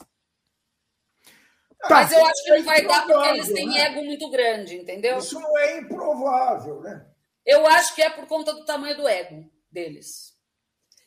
[1.80, 1.90] Tá.
[1.90, 3.82] Mas eu acho que não vai dar porque eles têm né?
[3.82, 5.18] ego muito grande, entendeu?
[5.20, 7.06] Isso não é improvável, né?
[7.46, 10.36] Eu acho que é por conta do tamanho do ego deles.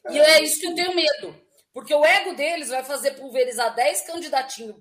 [0.07, 0.13] É.
[0.13, 1.39] E é isso que eu tenho medo.
[1.73, 4.77] Porque o ego deles vai fazer pulverizar 10 candidatinhos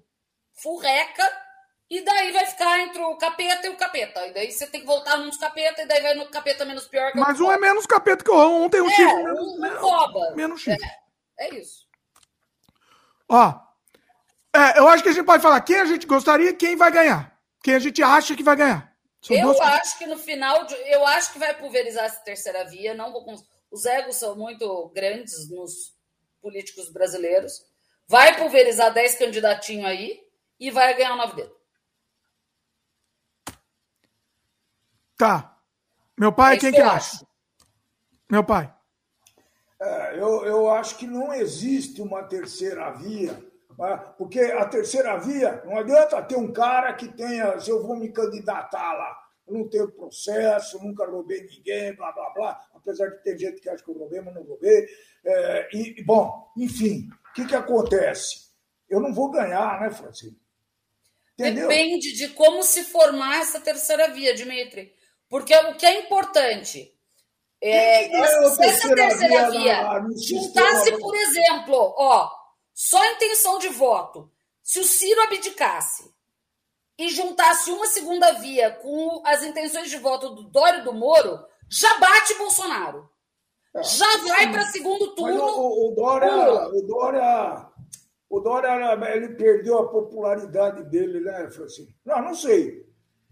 [0.54, 1.49] furreca
[1.90, 4.28] e daí vai ficar entre o capeta e o capeta.
[4.28, 6.88] E daí você tem que voltar num dos capeta e daí vai no capeta menos
[6.88, 8.64] pior que Mas um é menos capeta que o outro.
[8.64, 9.32] Um tem um é, chifre.
[9.32, 10.36] Um, um rouba.
[10.36, 10.86] Menos chifre.
[11.40, 11.88] É, é isso.
[13.28, 13.60] Ó,
[14.56, 16.92] é, eu acho que a gente pode falar quem a gente gostaria e quem vai
[16.92, 17.36] ganhar.
[17.64, 18.94] Quem a gente acha que vai ganhar.
[19.22, 19.60] São eu duas...
[19.60, 22.94] acho que no final, de, eu acho que vai pulverizar essa terceira via.
[22.94, 23.26] Não vou,
[23.72, 25.96] os egos são muito grandes nos
[26.40, 27.64] políticos brasileiros.
[28.08, 30.20] Vai pulverizar 10 candidatinhos aí
[30.60, 31.59] e vai ganhar o nove dedos.
[35.20, 35.56] Tá.
[36.18, 37.24] Meu pai, quem que, acha?
[38.28, 38.74] Meu pai.
[39.80, 43.50] É, eu, eu acho que não existe uma terceira via
[43.80, 43.96] né?
[44.18, 48.12] Porque a terceira via, não adianta ter um cara que tenha, se eu vou me
[48.12, 49.18] candidatar lá,
[49.48, 53.70] eu não tenho processo, nunca roubei ninguém, blá, blá, blá, apesar de ter gente que
[53.70, 54.86] acha que eu roubei, mas não roubei.
[55.26, 58.50] É, e, bom, enfim, o que, que acontece?
[58.90, 60.38] Eu não vou ganhar, né, Francisco?
[61.34, 61.70] Entendeu?
[61.70, 64.94] Depende de como se formar essa terceira via, Dimitri.
[65.30, 66.94] Porque o que é importante
[67.62, 72.30] é, essa terceira via juntasse, por exemplo, ó,
[72.74, 74.32] só intenção de voto.
[74.64, 76.10] Se o Ciro abdicasse
[76.98, 81.98] e juntasse uma segunda via com as intenções de voto do Dório do Moro, já
[82.00, 83.10] bate Bolsonaro.
[83.76, 85.44] É, já vai para segundo turno.
[85.44, 87.68] O, o, Dória, o Dória,
[88.30, 91.94] o Dória, ele perdeu a popularidade dele, né, Francisco?
[92.04, 92.89] Não, não sei.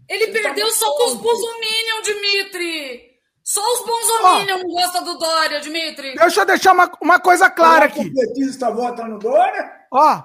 [0.08, 3.08] Ele, ele perdeu tá só com os Bolsominion, Dimitri.
[3.44, 6.14] Só os Bolsominion não gostam do Dória, Dimitri.
[6.14, 8.00] Deixa eu deixar uma, uma coisa clara aqui.
[8.00, 9.70] O petista vota no Dória?
[9.92, 10.22] Ó.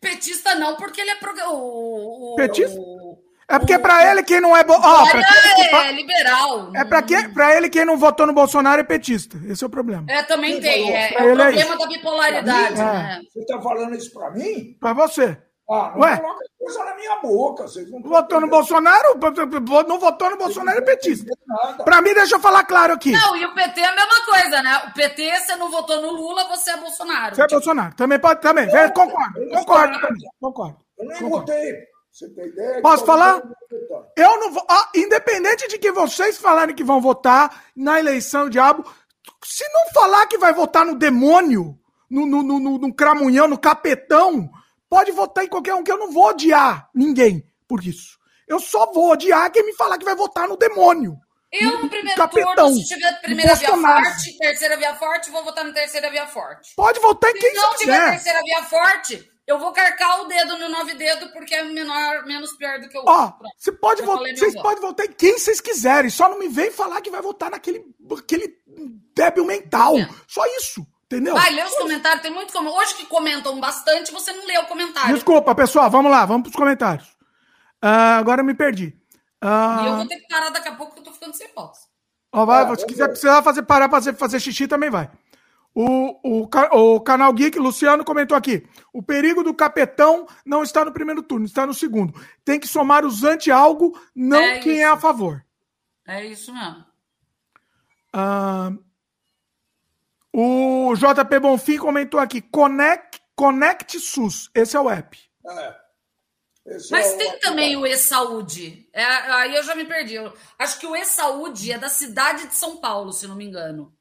[0.00, 1.32] Petista não, porque ele é pro...
[1.48, 2.78] o, o Petista?
[3.48, 4.64] É porque para ele quem não é.
[4.64, 4.74] Bo...
[4.74, 5.80] Oh, quem...
[5.80, 6.72] é liberal.
[6.74, 7.32] É para quem...
[7.32, 9.38] Pra ele quem não votou no Bolsonaro é petista.
[9.46, 10.04] Esse é o problema.
[10.08, 10.94] É, também tem.
[10.94, 12.76] É, é o é problema é da bipolaridade.
[12.76, 13.20] Né?
[13.32, 14.76] Você está falando isso para mim?
[14.80, 15.38] Para você.
[15.68, 16.16] Ah, não Ué?
[16.18, 17.62] coloca coisa na minha boca.
[17.62, 19.18] Vocês não votou no Bolsonaro?
[19.88, 21.32] Não votou no Bolsonaro é petista.
[21.84, 23.12] Para mim, deixa eu falar claro aqui.
[23.12, 24.82] Não, e o PT é a mesma coisa, né?
[24.88, 27.34] O PT, você não votou no Lula, você é Bolsonaro.
[27.34, 27.94] Você é Bolsonaro.
[27.94, 28.42] Também pode.
[28.42, 28.68] Também.
[28.68, 29.38] Eu, concordo.
[29.38, 30.00] Eu concordo.
[30.00, 30.30] Também.
[30.40, 30.76] Concordo.
[30.98, 31.46] Eu nem concordo.
[31.46, 31.94] votei.
[32.12, 32.82] Você tem ideia?
[32.82, 33.42] Posso falar?
[34.16, 34.64] Eu não vou.
[34.70, 38.84] Ah, independente de que vocês falarem que vão votar na eleição, diabo,
[39.42, 41.76] se não falar que vai votar no demônio
[42.08, 44.48] no, no, no, no Cramunhão, no Capetão,
[44.94, 48.16] pode votar em qualquer um, que eu não vou odiar ninguém por isso.
[48.46, 51.16] Eu só vou odiar quem me falar que vai votar no demônio.
[51.50, 55.64] Eu, no primeiro Capetão, turno, se tiver primeira via forte, terceira via forte, vou votar
[55.64, 56.74] na terceira via forte.
[56.76, 57.60] Pode votar em quem quiser.
[57.60, 61.56] Se não tiver terceira via forte, eu vou carcar o dedo no nove dedo porque
[61.56, 65.12] é menor, menos pior do que o Ó, você pode votar, vocês podem votar em
[65.12, 66.08] quem vocês quiserem.
[66.08, 67.84] Só não me vem falar que vai votar naquele
[68.16, 68.56] aquele
[69.12, 69.98] débil mental.
[69.98, 70.08] É.
[70.28, 70.86] Só isso.
[71.04, 71.34] Entendeu?
[71.34, 72.70] Vai, lê os comentários, tem muito como.
[72.70, 75.14] Hoje que comentam bastante, você não lê o comentário.
[75.14, 77.06] Desculpa, pessoal, vamos lá, vamos pros comentários.
[77.84, 78.96] Uh, agora eu me perdi.
[79.42, 79.84] Uh...
[79.84, 81.78] E eu vou ter que parar daqui a pouco que eu tô ficando sem voz.
[82.32, 85.08] Ó, vai, ah, se quiser precisar fazer parar pra fazer, fazer xixi, também vai.
[85.74, 88.66] O, o, o canal Geek, Luciano, comentou aqui.
[88.92, 92.14] O perigo do capetão não está no primeiro turno, está no segundo.
[92.44, 95.44] Tem que somar os anti-algo, não é quem é a favor.
[96.06, 96.84] É isso mesmo.
[98.14, 98.78] Uh,
[100.36, 104.50] o JP Bonfim comentou aqui: Connect, Connect SUS.
[104.52, 105.16] Esse é o app.
[105.48, 105.84] É.
[106.90, 108.88] Mas é tem também o e-saúde.
[108.92, 110.14] É, aí eu já me perdi.
[110.14, 113.94] Eu acho que o e-saúde é da cidade de São Paulo, se não me engano.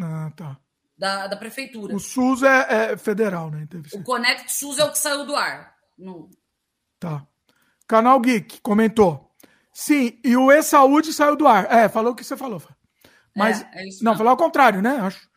[0.00, 0.56] Ah, tá.
[0.96, 1.94] Da, da prefeitura.
[1.94, 3.68] O SUS é, é federal, né?
[3.92, 5.74] O Connect SUS é o que saiu do ar.
[5.98, 6.30] No...
[6.98, 7.26] Tá.
[7.86, 9.30] Canal Geek comentou.
[9.72, 11.70] Sim, e o e-saúde saiu do ar.
[11.70, 12.62] É, falou o que você falou.
[13.36, 14.98] Mas, é, é não, falou ao contrário, né?
[15.00, 15.28] Acho.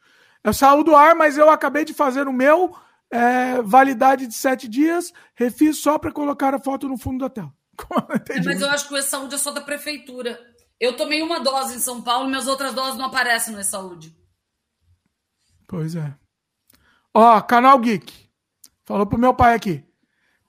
[0.44, 2.76] Eu saiu do ar, mas eu acabei de fazer o meu
[3.12, 7.54] é, validade de sete dias, refiz só para colocar a foto no fundo da tela.
[8.30, 10.40] É, mas eu acho que o e-saúde é só da prefeitura.
[10.80, 14.16] Eu tomei uma dose em São Paulo, minhas outras doses não aparecem no e-saúde.
[15.68, 16.14] Pois é.
[17.14, 18.30] Ó, canal Geek.
[18.86, 19.84] Falou pro meu pai aqui.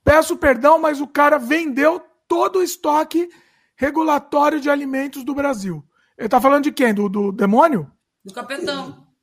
[0.04, 3.30] Peço perdão, mas o cara vendeu todo o estoque
[3.76, 5.86] regulatório de alimentos do Brasil.
[6.16, 6.92] Ele tá falando de quem?
[6.92, 7.90] Do, do demônio?
[8.24, 8.32] Do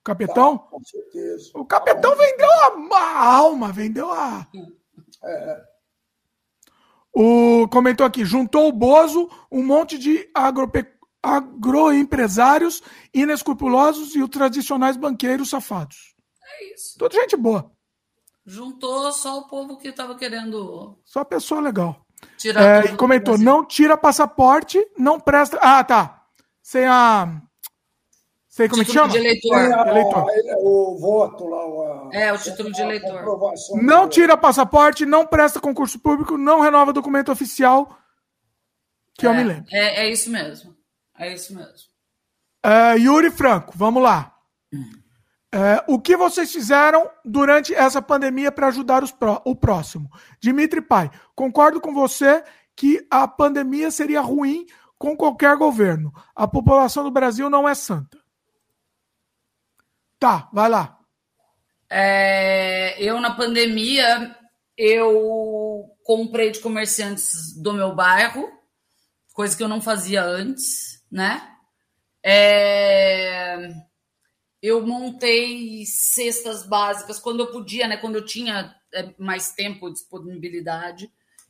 [0.03, 0.57] capitão.
[0.57, 0.57] Capetão?
[0.57, 1.51] Tá, com certeza.
[1.53, 4.47] O Capetão vendeu a, a alma, vendeu a.
[5.23, 5.63] É.
[7.13, 10.85] O comentou aqui, juntou o Bozo um monte de agrope...
[11.21, 12.81] agroempresários
[13.13, 16.15] inescrupulosos e os tradicionais banqueiros safados.
[16.43, 16.97] É isso.
[16.97, 17.71] Toda gente boa.
[18.45, 20.97] Juntou só o povo que estava querendo.
[21.03, 22.05] Só pessoa legal.
[22.37, 25.59] Tirar é, e comentou: não tira passaporte, não presta.
[25.61, 26.25] Ah, tá.
[26.61, 27.41] Sem a
[28.59, 29.07] Sei como é que chama?
[29.07, 29.57] de eleitor.
[29.57, 30.25] É, eleitor.
[30.57, 31.65] O, o voto lá.
[31.65, 33.23] O, é, o título de eleitor.
[33.81, 37.97] Não tira passaporte, não presta concurso público, não renova documento oficial,
[39.17, 39.63] que é, eu me lembro.
[39.71, 40.75] É, é isso mesmo.
[41.17, 41.87] É isso mesmo.
[42.61, 44.35] É, Yuri Franco, vamos lá.
[45.53, 50.11] É, o que vocês fizeram durante essa pandemia para ajudar pró o próximo?
[50.37, 52.43] Dimitri Pai, concordo com você
[52.75, 54.65] que a pandemia seria ruim
[54.97, 56.13] com qualquer governo.
[56.35, 58.18] A população do Brasil não é santa.
[60.19, 60.99] Tá, vai lá.
[61.89, 64.35] É, eu, na pandemia,
[64.77, 68.47] eu comprei de comerciantes do meu bairro,
[69.33, 71.41] coisa que eu não fazia antes, né?
[72.21, 73.71] É,
[74.61, 77.97] eu montei cestas básicas quando eu podia, né?
[77.97, 81.09] Quando eu tinha é, mais tempo, disponibilidade,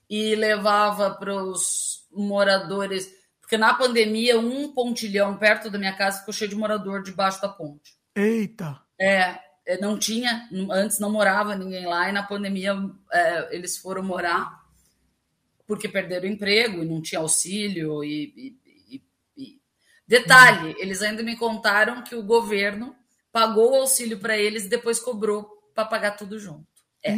[0.10, 6.34] e levava para os moradores, porque na pandemia, um pontilhão perto da minha casa ficou
[6.34, 7.99] cheio de morador debaixo da ponte.
[8.16, 8.82] Eita!
[9.00, 12.74] É, é, não tinha, antes não morava ninguém lá, e na pandemia
[13.12, 14.60] é, eles foram morar
[15.68, 18.04] porque perderam o emprego e não tinha auxílio.
[18.04, 19.04] E, e,
[19.38, 19.62] e...
[20.08, 22.96] Detalhe, eles ainda me contaram que o governo
[23.32, 26.66] pagou o auxílio para eles e depois cobrou para pagar tudo junto.
[27.04, 27.16] É,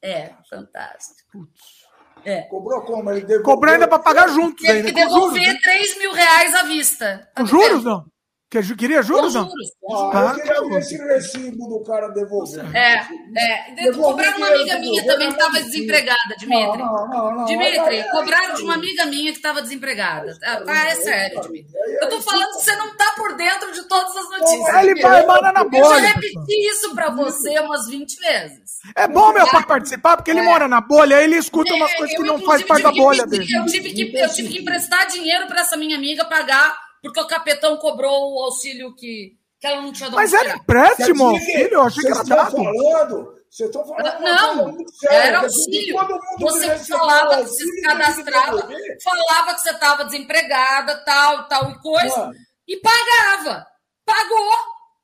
[0.00, 1.28] é fantástico.
[1.32, 1.80] Putz.
[2.24, 2.42] É.
[2.42, 3.10] Cobrou como?
[3.10, 3.42] Ele devolveu...
[3.42, 4.64] Cobrou ainda para pagar juntos.
[4.64, 7.30] Teve que devolver juros, 3 mil reais à vista.
[7.36, 8.09] Com juros, não?
[8.50, 9.32] Queria juros?
[9.36, 9.70] Com juros.
[10.12, 12.76] Ah, eu queria ver esse recibo do cara devolvendo.
[12.76, 13.06] É,
[13.36, 13.92] é.
[13.92, 16.78] Cobraram uma amiga minha também que estava desempregada, Dimitri.
[16.78, 20.36] Não, não, não, Dimitri, cobraram de uma amiga minha que estava desempregada.
[20.42, 21.70] Ah, tá, é sério, Dimitri.
[22.00, 24.74] Eu tô falando que você não tá por dentro de todas as notícias.
[24.82, 25.84] Ele vai na bolha.
[25.84, 28.80] Eu já repeti isso para você umas 20 vezes.
[28.96, 30.44] É bom meu pai participar, porque ele é.
[30.44, 33.46] mora na bolha, ele escuta umas é, coisas que não faz parte da bolha dele.
[33.54, 37.26] Eu tive que, eu tive que emprestar dinheiro para essa minha amiga pagar porque o
[37.26, 40.16] capetão cobrou o auxílio que, que ela não tinha dado.
[40.16, 42.56] Mas era empréstimo, filho, eu achei que era dado.
[42.56, 44.20] Falando, vocês estão falando.
[44.20, 44.78] Não,
[45.10, 45.96] era auxílio.
[46.38, 48.68] Você falava que você se cadastrava,
[49.02, 52.34] falava que você estava desempregada, tal, tal e coisa, Mano.
[52.68, 53.66] e pagava.
[54.04, 54.56] Pagou,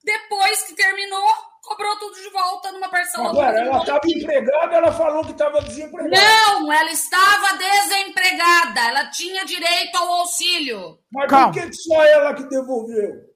[0.04, 1.28] depois que terminou,
[1.66, 3.30] cobrou tudo de volta numa parcela.
[3.30, 6.16] Agora, ela estava empregada, ela falou que estava desempregada.
[6.16, 8.80] Não, ela estava desempregada.
[8.88, 10.98] Ela tinha direito ao auxílio.
[11.12, 11.52] Mas Calma.
[11.52, 13.26] por que só ela que devolveu?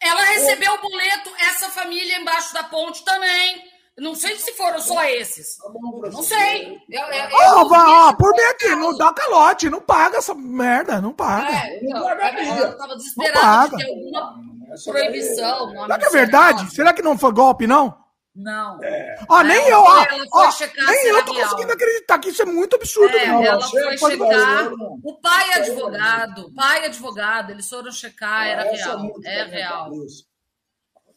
[0.00, 3.66] Ela recebeu o boleto, essa família embaixo da ponte também.
[3.96, 5.56] Não sei se foram só esses.
[5.56, 5.72] Tá
[6.12, 6.78] não sei.
[6.88, 11.12] Eu, eu, eu, oh, por mim aqui, não dá calote, não paga essa merda, não
[11.12, 11.50] paga.
[11.50, 15.70] É, não, ela estava desesperada de ter alguma proibição.
[15.70, 16.70] Será que é verdade?
[16.70, 17.96] Será que não foi golpe, não?
[18.38, 18.82] Não.
[18.84, 19.16] É.
[19.28, 21.48] Ah, nem eu, ó, ó nem eu tô real.
[21.48, 23.16] conseguindo acreditar que isso é muito absurdo.
[23.16, 24.72] É, não, ela foi checar.
[25.02, 29.12] O pai é advogado, o pai é advogado, eles foram checar, era é real.
[29.24, 29.90] É real.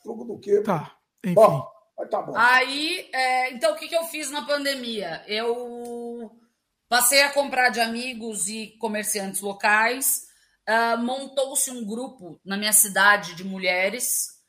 [0.04, 0.62] Fogo do quê?
[0.62, 1.36] Tá, enfim.
[1.36, 1.68] Bom,
[2.10, 2.34] tá bom.
[2.36, 5.24] Aí, é, então, o que, que eu fiz na pandemia?
[5.28, 6.32] Eu
[6.90, 10.31] passei a comprar de amigos e comerciantes locais.
[10.72, 14.40] Uh, Montou-se um grupo na minha cidade de mulheres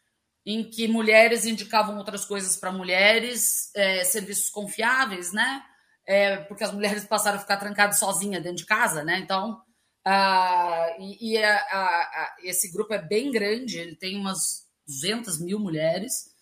[0.47, 5.63] em que mulheres indicavam outras coisas para mulheres, é, serviços confiáveis, né?
[6.07, 9.19] É, porque as mulheres passaram a ficar trancadas sozinhas dentro de casa, né?
[9.19, 9.61] Então,
[10.07, 15.41] uh, e, e a, a, a, esse grupo é bem grande, ele tem umas 200
[15.41, 16.33] mil mulheres,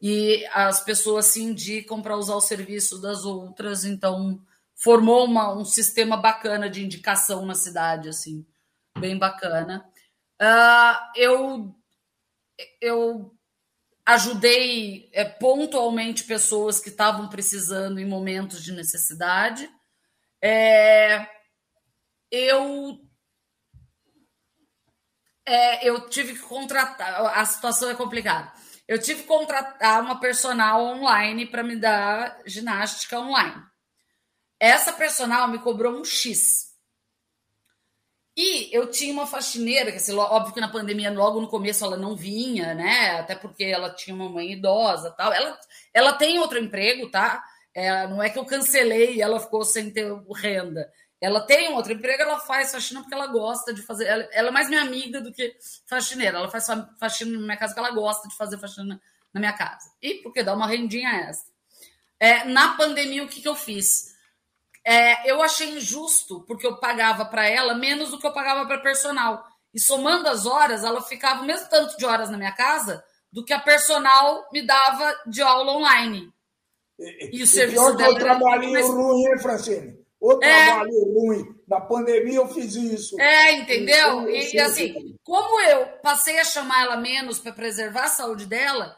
[0.00, 4.40] e as pessoas se indicam para usar o serviço das outras, então
[4.74, 8.44] formou uma, um sistema bacana de indicação na cidade, assim,
[8.98, 9.84] bem bacana.
[10.40, 11.74] Uh, eu
[12.80, 13.36] eu
[14.04, 19.68] ajudei é, pontualmente pessoas que estavam precisando em momentos de necessidade.
[20.42, 21.26] É,
[22.30, 23.00] eu
[25.44, 27.38] é, eu tive que contratar.
[27.38, 28.52] A situação é complicada.
[28.86, 33.62] Eu tive que contratar uma personal online para me dar ginástica online.
[34.60, 36.65] Essa personal me cobrou um X.
[38.36, 41.96] E eu tinha uma faxineira, que assim, óbvio que na pandemia, logo no começo, ela
[41.96, 43.18] não vinha, né?
[43.18, 45.32] Até porque ela tinha uma mãe idosa tal.
[45.32, 45.58] Ela,
[45.94, 47.42] ela tem outro emprego, tá?
[47.74, 50.92] É, não é que eu cancelei e ela ficou sem ter renda.
[51.18, 54.04] Ela tem um outro emprego, ela faz faxina porque ela gosta de fazer.
[54.04, 55.56] Ela, ela é mais minha amiga do que
[55.86, 56.36] faxineira.
[56.36, 56.66] Ela faz
[57.00, 59.00] faxina na minha casa porque ela gosta de fazer faxina
[59.32, 59.90] na minha casa.
[60.02, 61.50] E porque dá uma rendinha extra.
[62.20, 64.15] É, na pandemia, o que, que eu fiz?
[64.86, 68.78] É, eu achei injusto, porque eu pagava para ela menos do que eu pagava para
[68.78, 69.44] personal.
[69.74, 73.44] E somando as horas, ela ficava o mesmo tanto de horas na minha casa do
[73.44, 76.32] que a personal me dava de aula online.
[77.00, 78.10] E, e o serviço dela.
[78.10, 78.88] Outro trabalhinho mais...
[78.88, 79.98] ruim, hein, Francine?
[80.20, 80.66] Outro é...
[80.66, 81.56] trabalho ruim.
[81.66, 83.20] Na pandemia eu fiz isso.
[83.20, 84.30] É, entendeu?
[84.30, 88.96] E, e assim, como eu passei a chamar ela menos para preservar a saúde dela,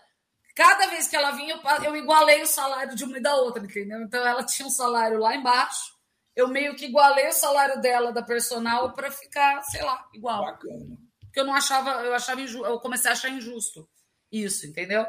[0.58, 3.62] Cada vez que ela vinha, eu, eu igualei o salário de uma e da outra,
[3.62, 4.02] entendeu?
[4.02, 5.92] Então ela tinha um salário lá embaixo,
[6.34, 10.44] eu meio que igualei o salário dela da personal para ficar, sei lá, igual.
[10.44, 10.98] Bacana.
[11.20, 13.88] Porque eu não achava, eu achava injusto, eu comecei a achar injusto
[14.32, 15.06] isso, entendeu?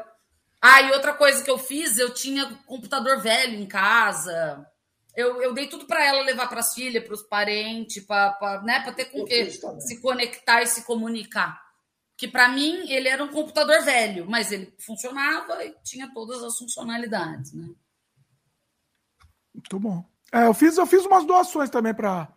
[0.62, 4.64] Ah, e outra coisa que eu fiz, eu tinha computador velho em casa.
[5.16, 8.88] Eu, eu dei tudo para ela levar para as filhas, para os parentes, para né,
[8.92, 11.69] ter com que se conectar e se comunicar
[12.20, 16.58] que para mim ele era um computador velho, mas ele funcionava e tinha todas as
[16.58, 17.66] funcionalidades, né?
[19.54, 20.04] Muito bom.
[20.30, 22.30] É, eu fiz eu fiz umas doações também para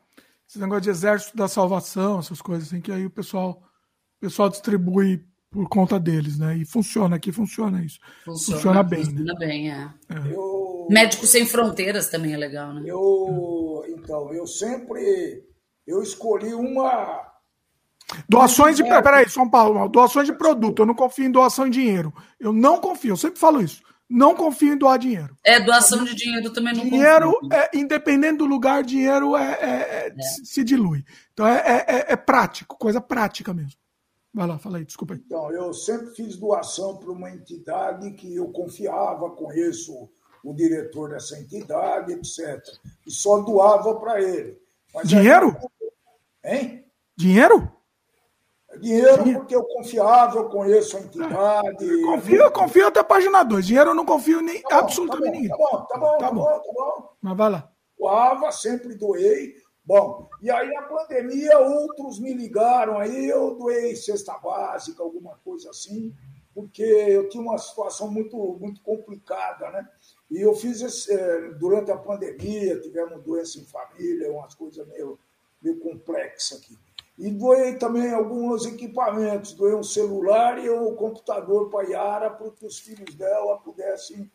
[0.48, 3.62] esse negócio de exército da salvação, essas coisas assim que aí o pessoal
[4.16, 6.56] o pessoal distribui por conta deles, né?
[6.56, 8.00] E funciona aqui, funciona isso.
[8.24, 9.04] Funciona, funciona bem.
[9.04, 9.46] Funciona né?
[9.46, 9.94] bem, é.
[10.10, 10.34] é.
[10.34, 10.88] Eu...
[10.90, 12.84] Médicos sem fronteiras também é legal, né?
[12.86, 15.44] Eu então eu sempre
[15.86, 17.33] eu escolhi uma
[18.28, 18.84] Doações de.
[18.84, 20.82] Peraí, São Paulo, doações de produto.
[20.82, 22.14] Eu não confio em doação de dinheiro.
[22.40, 23.82] Eu não confio, eu sempre falo isso.
[24.10, 25.36] Não confio em doar dinheiro.
[25.44, 27.54] É, doação de dinheiro também não dinheiro, confio.
[27.54, 30.22] É, independente do lugar, dinheiro é, é, é, é.
[30.22, 31.04] se dilui.
[31.34, 33.80] Então é, é, é, prático, coisa prática mesmo.
[34.34, 35.22] Vai lá, fala aí, desculpa aí.
[35.26, 40.10] Então, eu sempre fiz doação para uma entidade que eu confiava, conheço
[40.44, 42.60] o diretor dessa entidade, etc.
[43.08, 44.60] E só doava para ele.
[44.94, 45.56] Mas dinheiro?
[46.44, 46.84] Hein?
[47.16, 47.72] Dinheiro?
[48.80, 52.02] Dinheiro porque eu confiava, eu conheço a entidade.
[52.04, 53.66] Confio, confio até a página 2.
[53.66, 55.50] Dinheiro eu não confio nem tá bom, absolutamente tá ninguém.
[55.50, 57.10] Tá bom, tá bom, tá, tá bom, tá bom.
[57.22, 57.72] Mas vai lá.
[57.98, 59.56] Doava, sempre doei.
[59.86, 65.72] Bom, e aí na pandemia outros me ligaram aí, eu doei cesta básica, alguma coisa
[65.72, 66.16] assim,
[66.56, 69.90] porque eu tinha uma situação muito, muito complicada, né?
[70.32, 75.20] E eu fiz esse, eh, durante a pandemia, tivemos doença em família, umas coisas meio,
[75.62, 76.78] meio complexas aqui.
[77.18, 82.50] E doei também alguns equipamentos, doei um celular e um computador para a Yara, para
[82.50, 84.32] que os filhos dela pudessem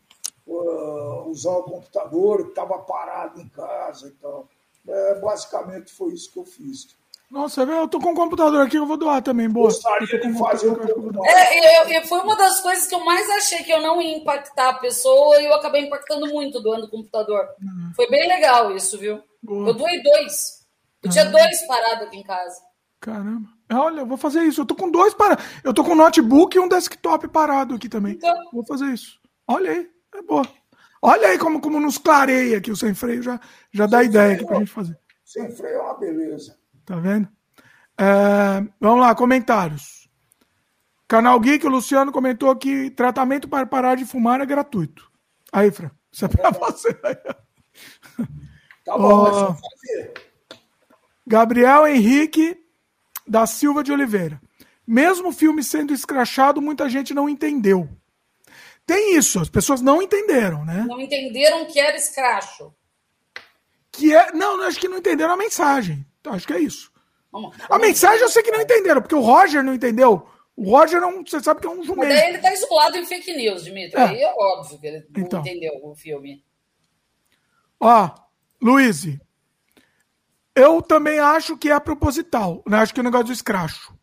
[0.46, 4.08] uh, usar o computador, que estava parado em casa.
[4.08, 4.48] Então,
[4.86, 6.96] é, basicamente foi isso que eu fiz.
[7.30, 9.66] Nossa, eu tô com um computador aqui, eu vou doar também, boa.
[9.66, 13.58] Gostaria de fazer um pouco é, eu, foi uma das coisas que eu mais achei
[13.58, 17.46] que eu não ia impactar a pessoa e eu acabei impactando muito doando o computador.
[17.60, 17.92] Uhum.
[17.94, 19.22] Foi bem legal isso, viu?
[19.42, 19.68] Boa.
[19.68, 20.66] Eu doei dois.
[21.02, 21.12] Eu uhum.
[21.12, 22.62] tinha dois parados aqui em casa.
[23.00, 23.48] Caramba.
[23.72, 24.62] Olha, eu vou fazer isso.
[24.62, 25.38] Eu tô com dois para.
[25.62, 28.14] Eu tô com um notebook e um desktop parado aqui também.
[28.14, 28.50] Então...
[28.52, 29.20] Vou fazer isso.
[29.46, 30.46] Olha aí, é boa.
[31.00, 33.40] Olha aí como, como nos clareia aqui o sem freio, já,
[33.72, 34.98] já dá sem ideia freio, aqui pra gente fazer.
[35.24, 36.58] Sem freio é uma beleza.
[36.84, 37.28] Tá vendo?
[37.98, 40.08] É, vamos lá, comentários.
[41.06, 45.10] Canal Geek, o Luciano comentou que tratamento para parar de fumar é gratuito.
[45.52, 46.92] Aí, Fran, isso é pra você.
[48.84, 50.14] Tá bom, oh, fazer.
[51.26, 52.56] Gabriel Henrique
[53.28, 54.40] da Silva de Oliveira.
[54.86, 57.88] Mesmo o filme sendo escrachado, muita gente não entendeu.
[58.86, 60.84] Tem isso, as pessoas não entenderam, né?
[60.88, 62.72] Não entenderam que era escracho.
[63.92, 66.06] Que é, não, acho que não entenderam a mensagem.
[66.24, 66.90] Acho que é isso.
[67.30, 70.26] Vamos, vamos a mensagem eu sei que não entenderam, porque o Roger não entendeu.
[70.56, 72.08] O Roger não, você sabe que é um jumento.
[72.08, 74.00] Mas ele tá isolado em fake news, Dimitri.
[74.00, 74.04] É.
[74.04, 75.40] Aí é óbvio que ele não então.
[75.40, 76.42] entendeu o filme.
[77.78, 78.10] Ó,
[78.60, 79.04] Luiz,
[80.58, 82.78] eu também acho que é proposital, né?
[82.78, 83.94] Acho que é o negócio do escracho.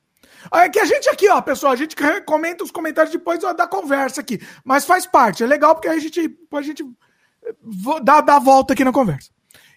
[0.53, 4.21] É que a gente aqui, ó, pessoal, a gente comenta os comentários depois da conversa
[4.21, 4.39] aqui.
[4.63, 6.85] Mas faz parte, é legal porque a gente, a gente
[8.03, 9.29] dá, dá a volta aqui na conversa.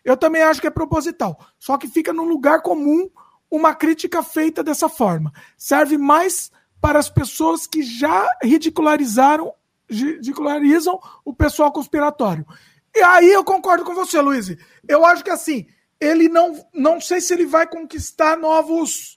[0.05, 1.39] Eu também acho que é proposital.
[1.59, 3.11] Só que fica num lugar comum
[3.51, 5.33] uma crítica feita dessa forma.
[5.57, 6.51] Serve mais
[6.81, 9.53] para as pessoas que já ridicularizaram,
[9.89, 12.47] ridicularizam o pessoal conspiratório.
[12.95, 14.55] E aí eu concordo com você, Luiz.
[14.87, 15.67] Eu acho que assim,
[16.01, 19.17] ele não, não sei se ele vai conquistar novos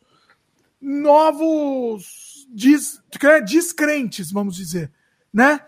[0.80, 3.00] novos des,
[3.46, 4.92] descrentes, vamos dizer,
[5.32, 5.60] né?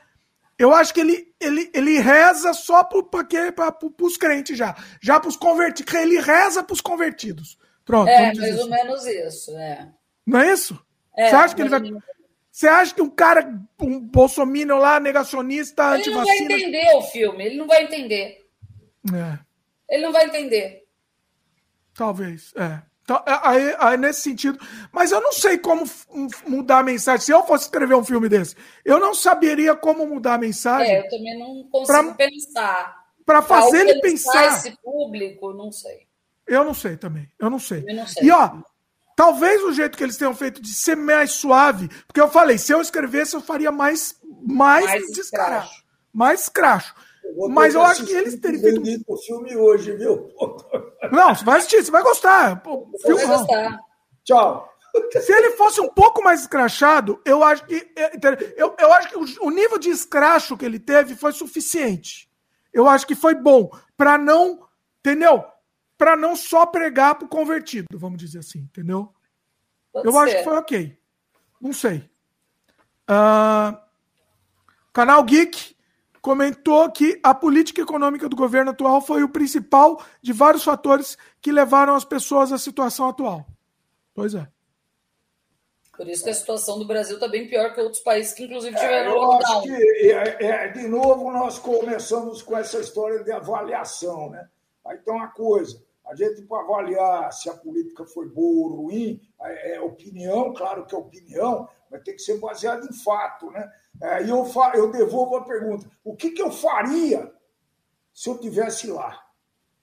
[0.57, 2.99] Eu acho que ele, ele, ele reza só para
[4.01, 4.75] os crentes já.
[5.01, 5.93] Já para os convertidos.
[5.93, 7.57] Ele reza para os convertidos.
[7.83, 8.07] Pronto.
[8.07, 8.69] É, mais ou assim.
[8.69, 9.91] menos isso, né?
[10.25, 10.79] Não é isso?
[11.17, 11.81] É, Você acha que ele vai.
[12.51, 13.51] Você acha que um cara,
[13.81, 16.33] um bolsominion lá, negacionista, antivacina...
[16.33, 18.45] Ele não vai entender o filme, ele não vai entender.
[19.11, 19.39] É.
[19.89, 20.82] Ele não vai entender.
[21.93, 22.81] Talvez, é.
[23.03, 24.57] Então, é, aí, aí, nesse sentido.
[24.91, 25.83] Mas eu não sei como
[26.47, 27.25] mudar a mensagem.
[27.25, 28.55] Se eu fosse escrever um filme desse,
[28.85, 30.95] eu não saberia como mudar a mensagem.
[30.95, 33.03] É, eu também não consigo pra, pensar.
[33.25, 34.47] Para fazer ele pensar.
[34.47, 36.07] esse público, não sei.
[36.47, 37.29] Eu não sei também.
[37.37, 37.83] Eu não sei.
[37.85, 38.23] Eu não sei.
[38.23, 38.61] E ó,
[39.15, 42.71] talvez o jeito que eles tenham feito de ser mais suave, porque eu falei, se
[42.71, 44.15] eu escrevesse, eu faria mais,
[44.45, 45.69] mais, mais descarado.
[46.11, 46.95] Mais cracho.
[47.49, 49.03] Mas eu acho que eles teriam feito.
[49.07, 50.29] o filme hoje, viu?
[51.11, 52.61] Não, você vai assistir, você vai gostar.
[52.61, 53.79] Pô, você vai gostar.
[54.23, 54.69] Tchau.
[55.21, 57.75] Se ele fosse um pouco mais escrachado, eu acho que.
[57.95, 58.11] É,
[58.55, 62.29] eu, eu acho que o, o nível de escracho que ele teve foi suficiente.
[62.71, 63.69] Eu acho que foi bom.
[63.97, 64.67] para não.
[64.99, 65.43] Entendeu?
[65.97, 69.13] Para não só pregar pro convertido, vamos dizer assim, entendeu?
[69.91, 70.19] Pode eu ser.
[70.19, 70.97] acho que foi ok.
[71.59, 72.09] Não sei.
[73.09, 73.77] Uh,
[74.93, 75.72] canal Geek
[76.23, 81.51] comentou que a política econômica do governo atual foi o principal de vários fatores que
[81.51, 83.45] levaram as pessoas à situação atual.
[84.15, 84.47] Pois é.
[85.97, 88.73] Por isso que a situação do Brasil está bem pior que outros países que, inclusive,
[88.73, 89.57] tiveram é, eu lockdown.
[89.57, 94.29] Acho que, é, é, de novo, nós começamos com essa história de avaliação.
[94.29, 94.47] Né?
[94.85, 99.21] Aí tem uma coisa: a gente, para avaliar se a política foi boa ou ruim,
[99.41, 103.51] é, é opinião, claro que é opinião, mas tem que ser baseado em fato.
[103.51, 103.71] Né?
[104.01, 107.31] É, e eu, eu devolvo a pergunta: o que, que eu faria
[108.11, 109.21] se eu tivesse lá?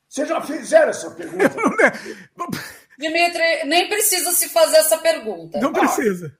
[0.08, 1.54] Vocês já fizeram essa pergunta?
[2.98, 5.60] Dimitri, nem precisa se fazer essa pergunta.
[5.60, 6.36] Não precisa.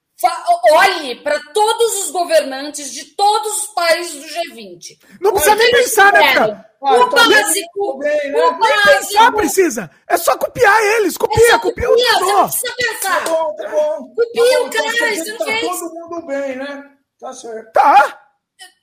[0.73, 4.99] Olhe para todos os governantes de todos os países do G20.
[5.21, 6.71] Não precisa nem pensar, né, cara?
[6.81, 7.99] O ah, básico.
[7.99, 8.45] Bem, né?
[8.45, 8.83] O básico.
[8.87, 9.91] pensar precisa.
[10.07, 11.17] É só copiar eles.
[11.17, 13.25] Copia, é copia, copia o Você não precisa pensar.
[13.25, 14.15] Tá bom, tá bom.
[14.15, 15.61] Copia tá o cara, então isso não tá fez.
[15.61, 16.91] todo mundo bem, né?
[17.19, 17.73] Tá certo.
[17.73, 18.21] Tá.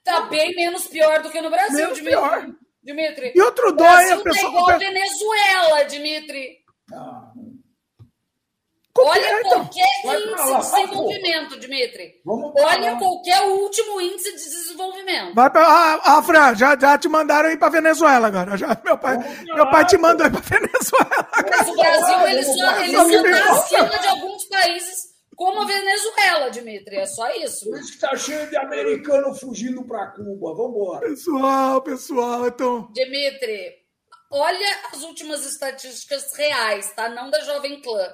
[0.04, 2.20] Tá bem menos pior do que no Brasil, menos Dimitri.
[2.20, 2.48] Pior.
[2.84, 3.34] Dimitri.
[3.36, 4.54] E outro dói, a pessoa.
[4.54, 6.58] Tá igual Venezuela, Dimitri.
[6.94, 7.32] Ah.
[9.00, 9.66] Olha então.
[9.66, 12.22] qualquer índice de desenvolvimento, Dimitri.
[12.26, 15.36] Olha qualquer último índice de desenvolvimento.
[15.36, 18.58] Vai pra, ah, ah, Fran, já, já te mandaram ir para Venezuela agora.
[18.58, 21.30] Já, meu, pai, meu pai te mandou ir para Venezuela.
[21.50, 26.96] Mas o Brasil ele só, ele está acima de alguns países como a Venezuela, Dimitri.
[26.98, 27.70] É só isso.
[27.70, 30.56] Por isso que está cheio de americano fugindo para Cuba.
[30.56, 31.08] Vamos embora.
[31.08, 32.92] Pessoal, pessoal, então.
[32.92, 33.76] Dimitri,
[34.32, 37.08] olha as últimas estatísticas reais, tá?
[37.10, 38.08] Não da Jovem Clã.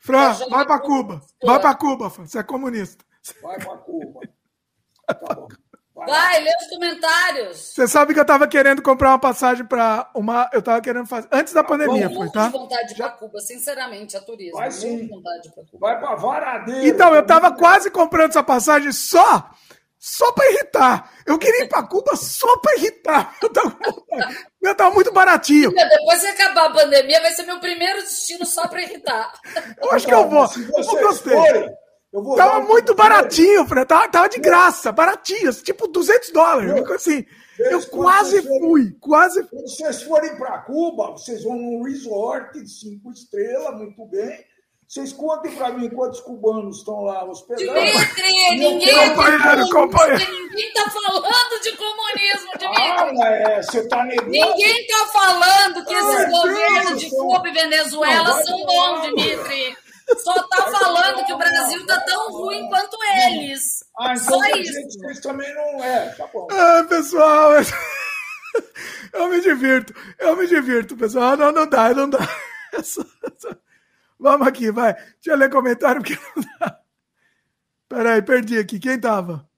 [0.00, 1.22] Fran, vai para Cuba.
[1.42, 2.26] Vai para Cuba, Fran.
[2.26, 3.04] Você é comunista.
[3.42, 4.20] Vai para Cuba.
[5.10, 5.48] Tá bom.
[6.06, 7.58] Vai, lê os comentários.
[7.58, 10.48] Você sabe que eu tava querendo comprar uma passagem para uma.
[10.52, 11.28] Eu tava querendo fazer.
[11.30, 12.46] Antes da pandemia, foi, tá?
[12.46, 14.56] de vontade para Cuba, sinceramente, a turismo.
[14.56, 15.08] Vai sim.
[15.08, 15.78] Vontade pra Cuba.
[15.78, 16.86] Vai para Varadeira.
[16.86, 19.50] Então, eu tava quase comprando essa passagem só
[20.00, 21.12] só para irritar.
[21.26, 23.36] Eu queria ir para Cuba só para irritar.
[23.42, 23.78] Eu tava,
[24.62, 25.70] eu tava muito baratinho.
[25.72, 29.32] Depois que acabar a pandemia, vai ser meu primeiro destino só para irritar.
[29.80, 30.44] Eu acho que eu vou.
[30.44, 31.68] Eu gostei.
[32.12, 33.86] eu vou tava muito baratinho, Fred.
[33.86, 35.52] Tava, tava de graça, baratinho.
[35.54, 36.70] Tipo 200 dólares.
[36.76, 37.24] Eu, assim,
[37.58, 39.42] eu quase fui, quase.
[39.44, 44.49] Quando vocês forem para Cuba, vocês vão num resort de cinco estrelas, muito bem
[44.90, 47.72] vocês contem para mim quantos cubanos estão lá hospedados.
[47.72, 50.32] Dimitri, ninguém, companheiro, companheiro.
[50.32, 53.22] ninguém está falando de comunismo, Dimitri.
[53.22, 54.30] Ah, é, você está negando.
[54.30, 59.76] Ninguém está falando que esses ah, governos de Cuba e Venezuela não, são bons, Dimitri.
[60.24, 63.84] Só está falando que o Brasil está tão ruim quanto eles.
[63.96, 64.72] Ah, então Só isso.
[64.72, 66.08] Vocês também não é.
[66.16, 66.48] Tá bom.
[66.50, 67.52] Ah, pessoal.
[69.14, 69.94] Eu me divirto.
[70.18, 71.36] Eu me divirto, pessoal.
[71.36, 72.18] Não, não dá, não dá.
[74.20, 74.92] Vamos aqui, vai.
[74.92, 76.78] Deixa eu ler comentário, porque não dá.
[77.88, 78.78] Peraí, perdi aqui.
[78.78, 79.48] Quem tava?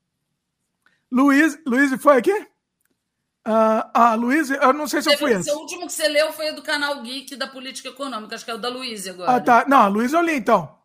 [1.11, 2.47] Luiz, Luiz foi aqui?
[3.45, 5.51] Ah, ah, Luiz, eu não sei se eu fui esse.
[5.51, 8.51] O último que você leu foi o do canal Geek da Política Econômica, acho que
[8.53, 9.33] é o da Luiz agora.
[9.33, 9.65] Ah, tá.
[9.67, 10.79] Não, Luiz eu li então.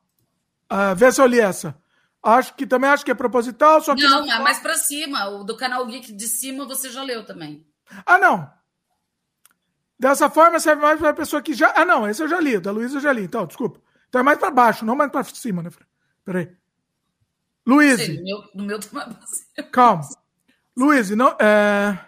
[0.68, 1.78] Ah, vê se eu li essa.
[2.22, 4.02] Acho que também acho que é proposital, só que.
[4.02, 4.34] Não, não...
[4.34, 5.30] é mais pra cima.
[5.30, 7.66] O do canal Geek de cima você já leu também.
[8.06, 8.57] Ah, não.
[10.00, 11.74] Dessa forma serve mais para a pessoa que já.
[11.76, 13.82] Ah, não, esse eu já li, da Luísa eu já li, então, desculpa.
[14.08, 15.70] Então é mais para baixo, não mais para cima, né,
[16.24, 16.56] Peraí.
[17.66, 18.08] Luiz.
[18.08, 19.18] No meu, no meu tá.
[19.72, 20.08] Calma.
[20.76, 21.36] Luiz, não.
[21.40, 22.00] É...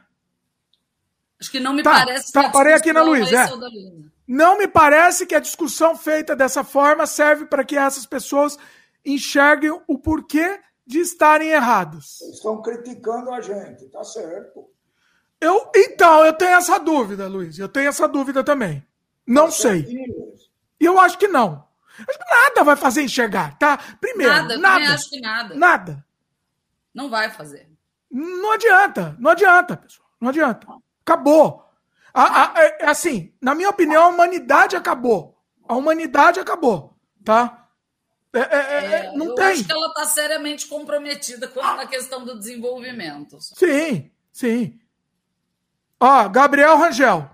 [1.39, 2.31] Acho que não me tá, parece.
[2.31, 3.31] Tá, parei aqui na Luiz.
[3.31, 3.45] É.
[4.27, 8.57] Não me parece que a discussão feita dessa forma serve para que essas pessoas
[9.03, 12.21] enxerguem o porquê de estarem erradas.
[12.21, 14.69] Estão criticando a gente, tá certo.
[15.41, 17.57] Eu, então, eu tenho essa dúvida, Luiz.
[17.57, 18.85] Eu tenho essa dúvida também.
[19.25, 19.85] Não sei.
[20.79, 21.67] E eu acho que não.
[21.97, 23.77] Acho que nada vai fazer enxergar, tá?
[23.99, 24.57] Primeiro, nada.
[24.57, 24.93] Nada.
[24.93, 25.55] acho que nada.
[25.55, 26.05] Nada.
[26.93, 27.69] Não vai fazer.
[28.09, 29.15] Não adianta.
[29.19, 30.09] Não adianta, pessoal.
[30.19, 30.67] Não adianta.
[31.01, 31.65] Acabou.
[32.13, 35.37] A, a, é, é assim, na minha opinião, a humanidade acabou.
[35.67, 37.67] A humanidade acabou, tá?
[38.33, 39.45] É, é, é, é não eu tem.
[39.45, 43.37] acho que ela está seriamente comprometida com a questão do desenvolvimento.
[43.39, 44.79] Sim, sim.
[45.99, 47.29] Ó, Gabriel Rangel.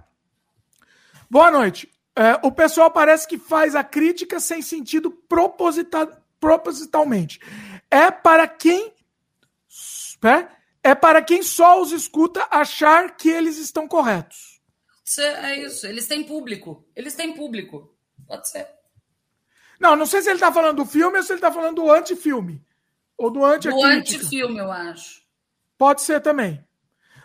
[1.30, 1.92] Boa noite.
[2.16, 7.40] É, o pessoal parece que faz a crítica sem sentido proposita propositalmente.
[7.92, 8.94] É para quem
[10.24, 10.48] é,
[10.84, 14.62] é para quem só os escuta achar que eles estão corretos.
[15.18, 15.86] É isso.
[15.86, 16.88] Eles têm público.
[16.96, 17.96] Eles têm público.
[18.28, 18.68] Pode ser.
[19.80, 21.92] Não, não sei se ele está falando do filme ou se ele está falando do
[21.92, 22.64] anti-filme.
[23.18, 25.22] Ou do anti Do anti-filme, eu acho.
[25.78, 26.66] Pode ser também.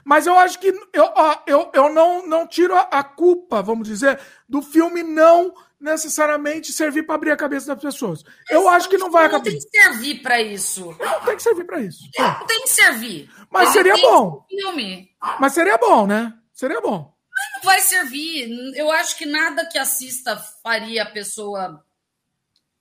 [0.04, 1.12] Mas eu acho que eu,
[1.46, 7.14] eu, eu não, não tiro a culpa, vamos dizer, do filme não necessariamente servir para
[7.14, 8.22] abrir a cabeça das pessoas.
[8.50, 9.44] eu acho que não vai acabar.
[9.44, 10.94] Não tem que servir para isso.
[11.00, 12.04] Não tem que servir para isso.
[12.18, 13.30] Não tem que servir.
[13.50, 14.44] Mas Ele seria bom.
[14.48, 15.08] Filme.
[15.38, 16.34] Mas seria bom, né?
[16.52, 17.14] Seria bom.
[17.30, 18.50] Mas não vai servir.
[18.76, 21.82] Eu acho que nada que assista faria a pessoa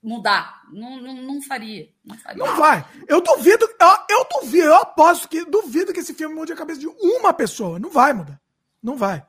[0.01, 0.63] mudar.
[0.71, 2.43] Não, não, não, faria, não, faria.
[2.43, 2.85] Não vai.
[3.07, 6.79] Eu duvido, eu, eu duvido, eu aposto que duvido que esse filme mude a cabeça
[6.79, 7.79] de uma pessoa.
[7.79, 8.39] Não vai mudar.
[8.81, 9.25] Não vai.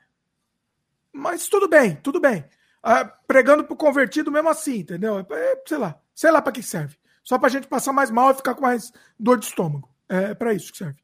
[1.12, 2.44] Mas tudo bem, tudo bem.
[2.82, 5.26] Ah, pregando pro convertido mesmo assim, entendeu?
[5.30, 6.00] É, sei lá.
[6.14, 6.96] Sei lá para que serve.
[7.22, 9.88] Só pra gente passar mais mal e ficar com mais dor de estômago.
[10.08, 10.98] É para isso que serve.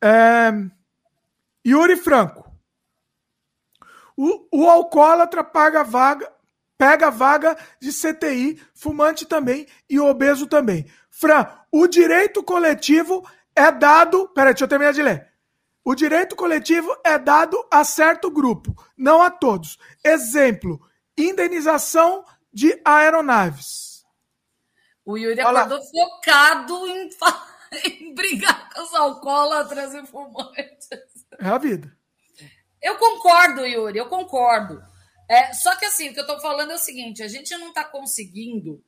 [0.00, 0.50] É...
[1.66, 2.50] Yuri Franco.
[4.16, 6.30] O, o alcoólatra paga vaga,
[6.82, 10.84] pega vaga de CTI, fumante também e obeso também.
[11.08, 14.28] Fran, o direito coletivo é dado.
[14.30, 15.28] Peraí, deixa eu terminar de ler.
[15.84, 19.78] O direito coletivo é dado a certo grupo, não a todos.
[20.04, 20.80] Exemplo:
[21.16, 24.04] indenização de aeronaves.
[25.04, 27.10] O Yuri acordou focado em,
[28.02, 30.88] em brigar com os alcoólatras e fumantes.
[31.38, 31.96] É a vida.
[32.82, 34.82] Eu concordo, Yuri, eu concordo.
[35.32, 37.68] É, só que assim, o que eu estou falando é o seguinte: a gente não
[37.68, 38.84] está conseguindo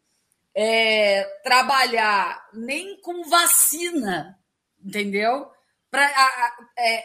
[0.54, 4.38] é, trabalhar nem com vacina,
[4.84, 5.50] entendeu?
[5.90, 6.04] Para
[6.78, 7.02] é,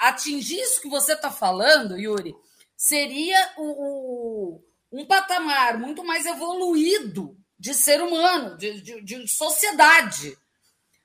[0.00, 2.34] atingir isso que você está falando, Yuri,
[2.76, 10.36] seria o, o, um patamar muito mais evoluído de ser humano, de, de, de sociedade.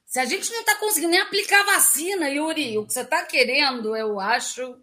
[0.06, 3.96] Se a gente não está conseguindo nem aplicar vacina, Yuri, o que você está querendo,
[3.96, 4.78] eu acho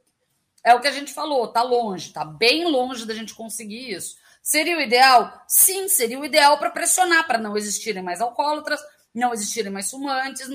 [0.64, 4.16] é o que a gente falou, tá longe, tá bem longe da gente conseguir isso.
[4.42, 5.44] Seria o ideal?
[5.46, 8.80] Sim, seria o ideal para pressionar, para não existirem mais alcoólatras,
[9.14, 10.48] não existirem mais fumantes.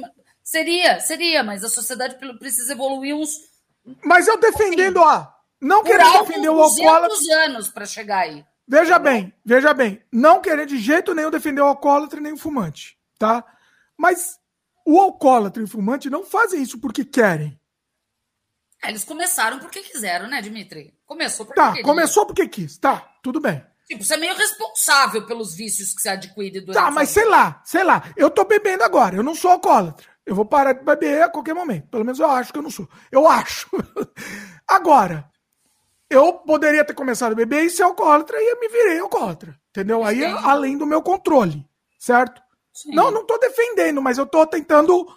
[0.44, 3.30] Seria, seria, mas a sociedade precisa evoluir uns.
[4.04, 5.36] Mas eu defendendo a.
[5.62, 7.46] Não querendo defender o alcoólatra.
[7.46, 8.46] anos para chegar aí.
[8.68, 10.02] Veja bem, veja bem.
[10.12, 13.44] Não querer de jeito nenhum defender o alcoólatra nem o fumante, tá?
[13.98, 14.38] Mas
[14.86, 17.60] o alcoólatra e o fumante não fazem isso porque querem.
[18.84, 20.94] Eles começaram porque quiseram, né, Dimitri?
[21.06, 21.84] Começou porque Tá, queria.
[21.84, 22.78] começou porque quis.
[22.78, 23.64] Tá, tudo bem.
[23.88, 27.62] Tipo, você é meio responsável pelos vícios que você adquire durante Tá, mas sei lá,
[27.66, 28.04] sei lá.
[28.16, 30.08] Eu tô bebendo agora, eu não sou alcoólatra.
[30.26, 31.88] Eu vou parar de beber a qualquer momento.
[31.88, 32.88] Pelo menos eu acho que eu não sou.
[33.12, 33.68] Eu acho.
[34.68, 35.28] agora,
[36.08, 39.60] eu poderia ter começado a beber e ser alcoólatra e eu me virei alcoólatra.
[39.72, 40.04] Entendeu?
[40.04, 41.66] Aí é além do meu controle,
[41.98, 42.42] certo?
[42.72, 42.94] Sim.
[42.94, 45.08] Não, não tô defendendo, mas eu tô tentando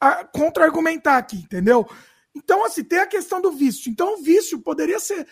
[0.00, 1.86] ah, contra-argumentar aqui, entendeu?
[2.34, 3.90] Então, assim, tem a questão do vício.
[3.90, 5.26] Então, o vício poderia ser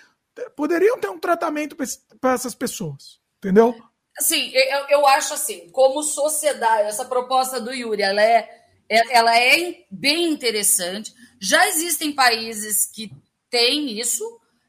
[0.56, 1.76] poderiam ter um tratamento
[2.20, 3.74] para essas pessoas, entendeu?
[4.18, 8.48] Sim, eu, eu acho assim, como sociedade, essa proposta do Yuri, ela é,
[8.88, 11.14] é, ela é bem interessante.
[11.40, 13.10] Já existem países que
[13.48, 14.24] têm isso,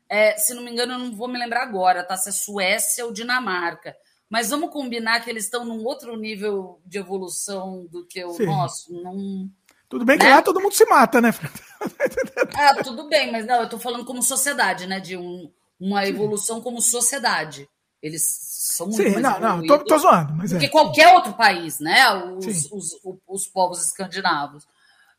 [0.09, 2.15] é, se não me engano, eu não vou me lembrar agora, tá?
[2.17, 3.95] Se é Suécia ou Dinamarca.
[4.29, 8.45] Mas vamos combinar que eles estão num outro nível de evolução do que o Sim.
[8.45, 8.93] nosso.
[8.93, 9.51] Num,
[9.91, 10.35] tudo bem que né?
[10.35, 11.31] lá todo mundo se mata, né,
[12.55, 15.01] ah, tudo bem, mas não, eu tô falando como sociedade, né?
[15.01, 17.67] De um, uma evolução como sociedade.
[18.01, 20.33] Eles são muito Sim, não, não, tô, tô zoando.
[20.33, 20.69] Mas do é.
[20.69, 22.09] qualquer outro país, né?
[22.13, 24.65] Os, os, os, os, povos escandinavos.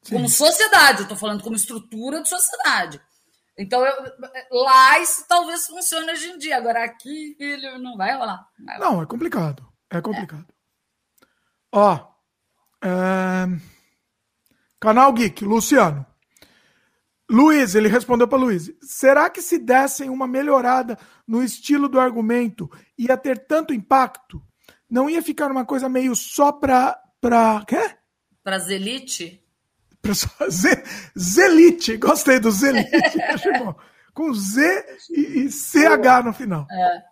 [0.03, 0.15] Sim.
[0.15, 2.99] Como sociedade, eu tô falando como estrutura de sociedade.
[3.59, 3.95] Então, eu,
[4.51, 6.57] lá isso talvez funcione hoje em dia.
[6.57, 8.47] Agora, aqui, filho, não vai rolar.
[8.59, 8.91] Não, vai rolar.
[8.91, 9.69] não é complicado.
[9.91, 10.47] É complicado.
[10.49, 11.27] É.
[11.73, 12.07] Ó.
[12.83, 13.72] É...
[14.83, 16.05] Canal Geek, Luciano.
[17.31, 22.69] Luiz, ele respondeu para Luiz: será que se dessem uma melhorada no estilo do argumento
[22.99, 24.43] ia ter tanto impacto?
[24.91, 27.01] Não ia ficar uma coisa meio só para.
[27.21, 27.65] Pra.
[27.65, 27.95] Quê?
[28.43, 29.41] Para Zelite?
[30.03, 30.15] Pra
[30.51, 30.83] Z,
[31.17, 32.91] Zelite, gostei do Zelite.
[34.13, 36.67] Com Z e, e CH no final.
[36.69, 37.03] É.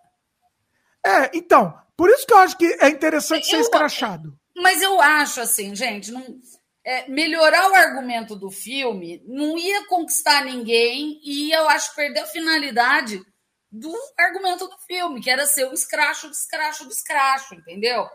[1.06, 4.36] é, então, por isso que eu acho que é interessante eu, ser escrachado.
[4.56, 6.20] Mas eu acho assim, gente, não
[6.84, 12.26] é, melhorar o argumento do filme não ia conquistar ninguém e eu acho perder a
[12.26, 13.20] finalidade
[13.70, 18.08] do argumento do filme, que era ser o escracho do escracho do escracho, entendeu?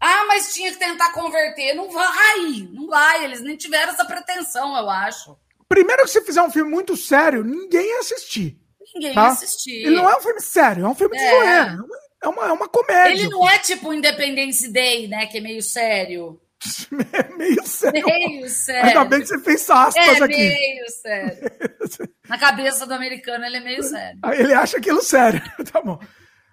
[0.00, 1.74] Ah, mas tinha que tentar converter.
[1.74, 3.24] Não vai, não vai.
[3.24, 5.36] Eles nem tiveram essa pretensão, eu acho.
[5.68, 8.58] Primeiro que se fizer um filme muito sério, ninguém ia assistir.
[8.94, 9.24] Ninguém tá?
[9.24, 9.86] ia assistir.
[9.86, 11.30] Ele não é um filme sério, é um filme de é.
[11.30, 11.78] zoeira.
[12.22, 13.12] É uma, é uma comédia.
[13.12, 15.26] Ele não é tipo Independence Day, né?
[15.26, 16.40] Que é meio sério.
[17.36, 18.06] meio sério.
[18.06, 18.88] Meio sério.
[18.88, 20.36] Ainda bem que você fez aspas é, aqui.
[20.36, 21.50] meio sério.
[22.28, 24.18] Na cabeça do americano, ele é meio sério.
[24.32, 25.42] Ele acha aquilo sério.
[25.70, 25.98] tá bom.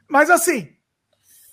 [0.07, 0.69] Mas assim.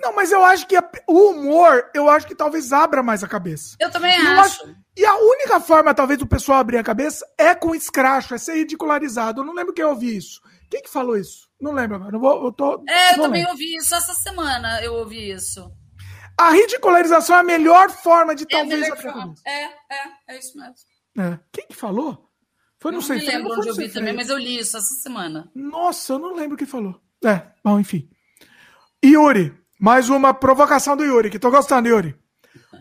[0.01, 3.29] Não, mas eu acho que a, o humor, eu acho que talvez abra mais a
[3.29, 3.77] cabeça.
[3.81, 4.63] Eu também acho.
[4.63, 4.77] acho.
[4.97, 8.55] E a única forma, talvez, do pessoal abrir a cabeça é com escracho, é ser
[8.55, 9.41] ridicularizado.
[9.41, 10.41] Eu não lembro quem ouvi isso.
[10.71, 11.49] Quem que falou isso?
[11.61, 12.15] Não lembro agora.
[12.15, 13.53] Eu, vou, eu tô, é, eu também lembro.
[13.53, 14.81] ouvi isso essa semana.
[14.83, 15.69] Eu ouvi isso.
[16.39, 18.83] A ridicularização é a melhor forma de é talvez.
[18.87, 19.35] É, forma.
[19.45, 19.73] é, é,
[20.29, 20.75] é isso mesmo.
[21.19, 21.39] É.
[21.53, 22.31] Quem que falou?
[22.79, 23.19] Foi, não, não sei.
[23.19, 25.51] Não me lembro onde eu vi também, mas eu li isso essa semana.
[25.55, 27.01] Nossa, eu não lembro quem falou.
[27.25, 28.09] É, bom, enfim.
[29.05, 32.17] Yuri, mais uma provocação do Yuri, que tô gostando, Yuri.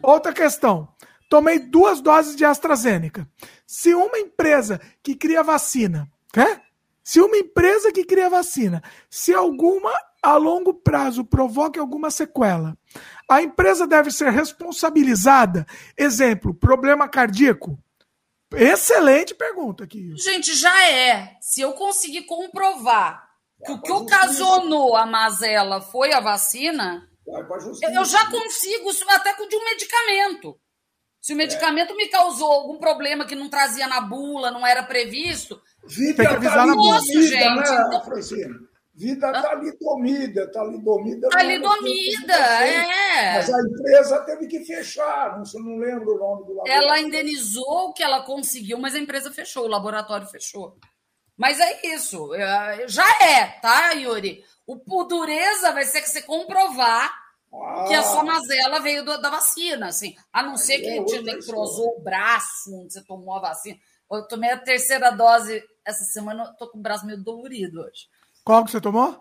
[0.03, 0.87] Outra questão.
[1.29, 3.27] Tomei duas doses de AstraZeneca.
[3.65, 6.61] Se uma empresa que cria vacina, quer?
[7.03, 12.77] Se uma empresa que cria vacina, se alguma a longo prazo provoque alguma sequela,
[13.29, 15.65] a empresa deve ser responsabilizada.
[15.97, 17.77] Exemplo, problema cardíaco.
[18.55, 20.15] Excelente pergunta aqui.
[20.15, 21.35] Gente, já é.
[21.41, 23.27] Se eu conseguir comprovar
[23.65, 27.09] que o que ocasionou a mazela foi a vacina,
[27.93, 30.57] eu já consigo até com de um medicamento.
[31.19, 35.61] Se o medicamento me causou algum problema que não trazia na bula, não era previsto.
[35.85, 37.01] Vida tem que avisar na bula.
[37.01, 37.31] gente.
[37.31, 38.61] Né, então...
[38.97, 41.27] Vida está ali domida, está ali domida.
[41.27, 43.35] Está ali domida, é.
[43.35, 46.71] Mas a empresa teve que fechar, não, não lembro o nome do laboratório.
[46.71, 50.79] Ela indenizou o que ela conseguiu, mas a empresa fechou, o laboratório fechou.
[51.37, 54.43] Mas é isso, é, já é, tá, Yuri?
[54.65, 57.13] O, dureza vai ser que você comprovar
[57.53, 57.85] ah.
[57.87, 60.15] que a sua mazela veio do, da vacina, assim.
[60.33, 63.77] A não ser que é te necrosou o braço onde você tomou a vacina.
[64.11, 68.07] Eu tomei a terceira dose essa semana, tô com o braço meio dolorido hoje.
[68.47, 69.13] Qual que você tomou?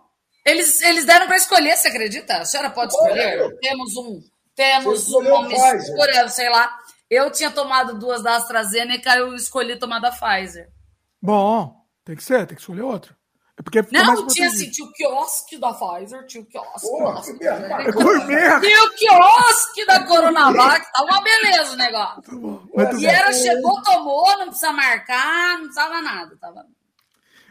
[0.45, 2.37] Eles, eles deram para escolher, você acredita?
[2.37, 3.59] A senhora pode escolher?
[3.61, 4.21] Temos um.
[4.55, 6.73] Temos uma mistura, sei lá.
[7.11, 10.69] Eu tinha tomado duas da AstraZeneca, eu escolhi tomar da Pfizer.
[11.21, 11.75] Bom,
[12.05, 13.17] tem que ser, tem que escolher outro.
[13.59, 16.89] É porque não, tinha assim, tinha o quiosque da Pfizer, tinha o quiosque.
[16.89, 17.33] Porra, que
[18.27, 18.61] merda.
[18.61, 22.23] Tinha o quiosque da Coronavac, tá uma beleza o negócio.
[22.23, 22.63] Tá bom,
[22.97, 26.37] e era, chegou, tomou, não precisa marcar, não precisava nada.
[26.41, 26.65] Tava...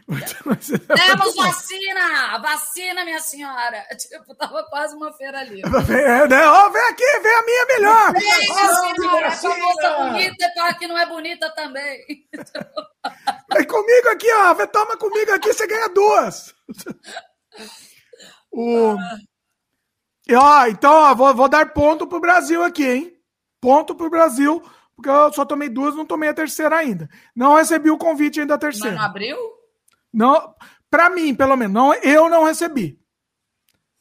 [0.06, 2.38] Temos vacina!
[2.38, 3.84] Vacina, minha senhora!
[3.98, 5.60] Tipo, tava quase uma feira ali.
[5.62, 6.48] É, né?
[6.48, 8.12] oh, vem aqui, vem a minha melhor!
[8.12, 9.26] Vem, senhora!
[9.26, 12.04] Essa moça bonita para que não é bonita também.
[13.52, 14.66] Vem comigo aqui, ó.
[14.66, 16.52] Toma comigo aqui, você ganha duas.
[18.50, 18.96] O...
[20.32, 23.16] Ó, então, ó, vou, vou dar ponto pro Brasil aqui, hein?
[23.60, 24.60] Ponto pro Brasil,
[24.96, 27.08] porque eu só tomei duas, não tomei a terceira ainda.
[27.34, 28.96] Não recebi o convite ainda da terceira.
[28.96, 29.55] Mas não abriu?
[30.16, 30.54] Não,
[30.90, 32.98] para mim, pelo menos, não, eu não recebi.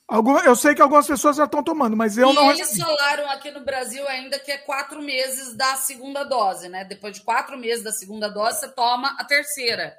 [0.08, 2.52] Algum, eu sei que algumas pessoas já estão tomando, mas eu e não.
[2.52, 2.82] Eles recebi.
[2.82, 6.86] falaram aqui no Brasil ainda que é quatro meses da segunda dose, né?
[6.86, 9.94] Depois de quatro meses da segunda dose, você toma a terceira.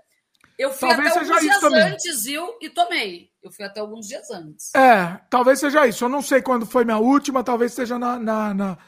[0.58, 2.56] Eu fui talvez até alguns dias antes, viu?
[2.62, 3.28] E tomei.
[3.42, 4.74] Eu fui até alguns dias antes.
[4.74, 6.04] É, talvez seja isso.
[6.04, 8.78] Eu não sei quando foi minha última, talvez seja na, na, na,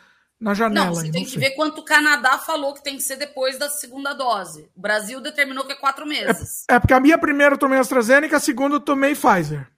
[0.40, 0.86] na janela.
[0.86, 3.16] Não, você aí, tem não que ver quanto o Canadá falou que tem que ser
[3.16, 4.70] depois da segunda dose.
[4.76, 6.64] O Brasil determinou que é quatro meses.
[6.70, 9.68] É, é porque a minha primeira eu tomei AstraZeneca, a segunda eu tomei Pfizer.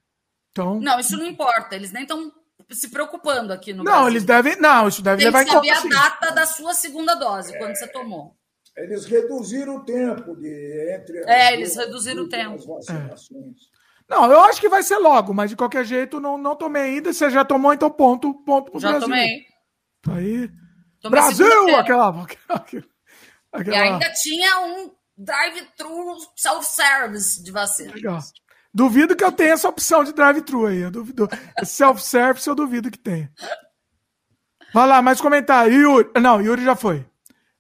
[0.51, 0.81] Então...
[0.81, 1.75] Não, isso não importa.
[1.75, 2.31] Eles nem estão
[2.71, 4.01] se preocupando aqui no não, Brasil.
[4.01, 4.57] Não, eles devem.
[4.57, 5.61] Não, isso deve tem levar em conta.
[5.61, 8.37] Tem que saber a data da sua segunda dose, quando você tomou.
[8.77, 11.25] Eles reduziram o tempo de entre.
[11.27, 12.79] É, eles reduziram o tempo.
[12.89, 13.15] É.
[14.09, 17.13] Não, eu acho que vai ser logo, mas de qualquer jeito não, não tomei ainda.
[17.13, 19.09] Você já tomou, então ponto, ponto pro já Brasil.
[19.09, 19.50] tomei.
[20.09, 20.51] Aí.
[21.01, 21.77] Tomei Brasil!
[21.77, 27.93] Aquela, aquela, E ainda tinha um drive-thru self-service de vacina.
[27.95, 28.21] Legal.
[28.73, 30.81] Duvido que eu tenha essa opção de drive-thru aí.
[30.81, 31.29] Eu duvido.
[31.65, 33.31] Self-service eu duvido que tenha.
[34.73, 35.73] Vai lá, mais comentário.
[35.73, 36.11] Yuri.
[36.21, 37.05] Não, Yuri já foi.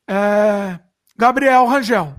[0.09, 0.79] É...
[1.17, 2.15] Gabriel Rangel.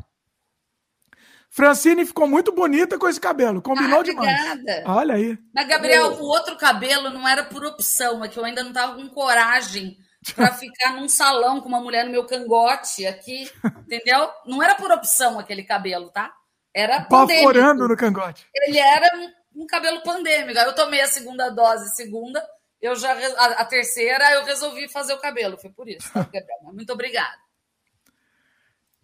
[1.50, 3.62] Francine ficou muito bonita com esse cabelo.
[3.62, 4.58] Combinou ah, demais.
[4.86, 5.38] Olha aí.
[5.54, 8.96] Mas, Gabriel, o outro cabelo não era por opção, é que eu ainda não tava
[8.96, 9.98] com coragem
[10.36, 14.30] para ficar num salão com uma mulher no meu cangote aqui, entendeu?
[14.46, 16.32] Não era por opção aquele cabelo, tá?
[16.74, 17.88] Era pandêmico.
[17.88, 18.48] no cangote.
[18.54, 20.58] Ele era um, um cabelo pandêmico.
[20.60, 22.42] Eu tomei a segunda dose, segunda,
[22.82, 25.58] eu já a, a terceira eu resolvi fazer o cabelo.
[25.58, 26.60] Foi por isso, tá, Gabriel?
[26.74, 27.38] Muito obrigada.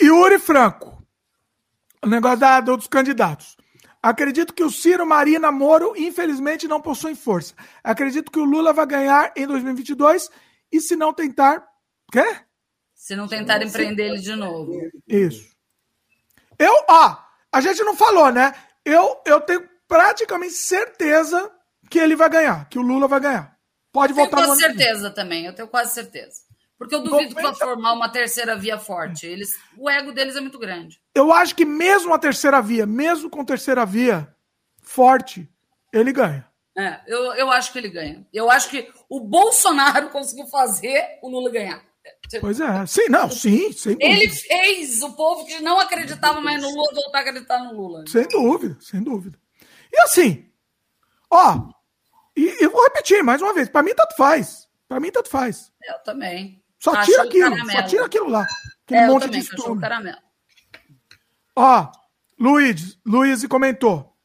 [0.01, 1.03] Yuri Franco.
[2.03, 3.57] O negócio da, dos candidatos.
[4.01, 7.55] Acredito que o Ciro, Marina, Moro, infelizmente, não possuem força.
[7.83, 10.29] Acredito que o Lula vai ganhar em 2022
[10.71, 11.67] e se não tentar.
[12.11, 12.37] Quê?
[12.93, 14.73] Se não tentar empreender ele de novo.
[15.07, 15.55] Isso.
[16.57, 17.17] Eu, ó,
[17.51, 18.53] a gente não falou, né?
[18.83, 21.51] Eu, eu tenho praticamente certeza
[21.89, 23.57] que ele vai ganhar, que o Lula vai ganhar.
[23.91, 26.47] Pode votar no Tenho quase certeza também, eu tenho quase certeza.
[26.77, 29.25] Porque eu duvido que vai formar uma terceira via forte.
[29.25, 31.01] Eles, o ego deles é muito grande.
[31.15, 34.31] Eu acho que mesmo a terceira via, mesmo com terceira via
[34.81, 35.49] forte,
[35.91, 36.46] ele ganha.
[36.77, 38.25] É, eu, eu acho que ele ganha.
[38.31, 41.83] Eu acho que o Bolsonaro conseguiu fazer o Lula ganhar.
[42.39, 46.69] Pois é, sim, não, sim, sem Ele fez o povo que não acreditava mais no
[46.69, 48.05] Lula voltar a acreditar no Lula.
[48.07, 49.37] Sem dúvida, sem dúvida.
[49.91, 50.45] E assim,
[51.29, 51.67] ó,
[52.35, 54.67] e eu vou repetir mais uma vez, para mim tanto faz.
[54.87, 55.71] Para mim tanto faz.
[55.83, 56.63] Eu também.
[56.79, 57.71] Só tira aquilo, caramelo.
[57.71, 58.47] só tira aquilo lá.
[58.85, 59.81] Aquele é, monte também, de estudo.
[59.81, 60.17] caramelo.
[61.55, 61.91] Ó,
[62.39, 64.16] Luiz, Luiz comentou.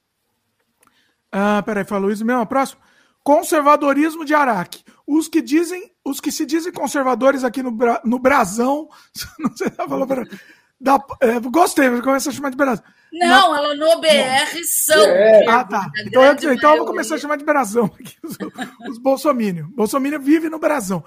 [1.32, 2.80] Ah, peraí, foi Luiz mesmo, próximo.
[3.24, 4.84] Conservadorismo de Araque.
[5.06, 8.88] Os que dizem, os que se dizem conservadores aqui no, no Brasão,
[9.40, 10.24] não sei se ela falou para
[10.82, 12.84] da, é, gostei, vou começar a chamar de Brasão.
[13.12, 13.58] Não, Na...
[13.58, 15.00] ela no BR são.
[15.00, 15.46] É.
[15.48, 15.88] Ah, tá.
[16.04, 18.36] Então, eu, então eu vou começar a chamar de Brasão aqui, os,
[18.90, 19.68] os Bolsominion.
[19.68, 21.04] Bolsominion vive no Brasão.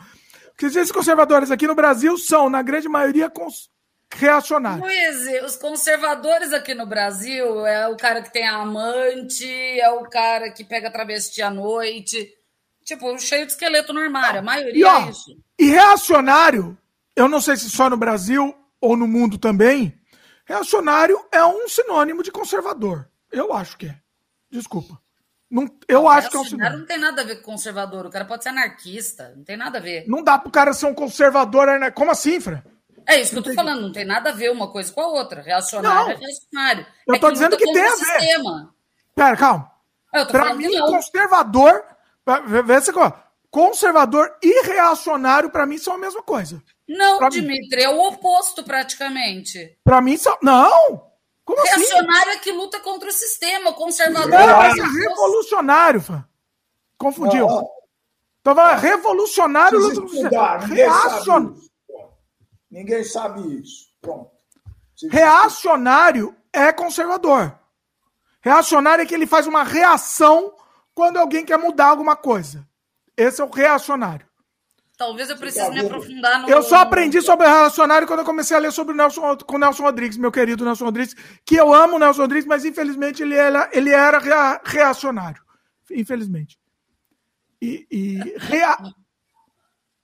[0.52, 3.70] Porque esses conservadores aqui no Brasil são, na grande maioria, cons...
[4.14, 4.82] reacionários.
[4.82, 9.48] Luiz, os conservadores aqui no Brasil é o cara que tem amante,
[9.80, 12.32] é o cara que pega travesti à noite.
[12.84, 14.40] Tipo, cheio de esqueleto no armário.
[14.40, 15.38] A maioria e, ó, é isso.
[15.58, 16.78] E reacionário,
[17.16, 20.00] eu não sei se só no Brasil ou no mundo também,
[20.46, 23.10] reacionário é um sinônimo de conservador.
[23.32, 23.98] Eu acho que é.
[24.52, 25.02] Desculpa.
[25.50, 26.80] Não, eu não, acho que é um sinônimo.
[26.80, 28.06] Não tem nada a ver com conservador.
[28.06, 29.34] O cara pode ser anarquista.
[29.36, 30.06] Não tem nada a ver.
[30.08, 31.68] Não dá pro cara ser um conservador.
[31.94, 32.62] Como assim, Fran?
[33.08, 33.82] É isso que eu tô falando.
[33.82, 35.42] Não tem nada a ver uma coisa com a outra.
[35.42, 36.12] Reacionário não.
[36.12, 36.86] é reacionário.
[37.08, 37.98] Eu é tô dizendo que tem a ver.
[37.98, 38.74] Sistema.
[39.14, 39.72] Pera, calma.
[40.32, 41.84] Pra mim, conservador.
[42.66, 42.92] Vê se
[43.52, 46.62] Conservador e reacionário, para mim, são a mesma coisa.
[46.88, 47.84] Não, pra Dimitri, mim.
[47.84, 49.78] é o oposto praticamente.
[49.84, 50.38] Para mim, são.
[50.42, 51.06] Não!
[51.46, 51.80] Como assim?
[51.80, 52.40] reacionário assim?
[52.40, 56.26] é que luta contra o sistema, conservador não, é, é revolucionário, fã.
[56.98, 57.48] Confundiu.
[57.48, 57.70] Não,
[58.42, 60.58] então, vai, revolucionário luta contra o sistema.
[60.58, 61.54] Reacion...
[62.76, 63.88] Ninguém sabe isso.
[64.02, 64.32] Pronto.
[65.10, 67.58] Reacionário é conservador.
[68.42, 70.54] Reacionário é que ele faz uma reação
[70.94, 72.68] quando alguém quer mudar alguma coisa.
[73.16, 74.28] Esse é o reacionário.
[74.98, 76.50] Talvez eu precise me aprofundar no.
[76.50, 79.60] Eu só aprendi sobre relacionário quando eu comecei a ler sobre o Nelson, com o
[79.60, 83.36] Nelson Rodrigues, meu querido Nelson Rodrigues, que eu amo o Nelson Rodrigues, mas infelizmente ele
[83.36, 84.20] era, ele era
[84.66, 85.42] reacionário.
[85.90, 86.60] Infelizmente.
[87.62, 88.78] E, e rea...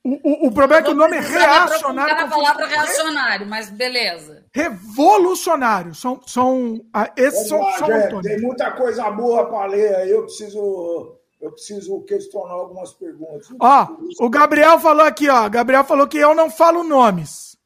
[0.03, 2.25] o, o, o, problema é que o nome é reacionário.
[2.25, 4.43] a palavra reacionário, mas beleza.
[4.51, 5.93] Revolucionário.
[5.93, 11.17] São, são, ah, esses são, são Tem muita coisa boa para ler aí, eu preciso
[11.39, 13.47] eu preciso questionar algumas perguntas.
[13.59, 13.87] Ó,
[14.19, 15.49] o Gabriel falou aqui, ó.
[15.49, 17.57] Gabriel falou que eu não falo nomes.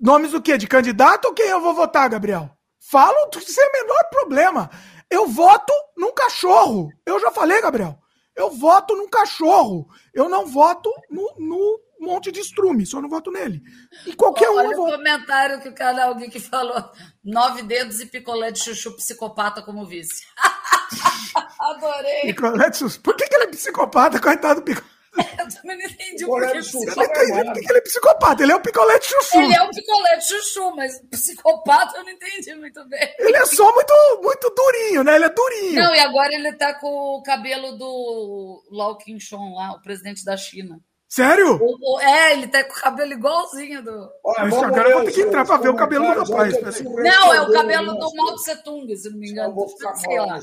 [0.00, 0.56] Nomes do quê?
[0.56, 2.50] De candidato ou quem eu vou votar, Gabriel?
[2.80, 4.70] Falo sem o menor problema.
[5.10, 6.90] Eu voto num cachorro.
[7.04, 7.98] Eu já falei, Gabriel.
[8.36, 9.88] Eu voto num cachorro.
[10.12, 13.62] Eu não voto no, no monte de estrume, só não voto nele.
[14.06, 14.58] E qualquer Olha um.
[14.58, 14.96] Olha o voto.
[14.96, 16.90] comentário que o cara, alguém que falou:
[17.24, 20.24] nove dedos e picolé de chuchu psicopata como vice.
[21.58, 22.22] Adorei.
[22.22, 23.00] Picolé de chuchu.
[23.00, 24.93] Por que, que ele é psicopata, coitado do picolé?
[25.38, 26.62] Eu também não entendi por que,
[26.94, 28.42] Por que ele é psicopata?
[28.42, 29.40] Ele é o picolé de chuchu.
[29.40, 33.14] Ele é o picolé de chuchu, mas psicopata eu não entendi muito bem.
[33.18, 35.16] Ele é só muito, muito durinho, né?
[35.16, 35.82] Ele é durinho.
[35.82, 40.36] Não, e agora ele tá com o cabelo do Lau Qingshon lá, o presidente da
[40.36, 40.80] China.
[41.08, 41.60] Sério?
[41.62, 44.10] O, o, é, ele tá com o cabelo igualzinho do.
[44.24, 46.82] Olha, Mas agora eu vou ter que entrar pra ver o cabelo do rapaz.
[46.82, 49.54] Não, é o cabelo do Mao Tse Tung, se não me engano.
[49.94, 50.40] Sei lá.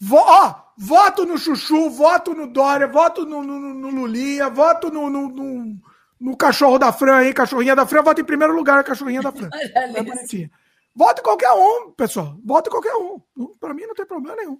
[0.00, 5.10] Vo, ó, voto no Chuchu, voto no Dória, voto no, no, no Lulinha, voto no,
[5.10, 5.78] no,
[6.18, 9.50] no, cachorro da Fran aí, cachorrinha da Fran, voto em primeiro lugar, cachorrinha da Fran.
[9.76, 10.50] é bonitinha.
[10.96, 12.34] Voto em qualquer um, pessoal.
[12.42, 13.20] Voto em qualquer um.
[13.60, 14.58] Pra mim não tem problema nenhum.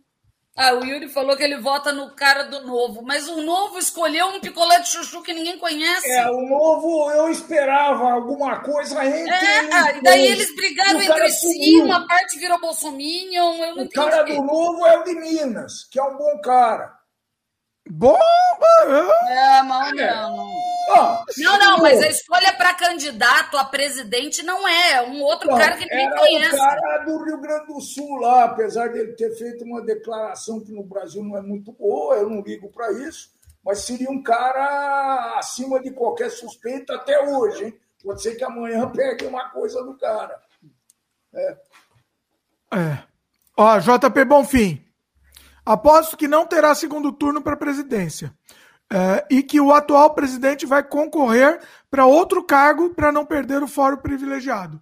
[0.56, 4.26] Ah, o Yuri falou que ele vota no cara do novo, mas o novo escolheu
[4.26, 6.10] um picolé de chuchu que ninguém conhece.
[6.10, 9.30] É, o novo eu esperava alguma coisa entre.
[9.30, 13.54] É, e daí eles brigaram entre si, uma parte virou Bolsominion.
[13.54, 16.99] Eu não o cara do novo é o de Minas, que é um bom cara.
[17.91, 18.19] Bom!
[19.28, 20.36] É, mas não.
[21.39, 25.02] não, não, mas a escolha para candidato a presidente não é.
[25.02, 26.55] Um outro não, cara que ninguém conhece.
[26.55, 30.73] o cara do Rio Grande do Sul lá, apesar dele ter feito uma declaração que
[30.73, 33.33] no Brasil não é muito boa, eu não ligo para isso,
[33.65, 37.81] mas seria um cara acima de qualquer suspeita até hoje, hein?
[38.05, 40.41] Pode ser que amanhã pegue uma coisa do cara.
[41.35, 41.57] É.
[42.73, 42.99] É.
[43.57, 44.90] Ó, JP Bonfim.
[45.73, 48.34] Aposto que não terá segundo turno para a presidência.
[48.92, 53.68] É, e que o atual presidente vai concorrer para outro cargo para não perder o
[53.68, 54.81] fórum privilegiado.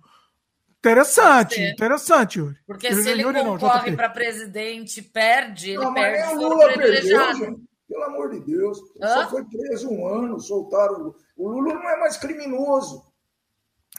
[0.78, 2.56] Interessante, interessante, Yuri.
[2.66, 6.72] Porque Yuri, se ele Yuri, concorre para presidente, perde, ele não, perde o fórum Lula
[6.72, 7.38] privilegiado.
[7.38, 8.78] Perdeu, Pelo amor de Deus.
[9.02, 9.08] Hã?
[9.08, 11.14] Só foi preso um ano, soltaram.
[11.36, 13.04] O Lula não é mais criminoso.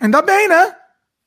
[0.01, 0.75] Ainda bem, né?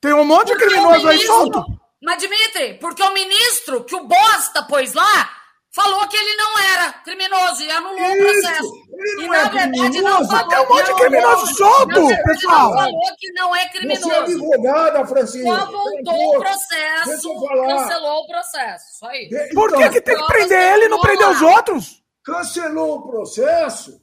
[0.01, 1.65] Tem um monte porque de criminoso ministro, aí solto.
[2.03, 5.42] Mas, Dimitri, porque o ministro que o Bosta pôs lá
[5.75, 8.73] falou que ele não era criminoso e anulou Isso, o processo.
[9.19, 10.49] E na é verdade não falou.
[10.49, 12.73] Tem um monte de criminoso solto, pessoal.
[12.75, 14.09] falou que não é criminoso.
[14.09, 15.49] Você é advogada, Francisco.
[15.49, 18.99] Só voltou o processo, cancelou o processo.
[18.99, 19.55] Só isso.
[19.55, 22.03] Por que, que tem que prender ele e não prender os outros?
[22.25, 24.02] Cancelou o processo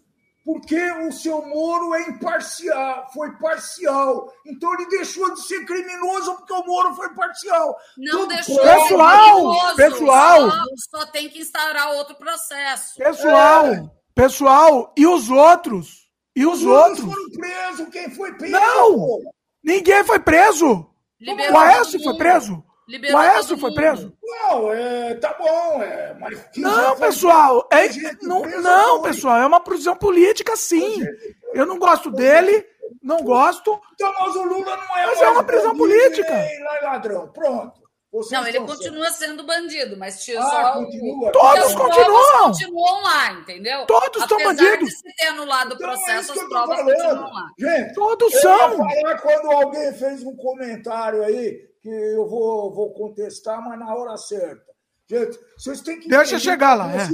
[0.51, 4.33] porque o seu Moro é imparcial, foi parcial.
[4.47, 7.77] Então ele deixou de ser criminoso porque o Moro foi parcial.
[7.95, 8.57] Não Tudo deixou.
[8.57, 10.49] Pessoal, pessoal.
[10.49, 12.95] Só, só, tem que instaurar outro processo.
[12.97, 13.91] Pessoal, é.
[14.15, 16.09] pessoal, e os outros?
[16.35, 16.99] E os, os outros?
[17.01, 17.89] foram presos.
[17.89, 18.53] Quem foi preso?
[18.53, 19.19] Não!
[19.63, 20.89] Ninguém foi preso.
[21.21, 22.63] Liberou o Aécio foi preso.
[22.89, 24.11] Liberou o Aécio foi preso?
[24.23, 27.87] Não, é, tá bom, é, mas Não, pessoal, é,
[28.23, 31.05] não, não, pessoal, é uma prisão política, sim.
[31.53, 32.65] Eu não gosto dele,
[33.03, 33.79] não gosto.
[33.93, 36.33] Então, mas o Lula não é Mas é uma prisão política.
[36.33, 37.79] Nem ladrão, pronto.
[38.11, 39.19] Vocês não, ele continua certo.
[39.19, 41.31] sendo bandido, mas tio, ah, só continua.
[41.31, 42.47] Todos continuam.
[42.47, 43.85] continuam lá, entendeu?
[43.85, 44.89] Todos estão bandidos.
[44.89, 47.51] De se ter anulado o então, é processo, é as provas continuam lá.
[47.59, 48.77] Gente, todos são.
[48.77, 54.17] falar quando alguém fez um comentário aí que eu vou, vou contestar, mas na hora
[54.17, 54.69] certa.
[55.07, 56.07] Gente, vocês têm que.
[56.07, 56.93] Deixa chegar lá.
[56.93, 57.07] É.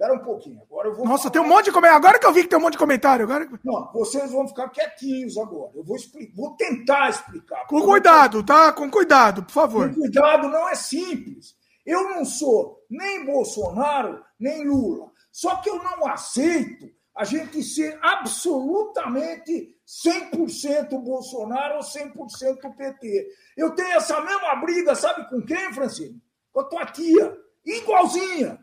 [0.00, 0.62] Espera um pouquinho.
[0.62, 1.32] Agora eu vou Nossa, falar.
[1.32, 1.98] tem um monte de comentário.
[1.98, 3.24] Agora que eu vi que tem um monte de comentário.
[3.24, 3.46] Agora...
[3.62, 5.72] Não, vocês vão ficar quietinhos agora.
[5.74, 7.66] Eu vou, explicar, vou tentar explicar.
[7.66, 8.72] Com cuidado, tá?
[8.72, 9.88] Com cuidado, por favor.
[9.88, 11.54] Com cuidado não é simples.
[11.84, 15.10] Eu não sou nem Bolsonaro, nem Lula.
[15.30, 23.26] Só que eu não aceito a gente ser absolutamente 100% Bolsonaro ou 100% PT.
[23.56, 26.14] Eu tenho essa mesma briga, sabe com quem, Francisco?
[26.52, 27.36] Com a tua tia.
[27.66, 28.58] Igualzinha.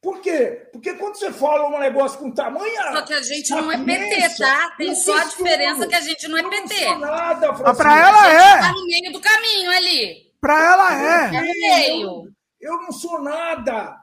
[0.00, 0.68] Por quê?
[0.72, 2.72] Porque quando você fala um negócio com tamanho.
[2.92, 4.70] Só que a gente não é PT, tá?
[4.78, 6.84] Tem só a diferença que a gente não é PT.
[6.90, 7.76] Não nada, Francisco.
[7.76, 8.60] Pra ela é.
[8.60, 10.32] Tá no meio do caminho ali.
[10.40, 11.34] Pra ela é.
[11.34, 12.32] É no meio.
[12.60, 13.97] Eu não sou nada.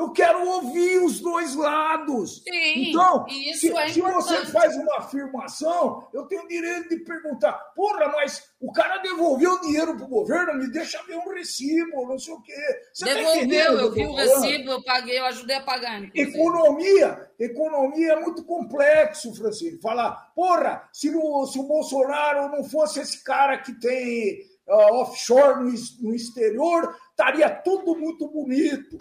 [0.00, 2.42] Eu quero ouvir os dois lados.
[2.42, 7.52] Sim, então, se, é se você faz uma afirmação, eu tenho o direito de perguntar:
[7.76, 12.08] porra, mas o cara devolveu o dinheiro para o governo, me deixa ver um recibo,
[12.08, 12.80] não sei o quê.
[12.94, 16.02] Você tá devolveu, tá eu vi o recibo, eu paguei, eu ajudei a pagar.
[16.14, 19.82] Economia, economia é muito complexo, Francisco.
[19.82, 25.62] Falar, porra, se, no, se o Bolsonaro não fosse esse cara que tem uh, offshore
[25.62, 28.96] no, no exterior, estaria tudo muito bonito.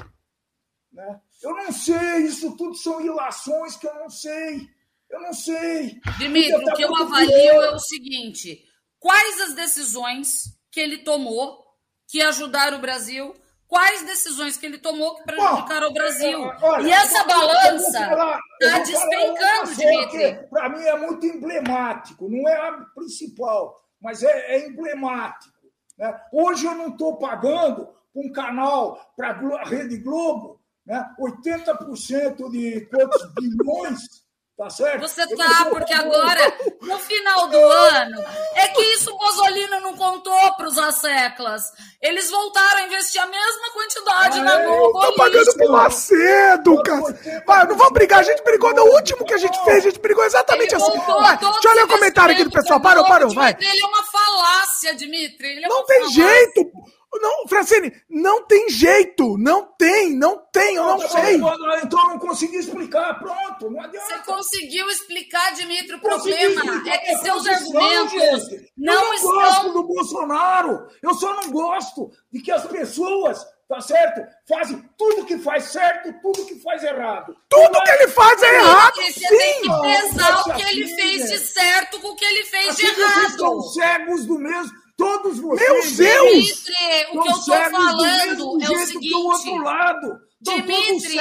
[0.91, 1.19] Né?
[1.41, 4.67] Eu não sei, isso tudo são ilações que eu não sei.
[5.09, 5.99] Eu não sei.
[6.17, 8.63] Dimitri, o que eu avalio é o seguinte:
[8.99, 11.65] quais as decisões que ele tomou
[12.07, 13.33] que ajudaram o Brasil?
[13.67, 16.43] Quais decisões que ele tomou que prejudicaram Bom, o Brasil?
[16.43, 20.47] É, olha, e essa balança está despencando, Dimitri.
[20.49, 25.55] Para mim é muito emblemático, não é a principal, mas é, é emblemático.
[25.99, 26.19] Né?
[26.33, 30.58] Hoje eu não estou pagando um canal para a Rede Globo
[30.89, 31.05] né?
[31.19, 33.99] 80% de quantos bilhões
[34.59, 34.99] Tá certo?
[34.99, 38.21] Você tá, porque agora, no final do ano,
[38.55, 41.63] é que isso o Bozolino não contou para os asseclas.
[42.01, 44.99] Eles voltaram a investir a mesma quantidade na Globo.
[44.99, 47.01] Tá pagando pro Macedo, cara.
[47.47, 49.99] Vai, não vamos brigar, a gente brigou no último que a gente fez, a gente
[50.01, 50.97] brigou exatamente assim.
[50.97, 52.81] Vai, deixa eu ler o comentário aqui do pessoal.
[52.81, 53.55] Parou, parou, vai.
[53.57, 55.63] Ele é uma falácia, Dimitri.
[55.63, 56.21] É não tem falácia.
[56.21, 56.69] jeito.
[57.11, 59.37] Não, Francine, não tem jeito.
[59.37, 61.35] Não tem, não tem, eu não, sei.
[61.83, 64.05] Então eu não consegui explicar, pronto, não adianta.
[64.07, 68.71] Você conseguiu explicar, Dimitri, o problema é que seus argumentos gente.
[68.77, 69.31] não, eu não estão...
[69.31, 74.27] gosto do Bolsonaro, eu só não gosto de que as pessoas tá certo?
[74.47, 77.35] Fazem tudo que faz certo, tudo que faz errado.
[77.47, 79.27] Tudo que ele faz é errado, Você sim.
[79.27, 82.85] tem que pesar o que ele fez de certo com o que ele fez de
[82.87, 83.13] errado.
[83.13, 85.97] Vocês estão cegos do mesmo Todos vocês.
[85.97, 86.45] Meu Deus!
[86.45, 89.09] Dimitri, o que eu estou falando é o seguinte.
[89.09, 90.19] Do outro lado.
[90.41, 91.17] Dimitri,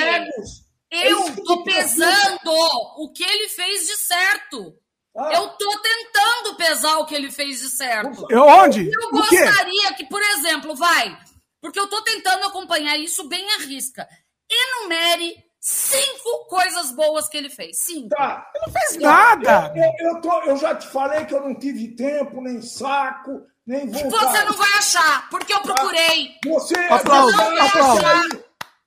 [0.91, 2.51] eu estou pesando
[2.97, 4.75] o que ele fez de certo.
[5.17, 5.33] Ah.
[5.33, 8.27] Eu estou tentando pesar o que ele fez de certo.
[8.29, 8.91] Eu onde?
[8.91, 11.17] Eu gostaria que, por exemplo, vai,
[11.61, 14.09] porque eu estou tentando acompanhar isso bem à risca.
[14.51, 17.79] Enumere cinco coisas boas que ele fez.
[17.79, 18.09] Cinco.
[18.09, 18.51] Tá.
[18.55, 19.73] Ele não fez nada.
[19.77, 23.47] Eu, eu, eu, tô, eu já te falei que eu não tive tempo, nem saco.
[23.69, 26.31] Nem vou você não vai achar, porque eu procurei.
[26.47, 28.45] Você aplaude, aplaude.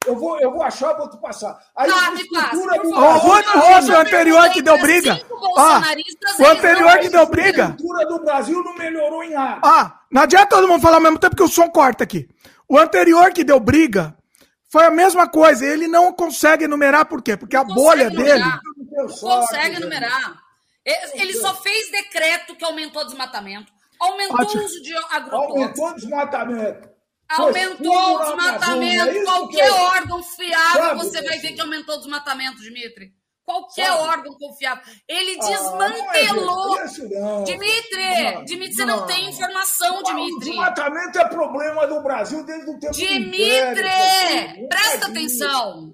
[0.07, 1.55] Eu vou, eu vou achar, vou te passar.
[1.75, 2.89] Aí tá, me passa, do...
[2.89, 5.21] O outro, anterior que deu briga.
[5.55, 5.83] Ah,
[6.39, 7.65] o anterior que deu briga.
[7.65, 9.61] A cultura do Brasil não melhorou em nada.
[9.63, 12.27] Ah, não adianta todo mundo falar ao mesmo tempo que o som corta aqui.
[12.67, 14.17] O anterior que deu briga
[14.67, 15.63] foi a mesma coisa.
[15.63, 17.37] Ele não consegue enumerar por quê?
[17.37, 18.43] Porque a bolha dele.
[18.89, 20.41] Não consegue enumerar.
[20.83, 23.71] Ele só fez decreto que aumentou o desmatamento
[24.01, 24.61] Aumentou Ótimo.
[24.63, 25.61] o uso de agrotóxicos.
[25.61, 26.89] Aumentou o desmatamento.
[27.29, 29.09] Aumentou o desmatamento.
[29.09, 33.13] É Qualquer órgão fiável, você vai ver que aumentou o desmatamento, Dimitri.
[33.45, 34.01] Qualquer Sabe?
[34.01, 34.83] órgão confiável.
[35.07, 36.67] Ele ah, desmantelou.
[36.67, 37.43] Não é isso, não.
[37.43, 40.35] Dimitri, não, Dimitri, você não, tem informação, Dimitri.
[40.35, 43.81] O desmatamento é problema do Brasil desde o tempo Dimitri,
[44.61, 45.93] do presta atenção.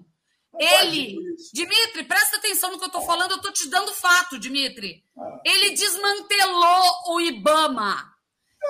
[0.60, 1.16] Ele,
[1.54, 5.04] Dimitri, presta atenção no que eu tô falando, eu tô te dando fato, Dimitri.
[5.18, 5.42] Ah.
[5.46, 8.14] Ele desmantelou o IBAMA.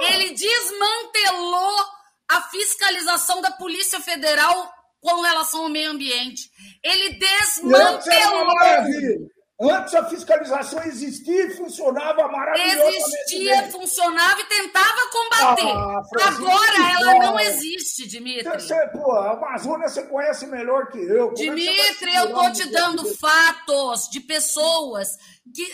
[0.01, 1.85] Ele desmantelou
[2.30, 6.51] a fiscalização da Polícia Federal com relação ao meio ambiente.
[6.83, 8.48] Ele desmantelou.
[9.59, 12.97] Antes a fiscalização existia e funcionava maravilhosamente.
[12.97, 15.71] Existia, funcionava e tentava combater.
[15.71, 18.47] Ah, Agora ela não existe, Dimitri.
[18.51, 21.31] Você, pô, a Amazônia você conhece melhor que eu.
[21.31, 25.17] Como Dimitri, é eu tô te dando fatos de pessoas
[25.51, 25.65] que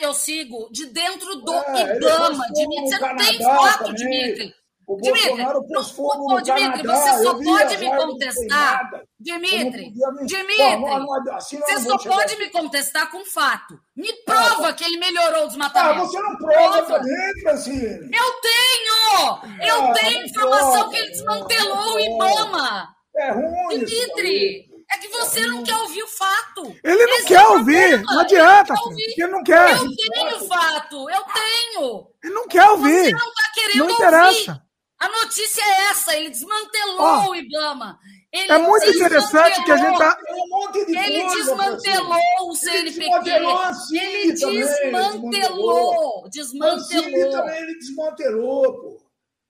[0.00, 2.46] eu sigo de dentro do é, IBAMA.
[2.54, 3.94] Dimitri, você não tem foto, também.
[3.94, 4.61] Dimitri.
[4.86, 8.90] O Dimitri, no, Dimitri você só pode me contestar.
[9.18, 9.92] Dimitri,
[10.26, 13.78] Dimitri, assim você só pode me contestar com fato.
[13.96, 16.00] Me prova ah, que ele melhorou o desmatamento.
[16.00, 18.10] Ah, você não prova também, Francine.
[18.12, 19.68] Eu tenho!
[19.68, 22.88] Eu ah, tenho informação prova, que ele desmantelou o IBAMA.
[23.16, 23.84] É ruim.
[23.84, 26.76] Dimitri, é que você não quer ouvir o fato.
[26.82, 28.02] Ele não Esse quer é ouvir.
[28.02, 28.74] Não adianta.
[28.90, 29.76] Ele, ele não quer.
[29.76, 31.08] Eu tenho fato.
[31.08, 32.08] Eu tenho.
[32.22, 33.04] Ele não quer ouvir.
[33.04, 34.50] Você não está querendo não interessa.
[34.50, 34.71] ouvir.
[35.02, 37.98] A notícia é essa, ele desmantelou oh, o IBAMA.
[38.30, 40.16] Ele é muito interessante que a gente tá...
[40.30, 43.30] Um ele coisa, desmantelou o CNPq.
[43.92, 46.28] Ele desmantelou.
[46.30, 47.30] Desmantelou.
[47.32, 49.02] também ele desmantelou, pô.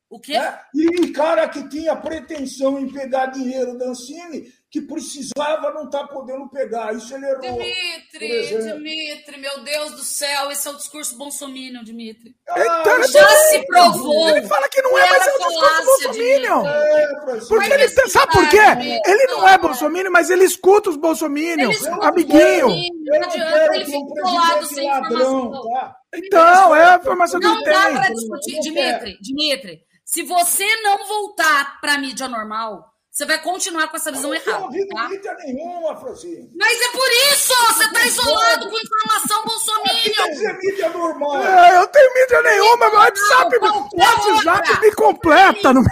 [0.08, 0.36] O quê?
[0.36, 0.58] É?
[0.74, 6.48] E cara que tinha pretensão em pegar dinheiro da Ancine que precisava não está podendo
[6.48, 6.94] pegar.
[6.94, 7.62] Isso ele errou.
[7.62, 12.34] Dimitri, Dimitri, meu Deus do céu, esse é o discurso bolsominion, Dimitri.
[12.48, 14.30] Ah, já se provou.
[14.30, 16.66] Ele fala que não é, mas é o discurso bolsominion.
[16.66, 17.08] É,
[17.46, 18.56] Porque ele, sabe por quê?
[19.04, 22.68] Ele não é bolsominion, mas ele escuta os bolsominions, amiguinho.
[22.68, 25.52] Não adianta, ele fica colado sem informação.
[25.70, 25.96] Tá?
[26.14, 27.74] Então, é a informação que ele tem.
[27.74, 33.26] Não dá para discutir, Dimitri, Dimitri, se você não voltar para a mídia normal, você
[33.26, 34.52] vai continuar com essa visão errada.
[34.52, 35.08] Não ouvi tá?
[35.10, 36.50] mídia nenhuma, Francine.
[36.56, 37.52] Mas é por isso!
[37.74, 40.48] Você está isolado com informação bolsominion.
[40.48, 41.42] É mídia normal.
[41.42, 45.74] É, eu tenho mídia nenhuma, meu WhatsApp, o WhatsApp me completa.
[45.74, 45.82] No...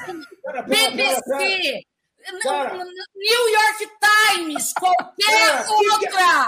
[0.67, 1.83] BBC,
[3.15, 6.47] New York Times, qualquer outra.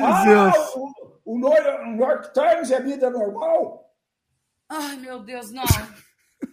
[0.00, 0.92] Ah, o,
[1.24, 3.90] o New York Times é mídia normal?
[4.68, 5.64] Ai, meu Deus, não.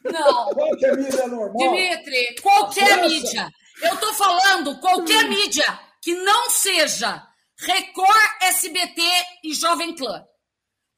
[0.04, 0.50] Não.
[0.50, 1.58] Qualquer mídia normal.
[1.58, 3.50] Dimitri, qualquer mídia.
[3.82, 5.66] Eu tô falando qualquer mídia
[6.02, 9.02] que não seja Record, SBT
[9.44, 10.26] e Jovem Clã.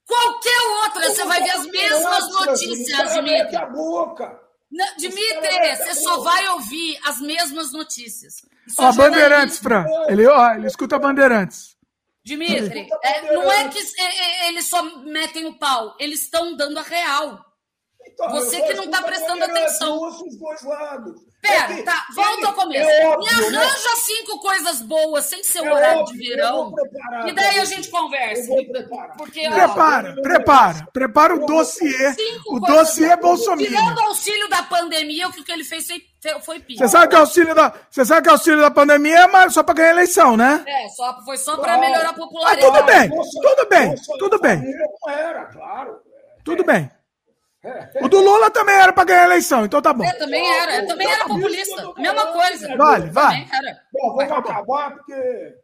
[0.05, 3.55] Qualquer outra, você vai ver as mesmas notícias, Dimitri.
[3.55, 4.39] a boca.
[4.71, 8.35] Não, Dimitri, você só vai ouvir as mesmas notícias.
[8.77, 9.85] Ó, é Bandeirantes, Fran.
[10.07, 11.73] Ele, ó, ele escuta Bandeirantes.
[12.25, 16.79] Dimitri, é, não é que é, é, eles só metem o pau, eles estão dando
[16.79, 17.45] a real.
[18.13, 20.07] Então, Você que não está prestando atenção.
[20.07, 21.13] Os dois lados.
[21.41, 22.89] Pera, é tá, volta ao começo.
[22.89, 23.57] É óbvio, Me né?
[23.57, 23.95] arranja né?
[23.97, 26.73] cinco coisas boas sem ser o é horário óbvio, de verão.
[27.27, 28.47] E daí a gente conversa.
[29.17, 30.87] Porque, prepara, ó, prepara.
[30.93, 32.15] Prepara o dossiê.
[32.47, 33.61] O dossiê é Bolsonaro.
[33.61, 35.85] Tirando o auxílio da pandemia, o que ele fez
[36.43, 36.77] foi pior.
[36.77, 39.63] Você sabe que o auxílio da, você sabe que o auxílio da pandemia é só
[39.63, 40.63] para ganhar eleição, né?
[40.65, 42.65] É, só, foi só para melhorar a popularidade.
[42.65, 44.63] Ah, tudo bem, tudo bem, tudo bem.
[45.09, 45.99] Era, claro.
[46.45, 46.89] Tudo bem.
[48.01, 50.03] O do Lula também era para ganhar a eleição, então tá bom.
[50.03, 51.93] Eu também era, eu também era populista.
[51.97, 52.77] Mesma coisa.
[52.77, 53.47] Vale, vai.
[53.93, 55.55] Bom, vamos acabar porque.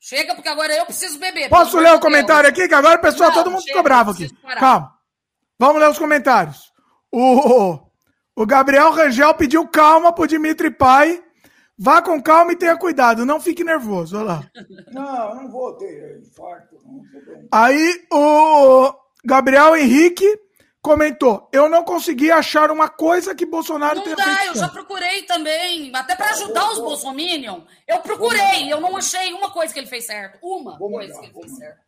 [0.00, 1.50] Chega, porque agora eu preciso beber.
[1.50, 2.66] Posso ler o comentário aqui?
[2.66, 4.30] Que agora o pessoal, todo mundo ficou bravo aqui.
[4.58, 4.94] Calma.
[5.58, 6.72] Vamos ler os comentários.
[7.12, 7.78] O,
[8.36, 11.22] o Gabriel Rangel pediu calma pro Dimitri Pai.
[11.76, 14.16] Vá com calma e tenha cuidado, não fique nervoso.
[14.16, 14.50] Olha lá.
[14.92, 16.76] Não, não vou ter infarto.
[16.84, 18.92] Não, Aí o
[19.24, 20.26] Gabriel Henrique
[20.88, 24.46] comentou: eu não consegui achar uma coisa que Bolsonaro não tenha dá, feito.
[24.46, 27.60] Eu já procurei também, até para ajudar os Bolsominion.
[27.86, 30.38] Eu procurei, eu não achei uma coisa que ele fez certo.
[30.42, 31.80] Uma coisa que ele fez certo.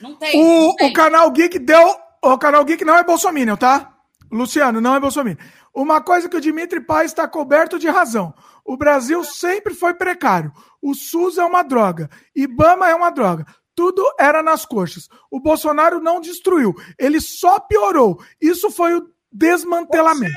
[0.00, 0.38] Não tem.
[0.38, 0.90] O, não tem.
[0.90, 1.96] o canal Geek deu.
[2.22, 3.94] O canal Geek não é Bolsominion, tá?
[4.30, 5.38] Luciano, não é Bolsonaro.
[5.74, 8.34] Uma coisa que o Dimitri Paz está coberto de razão.
[8.62, 10.52] O Brasil sempre foi precário.
[10.82, 12.10] O SUS é uma droga.
[12.34, 13.46] IBAMA é uma droga
[13.78, 15.08] tudo era nas coxas.
[15.30, 18.20] O Bolsonaro não destruiu, ele só piorou.
[18.40, 20.34] Isso foi o desmantelamento.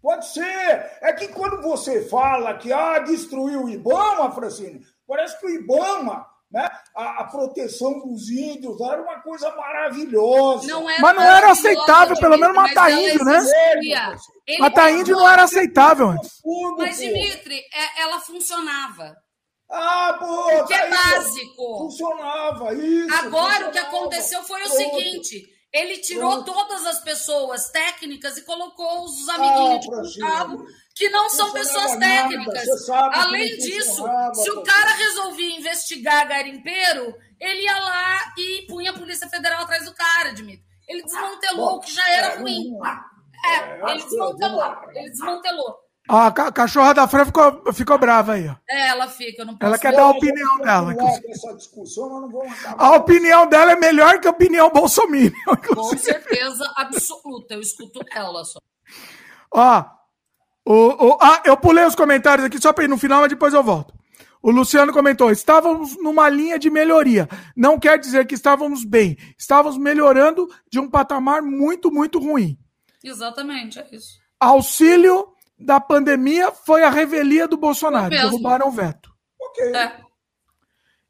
[0.00, 0.42] Pode ser.
[0.42, 0.98] Pode ser.
[1.02, 6.24] É que quando você fala que ah, destruiu o Ibama, Francine, parece que o Ibama,
[6.50, 10.68] né, a, a proteção dos índios era uma coisa maravilhosa.
[10.68, 13.40] Não mas não era aceitável, pelo menos matar índio, né?
[14.58, 16.40] Matar índio não era aceitável antes.
[16.78, 19.14] Mas, Dimitri, é, ela funcionava.
[19.70, 20.64] Ah, pô!
[20.66, 21.78] Que é básico.
[21.78, 23.14] Funcionava isso.
[23.14, 26.52] Agora o que aconteceu foi o seguinte: ele tirou Pronto.
[26.52, 31.96] todas as pessoas técnicas e colocou os amiguinhos ah, de cabo que não são pessoas
[31.96, 32.88] técnicas.
[32.88, 39.28] Além disso, se o cara resolvia investigar garimpeiro, ele ia lá e punha a Polícia
[39.28, 40.66] Federal atrás do cara, Dmitry.
[40.88, 42.72] Ele desmantelou o que já era é, ruim.
[43.44, 44.76] É, ele desmantelou.
[44.94, 45.87] Ele desmantelou.
[46.08, 48.48] A cachorra da Fran ficou, ficou brava aí.
[48.48, 48.54] Ó.
[48.68, 49.44] É, ela fica.
[49.44, 50.94] não posso ela quer dar a opinião dela.
[52.78, 55.32] a opinião dela é melhor que a opinião Bolsonaro.
[55.68, 57.54] Com certeza absoluta.
[57.54, 58.58] Eu escuto ela só.
[59.52, 59.84] Ó,
[60.64, 63.52] o, o, ah, eu pulei os comentários aqui só para ir no final, mas depois
[63.52, 63.92] eu volto.
[64.42, 67.28] O Luciano comentou: estávamos numa linha de melhoria.
[67.54, 69.16] Não quer dizer que estávamos bem.
[69.38, 72.58] Estávamos melhorando de um patamar muito, muito ruim.
[73.04, 74.18] Exatamente, é isso.
[74.40, 78.10] Auxílio da pandemia foi a revelia do Bolsonaro.
[78.10, 79.12] Derrubaram o veto.
[79.40, 79.74] Ok.
[79.74, 80.00] É.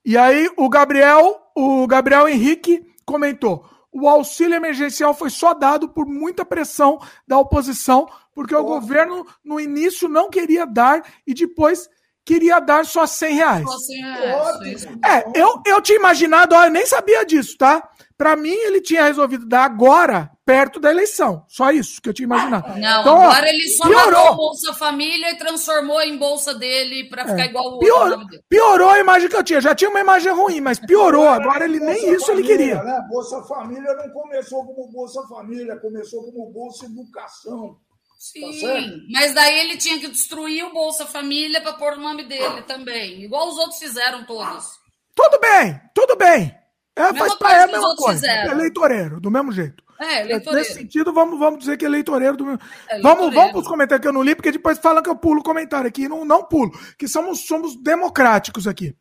[0.04, 6.06] E aí o Gabriel, o Gabriel Henrique comentou: o auxílio emergencial foi só dado por
[6.06, 8.60] muita pressão da oposição, porque oh.
[8.60, 11.88] o governo no início não queria dar e depois
[12.24, 13.64] queria dar só 100 reais.
[13.64, 14.86] Só 100 reais.
[15.04, 17.88] É, eu, eu tinha imaginado, ó, eu nem sabia disso, tá?
[18.18, 21.44] Para mim, ele tinha resolvido dar agora, perto da eleição.
[21.46, 22.68] Só isso que eu tinha imaginado.
[22.68, 24.10] Não, então, agora ó, ele só piorou.
[24.10, 27.44] matou Bolsa Família e transformou em bolsa dele para ficar é.
[27.44, 28.42] igual o Pior, outro.
[28.48, 29.60] Piorou a imagem que eu tinha.
[29.60, 31.28] Já tinha uma imagem ruim, mas piorou.
[31.28, 32.82] Agora ele nem isso família, ele queria.
[32.82, 32.98] Né?
[33.10, 37.76] Bolsa Família não começou como Bolsa Família, começou como Bolsa Educação.
[38.18, 42.24] Sim, tá mas daí ele tinha que destruir o Bolsa Família para pôr o nome
[42.24, 44.66] dele também, igual os outros fizeram todos.
[45.14, 46.56] Tudo bem, tudo bem.
[46.96, 48.20] É, faz para é a mesma coisa.
[48.20, 48.52] Fizeram.
[48.52, 49.86] Eleitoreiro, do mesmo jeito.
[50.00, 50.68] É, eleitoreiro.
[50.68, 52.60] Nesse sentido, vamos, vamos dizer que é eleitoreiro do mesmo.
[52.88, 55.16] É, vamos, vamos para os comentários que eu não li, porque depois falam que eu
[55.16, 56.08] pulo o comentário aqui.
[56.08, 58.96] Não, não pulo, que somos, somos democráticos aqui.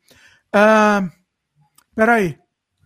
[0.55, 1.09] Uh,
[1.95, 2.37] peraí.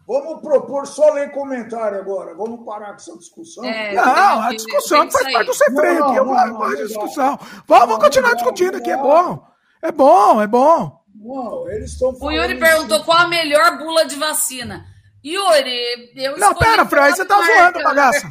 [0.05, 2.35] Vamos propor só ler comentário agora.
[2.35, 3.63] Vamos parar com essa discussão.
[3.63, 6.17] É, não, a discussão faz parte do sem freio aqui.
[6.17, 7.39] Eu gosto de discussão.
[7.65, 8.91] Vamos continuar discutindo aqui.
[8.91, 9.47] É bom.
[9.81, 11.01] É bom, é bom.
[11.15, 14.85] Não, eles estão O Yuri perguntou qual a melhor bula de vacina.
[15.23, 17.53] Yuri, eu Não, pera, Fran, você tá marca.
[17.53, 18.29] zoando, bagaça.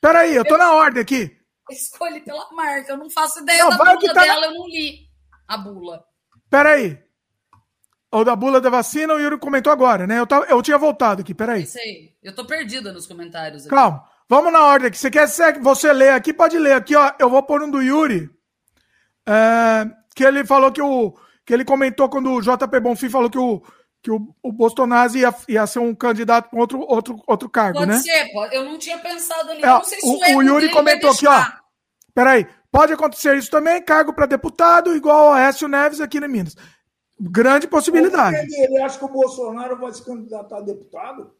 [0.00, 1.36] Pera aí, eu tô na ordem aqui.
[1.70, 4.46] Escolhi pela marca, eu não faço ideia não, da bula tá dela, na...
[4.46, 5.06] eu não li
[5.46, 6.04] a bula.
[6.48, 6.98] Pera aí,
[8.12, 10.18] ou da bula da vacina, o Yuri comentou agora, né?
[10.18, 11.62] Eu, tava, eu tinha voltado aqui, peraí.
[11.62, 12.10] Isso aí.
[12.20, 13.62] Eu tô perdida nos comentários.
[13.62, 13.70] Aqui.
[13.70, 14.04] Calma.
[14.28, 14.98] Vamos na ordem aqui.
[14.98, 15.28] Você quer
[15.60, 16.32] você ler aqui?
[16.32, 17.12] Pode ler aqui, ó.
[17.18, 18.28] Eu vou pôr um do Yuri.
[19.26, 21.16] É, que ele falou que o.
[21.44, 23.62] Que ele comentou quando o JP Bonfim falou que o,
[24.02, 27.90] que o, o Bolsonaro ia, ia ser um candidato para outro, outro, outro cargo, pode
[27.90, 27.98] né?
[27.98, 28.56] Ser, pode ser.
[28.56, 29.62] Eu não tinha pensado ali.
[29.62, 31.44] É, não sei se o, o Yuri comentou aqui, ó.
[32.14, 32.46] Peraí.
[32.70, 36.54] Pode acontecer isso também, cargo para deputado, igual o Aécio Neves aqui em Minas.
[37.20, 38.36] Grande possibilidade.
[38.36, 41.34] Ele acha que o Bolsonaro vai se candidatar a deputado?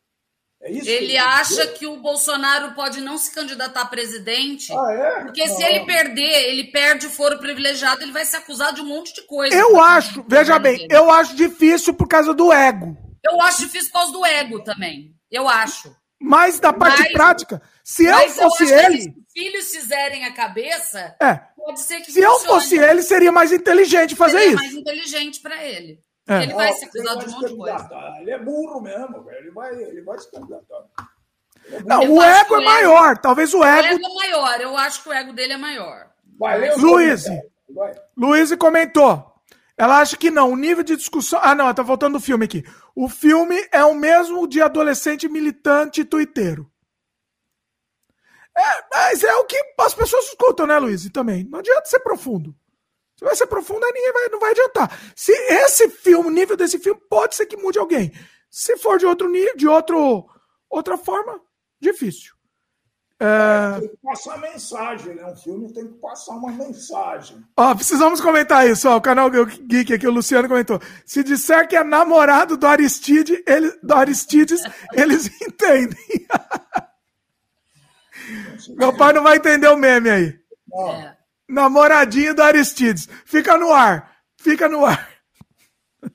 [0.62, 4.70] É isso ele acha que o Bolsonaro pode não se candidatar a presidente.
[4.72, 5.24] Ah, é?
[5.24, 5.56] Porque não.
[5.56, 9.14] se ele perder, ele perde o foro privilegiado, ele vai ser acusado de um monte
[9.14, 9.54] de coisa.
[9.54, 10.94] Eu acho, veja bem, dele.
[10.94, 12.94] eu acho difícil por causa do ego.
[13.24, 15.14] Eu acho difícil por causa do ego também.
[15.30, 15.94] Eu acho.
[16.20, 19.00] Mas da parte mas, prática, se eu fosse eu ele.
[19.00, 21.40] Se os filhos fizerem a cabeça, é.
[21.56, 22.12] pode ser que.
[22.12, 22.34] Se funcione.
[22.34, 24.62] eu fosse ele, seria mais inteligente fazer seria isso.
[24.62, 26.00] mais inteligente para ele.
[26.28, 26.42] É.
[26.42, 28.16] Ele vai ser acusado de um monte de coisa.
[28.20, 30.84] Ele é burro mesmo, ele vai, ele vai se candidatar.
[31.72, 33.18] É Não, eu o ego é maior.
[33.18, 33.88] Talvez o ego.
[33.88, 34.60] O ego é maior.
[34.60, 36.10] Eu acho que o ego dele é maior.
[36.38, 37.24] Vai, Luiz.
[38.16, 39.30] Luiz comentou.
[39.76, 40.52] Ela acha que não.
[40.52, 41.40] O nível de discussão.
[41.42, 42.64] Ah, não, tá voltando o filme aqui.
[42.94, 46.70] O filme é o mesmo de adolescente militante tuiteiro.
[48.56, 51.04] É, mas é o que as pessoas escutam, né, Luiz?
[51.04, 51.44] E também.
[51.44, 52.54] Não adianta ser profundo.
[53.20, 54.98] Se vai ser profundo, aí ninguém vai, não vai adiantar.
[55.14, 58.10] Se esse filme, o nível desse filme, pode ser que mude alguém.
[58.50, 60.26] Se for de outro nível, de outro,
[60.70, 61.38] outra forma,
[61.78, 62.32] difícil.
[63.18, 63.78] É...
[63.78, 65.26] Tem que passar mensagem, né?
[65.26, 67.44] Um filme tem que passar uma mensagem.
[67.54, 68.96] Ó, precisamos comentar isso, ó.
[68.96, 70.80] O canal Geek aqui, o Luciano comentou.
[71.04, 74.62] Se disser que é namorado do Aristide, ele, do Aristides,
[74.96, 76.26] eles entendem.
[78.70, 80.40] Meu pai não vai entender o meme aí.
[80.72, 81.19] É.
[81.50, 83.08] Namoradinho do Aristides.
[83.24, 84.16] Fica no ar.
[84.36, 85.08] Fica no ar.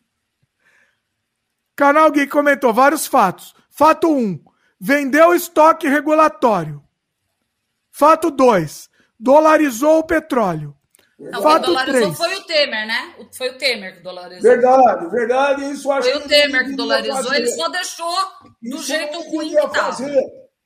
[1.75, 3.53] Canal Geek comentou vários fatos.
[3.69, 4.43] Fato 1.
[4.79, 6.81] Vendeu estoque regulatório.
[7.91, 8.89] Fato 2.
[9.19, 10.75] Dolarizou o petróleo.
[11.17, 12.17] Não, Fato quem dolarizou 3.
[12.17, 13.15] foi o Temer, né?
[13.37, 14.41] Foi o Temer que dolarizou.
[14.41, 15.71] Verdade, verdade.
[15.71, 17.23] Isso acho foi o Temer que dolarizou.
[17.23, 17.35] Fazer.
[17.37, 18.15] Ele só deixou
[18.61, 19.97] do isso jeito ruim que estava.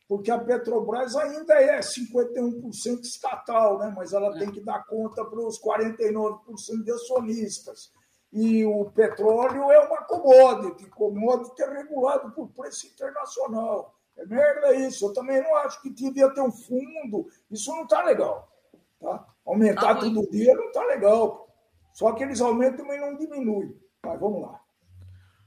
[0.09, 3.93] Porque a Petrobras ainda é 51% estatal, né?
[3.95, 4.39] mas ela é.
[4.39, 7.93] tem que dar conta para os 49% de acionistas.
[8.33, 13.95] E o petróleo é uma commodity, commodity é regulado por preço internacional.
[14.17, 15.05] É merda isso.
[15.05, 17.27] Eu também não acho que devia ter um fundo.
[17.51, 18.51] Isso não está legal.
[18.99, 19.27] Tá?
[19.45, 21.47] Aumentar tá todo dia não está legal.
[21.93, 23.79] Só que eles aumentam e não diminuem.
[24.03, 24.59] Mas vamos lá.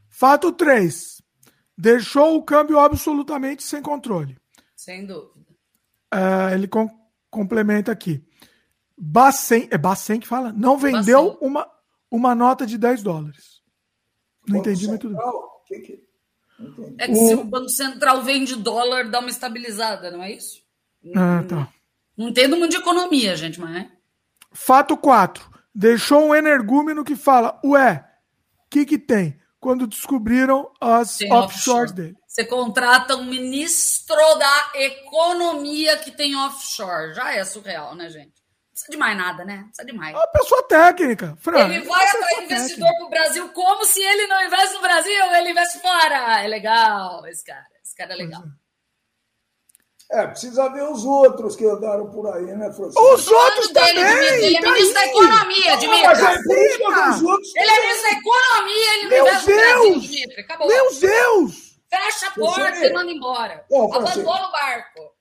[0.09, 1.21] Fato 3.
[1.77, 4.42] Deixou o câmbio absolutamente sem controle.
[4.83, 5.47] Sem dúvida.
[6.13, 6.91] Uh, ele com,
[7.31, 8.21] complementa aqui.
[8.99, 10.53] Bacen, é Bacen que fala?
[10.53, 11.71] Não vendeu uma,
[12.11, 13.63] uma nota de 10 dólares.
[14.49, 15.33] Não entendi, mas tudo bem.
[15.67, 16.05] Que que...
[16.99, 17.29] É que o...
[17.29, 20.61] se o Banco Central vende dólar, dá uma estabilizada, não é isso?
[21.15, 21.73] Ah, tá.
[22.17, 23.91] Não entendo muito de economia, gente, mas é.
[24.53, 25.49] Fato 4.
[25.73, 28.05] Deixou um energúmeno que fala: Ué,
[28.67, 29.41] o que, que tem?
[29.61, 31.93] Quando descobriram as tem offshores offshore.
[31.93, 32.22] dele.
[32.33, 37.13] Você contrata um ministro da economia que tem offshore.
[37.13, 38.33] Já é surreal, né, gente?
[38.33, 39.57] Não precisa de mais nada, né?
[39.57, 40.15] Não precisa de mais.
[40.15, 41.69] É uma pessoa técnica, Fran.
[41.69, 45.51] Ele vai atrair investidor para o Brasil como se ele não investe no Brasil, ele
[45.51, 46.43] investe fora.
[46.43, 47.67] É legal esse cara.
[47.85, 48.43] Esse cara é legal.
[50.11, 53.13] É, precisa ver os outros que andaram por aí, né, Francisco?
[53.13, 54.45] Os outros dele, também!
[54.45, 56.07] Ele é tá ministro da Economia, Dimitri.
[56.07, 57.57] Mas é os outros...
[57.57, 59.59] Ele é ministro da Economia, ele não Meu investe Deus!
[59.59, 60.41] no Brasil, Dimitri.
[60.41, 60.67] Acabou.
[60.67, 61.72] Meu Deus!
[61.93, 63.65] Fecha a porta e manda embora.
[63.69, 65.13] Ô, Abandona o barco.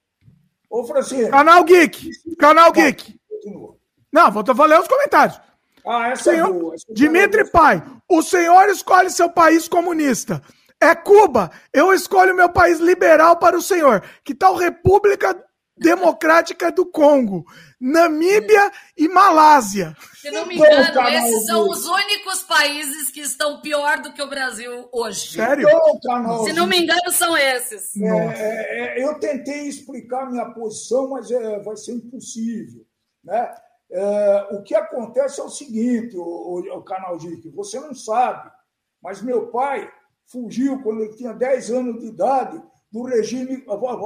[0.70, 1.30] Ô, Francisco.
[1.30, 2.10] Canal Geek.
[2.40, 3.20] Canal Geek.
[4.12, 5.40] Não, vou ler os comentários.
[5.86, 6.76] Ah, essa é senhor, é boa.
[6.76, 10.42] Essa Dimitri Pai, o senhor escolhe seu país comunista.
[10.80, 11.52] É Cuba.
[11.74, 14.02] Eu escolho meu país liberal para o senhor.
[14.24, 15.36] Que tal República
[15.82, 17.44] Democrática do Congo,
[17.80, 19.98] Namíbia e Malásia.
[20.14, 24.22] Se não me engano, então, esses são os únicos países que estão pior do que
[24.22, 25.34] o Brasil hoje.
[25.34, 25.68] Sério?
[25.96, 27.96] Então, Se não me engano, são esses.
[27.98, 32.86] É, é, é, eu tentei explicar minha posição, mas é, vai ser impossível.
[33.24, 33.52] Né?
[33.92, 38.52] É, o que acontece é o seguinte, o, o, o canal Dick, você não sabe,
[39.02, 39.92] mas meu pai
[40.28, 42.62] fugiu quando ele tinha 10 anos de idade
[42.92, 43.64] do regime.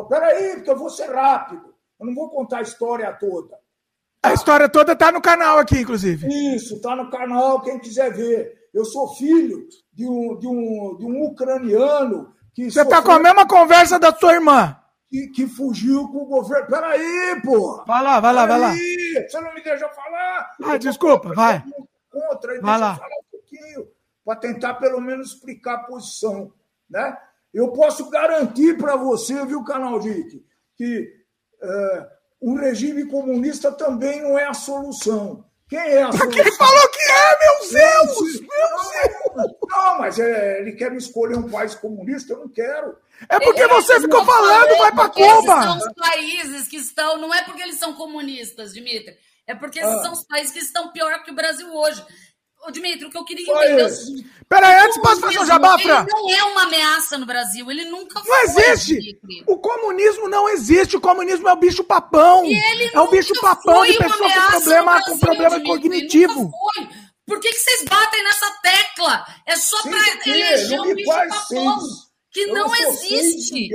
[0.08, 1.74] Peraí, porque eu vou ser rápido.
[2.00, 3.58] Eu não vou contar a história toda.
[4.22, 6.28] A história toda está no canal aqui, inclusive.
[6.56, 8.70] Isso, está no canal, quem quiser ver.
[8.74, 12.70] Eu sou filho de um, de um, de um ucraniano que.
[12.70, 14.78] Você está com a mesma conversa da sua irmã.
[15.08, 16.68] Que, que fugiu com o governo.
[16.68, 17.84] Peraí, pô!
[17.86, 18.74] Vai lá, vai lá, vai lá.
[18.74, 20.52] Você não me deixa falar?
[20.64, 21.64] Ah, desculpa, vai.
[22.10, 22.96] Contra, vai lá.
[22.96, 23.88] falar um pouquinho,
[24.26, 26.52] para tentar pelo menos explicar a posição.
[26.90, 27.16] Né?
[27.56, 31.10] Eu posso garantir para você, viu, Canal Dick, que.
[31.64, 35.44] Uh, o regime comunista também não é a solução.
[35.68, 36.40] Quem é a solução?
[36.40, 38.42] Ele falou que é, meu Deus!
[38.42, 39.58] Meu Deus!
[39.68, 42.98] Não, mas é, ele quer me escolher um país comunista, eu não quero.
[43.28, 45.64] É porque é, você ficou falando, vai para Cuba.
[45.64, 49.18] são os países que estão, não é porque eles são comunistas, Dimitri,
[49.48, 50.04] é porque esses ah.
[50.04, 52.06] são os países que estão pior que o Brasil hoje.
[52.68, 54.30] Ô, Dimitri, o que eu queria entender é o seguinte.
[54.50, 56.02] Peraí, antes posso fazer um jabá, Fran?
[56.02, 58.30] Ele não é uma ameaça no Brasil, ele nunca foi.
[58.30, 59.00] Não existe!
[59.00, 59.44] Dimitri.
[59.48, 62.44] O comunismo não existe, o comunismo é o bicho papão.
[62.46, 66.52] é o bicho papão de pessoa com problema, com problema cognitivo.
[67.28, 69.26] Por que, que vocês batem nessa tecla?
[69.46, 71.80] É só para eleger um bicho papão
[72.32, 73.70] que não, não existe.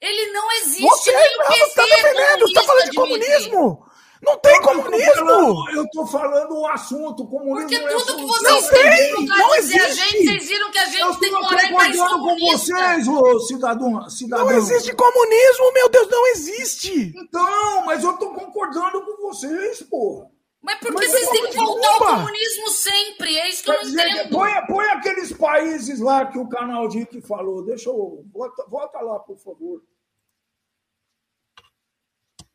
[0.00, 0.82] Ele não existe.
[0.82, 3.89] Você não está defendendo, você está falando de comunismo.
[4.22, 5.70] Não tem comunismo!
[5.70, 7.26] Eu estou falando o assunto.
[7.26, 9.80] Comunismo Porque é tudo que vocês têm não existe.
[9.80, 13.40] a gente, vocês viram que a gente tem que morar em país com vocês, ô
[13.40, 14.46] cidadão, cidadão.
[14.46, 17.14] Não existe comunismo, meu Deus, não existe!
[17.16, 20.28] Então, mas eu estou concordando com vocês, porra.
[20.62, 23.38] Mas por que vocês têm que voltar ao comunismo sempre?
[23.38, 24.30] É isso que eu não entendo.
[24.30, 27.64] Põe, põe aqueles países lá que o canal Dick falou.
[27.64, 28.24] Deixa eu.
[28.30, 29.80] Volta, volta lá, por favor.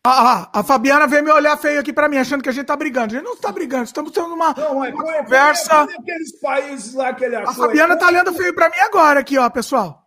[0.08, 2.68] Ah, ah, a Fabiana veio me olhar feio aqui para mim, achando que a gente
[2.68, 3.16] tá brigando.
[3.16, 5.74] A gente não tá brigando, estamos tendo uma, não, é, uma é, conversa.
[5.74, 7.50] É, aqueles países lá que ele achou.
[7.50, 10.06] A Fabiana tá olhando feio para mim agora aqui, ó, pessoal.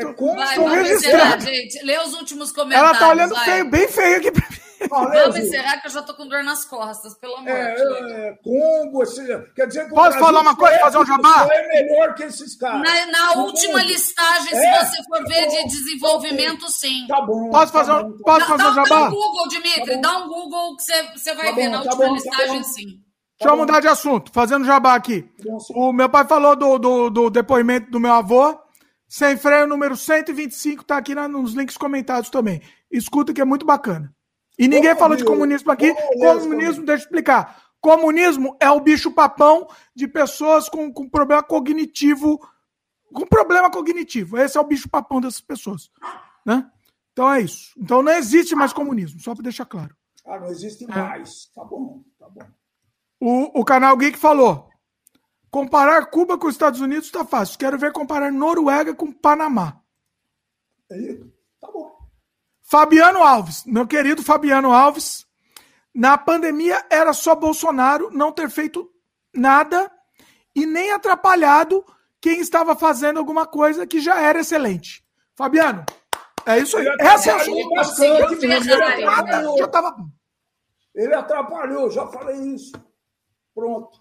[0.00, 1.44] É estou, vai, estou registrando.
[1.44, 1.84] gente.
[1.84, 2.90] Lê os últimos comentários.
[2.90, 3.44] Ela tá olhando vai.
[3.44, 4.67] feio, bem feio aqui para mim.
[4.88, 8.12] Vamos encerrar que eu já tô com dor nas costas, pelo amor é, de Deus.
[8.12, 9.02] É, Congo,
[9.54, 11.48] quer dizer que Posso falar uma coisa, fazer um jabá?
[11.50, 12.82] É melhor que esses caras.
[12.82, 14.84] Na, na última listagem, é?
[14.84, 17.06] se você for ver de desenvolvimento, sim.
[17.08, 17.50] Tá bom.
[17.50, 18.88] Posso fazer, tá bom, posso fazer um jabá?
[18.88, 21.70] Dá um Google, Dimitri, tá dá um Google que você, você vai tá ver bom,
[21.70, 23.08] na tá última tá listagem, sim.
[23.40, 25.24] Deixa eu mudar de assunto, fazendo jabá aqui.
[25.70, 28.58] O meu pai falou do, do, do depoimento do meu avô.
[29.08, 32.60] Sem freio número 125 tá aqui nos links comentados também.
[32.90, 34.12] Escuta que é muito bacana.
[34.58, 35.94] E ninguém falou de comunismo aqui.
[36.18, 37.62] Comunismo, deixa eu explicar.
[37.80, 42.40] Comunismo é o bicho papão de pessoas com, com problema cognitivo.
[43.12, 44.36] Com problema cognitivo.
[44.36, 45.90] Esse é o bicho papão dessas pessoas.
[46.44, 46.68] Né?
[47.12, 47.72] Então é isso.
[47.78, 49.96] Então não existe mais comunismo, só para deixar claro.
[50.24, 50.86] Ah, não existe é.
[50.88, 51.46] mais.
[51.54, 52.42] Tá bom, tá bom.
[53.20, 54.68] O, o canal Geek falou:
[55.50, 57.58] comparar Cuba com os Estados Unidos está fácil.
[57.58, 59.80] Quero ver comparar Noruega com Panamá.
[60.90, 61.18] Aí,
[61.60, 61.97] tá bom.
[62.70, 65.26] Fabiano Alves, meu querido Fabiano Alves,
[65.94, 68.92] na pandemia era só Bolsonaro não ter feito
[69.34, 69.90] nada
[70.54, 71.82] e nem atrapalhado
[72.20, 75.02] quem estava fazendo alguma coisa que já era excelente.
[75.34, 75.82] Fabiano,
[76.44, 76.86] é isso aí.
[77.00, 79.56] Essa é a sua bastante, ele, atrapalhou.
[79.56, 79.96] Já tava...
[80.94, 82.72] ele atrapalhou, já falei isso.
[83.54, 83.98] Pronto.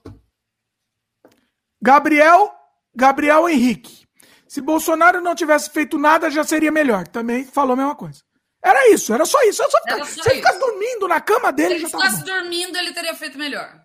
[1.81, 2.53] Gabriel,
[2.93, 4.05] Gabriel Henrique.
[4.45, 7.07] Se Bolsonaro não tivesse feito nada, já seria melhor.
[7.07, 8.26] Também falou a mesma coisa.
[8.61, 9.61] Era isso, era só isso.
[9.61, 11.69] Era só ficar, era só você ficasse dormindo na cama dele.
[11.69, 13.81] Se ele ficasse dormindo, ele teria feito melhor.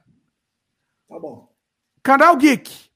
[1.08, 1.52] Tá bom.
[2.02, 2.90] Canal Geek.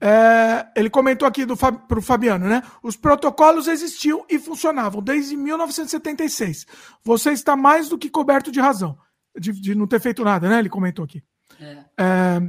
[0.00, 2.62] É, ele comentou aqui do, pro Fabiano, né?
[2.82, 6.66] Os protocolos existiam e funcionavam desde 1976.
[7.02, 8.98] Você está mais do que coberto de razão.
[9.36, 10.58] De, de não ter feito nada, né?
[10.58, 11.22] Ele comentou aqui.
[11.60, 11.84] É.
[11.98, 12.40] É,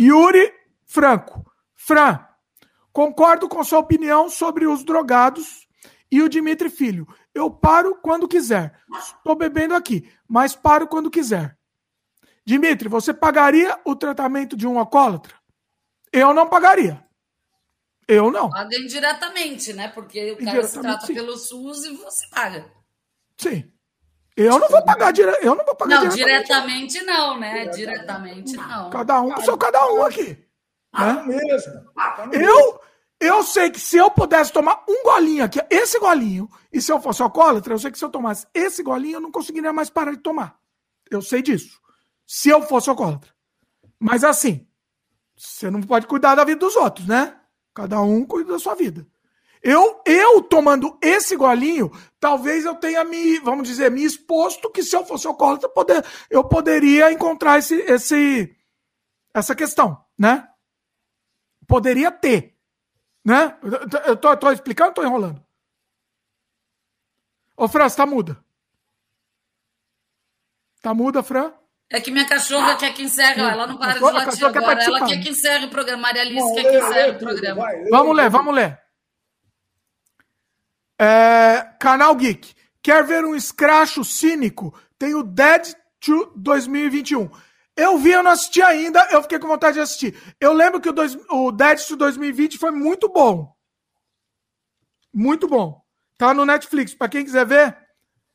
[0.00, 0.52] Yuri
[0.86, 1.44] Franco.
[1.74, 2.18] Fran,
[2.92, 5.63] concordo com sua opinião sobre os drogados
[6.14, 7.08] e o Dimitri Filho.
[7.34, 8.78] Eu paro quando quiser.
[8.96, 11.58] Estou bebendo aqui, mas paro quando quiser.
[12.46, 15.34] Dimitri, você pagaria o tratamento de um alcoólatra?
[16.12, 17.04] Eu não pagaria.
[18.06, 18.48] Eu não.
[18.48, 19.88] Paga indiretamente, né?
[19.88, 21.14] Porque o cara se trata sim.
[21.14, 22.70] pelo SUS e você paga.
[23.36, 23.68] Sim.
[24.36, 25.36] Eu não vou pagar dire...
[25.42, 27.66] eu não vou pagar Não, diretamente, não, né?
[27.66, 28.88] Diretamente não.
[28.90, 30.38] Cada um com seu cada um aqui.
[30.92, 31.22] Ah, né?
[31.24, 31.72] mesmo.
[32.32, 32.80] Eu
[33.24, 37.00] Eu sei que se eu pudesse tomar um golinho aqui, esse golinho, e se eu
[37.00, 40.10] fosse alcoólatra, eu sei que se eu tomasse esse golinho, eu não conseguiria mais parar
[40.10, 40.60] de tomar.
[41.10, 41.80] Eu sei disso.
[42.26, 43.32] Se eu fosse alcoólatra.
[43.98, 44.66] Mas assim,
[45.34, 47.34] você não pode cuidar da vida dos outros, né?
[47.72, 49.06] Cada um cuida da sua vida.
[49.62, 54.94] Eu, eu tomando esse golinho, talvez eu tenha me, vamos dizer, me exposto que se
[54.94, 58.54] eu fosse alcoólatra, poder, eu poderia encontrar esse, esse,
[59.32, 60.46] essa questão, né?
[61.66, 62.53] Poderia ter,
[63.24, 63.56] né?
[64.06, 65.42] Eu tô, eu tô explicando ou tô enrolando?
[67.56, 68.44] Ô, Fran, você tá muda.
[70.82, 71.52] Tá muda, Fran?
[71.90, 74.76] É que minha cachorra quer que encerre, ela não para de latir agora.
[74.76, 76.02] Quer ela quer que encerre o programa.
[76.02, 77.66] Maria Alice quer que encerre o programa.
[77.90, 78.80] Vamos ler, vamos ler.
[81.00, 82.54] É, canal Geek.
[82.82, 84.78] Quer ver um escracho cínico?
[84.98, 87.30] Tem o Dead to 2021.
[87.76, 90.16] Eu vi, eu não assisti ainda, eu fiquei com vontade de assistir.
[90.40, 93.54] Eu lembro que o, dois, o Dead to 2020 foi muito bom.
[95.12, 95.84] Muito bom.
[96.16, 96.94] Tá no Netflix.
[96.94, 97.76] Para quem quiser ver,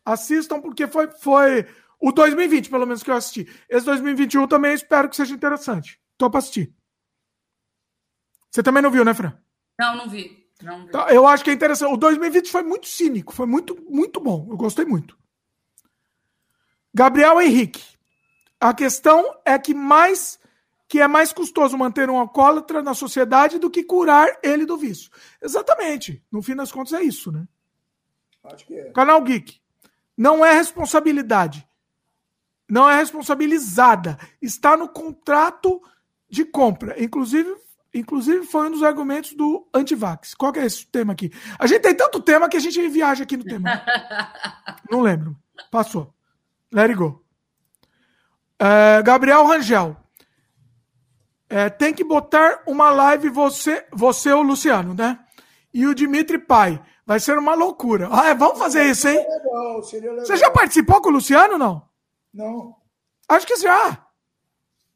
[0.04, 1.66] assistam, porque foi, foi
[2.00, 3.48] o 2020, pelo menos, que eu assisti.
[3.70, 6.00] Esse 2021 também espero que seja interessante.
[6.18, 6.74] Tô pra assistir.
[8.52, 9.38] Você também não viu, né, Fran?
[9.80, 10.50] Não, não vi.
[10.62, 10.92] Não vi.
[10.92, 11.94] Tá, eu acho que é interessante.
[11.94, 14.48] O 2020 foi muito cínico, foi muito, muito bom.
[14.50, 15.18] Eu gostei muito.
[16.94, 17.99] Gabriel Henrique.
[18.60, 20.40] A questão é que mais
[20.88, 25.12] que é mais custoso manter um alcoólatra na sociedade do que curar ele do vício.
[25.40, 26.24] Exatamente.
[26.32, 27.48] No fim das contas é isso, né?
[28.44, 28.92] Acho que é.
[28.92, 29.62] Canal Geek.
[30.18, 31.70] Não é responsabilidade
[32.70, 35.82] não é responsabilizada, está no contrato
[36.30, 37.02] de compra.
[37.04, 37.56] Inclusive,
[37.94, 40.36] inclusive foi um dos argumentos do Antivax.
[40.36, 41.32] Qual que é esse tema aqui?
[41.58, 43.82] A gente tem tanto tema que a gente viaja aqui no tema.
[44.90, 45.36] Não lembro.
[45.72, 46.14] Passou.
[46.72, 47.26] Let it go.
[48.60, 49.96] É, Gabriel Rangel.
[51.50, 55.18] É, tem que botar uma live você, você o Luciano, né?
[55.74, 56.80] E o Dimitri Pai.
[57.06, 58.08] Vai ser uma loucura.
[58.12, 59.26] Ah, é, vamos fazer isso, hein?
[60.20, 61.90] Você já participou com o Luciano, não?
[62.32, 62.76] Não.
[63.28, 64.06] Acho que já.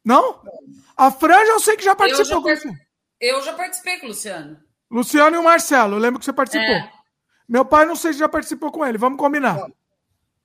[0.04, 0.40] Não?
[0.44, 0.52] não.
[0.96, 2.86] A Franja eu sei que já participou eu já, com você.
[3.20, 4.60] Eu já participei com o Luciano.
[4.88, 6.74] Luciano e o Marcelo, eu lembro que você participou.
[6.74, 6.92] É.
[7.48, 9.58] Meu pai não sei se já participou com ele, vamos combinar.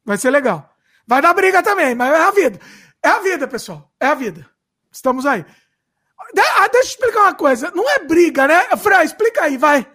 [0.03, 0.75] Vai ser legal.
[1.05, 2.59] Vai dar briga também, mas é a vida.
[3.03, 3.91] É a vida, pessoal.
[3.99, 4.49] É a vida.
[4.91, 5.45] Estamos aí.
[6.19, 7.71] Ah, deixa eu explicar uma coisa.
[7.71, 8.61] Não é briga, né?
[8.77, 9.87] Fran, explica aí, vai.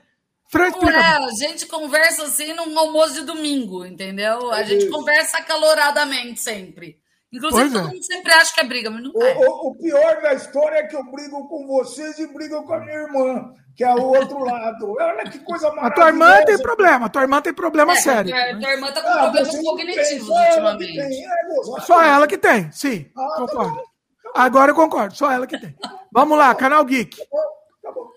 [0.48, 0.96] Fran, explica.
[0.96, 4.50] É, a gente conversa assim num almoço de domingo, entendeu?
[4.50, 6.98] A é gente conversa acaloradamente sempre.
[7.32, 7.90] Inclusive, todo é.
[7.90, 9.34] mundo sempre acha que é briga, mas não o, é.
[9.36, 12.80] O, o, pior da história é que eu brigo com vocês e brigo com a
[12.80, 14.94] minha irmã, que é o outro lado.
[14.98, 15.92] Olha que coisa maravilhosa.
[15.92, 18.34] A tua irmã tem problema, a tua irmã tem problema é, sério.
[18.34, 20.94] A tua, irmã tá com ah, problemas cognitivos ultimamente.
[20.94, 23.10] Tem, é, só ela que tem, sim.
[23.16, 23.70] Ah, tá concordo.
[23.70, 25.74] Tá bom, tá Agora eu concordo, só ela que tem.
[26.12, 27.16] Vamos lá, Canal Geek.
[27.16, 27.38] Tá bom,
[27.82, 28.08] tá bom.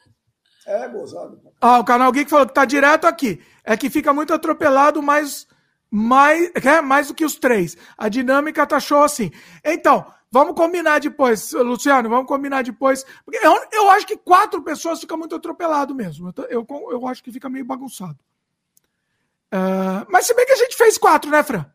[0.68, 1.42] É gozado.
[1.60, 3.42] Ah, o Canal Geek falou que tá direto aqui.
[3.64, 5.48] É que fica muito atropelado, mas
[5.90, 7.78] mais, é, mais do que os três.
[7.98, 9.32] A dinâmica tá show assim.
[9.64, 13.06] Então, vamos combinar depois, Luciano, vamos combinar depois.
[13.26, 16.34] Porque eu, eu acho que quatro pessoas fica muito atropelado mesmo.
[16.50, 18.18] Eu, eu, eu acho que fica meio bagunçado.
[19.54, 21.66] Uh, mas se bem que a gente fez quatro, né, Fran?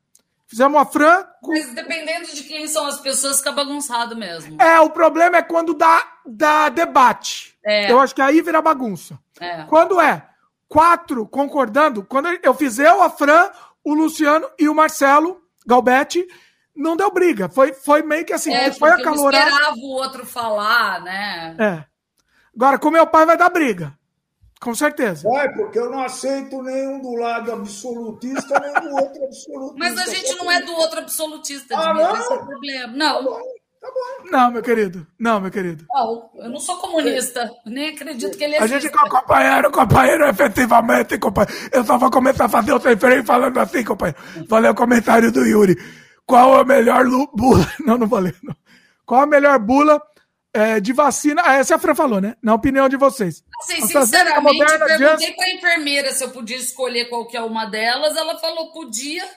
[0.47, 1.25] Fizemos a Fran.
[1.41, 1.53] Com...
[1.53, 4.61] Mas dependendo de quem são as pessoas, fica bagunçado mesmo.
[4.61, 7.57] É, o problema é quando dá, dá debate.
[7.65, 7.91] É.
[7.91, 9.19] Eu acho que aí vira bagunça.
[9.41, 9.65] É.
[9.65, 10.29] Quando é
[10.69, 13.51] quatro concordando, quando eu fiz eu, a Fran,
[13.83, 16.27] o Luciano e o Marcelo Galbetti
[16.75, 17.49] não deu briga.
[17.49, 19.23] Foi, foi meio que assim, é, foi acalorado.
[19.23, 21.57] Um esperava o outro falar, né?
[21.59, 21.84] É.
[22.55, 23.97] Agora, com meu pai vai dar briga.
[24.60, 25.28] Com certeza.
[25.28, 29.75] Vai, porque eu não aceito nenhum do lado absolutista, nem do outro absolutista.
[29.76, 32.17] Mas a gente não é do outro absolutista, ah, não?
[32.17, 32.92] esse é o problema.
[32.97, 33.25] Não.
[33.25, 33.41] Tá
[33.83, 34.31] Tá bom.
[34.31, 35.05] Não, meu querido.
[35.18, 35.84] Não, meu querido.
[35.92, 37.51] Não, eu não sou comunista.
[37.67, 38.75] Nem acredito que ele existe.
[38.76, 41.68] A gente com companheiro, companheiro, efetivamente, companheiro.
[41.73, 44.20] Eu só vou começar a fazer o sem freio falando assim, companheiro.
[44.49, 45.76] Falei o comentário do Yuri.
[46.26, 47.67] Qual a melhor bula?
[47.84, 48.34] Não, não falei.
[48.42, 48.57] Não.
[49.05, 50.01] Qual a melhor bula
[50.52, 51.42] é, de vacina?
[51.44, 52.36] Ah, essa a Fran falou, né?
[52.42, 53.44] Na opinião de vocês.
[53.60, 58.17] Assim, sinceramente, moderna, perguntei para a enfermeira se eu podia escolher qualquer uma delas.
[58.17, 59.28] Ela falou podia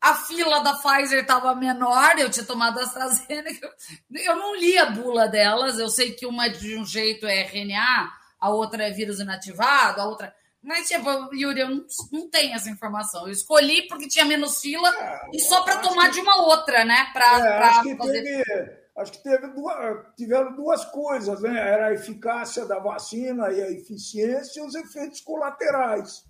[0.00, 3.70] a fila da Pfizer estava menor, eu tinha tomado a AstraZeneca.
[4.10, 8.10] Eu não li a bula delas, eu sei que uma de um jeito é RNA,
[8.40, 10.34] a outra é vírus inativado, a outra.
[10.62, 13.26] Mas, tipo, Yuri, eu não, não tenho essa informação.
[13.26, 16.14] Eu escolhi porque tinha menos fila é, e só para tomar que...
[16.14, 17.08] de uma outra, né?
[17.12, 18.22] Pra, é, pra acho que fazer...
[18.22, 21.58] teve, acho que teve duas, tiveram duas coisas, né?
[21.58, 26.24] Era a eficácia da vacina e a eficiência e os efeitos colaterais.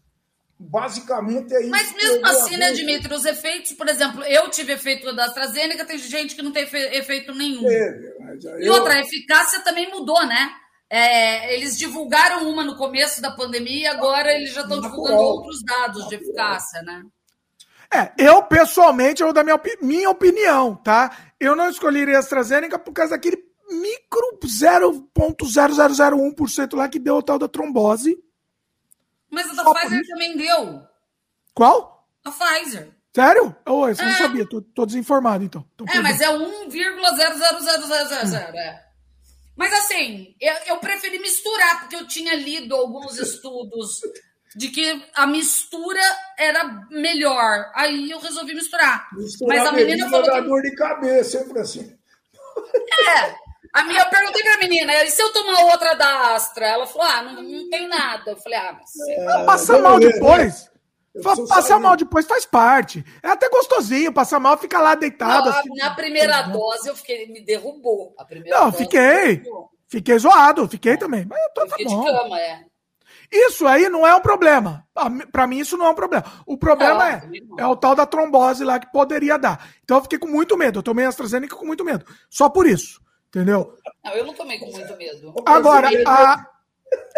[0.62, 1.70] Basicamente é isso.
[1.70, 5.96] Mas mesmo assim, né, Dimitri, os efeitos, por exemplo, eu tive efeito da AstraZeneca, tem
[5.96, 7.62] gente que não tem efeito nenhum.
[7.62, 8.14] Teve,
[8.60, 10.59] e outra, a eficácia também mudou, né?
[10.90, 15.62] É, eles divulgaram uma no começo da pandemia e agora eles já estão divulgando outros
[15.62, 17.04] dados de eficácia, né?
[17.92, 21.16] É, eu pessoalmente, eu da minha, minha opinião, tá?
[21.38, 23.36] Eu não escolheria a AstraZeneca por causa daquele
[23.70, 28.18] micro 0.0001% lá que deu o tal da trombose.
[29.30, 30.82] Mas a da Só Pfizer também deu.
[31.54, 32.04] Qual?
[32.24, 32.90] A Pfizer.
[33.14, 33.54] Sério?
[33.66, 34.04] Oh, eu é.
[34.04, 35.64] não sabia, tô, tô desinformado então.
[35.74, 38.54] então é, mas é 1,00000.
[38.54, 38.89] É.
[39.60, 44.00] Mas assim, eu, eu preferi misturar, porque eu tinha lido alguns estudos
[44.56, 46.00] de que a mistura
[46.38, 47.70] era melhor.
[47.74, 49.06] Aí eu resolvi misturar.
[49.12, 50.40] misturar Mas a menina falou que...
[50.40, 51.92] dor de cabeça, hein, Francisco?
[53.06, 53.34] É.
[53.74, 56.66] A minha, eu perguntei pra menina, e se eu tomar outra da Astra?
[56.66, 58.30] Ela falou, ah, não, não tem nada.
[58.30, 59.08] Eu falei, ah, mas...
[59.08, 60.70] É, passa mal depois.
[61.48, 63.04] Passar mal depois faz parte.
[63.22, 65.50] É até gostosinho, passar mal, fica lá deitado.
[65.50, 68.14] Não, assim, na primeira dose eu fiquei, me derrubou.
[68.46, 69.42] não, fiquei.
[69.88, 71.26] Fiquei zoado, fiquei também.
[71.28, 72.00] Mas eu tô, tá bom.
[72.00, 72.64] de cama, é.
[73.32, 74.86] Isso aí não é um problema.
[75.32, 76.24] Para mim, isso não é um problema.
[76.46, 77.22] O problema é,
[77.58, 79.68] é o tal da trombose lá que poderia dar.
[79.82, 80.78] Então eu fiquei com muito medo.
[80.78, 82.04] Eu tomei AstraZeneca com muito medo.
[82.28, 83.00] Só por isso.
[83.28, 83.76] Entendeu?
[84.04, 85.32] Não, eu não tomei com muito medo.
[85.46, 86.46] Agora, a,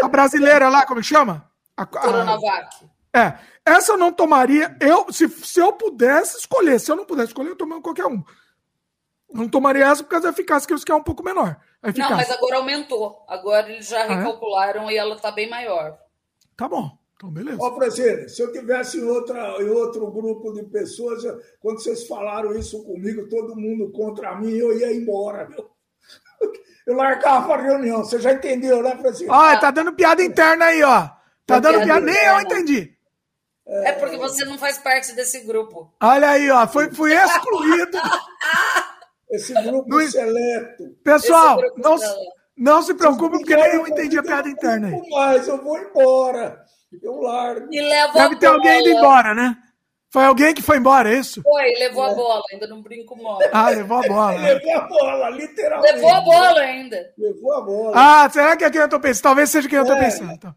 [0.03, 1.51] a brasileira lá, como chama?
[1.75, 2.87] A, a, Coronavac.
[3.15, 3.35] É.
[3.65, 4.77] Essa eu não tomaria.
[4.81, 8.23] Eu, se, se eu pudesse escolher, se eu não pudesse escolher, eu tomaria qualquer um.
[9.33, 11.57] Não tomaria essa por causa da eficácia, que eu que é um pouco menor.
[11.97, 13.25] Não, mas agora aumentou.
[13.29, 14.95] Agora eles já recalcularam ah, é?
[14.95, 15.99] e ela está bem maior.
[16.57, 16.91] Tá bom.
[17.17, 17.59] Então, beleza.
[17.61, 21.23] Ó, Francine, se eu tivesse em, outra, em outro grupo de pessoas,
[21.61, 25.71] quando vocês falaram isso comigo, todo mundo contra mim, eu ia embora, meu.
[26.85, 27.99] Eu largava a reunião.
[27.99, 29.33] Você já entendeu, né, Francisco?
[29.33, 31.03] Ó, tá dando piada interna aí, ó.
[31.03, 31.15] Tá,
[31.47, 32.93] tá dando piada, piada nem eu entendi.
[33.85, 35.93] É porque você não faz parte desse grupo.
[36.03, 36.67] Olha aí, ó.
[36.67, 37.99] Foi, fui excluído.
[39.31, 40.11] Esse grupo no...
[40.11, 40.85] seleto.
[41.03, 41.97] Pessoal, grupo não,
[42.57, 45.03] não se preocupe, porque nem eu entendi a piada interna aí.
[45.11, 46.63] Mas eu vou embora.
[47.03, 47.73] Eu largo.
[47.73, 49.57] E leva Deve ter alguém indo embora, né?
[50.13, 51.41] Foi alguém que foi embora, é isso?
[51.41, 52.11] Foi, levou é.
[52.11, 53.49] a bola, ainda não brinco mole.
[53.51, 54.37] Ah, levou a bola.
[54.37, 55.95] levou a bola, literalmente.
[55.95, 57.13] Levou a bola ainda.
[57.17, 57.93] Levou a bola.
[57.97, 59.23] Ah, será que é quem eu tô pensando?
[59.23, 60.01] Talvez seja quem eu tô é.
[60.01, 60.33] pensando.
[60.33, 60.55] Então.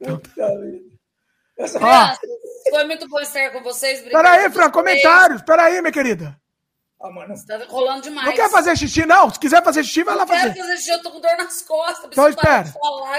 [0.00, 0.60] Então.
[1.80, 2.16] Ah.
[2.70, 4.00] Foi muito bom estar com vocês.
[4.00, 5.42] Peraí, Fran, comentários.
[5.42, 6.36] Peraí, minha querida.
[6.98, 7.36] Ah, mano.
[7.36, 8.26] Você tá rolando demais.
[8.26, 9.30] Não quer fazer xixi, não?
[9.30, 10.46] Se quiser fazer xixi, vai lá fazer.
[10.46, 12.10] Não quero fazer xixi, eu tô com dor nas costas.
[12.10, 12.72] Então espera.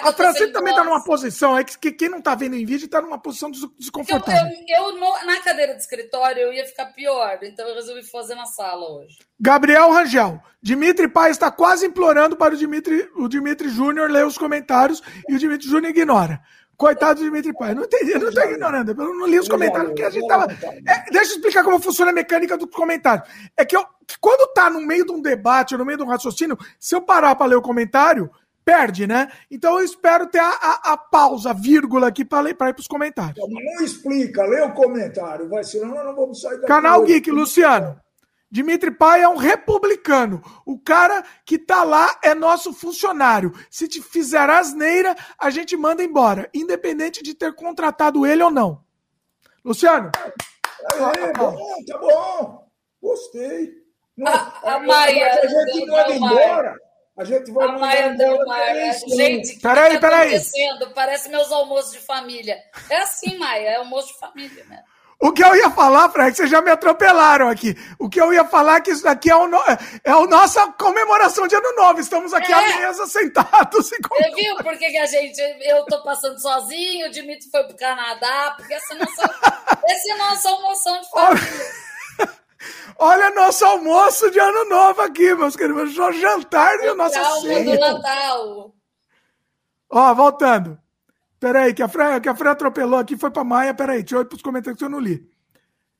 [0.03, 3.01] a Francine também tá numa posição aí que, quem não tá vendo em vídeo tá
[3.01, 4.51] numa posição desconfortável.
[4.67, 8.03] Eu, eu, eu no, na cadeira de escritório eu ia ficar pior, então eu resolvi
[8.03, 9.19] fazer na sala hoje.
[9.39, 10.41] Gabriel Rangel.
[10.61, 15.35] Dimitri Pai está quase implorando para o Dimitri, o Dimitri Júnior ler os comentários e
[15.35, 16.41] o Dimitri Júnior ignora.
[16.77, 17.73] Coitado do Dimitri Pai.
[17.73, 18.89] Não entendi, não estou ignorando.
[18.91, 20.45] Eu não li os comentários, porque a gente tava.
[20.53, 23.27] É, deixa eu explicar como funciona a mecânica dos comentários.
[23.57, 26.07] É que, eu, que quando tá no meio de um debate, no meio de um
[26.07, 28.29] raciocínio, se eu parar para ler o comentário,
[28.63, 29.31] perde, né?
[29.49, 32.87] Então eu espero ter a, a, a pausa, a vírgula aqui para ir para os
[32.87, 33.37] comentários.
[33.49, 36.67] Não explica, lê o comentário, vai, senão nós não vamos sair daqui.
[36.67, 37.99] Canal Geek, Luciano.
[38.49, 40.41] Dimitri Pai é um republicano.
[40.65, 43.53] O cara que tá lá é nosso funcionário.
[43.69, 48.83] Se te fizer asneira, a gente manda embora, independente de ter contratado ele ou não.
[49.63, 50.11] Luciano.
[50.15, 52.67] É, bom, tá bom.
[53.01, 53.73] Gostei.
[54.15, 55.41] Não, a, a, Maia.
[55.43, 56.75] A gente manda embora.
[57.17, 58.93] A gente vai a Maia embora.
[59.15, 60.41] Gente, que peraí, tá peraí.
[60.95, 62.57] Parece meus almoços de família.
[62.89, 64.83] É assim, Maia, é almoço de família, né?
[65.19, 67.75] O que eu ia falar, Frank, vocês já me atropelaram aqui.
[67.97, 69.57] O que eu ia falar é que isso daqui é, o no...
[70.03, 71.99] é a nossa comemoração de ano novo.
[71.99, 72.55] Estamos aqui é.
[72.55, 73.91] à mesa sentados.
[73.91, 75.41] E Você viu por que, que, a gente.
[75.61, 79.23] Eu tô passando sozinho, o Dimitri foi pro Canadá, porque essa é nossa,
[79.89, 81.65] essa é a nossa almoção de família.
[82.99, 85.97] Olha nosso almoço de ano novo aqui, meus queridos.
[85.97, 87.63] O jantar e o nosso ceia.
[87.63, 88.71] do Natal.
[89.89, 90.79] Ó, voltando.
[91.39, 93.73] Peraí, que a Fran, que a Fran atropelou aqui, foi pra Maia.
[93.73, 95.23] Peraí, deixa eu ir pros comentários que eu não li.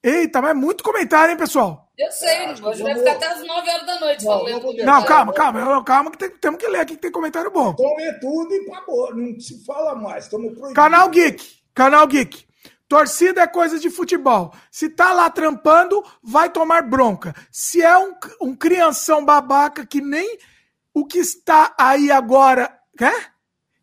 [0.03, 1.91] Eita, mas é muito comentário, hein, pessoal?
[1.98, 4.74] Eu sei, hoje vai ficar até as 9 horas da noite não, falando.
[4.85, 7.74] Não, calma, calma, calma, que tem, temos que ler aqui que tem comentário bom.
[7.74, 10.75] Tome tudo e acabou, não se fala mais, estamos proibidos.
[10.75, 11.43] Canal Geek,
[11.74, 12.45] Canal Geek.
[12.88, 14.53] Torcida é coisa de futebol.
[14.72, 17.33] Se tá lá trampando, vai tomar bronca.
[17.51, 20.38] Se é um, um crianção babaca que nem
[20.93, 22.72] o que está aí agora.
[22.98, 23.33] Quer?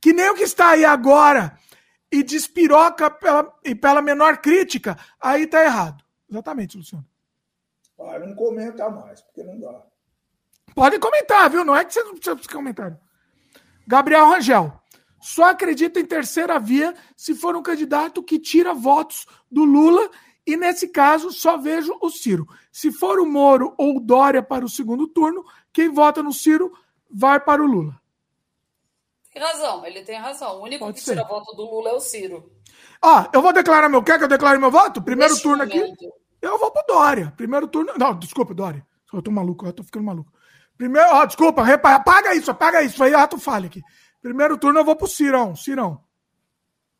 [0.05, 1.59] Que nem o que está aí agora
[2.13, 6.05] e despiroca pela, e pela menor crítica, aí tá errado.
[6.31, 7.07] Exatamente, Luciano.
[7.99, 9.83] Ah, não comenta mais, porque não dá.
[10.75, 11.65] Pode comentar, viu?
[11.65, 13.01] Não é que você não precisa comentar.
[13.87, 14.79] Gabriel Rangel.
[15.23, 20.11] Só acredita em terceira via se for um candidato que tira votos do Lula
[20.47, 22.47] e, nesse caso, só vejo o Ciro.
[22.71, 25.43] Se for o Moro ou o Dória para o segundo turno,
[25.73, 26.71] quem vota no Ciro
[27.11, 28.04] vai para o Lula.
[29.35, 30.61] Tem razão, ele tem razão.
[30.61, 31.15] O único Pode que ser.
[31.15, 32.53] tira voto do Lula é o Ciro.
[33.03, 34.01] Ó, eu vou declarar meu.
[34.01, 35.03] Quer que eu declare meu voto?
[35.03, 35.93] Primeiro Neste turno momento.
[35.93, 36.09] aqui.
[36.41, 37.33] Eu vou pro Dória.
[37.37, 37.93] Primeiro turno.
[37.99, 38.87] Não, desculpa, Dória.
[39.13, 40.33] Eu tô maluco, eu tô ficando maluco.
[40.77, 41.95] Primeiro, ó, desculpa, repa...
[41.95, 43.03] apaga isso, apaga isso.
[43.03, 43.83] Aí ato falha aqui.
[44.23, 46.03] Primeiro turno eu vou pro Cirão, Cirão.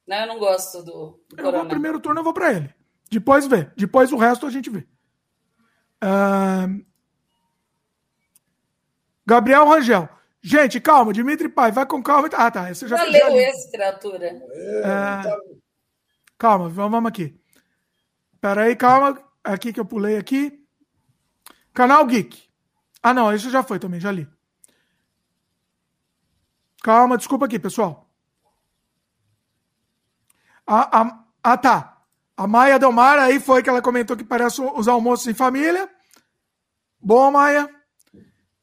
[0.07, 2.75] Não, eu não gosto do, do eu vou, primeiro turno eu vou para ele.
[3.11, 3.71] Depois vê.
[3.77, 4.87] Depois o resto a gente vê.
[6.03, 6.85] Uh...
[9.27, 10.09] Gabriel Rangel.
[10.47, 12.29] Gente, calma, Dimitri Pai, vai com calma.
[12.35, 12.69] Ah, tá.
[12.69, 14.27] Você já, já leu esse, criatura.
[14.27, 15.23] É,
[16.37, 17.35] calma, vamos aqui.
[18.43, 19.19] Pera aí, calma.
[19.43, 20.63] Aqui que eu pulei aqui.
[21.73, 22.47] Canal Geek.
[23.03, 24.29] Ah, não, isso já foi também, já li.
[26.83, 28.11] Calma, desculpa aqui, pessoal.
[30.67, 32.03] Ah, ah, ah tá.
[32.37, 35.89] A Maia Delmar aí foi que ela comentou que parece os almoços em família.
[37.01, 37.84] Boa, Maia.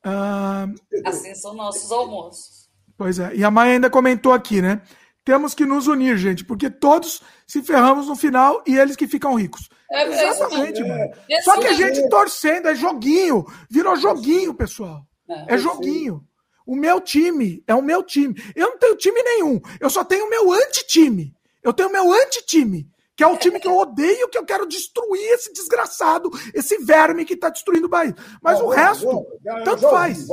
[0.05, 0.73] Uh...
[1.05, 2.69] Assim são nossos almoços.
[2.97, 3.35] Pois é.
[3.35, 4.81] E a Maia ainda comentou aqui, né?
[5.23, 9.35] Temos que nos unir, gente, porque todos se ferramos no final e eles que ficam
[9.35, 9.69] ricos.
[9.91, 11.13] É, Exatamente, é, mano.
[11.29, 13.45] É, Só que a gente torcendo, é joguinho.
[13.69, 15.05] Virou joguinho, pessoal.
[15.29, 16.25] É, é joguinho.
[16.65, 18.35] O meu time é o meu time.
[18.55, 19.59] Eu não tenho time nenhum.
[19.79, 21.35] Eu só tenho o meu anti-time.
[21.63, 22.90] Eu tenho o meu anti-time
[23.21, 27.23] que é o time que eu odeio, que eu quero destruir esse desgraçado, esse verme
[27.23, 28.15] que está destruindo o país.
[28.41, 29.27] Mas o resto,
[29.63, 30.25] tanto faz.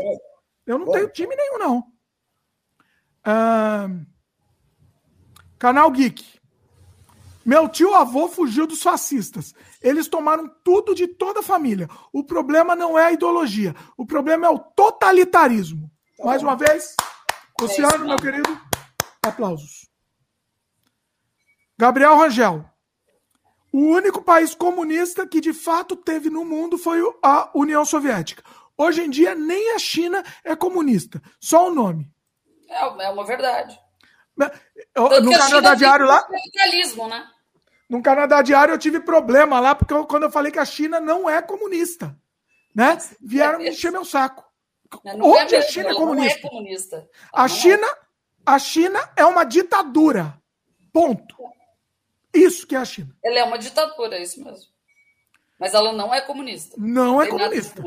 [0.67, 1.79] Eu não tenho time nenhum, não.
[3.27, 4.07] Uh,
[5.59, 6.39] Canal Geek.
[7.45, 9.55] Meu tio avô fugiu dos fascistas.
[9.83, 11.91] Eles tomaram tudo de toda a família.
[12.11, 13.77] O problema não é a ideologia.
[13.99, 15.91] O problema é o totalitarismo.
[16.17, 16.97] Tá Mais uma vez,
[17.61, 18.59] Luciano, meu querido,
[19.23, 19.87] aplausos.
[21.79, 22.65] Gabriel Rangel.
[23.73, 28.43] O único país comunista que de fato teve no mundo foi a União Soviética.
[28.77, 32.11] Hoje em dia, nem a China é comunista, só o nome.
[32.69, 33.79] É, é uma verdade.
[34.95, 36.23] Eu, no Canadá Diário lá.
[36.23, 37.27] Capitalismo, né?
[37.89, 41.01] No Canadá Diário eu tive problema lá, porque eu, quando eu falei que a China
[41.01, 42.17] não é comunista.
[42.75, 42.97] Né?
[43.21, 44.45] Vieram me encher meu saco.
[45.05, 46.47] Não Onde é a China é comunista?
[46.47, 47.09] É comunista.
[47.33, 47.49] A, é.
[47.49, 47.87] China,
[48.47, 50.41] a China é uma ditadura.
[50.93, 51.37] Ponto.
[52.39, 53.15] Isso que é a China.
[53.25, 54.67] Ela é uma ditadura, é isso mesmo.
[55.59, 56.77] Mas ela não é comunista.
[56.79, 57.83] Não, não é comunista.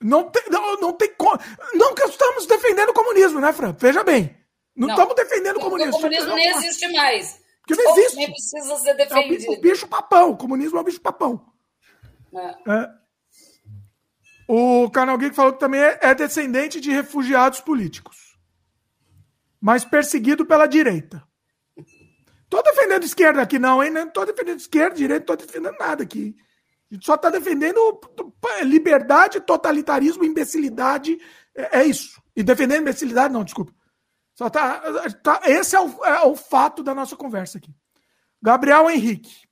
[0.00, 1.38] Não tem, não, não tem como.
[1.74, 3.76] Não que estamos defendendo o comunismo, né, Fran?
[3.78, 4.36] Veja bem.
[4.74, 5.92] Não, não estamos defendendo o comunismo.
[5.92, 7.40] O comunismo nem existe mais.
[7.66, 8.16] Porque não existe.
[8.16, 9.52] Nem precisa ser defendido.
[9.52, 10.30] É o bicho papão.
[10.30, 11.44] O comunismo é o bicho papão.
[12.32, 12.72] É.
[12.72, 13.00] É.
[14.48, 18.38] O Canal Geek falou que também é, é descendente de refugiados políticos.
[19.60, 21.22] Mas perseguido pela direita.
[22.50, 23.90] Tô defendendo esquerda aqui, não, hein?
[23.90, 26.34] Não tô defendendo esquerda, direita, tô defendendo nada aqui.
[26.90, 27.78] A gente só tá defendendo
[28.64, 31.16] liberdade, totalitarismo, imbecilidade.
[31.54, 32.20] É, é isso.
[32.34, 33.72] E defendendo imbecilidade, não, desculpa.
[34.34, 34.80] Só tá,
[35.22, 37.72] tá esse é o, é o fato da nossa conversa aqui.
[38.42, 39.48] Gabriel Henrique.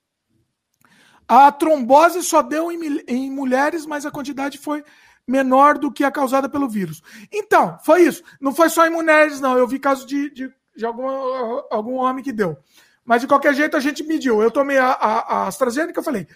[1.25, 4.83] A trombose só deu em, em mulheres, mas a quantidade foi
[5.25, 7.01] menor do que a causada pelo vírus.
[7.31, 8.23] Então, foi isso.
[8.41, 9.57] Não foi só em mulheres, não.
[9.57, 11.07] Eu vi casos de, de, de algum,
[11.69, 12.57] algum homem que deu.
[13.09, 14.39] Mas de qualquer jeito a gente mediu.
[14.39, 16.27] Eu tomei a, a, a AstraZeneca, eu falei,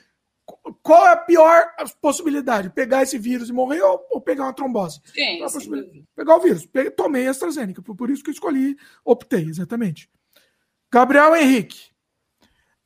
[0.82, 1.68] qual é a pior
[2.02, 2.72] possibilidade?
[2.72, 5.00] Pegar esse vírus e morrer ou, ou pegar uma trombose?
[5.06, 6.03] Sim, sim.
[6.16, 6.66] Pegar o vírus.
[6.66, 10.10] Peguei, tomei a AstraZeneca, por, por isso que eu escolhi, optei, exatamente.
[10.92, 11.92] Gabriel Henrique.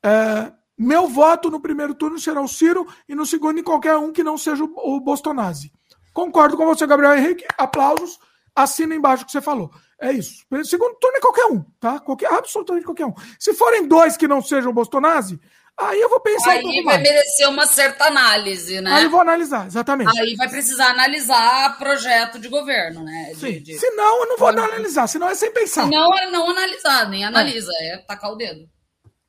[0.03, 4.11] É, meu voto no primeiro turno será o Ciro e no segundo em qualquer um
[4.11, 5.71] que não seja o, o Bostonazzi.
[6.13, 7.45] Concordo com você, Gabriel Henrique.
[7.57, 8.19] Aplausos.
[8.53, 9.71] Assina embaixo o que você falou.
[9.99, 10.45] É isso.
[10.65, 11.99] Segundo turno é qualquer um, tá?
[11.99, 13.13] Qualquer, absolutamente qualquer um.
[13.39, 15.39] Se forem dois que não sejam Bostonazzi,
[15.75, 17.01] aí eu vou pensar aí um vai mais.
[17.01, 18.93] merecer uma certa análise, né?
[18.93, 20.19] Aí eu vou analisar, exatamente.
[20.19, 23.31] Aí vai precisar analisar projeto de governo, né?
[23.33, 23.59] De, Sim.
[23.59, 23.79] De...
[23.79, 25.85] Senão eu não vou analisar, senão é sem pensar.
[25.85, 28.69] Senão é não analisar, nem analisa, é, é tacar o dedo.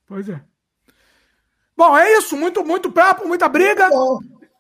[0.06, 0.40] Pois é.
[1.74, 2.36] Bom, é isso.
[2.36, 3.88] Muito, muito papo, muita briga.
[3.88, 4.18] Bom.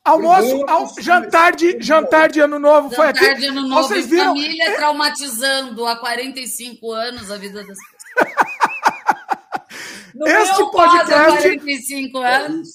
[0.08, 3.24] Almoço, al, jantar, de, jantar de ano novo jantar foi aqui.
[3.24, 4.26] Jantar de ano novo Vocês viram?
[4.26, 8.48] família traumatizando há 45 anos a vida das pessoas.
[10.14, 11.10] No este podcast.
[11.10, 12.68] Caso, 45 anos.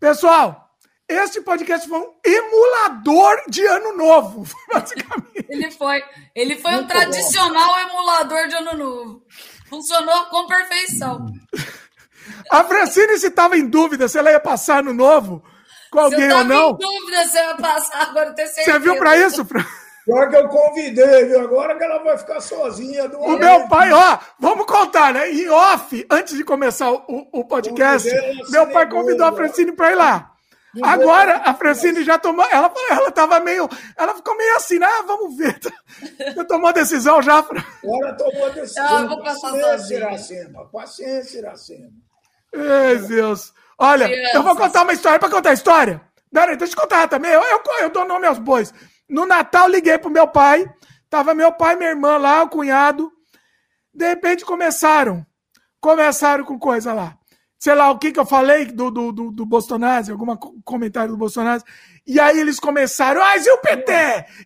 [0.00, 0.70] Pessoal,
[1.08, 5.46] este podcast foi um emulador de ano novo, basicamente.
[5.48, 6.02] ele foi,
[6.34, 7.78] ele foi um tradicional bom.
[7.78, 9.22] emulador de ano novo.
[9.68, 11.26] Funcionou com perfeição.
[12.50, 15.44] A Francine, se estava em dúvida se ela ia passar no novo,
[15.90, 16.72] com alguém ou não.
[16.74, 18.72] dúvida se vai passar, agora ter certeza.
[18.72, 19.44] Você viu para isso?
[19.44, 19.64] Pra...
[20.04, 21.40] Pior que eu convidei, viu?
[21.40, 23.08] Agora que ela vai ficar sozinha.
[23.08, 25.30] Do o meu pai, ó, vamos contar, né?
[25.30, 28.08] Em off, antes de começar o, o podcast,
[28.50, 30.30] meu pai convidou a Francine para ir lá.
[30.82, 32.46] Agora a Francine já tomou.
[32.50, 33.68] Ela, ela tava meio.
[33.96, 34.86] Ela ficou meio assim, né?
[34.86, 35.58] Ah, vamos ver.
[36.34, 37.38] Já tomou a decisão já?
[37.38, 38.84] Agora tomou a decisão.
[38.86, 40.68] Ah, vou passar paciência, Iracema.
[40.70, 41.90] Paciência, Iracema.
[42.54, 43.52] Ai, Deus.
[43.80, 44.34] Olha, Crianças.
[44.34, 45.18] eu vou contar uma história.
[45.18, 46.00] Para contar a história?
[46.32, 47.32] Peraí, deixa eu contar também.
[47.32, 48.72] Eu, eu, eu dou nome aos bois.
[49.08, 50.64] No Natal, liguei pro meu pai.
[51.08, 53.10] Tava meu pai, minha irmã lá, o cunhado.
[53.92, 55.26] De repente começaram.
[55.80, 57.16] Começaram com coisa lá
[57.60, 60.34] sei lá, o que que eu falei do, do, do, do Bolsonaro, algum
[60.64, 61.62] comentário do Bolsonaro.
[62.06, 63.92] E aí eles começaram, ah, e o PT?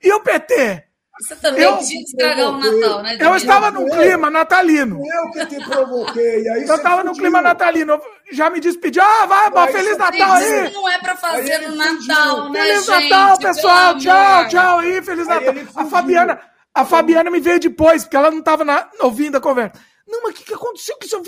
[0.03, 0.85] E o PT?
[1.20, 3.17] Você também eu, tinha que estragar o Natal, né?
[3.20, 5.01] Eu estava num clima natalino.
[5.01, 6.49] Eu que te provoquei.
[6.49, 8.01] Aí eu estava no clima natalino.
[8.33, 8.99] Já me despedi.
[8.99, 10.65] Ah, vai, vai Feliz Natal aí.
[10.65, 13.09] Isso não é para fazer no Natal, né, Feliz gente?
[13.10, 13.99] Natal, pessoal.
[13.99, 15.02] Tchau, tchau aí.
[15.02, 15.55] Feliz Natal.
[15.76, 16.41] A Fabiana,
[16.75, 19.81] a Fabiana me veio depois, porque ela não estava ouvindo a conversa.
[20.09, 20.97] Não, mas o que, que aconteceu?
[20.99, 21.23] Que você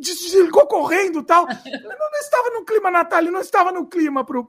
[0.00, 1.46] desligou correndo e tal.
[1.46, 4.44] não, não estava no clima natalino, não estava no clima para o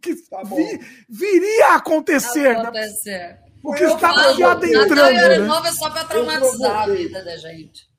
[0.00, 0.78] que tá vi,
[1.08, 2.56] viria a acontecer.
[2.56, 3.49] Né?
[3.60, 3.68] Acontecer.
[3.68, 4.94] O que estava se adentrando.
[4.94, 5.46] Natal e Ano?
[5.46, 7.90] Novo é só para traumatizar a vida da gente.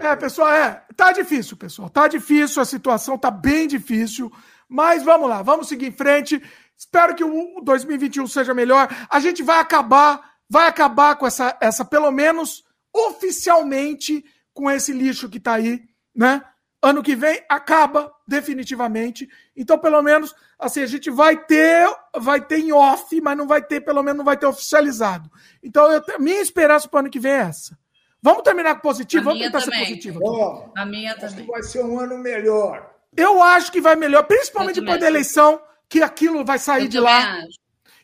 [0.00, 1.88] É, pessoal, é, tá difícil, pessoal.
[1.88, 4.30] Tá difícil, a situação tá bem difícil.
[4.68, 6.42] Mas vamos lá, vamos seguir em frente.
[6.76, 8.88] Espero que o 2021 seja melhor.
[9.08, 15.28] A gente vai acabar, vai acabar com essa, essa pelo menos oficialmente com esse lixo
[15.28, 15.82] que está aí,
[16.14, 16.42] né?
[16.82, 19.28] Ano que vem acaba definitivamente.
[19.56, 23.62] Então, pelo menos, assim, a gente vai ter, vai ter em off, mas não vai
[23.62, 25.30] ter, pelo menos, não vai ter oficializado.
[25.62, 27.78] Então, eu, minha esperança para o ano que vem é essa.
[28.20, 29.22] Vamos terminar com positivo?
[29.22, 29.78] A Vamos tentar também.
[29.78, 30.20] ser positivo.
[30.22, 31.46] Oh, a minha também.
[31.46, 32.90] vai ser um ano melhor.
[33.16, 36.98] Eu acho que vai melhor, principalmente depois da eleição, que aquilo vai sair eu de
[36.98, 37.38] lá.
[37.38, 37.58] Acho.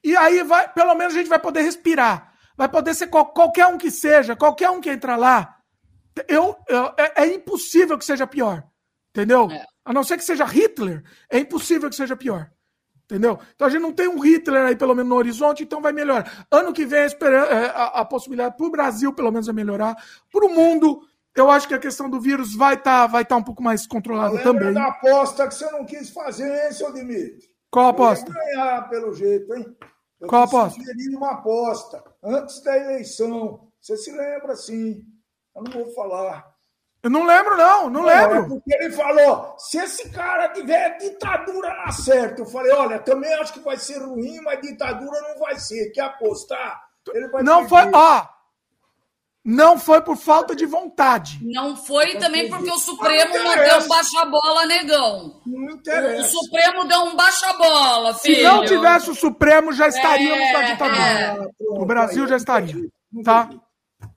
[0.05, 2.33] E aí vai, pelo menos a gente vai poder respirar.
[2.57, 5.57] Vai poder ser qual, qualquer um que seja, qualquer um que entra lá.
[6.29, 8.65] Eu, eu é, é, impossível que seja pior.
[9.11, 9.51] Entendeu?
[9.51, 9.65] É.
[9.85, 12.51] A não ser que seja Hitler, é impossível que seja pior.
[13.05, 13.39] Entendeu?
[13.55, 16.47] Então a gente não tem um Hitler aí, pelo menos, no horizonte, então vai melhorar.
[16.51, 19.97] Ano que vem, a, é, a, possibilidade para o Brasil, pelo menos, é melhorar.
[20.31, 21.03] Para o mundo,
[21.35, 23.87] eu acho que a questão do vírus vai estar tá, vai tá um pouco mais
[23.87, 24.73] controlada também.
[24.73, 27.51] da aposta que você não quis fazer, hein, seu Dimitri?
[27.71, 28.33] Qual aposta?
[28.33, 29.77] ganhar, pelo jeito, hein?
[30.21, 30.81] Eu Qual aposta?
[31.17, 33.69] uma aposta antes da eleição.
[33.81, 35.03] Você se lembra, sim.
[35.55, 36.52] Eu não vou falar.
[37.03, 38.37] Eu não lembro, não, não, não lembro.
[38.37, 43.33] É porque ele falou: se esse cara tiver ditadura na certa, eu falei: olha, também
[43.35, 45.91] acho que vai ser ruim, mas ditadura não vai ser.
[45.91, 46.81] Quer apostar?
[47.13, 47.91] Ele vai não perder.
[47.91, 48.27] foi, ó,
[49.45, 51.41] não foi por falta de vontade.
[51.43, 55.41] Não foi também porque o Supremo não, não deu um baixa-bola, negão.
[55.45, 56.21] Não interessa.
[56.21, 58.37] O Supremo deu um baixa-bola, filho.
[58.37, 61.03] Se não tivesse o Supremo, já estaríamos é, na ditadura.
[61.03, 61.49] É.
[61.61, 62.89] O Brasil já estaria,
[63.25, 63.51] tá?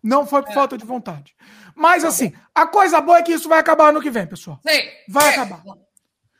[0.03, 0.53] Não foi por é.
[0.53, 1.35] falta de vontade.
[1.75, 4.59] Mas, tá assim, a coisa boa é que isso vai acabar ano que vem, pessoal.
[4.65, 4.81] Sim.
[5.09, 5.61] Vai acabar.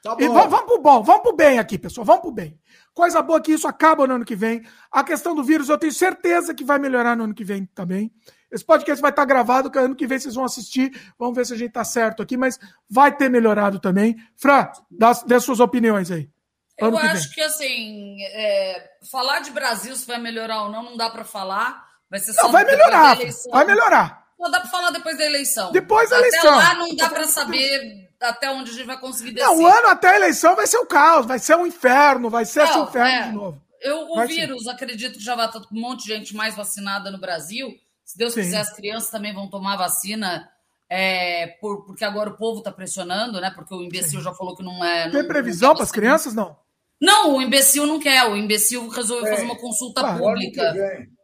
[0.02, 2.06] Tá e vamos, vamos pro bom, vamos pro bem aqui, pessoal.
[2.06, 2.60] Vamos pro bem.
[2.94, 4.64] Coisa boa é que isso acaba no ano que vem.
[4.92, 8.12] A questão do vírus, eu tenho certeza que vai melhorar no ano que vem também.
[8.52, 10.92] Esse podcast vai estar gravado, que ano que vem vocês vão assistir.
[11.18, 12.58] Vamos ver se a gente está certo aqui, mas
[12.90, 14.16] vai ter melhorado também.
[14.38, 16.30] Fran, dá, dê suas opiniões aí.
[16.80, 20.84] Ano Eu que acho que, assim, é, falar de Brasil se vai melhorar ou não,
[20.84, 21.84] não dá para falar.
[22.10, 23.18] Vai ser só não, vai melhorar.
[23.52, 24.25] Vai melhorar.
[24.38, 25.72] Só dá para falar depois da eleição.
[25.72, 26.60] Depois da eleição.
[26.60, 29.48] Até lá não dá para saber até onde a gente vai conseguir descer.
[29.48, 32.46] Não, o ano até a eleição vai ser o caos, vai ser um inferno, vai
[32.46, 33.62] ser não, esse inferno é, de novo.
[33.82, 34.70] Eu, o vai vírus, ser.
[34.72, 37.74] acredito que já vai estar um monte de gente mais vacinada no Brasil.
[38.04, 38.42] Se Deus Sim.
[38.42, 40.50] quiser, as crianças também vão tomar vacina,
[40.90, 43.52] é, por, porque agora o povo está pressionando, né?
[43.52, 44.26] Porque o imbecil Sim.
[44.26, 45.10] já falou que não é.
[45.10, 46.58] Tem previsão para as crianças, não?
[47.02, 48.24] Não, o imbecil não quer.
[48.26, 49.32] O imbecil resolveu é.
[49.32, 50.74] fazer uma consulta ah, pública.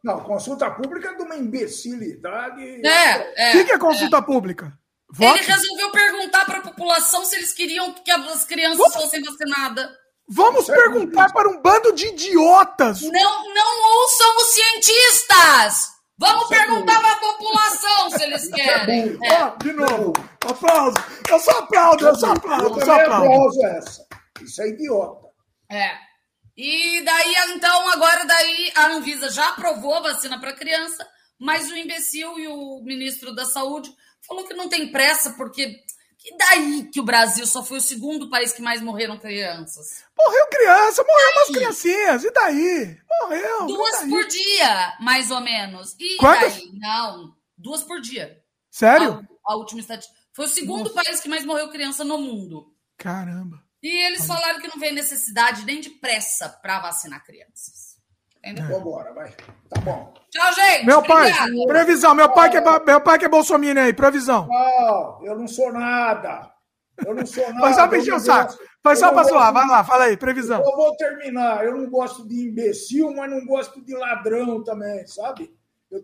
[0.03, 2.85] Não, consulta pública é de uma imbecilidade.
[2.85, 3.49] É, é.
[3.49, 4.21] O que, é consulta é.
[4.21, 4.73] pública?
[5.13, 5.39] Vote?
[5.39, 8.93] Ele resolveu perguntar para a população se eles queriam que as crianças Vamos...
[8.93, 9.89] fossem vacinadas.
[10.27, 13.01] Vamos perguntar para um bando de idiotas.
[13.01, 15.91] Não, não ouçam os cientistas.
[16.17, 19.17] Vamos perguntar para a população se eles querem.
[19.23, 19.33] É.
[19.33, 20.13] Ah, de novo,
[20.47, 20.95] aplauso.
[21.29, 23.65] Eu só aplaudo, eu só aplaudo, eu só aplaudo.
[23.65, 24.05] essa.
[24.41, 25.27] Isso é idiota.
[25.69, 26.10] É.
[26.55, 31.07] E daí, então, agora daí a Anvisa já aprovou a vacina para criança,
[31.39, 33.91] mas o imbecil e o ministro da Saúde
[34.27, 35.81] falou que não tem pressa, porque
[36.23, 40.03] e daí que o Brasil só foi o segundo país que mais morreram crianças?
[40.15, 42.23] Morreu criança, morreu umas criancinhas.
[42.23, 42.97] E daí?
[43.21, 43.65] Morreu.
[43.65, 44.09] Duas daí?
[44.09, 45.95] por dia, mais ou menos.
[45.99, 46.53] E Quantas?
[46.53, 46.71] daí?
[46.73, 48.39] Não, duas por dia.
[48.69, 49.27] Sério?
[49.45, 50.15] A, a última estatística.
[50.33, 51.03] Foi o segundo Nossa.
[51.03, 52.71] país que mais morreu criança no mundo.
[52.97, 53.60] Caramba.
[53.83, 57.91] E eles falaram que não vem necessidade nem de pressa para vacinar crianças.
[58.43, 58.67] Entendeu?
[58.67, 59.31] Vambora, vai.
[59.69, 60.13] Tá bom.
[60.31, 60.85] Tchau, gente.
[60.85, 61.67] Meu pai, Obrigado.
[61.67, 62.15] previsão.
[62.15, 64.47] Meu pai, que é, meu pai que é bolsominion aí, previsão.
[64.47, 66.51] Não, eu não sou nada.
[67.05, 67.59] Eu não sou nada.
[67.59, 68.57] Foi só pra encher o saco.
[68.81, 69.53] Foi só pra zoar.
[69.53, 70.59] Vai lá, fala aí, previsão.
[70.59, 71.63] Eu vou terminar.
[71.63, 75.51] Eu não gosto de imbecil, mas não gosto de ladrão também, sabe?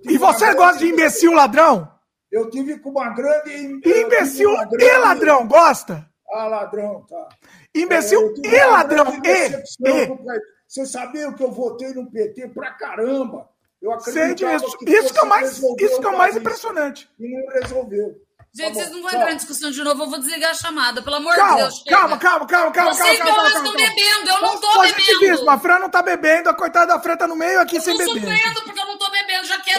[0.04, 1.92] E você gosta de imbecil ladrão?
[2.32, 3.56] Eu tive com uma grande.
[3.56, 4.86] Imbecil uma grande...
[4.86, 6.08] e ladrão, gosta?
[6.32, 7.30] Ah, ladrão, tá.
[7.74, 9.06] Imbecil é, e ladrão.
[9.24, 10.48] E, e.
[10.68, 13.50] Você sabia que eu votei no PT pra caramba?
[13.82, 14.78] Eu acredito isso.
[14.80, 17.10] Que isso que é mais, isso que é mais impressionante.
[17.18, 18.28] E não resolveu.
[18.54, 21.02] Gente, tá vocês não vão entrar em discussão de novo, eu vou desligar a chamada,
[21.04, 21.84] pelo amor calma, de Deus.
[21.88, 22.94] Calma, calma, calma, calma.
[22.94, 25.50] Vocês calma, calma, estão bebendo, eu não tô bebendo.
[25.50, 27.96] A Fran não tá bebendo, a coitada da Fran tá no meio aqui eu sem
[27.96, 28.10] beber.
[28.10, 28.87] Eu tô sofrendo porque eu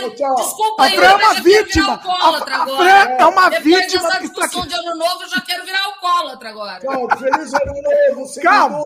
[0.01, 0.15] quero.
[0.15, 0.35] Tchau.
[0.37, 2.01] Desculpa a Fran é uma vítima.
[2.05, 3.87] A, a Fran é uma Depois vítima.
[3.87, 6.81] Depois dessa discussão de ano novo, eu já quero virar alcoólatra agora.
[6.81, 8.85] Tchau, feliz ano novo, Calma.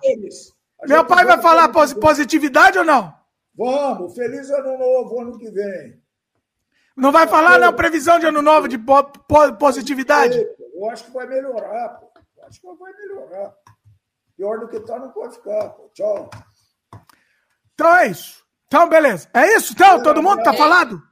[0.87, 3.15] Meu pai vai falar positividade ou não?
[3.55, 6.01] Vamos, feliz ano novo, ano que vem.
[6.97, 8.79] Não vai falar, não, previsão de ano novo de
[9.59, 10.39] positividade?
[10.75, 12.11] Eu acho que vai melhorar, pô.
[12.37, 13.55] Eu acho que vai melhorar.
[14.37, 15.89] Pior do que tá, não pode ficar, pô.
[15.95, 16.31] Tchau.
[17.75, 18.42] Então é isso.
[18.73, 19.29] Então, beleza.
[19.35, 20.03] É isso, então?
[20.03, 21.03] Todo mundo tá falado?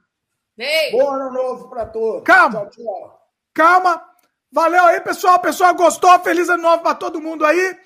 [0.57, 0.91] Ei.
[0.93, 2.23] Bom ano novo pra todos.
[2.23, 2.61] Calma.
[2.61, 3.21] Tchau, tchau.
[3.53, 4.03] Calma.
[4.51, 5.35] Valeu aí, pessoal.
[5.35, 6.19] O pessoal gostou.
[6.21, 7.77] Feliz ano novo pra todo mundo aí.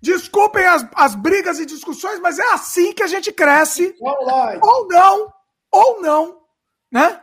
[0.00, 3.96] Desculpem as, as brigas e discussões, mas é assim que a gente cresce.
[4.00, 5.32] Ou não,
[5.72, 6.40] ou não,
[6.92, 7.20] né?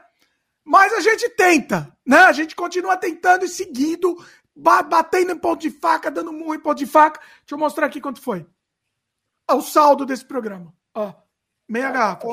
[0.65, 2.17] Mas a gente tenta, né?
[2.17, 4.17] A gente continua tentando e seguindo,
[4.53, 7.21] batendo em ponto de faca, dando murro em ponto de faca.
[7.21, 8.45] Deixa eu mostrar aqui quanto foi.
[9.49, 10.73] O saldo desse programa.
[10.93, 11.13] Ó,
[11.71, 12.27] meia tá garrafa.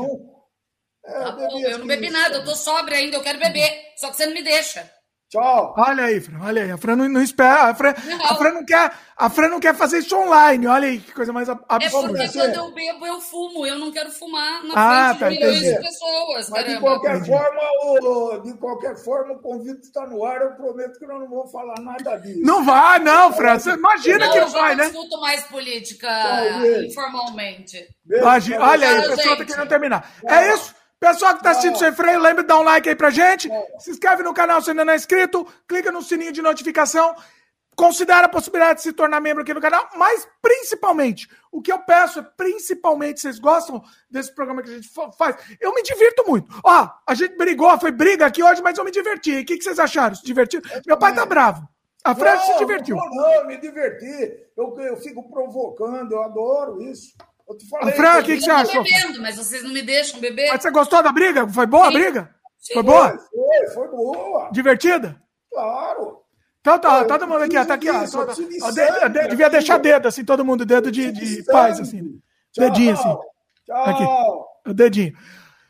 [1.04, 3.94] É, tá bom, eu não bebi nada, eu tô sóbria ainda, eu quero beber.
[3.96, 4.92] Só que você não me deixa.
[5.30, 5.74] Tchau.
[5.76, 6.70] Olha aí, Fran, olha aí.
[6.70, 7.64] A Fran não, não espera.
[7.64, 8.24] A Fran não.
[8.24, 8.64] a Fran, não.
[8.64, 10.66] quer, a Fran não quer fazer isso online.
[10.66, 11.84] Olha aí, que coisa mais absurda.
[11.84, 13.66] É porque quando eu bebo, eu fumo.
[13.66, 15.74] Eu não quero fumar na ah, frente tá, de milhões entendi.
[15.74, 16.48] de pessoas.
[16.48, 20.40] Mas de qualquer, forma, o, de qualquer forma, o convite está no ar.
[20.40, 22.40] Eu prometo que nós não vamos falar nada disso.
[22.40, 23.58] Não vai, não, Fran.
[23.58, 24.84] Você imagina não, que não vai, né?
[24.86, 27.86] Eu discuto mais política Tchau, informalmente.
[28.10, 30.10] Imagina, olha aí, o pessoal está querendo terminar.
[30.26, 30.77] É isso?
[31.00, 33.48] Pessoal que está assistindo sem freio, lembre de dar um like aí pra gente.
[33.78, 35.46] Se inscreve no canal se ainda não é inscrito.
[35.66, 37.14] Clica no sininho de notificação.
[37.76, 39.88] Considera a possibilidade de se tornar membro aqui no canal.
[39.96, 44.90] Mas, principalmente, o que eu peço é, principalmente, vocês gostam desse programa que a gente
[45.16, 45.36] faz?
[45.60, 46.52] Eu me divirto muito.
[46.64, 49.38] Ó, a gente brigou, foi briga aqui hoje, mas eu me diverti.
[49.38, 50.16] O que, que vocês acharam?
[50.16, 50.68] Se divertiram?
[50.84, 51.68] Meu pai tá bravo.
[52.02, 52.96] A Fred se divertiu.
[52.96, 54.36] Não, não, me diverti.
[54.56, 57.14] Eu, eu fico provocando, eu adoro isso.
[57.70, 57.94] Falei.
[57.94, 58.82] Fran, o que, que você achou?
[58.82, 60.48] bebendo, mas vocês não me deixam beber.
[60.48, 61.48] Mas você gostou da briga?
[61.48, 61.96] Foi boa Sim.
[61.96, 62.34] a briga?
[62.58, 62.74] Sim.
[62.74, 63.18] Foi boa?
[63.18, 64.50] Foi, foi boa.
[64.52, 65.20] Divertida?
[65.50, 66.18] Claro.
[66.60, 68.04] Então tá, todo mundo aqui, ó, tá aqui, ó.
[68.04, 72.20] De, de, devia deixar dedo, assim, todo mundo, dedo de, de paz, assim.
[72.52, 73.16] Tchau, dedinho, assim.
[73.64, 73.84] Tchau.
[73.84, 75.12] Aqui, o dedinho.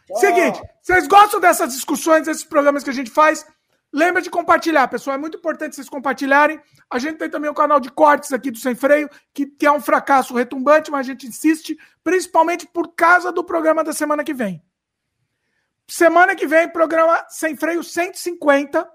[0.09, 0.17] Tchau.
[0.17, 3.47] Seguinte, vocês gostam dessas discussões, desses programas que a gente faz?
[3.93, 5.17] Lembra de compartilhar, pessoal.
[5.17, 6.61] É muito importante vocês compartilharem.
[6.91, 9.73] A gente tem também o canal de cortes aqui do Sem Freio, que, que é
[9.73, 14.35] um fracasso retumbante, mas a gente insiste, principalmente por causa do programa da semana que
[14.35, 14.63] vem.
[15.87, 18.87] Semana que vem, programa Sem Freio 150,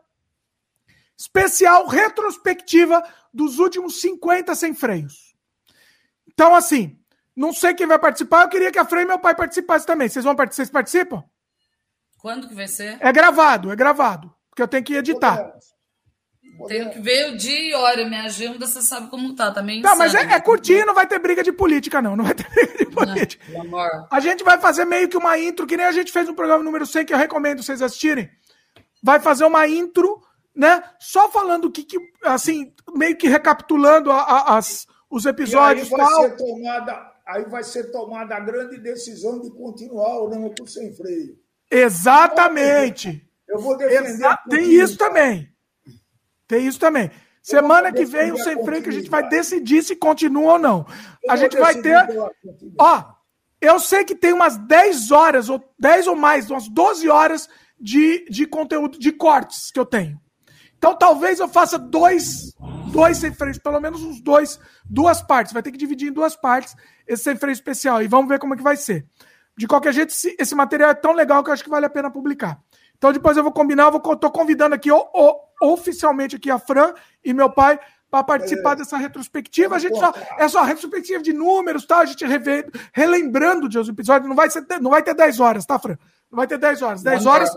[1.18, 5.36] especial retrospectiva dos últimos 50 sem freios.
[6.28, 7.00] Então, assim,
[7.36, 8.44] não sei quem vai participar.
[8.44, 10.08] Eu queria que a Freio e meu pai participassem também.
[10.08, 10.66] Vocês vão participar?
[10.66, 11.24] Vocês participam?
[12.20, 12.98] Quando que vai ser?
[13.00, 15.52] É gravado, é gravado porque eu tenho que editar.
[16.68, 19.82] Tenho que ver o dia e hora, minha agenda, você sabe como tá, também.
[19.82, 22.16] Tá, mas é, é curtinho, não vai ter briga de política, não.
[22.16, 23.44] Não vai ter briga de política.
[23.52, 26.36] Não, a gente vai fazer meio que uma intro, que nem a gente fez no
[26.36, 28.30] programa número 100, que eu recomendo vocês assistirem.
[29.02, 30.22] Vai fazer uma intro,
[30.56, 30.84] né?
[31.00, 35.90] Só falando o que, que, assim, meio que recapitulando a, a, as, os episódios.
[35.90, 36.22] E aí vai, tal.
[36.22, 40.94] Ser tomada, aí vai ser tomada a grande decisão de continuar ou não com sem
[40.94, 41.36] freio.
[41.72, 43.28] Exatamente.
[43.48, 44.10] Eu vou defender.
[44.10, 45.50] Exa tem isso também.
[46.48, 47.12] Tem isso também.
[47.42, 50.86] Semana que vem, o sem freio, que a gente vai decidir se continua ou não.
[51.22, 51.98] Eu a gente vai ter.
[52.80, 53.04] Ó,
[53.60, 57.50] eu sei que tem umas 10 horas, ou 10 ou mais, umas 12 horas
[57.80, 60.22] de, de conteúdo, de cortes que eu tenho.
[60.78, 62.54] Então talvez eu faça dois,
[62.92, 65.54] dois sem freio, pelo menos uns dois, duas partes.
[65.54, 68.02] Vai ter que dividir em duas partes esse sem freio especial.
[68.02, 69.06] E vamos ver como é que vai ser.
[69.58, 72.10] De qualquer jeito, esse material é tão legal que eu acho que vale a pena
[72.10, 72.60] publicar.
[73.04, 76.58] Então depois eu vou combinar, eu vou, tô convidando aqui o, o, oficialmente aqui a
[76.58, 77.78] Fran e meu pai
[78.10, 78.76] para participar é.
[78.78, 79.76] dessa retrospectiva.
[79.76, 81.98] A gente só é só retrospectiva de números, tá?
[81.98, 85.66] A gente revê, relembrando de os episódios, não vai ser não vai ter 10 horas,
[85.66, 85.98] tá, Fran?
[86.32, 87.04] Não vai ter 10 horas.
[87.04, 87.50] 10 horas,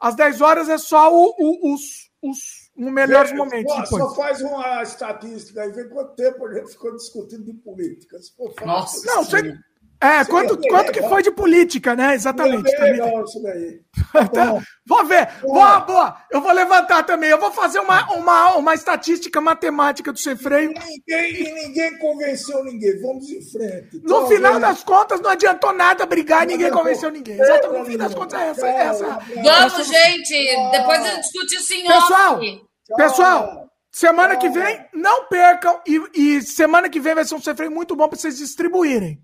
[0.00, 2.38] as 10 horas é só o, o, os, os,
[2.74, 3.72] melhores momentos.
[3.88, 8.18] Pô, só faz uma estatística aí, vê quanto tempo a gente ficou discutindo de política.
[8.66, 9.56] Nossa, não, você,
[10.00, 12.14] É, quanto, é quanto que foi de política, né?
[12.14, 12.72] Exatamente.
[12.74, 13.80] É legal isso daí.
[14.32, 15.28] Tá vou ver.
[15.42, 16.16] Boa, boa.
[16.30, 17.28] Eu vou levantar também.
[17.30, 20.72] Eu vou fazer uma, uma, uma estatística matemática do sem freio.
[20.72, 23.00] Ninguém, ninguém convenceu ninguém.
[23.02, 24.00] Vamos em frente.
[24.02, 27.38] No Tchau, final das contas, não adiantou nada brigar e ninguém convenceu ninguém.
[27.40, 27.78] Exatamente.
[27.80, 28.66] No fim das contas, é essa.
[28.66, 29.18] É essa.
[29.42, 30.70] Vamos, gente.
[30.70, 32.62] Depois gente discute isso em Pessoal, off.
[32.96, 35.80] pessoal, semana que vem, não percam.
[35.86, 39.22] E, e semana que vem vai ser um sem freio muito bom para vocês distribuírem.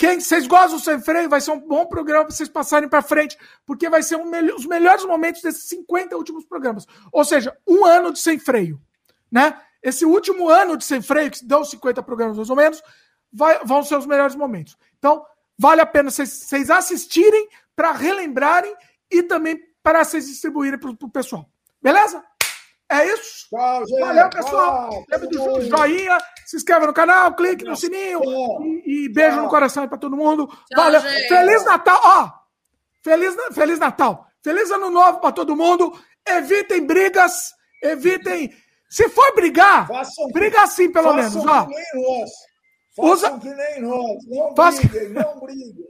[0.00, 3.02] Quem vocês gostam do Sem Freio, vai ser um bom programa para vocês passarem para
[3.02, 6.86] frente, porque vai ser um os melhores momentos desses 50 últimos programas.
[7.12, 8.80] Ou seja, um ano de Sem Freio.
[9.30, 9.60] Né?
[9.82, 12.82] Esse último ano de Sem Freio, que dão 50 programas mais ou menos,
[13.30, 14.74] vai, vão ser os melhores momentos.
[14.98, 15.22] Então,
[15.58, 17.46] vale a pena vocês assistirem
[17.76, 18.74] para relembrarem
[19.10, 21.46] e também para vocês distribuírem para o pessoal.
[21.82, 22.24] Beleza?
[22.90, 23.48] É isso.
[23.48, 24.00] Tchau, gente.
[24.00, 25.04] Valeu, pessoal.
[25.08, 28.20] Lembre do joinha, se inscreva no canal, clique no sininho
[28.84, 29.44] e, e beijo Tchau.
[29.44, 30.48] no coração para todo mundo.
[30.48, 31.00] Tchau, Valeu.
[31.00, 31.28] Gente.
[31.28, 32.00] Feliz Natal.
[32.04, 32.30] Ó,
[33.02, 34.26] feliz, feliz Natal.
[34.42, 35.92] Feliz Ano Novo para todo mundo.
[36.26, 37.52] Evitem brigas.
[37.80, 38.50] Evitem.
[38.88, 41.36] Se for brigar, façam, briga assim, pelo menos.
[41.36, 41.66] Ó.
[41.66, 42.30] Que nem nós.
[42.96, 43.38] Façam Usa...
[43.38, 44.18] que nem nós.
[44.26, 44.88] Não Faça...
[44.88, 45.86] briguem, não briguem.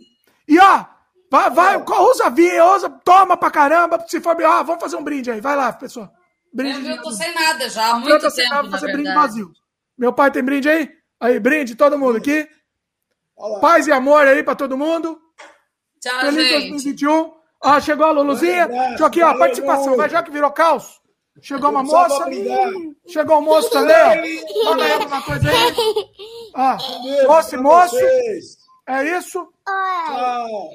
[0.46, 0.84] E ó,
[1.30, 4.04] vai, vai, usa vinho, usa, toma pra caramba.
[4.06, 5.40] Se for brigar, ah, vamos fazer um brinde aí.
[5.40, 6.12] Vai lá, pessoal.
[6.52, 6.88] Brinde.
[6.88, 9.14] Eu, eu tô sem nada já há muito eu tô sem tempo, nada fazer brinde
[9.14, 9.52] vazio.
[9.96, 10.90] Meu pai tem brinde aí?
[11.20, 12.48] Aí, brinde, todo mundo aqui.
[13.36, 13.60] Olá.
[13.60, 15.20] Paz e amor aí pra todo mundo.
[16.00, 16.70] Tchau, Feliz gente.
[16.70, 17.32] 2021.
[17.62, 18.66] Ah, chegou a Luluzinha.
[18.66, 19.96] Deixa aqui, ó, participação.
[19.96, 21.00] Vai já que virou caos.
[21.42, 22.24] Chegou uma moça.
[23.06, 24.70] Chegou um moço também, ó.
[24.70, 25.56] Manda aí alguma coisa aí.
[26.54, 26.78] Ah,
[27.26, 27.96] moço e moço.
[28.86, 29.46] É isso.
[29.66, 30.70] Tchau.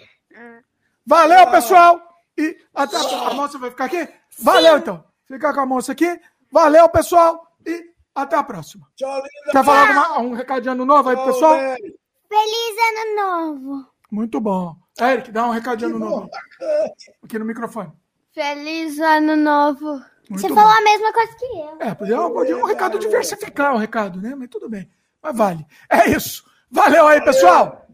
[1.06, 2.02] Valeu, pessoal.
[2.38, 4.08] E até a moça vai ficar aqui?
[4.40, 5.04] Valeu, então.
[5.28, 6.20] Fica com a moça aqui.
[6.52, 7.48] Valeu, pessoal.
[7.66, 8.88] E até a próxima.
[8.96, 9.52] Tchau, linda.
[9.52, 11.58] Quer falar alguma, um recadinho ano novo aí pessoal?
[11.58, 13.88] Feliz ano novo.
[14.12, 14.76] Muito bom.
[15.00, 16.30] Eric, dá um recadinho ano novo.
[17.24, 17.92] Aqui no microfone.
[18.34, 20.02] Feliz ano novo.
[20.30, 20.56] Muito Você bom.
[20.56, 21.78] falou a mesma coisa que eu.
[21.80, 24.34] É, podia, podia um recado diversificar o recado, né?
[24.36, 24.90] Mas tudo bem.
[25.22, 25.66] Mas vale.
[25.90, 26.44] É isso.
[26.72, 27.86] Valeu aí, pessoal.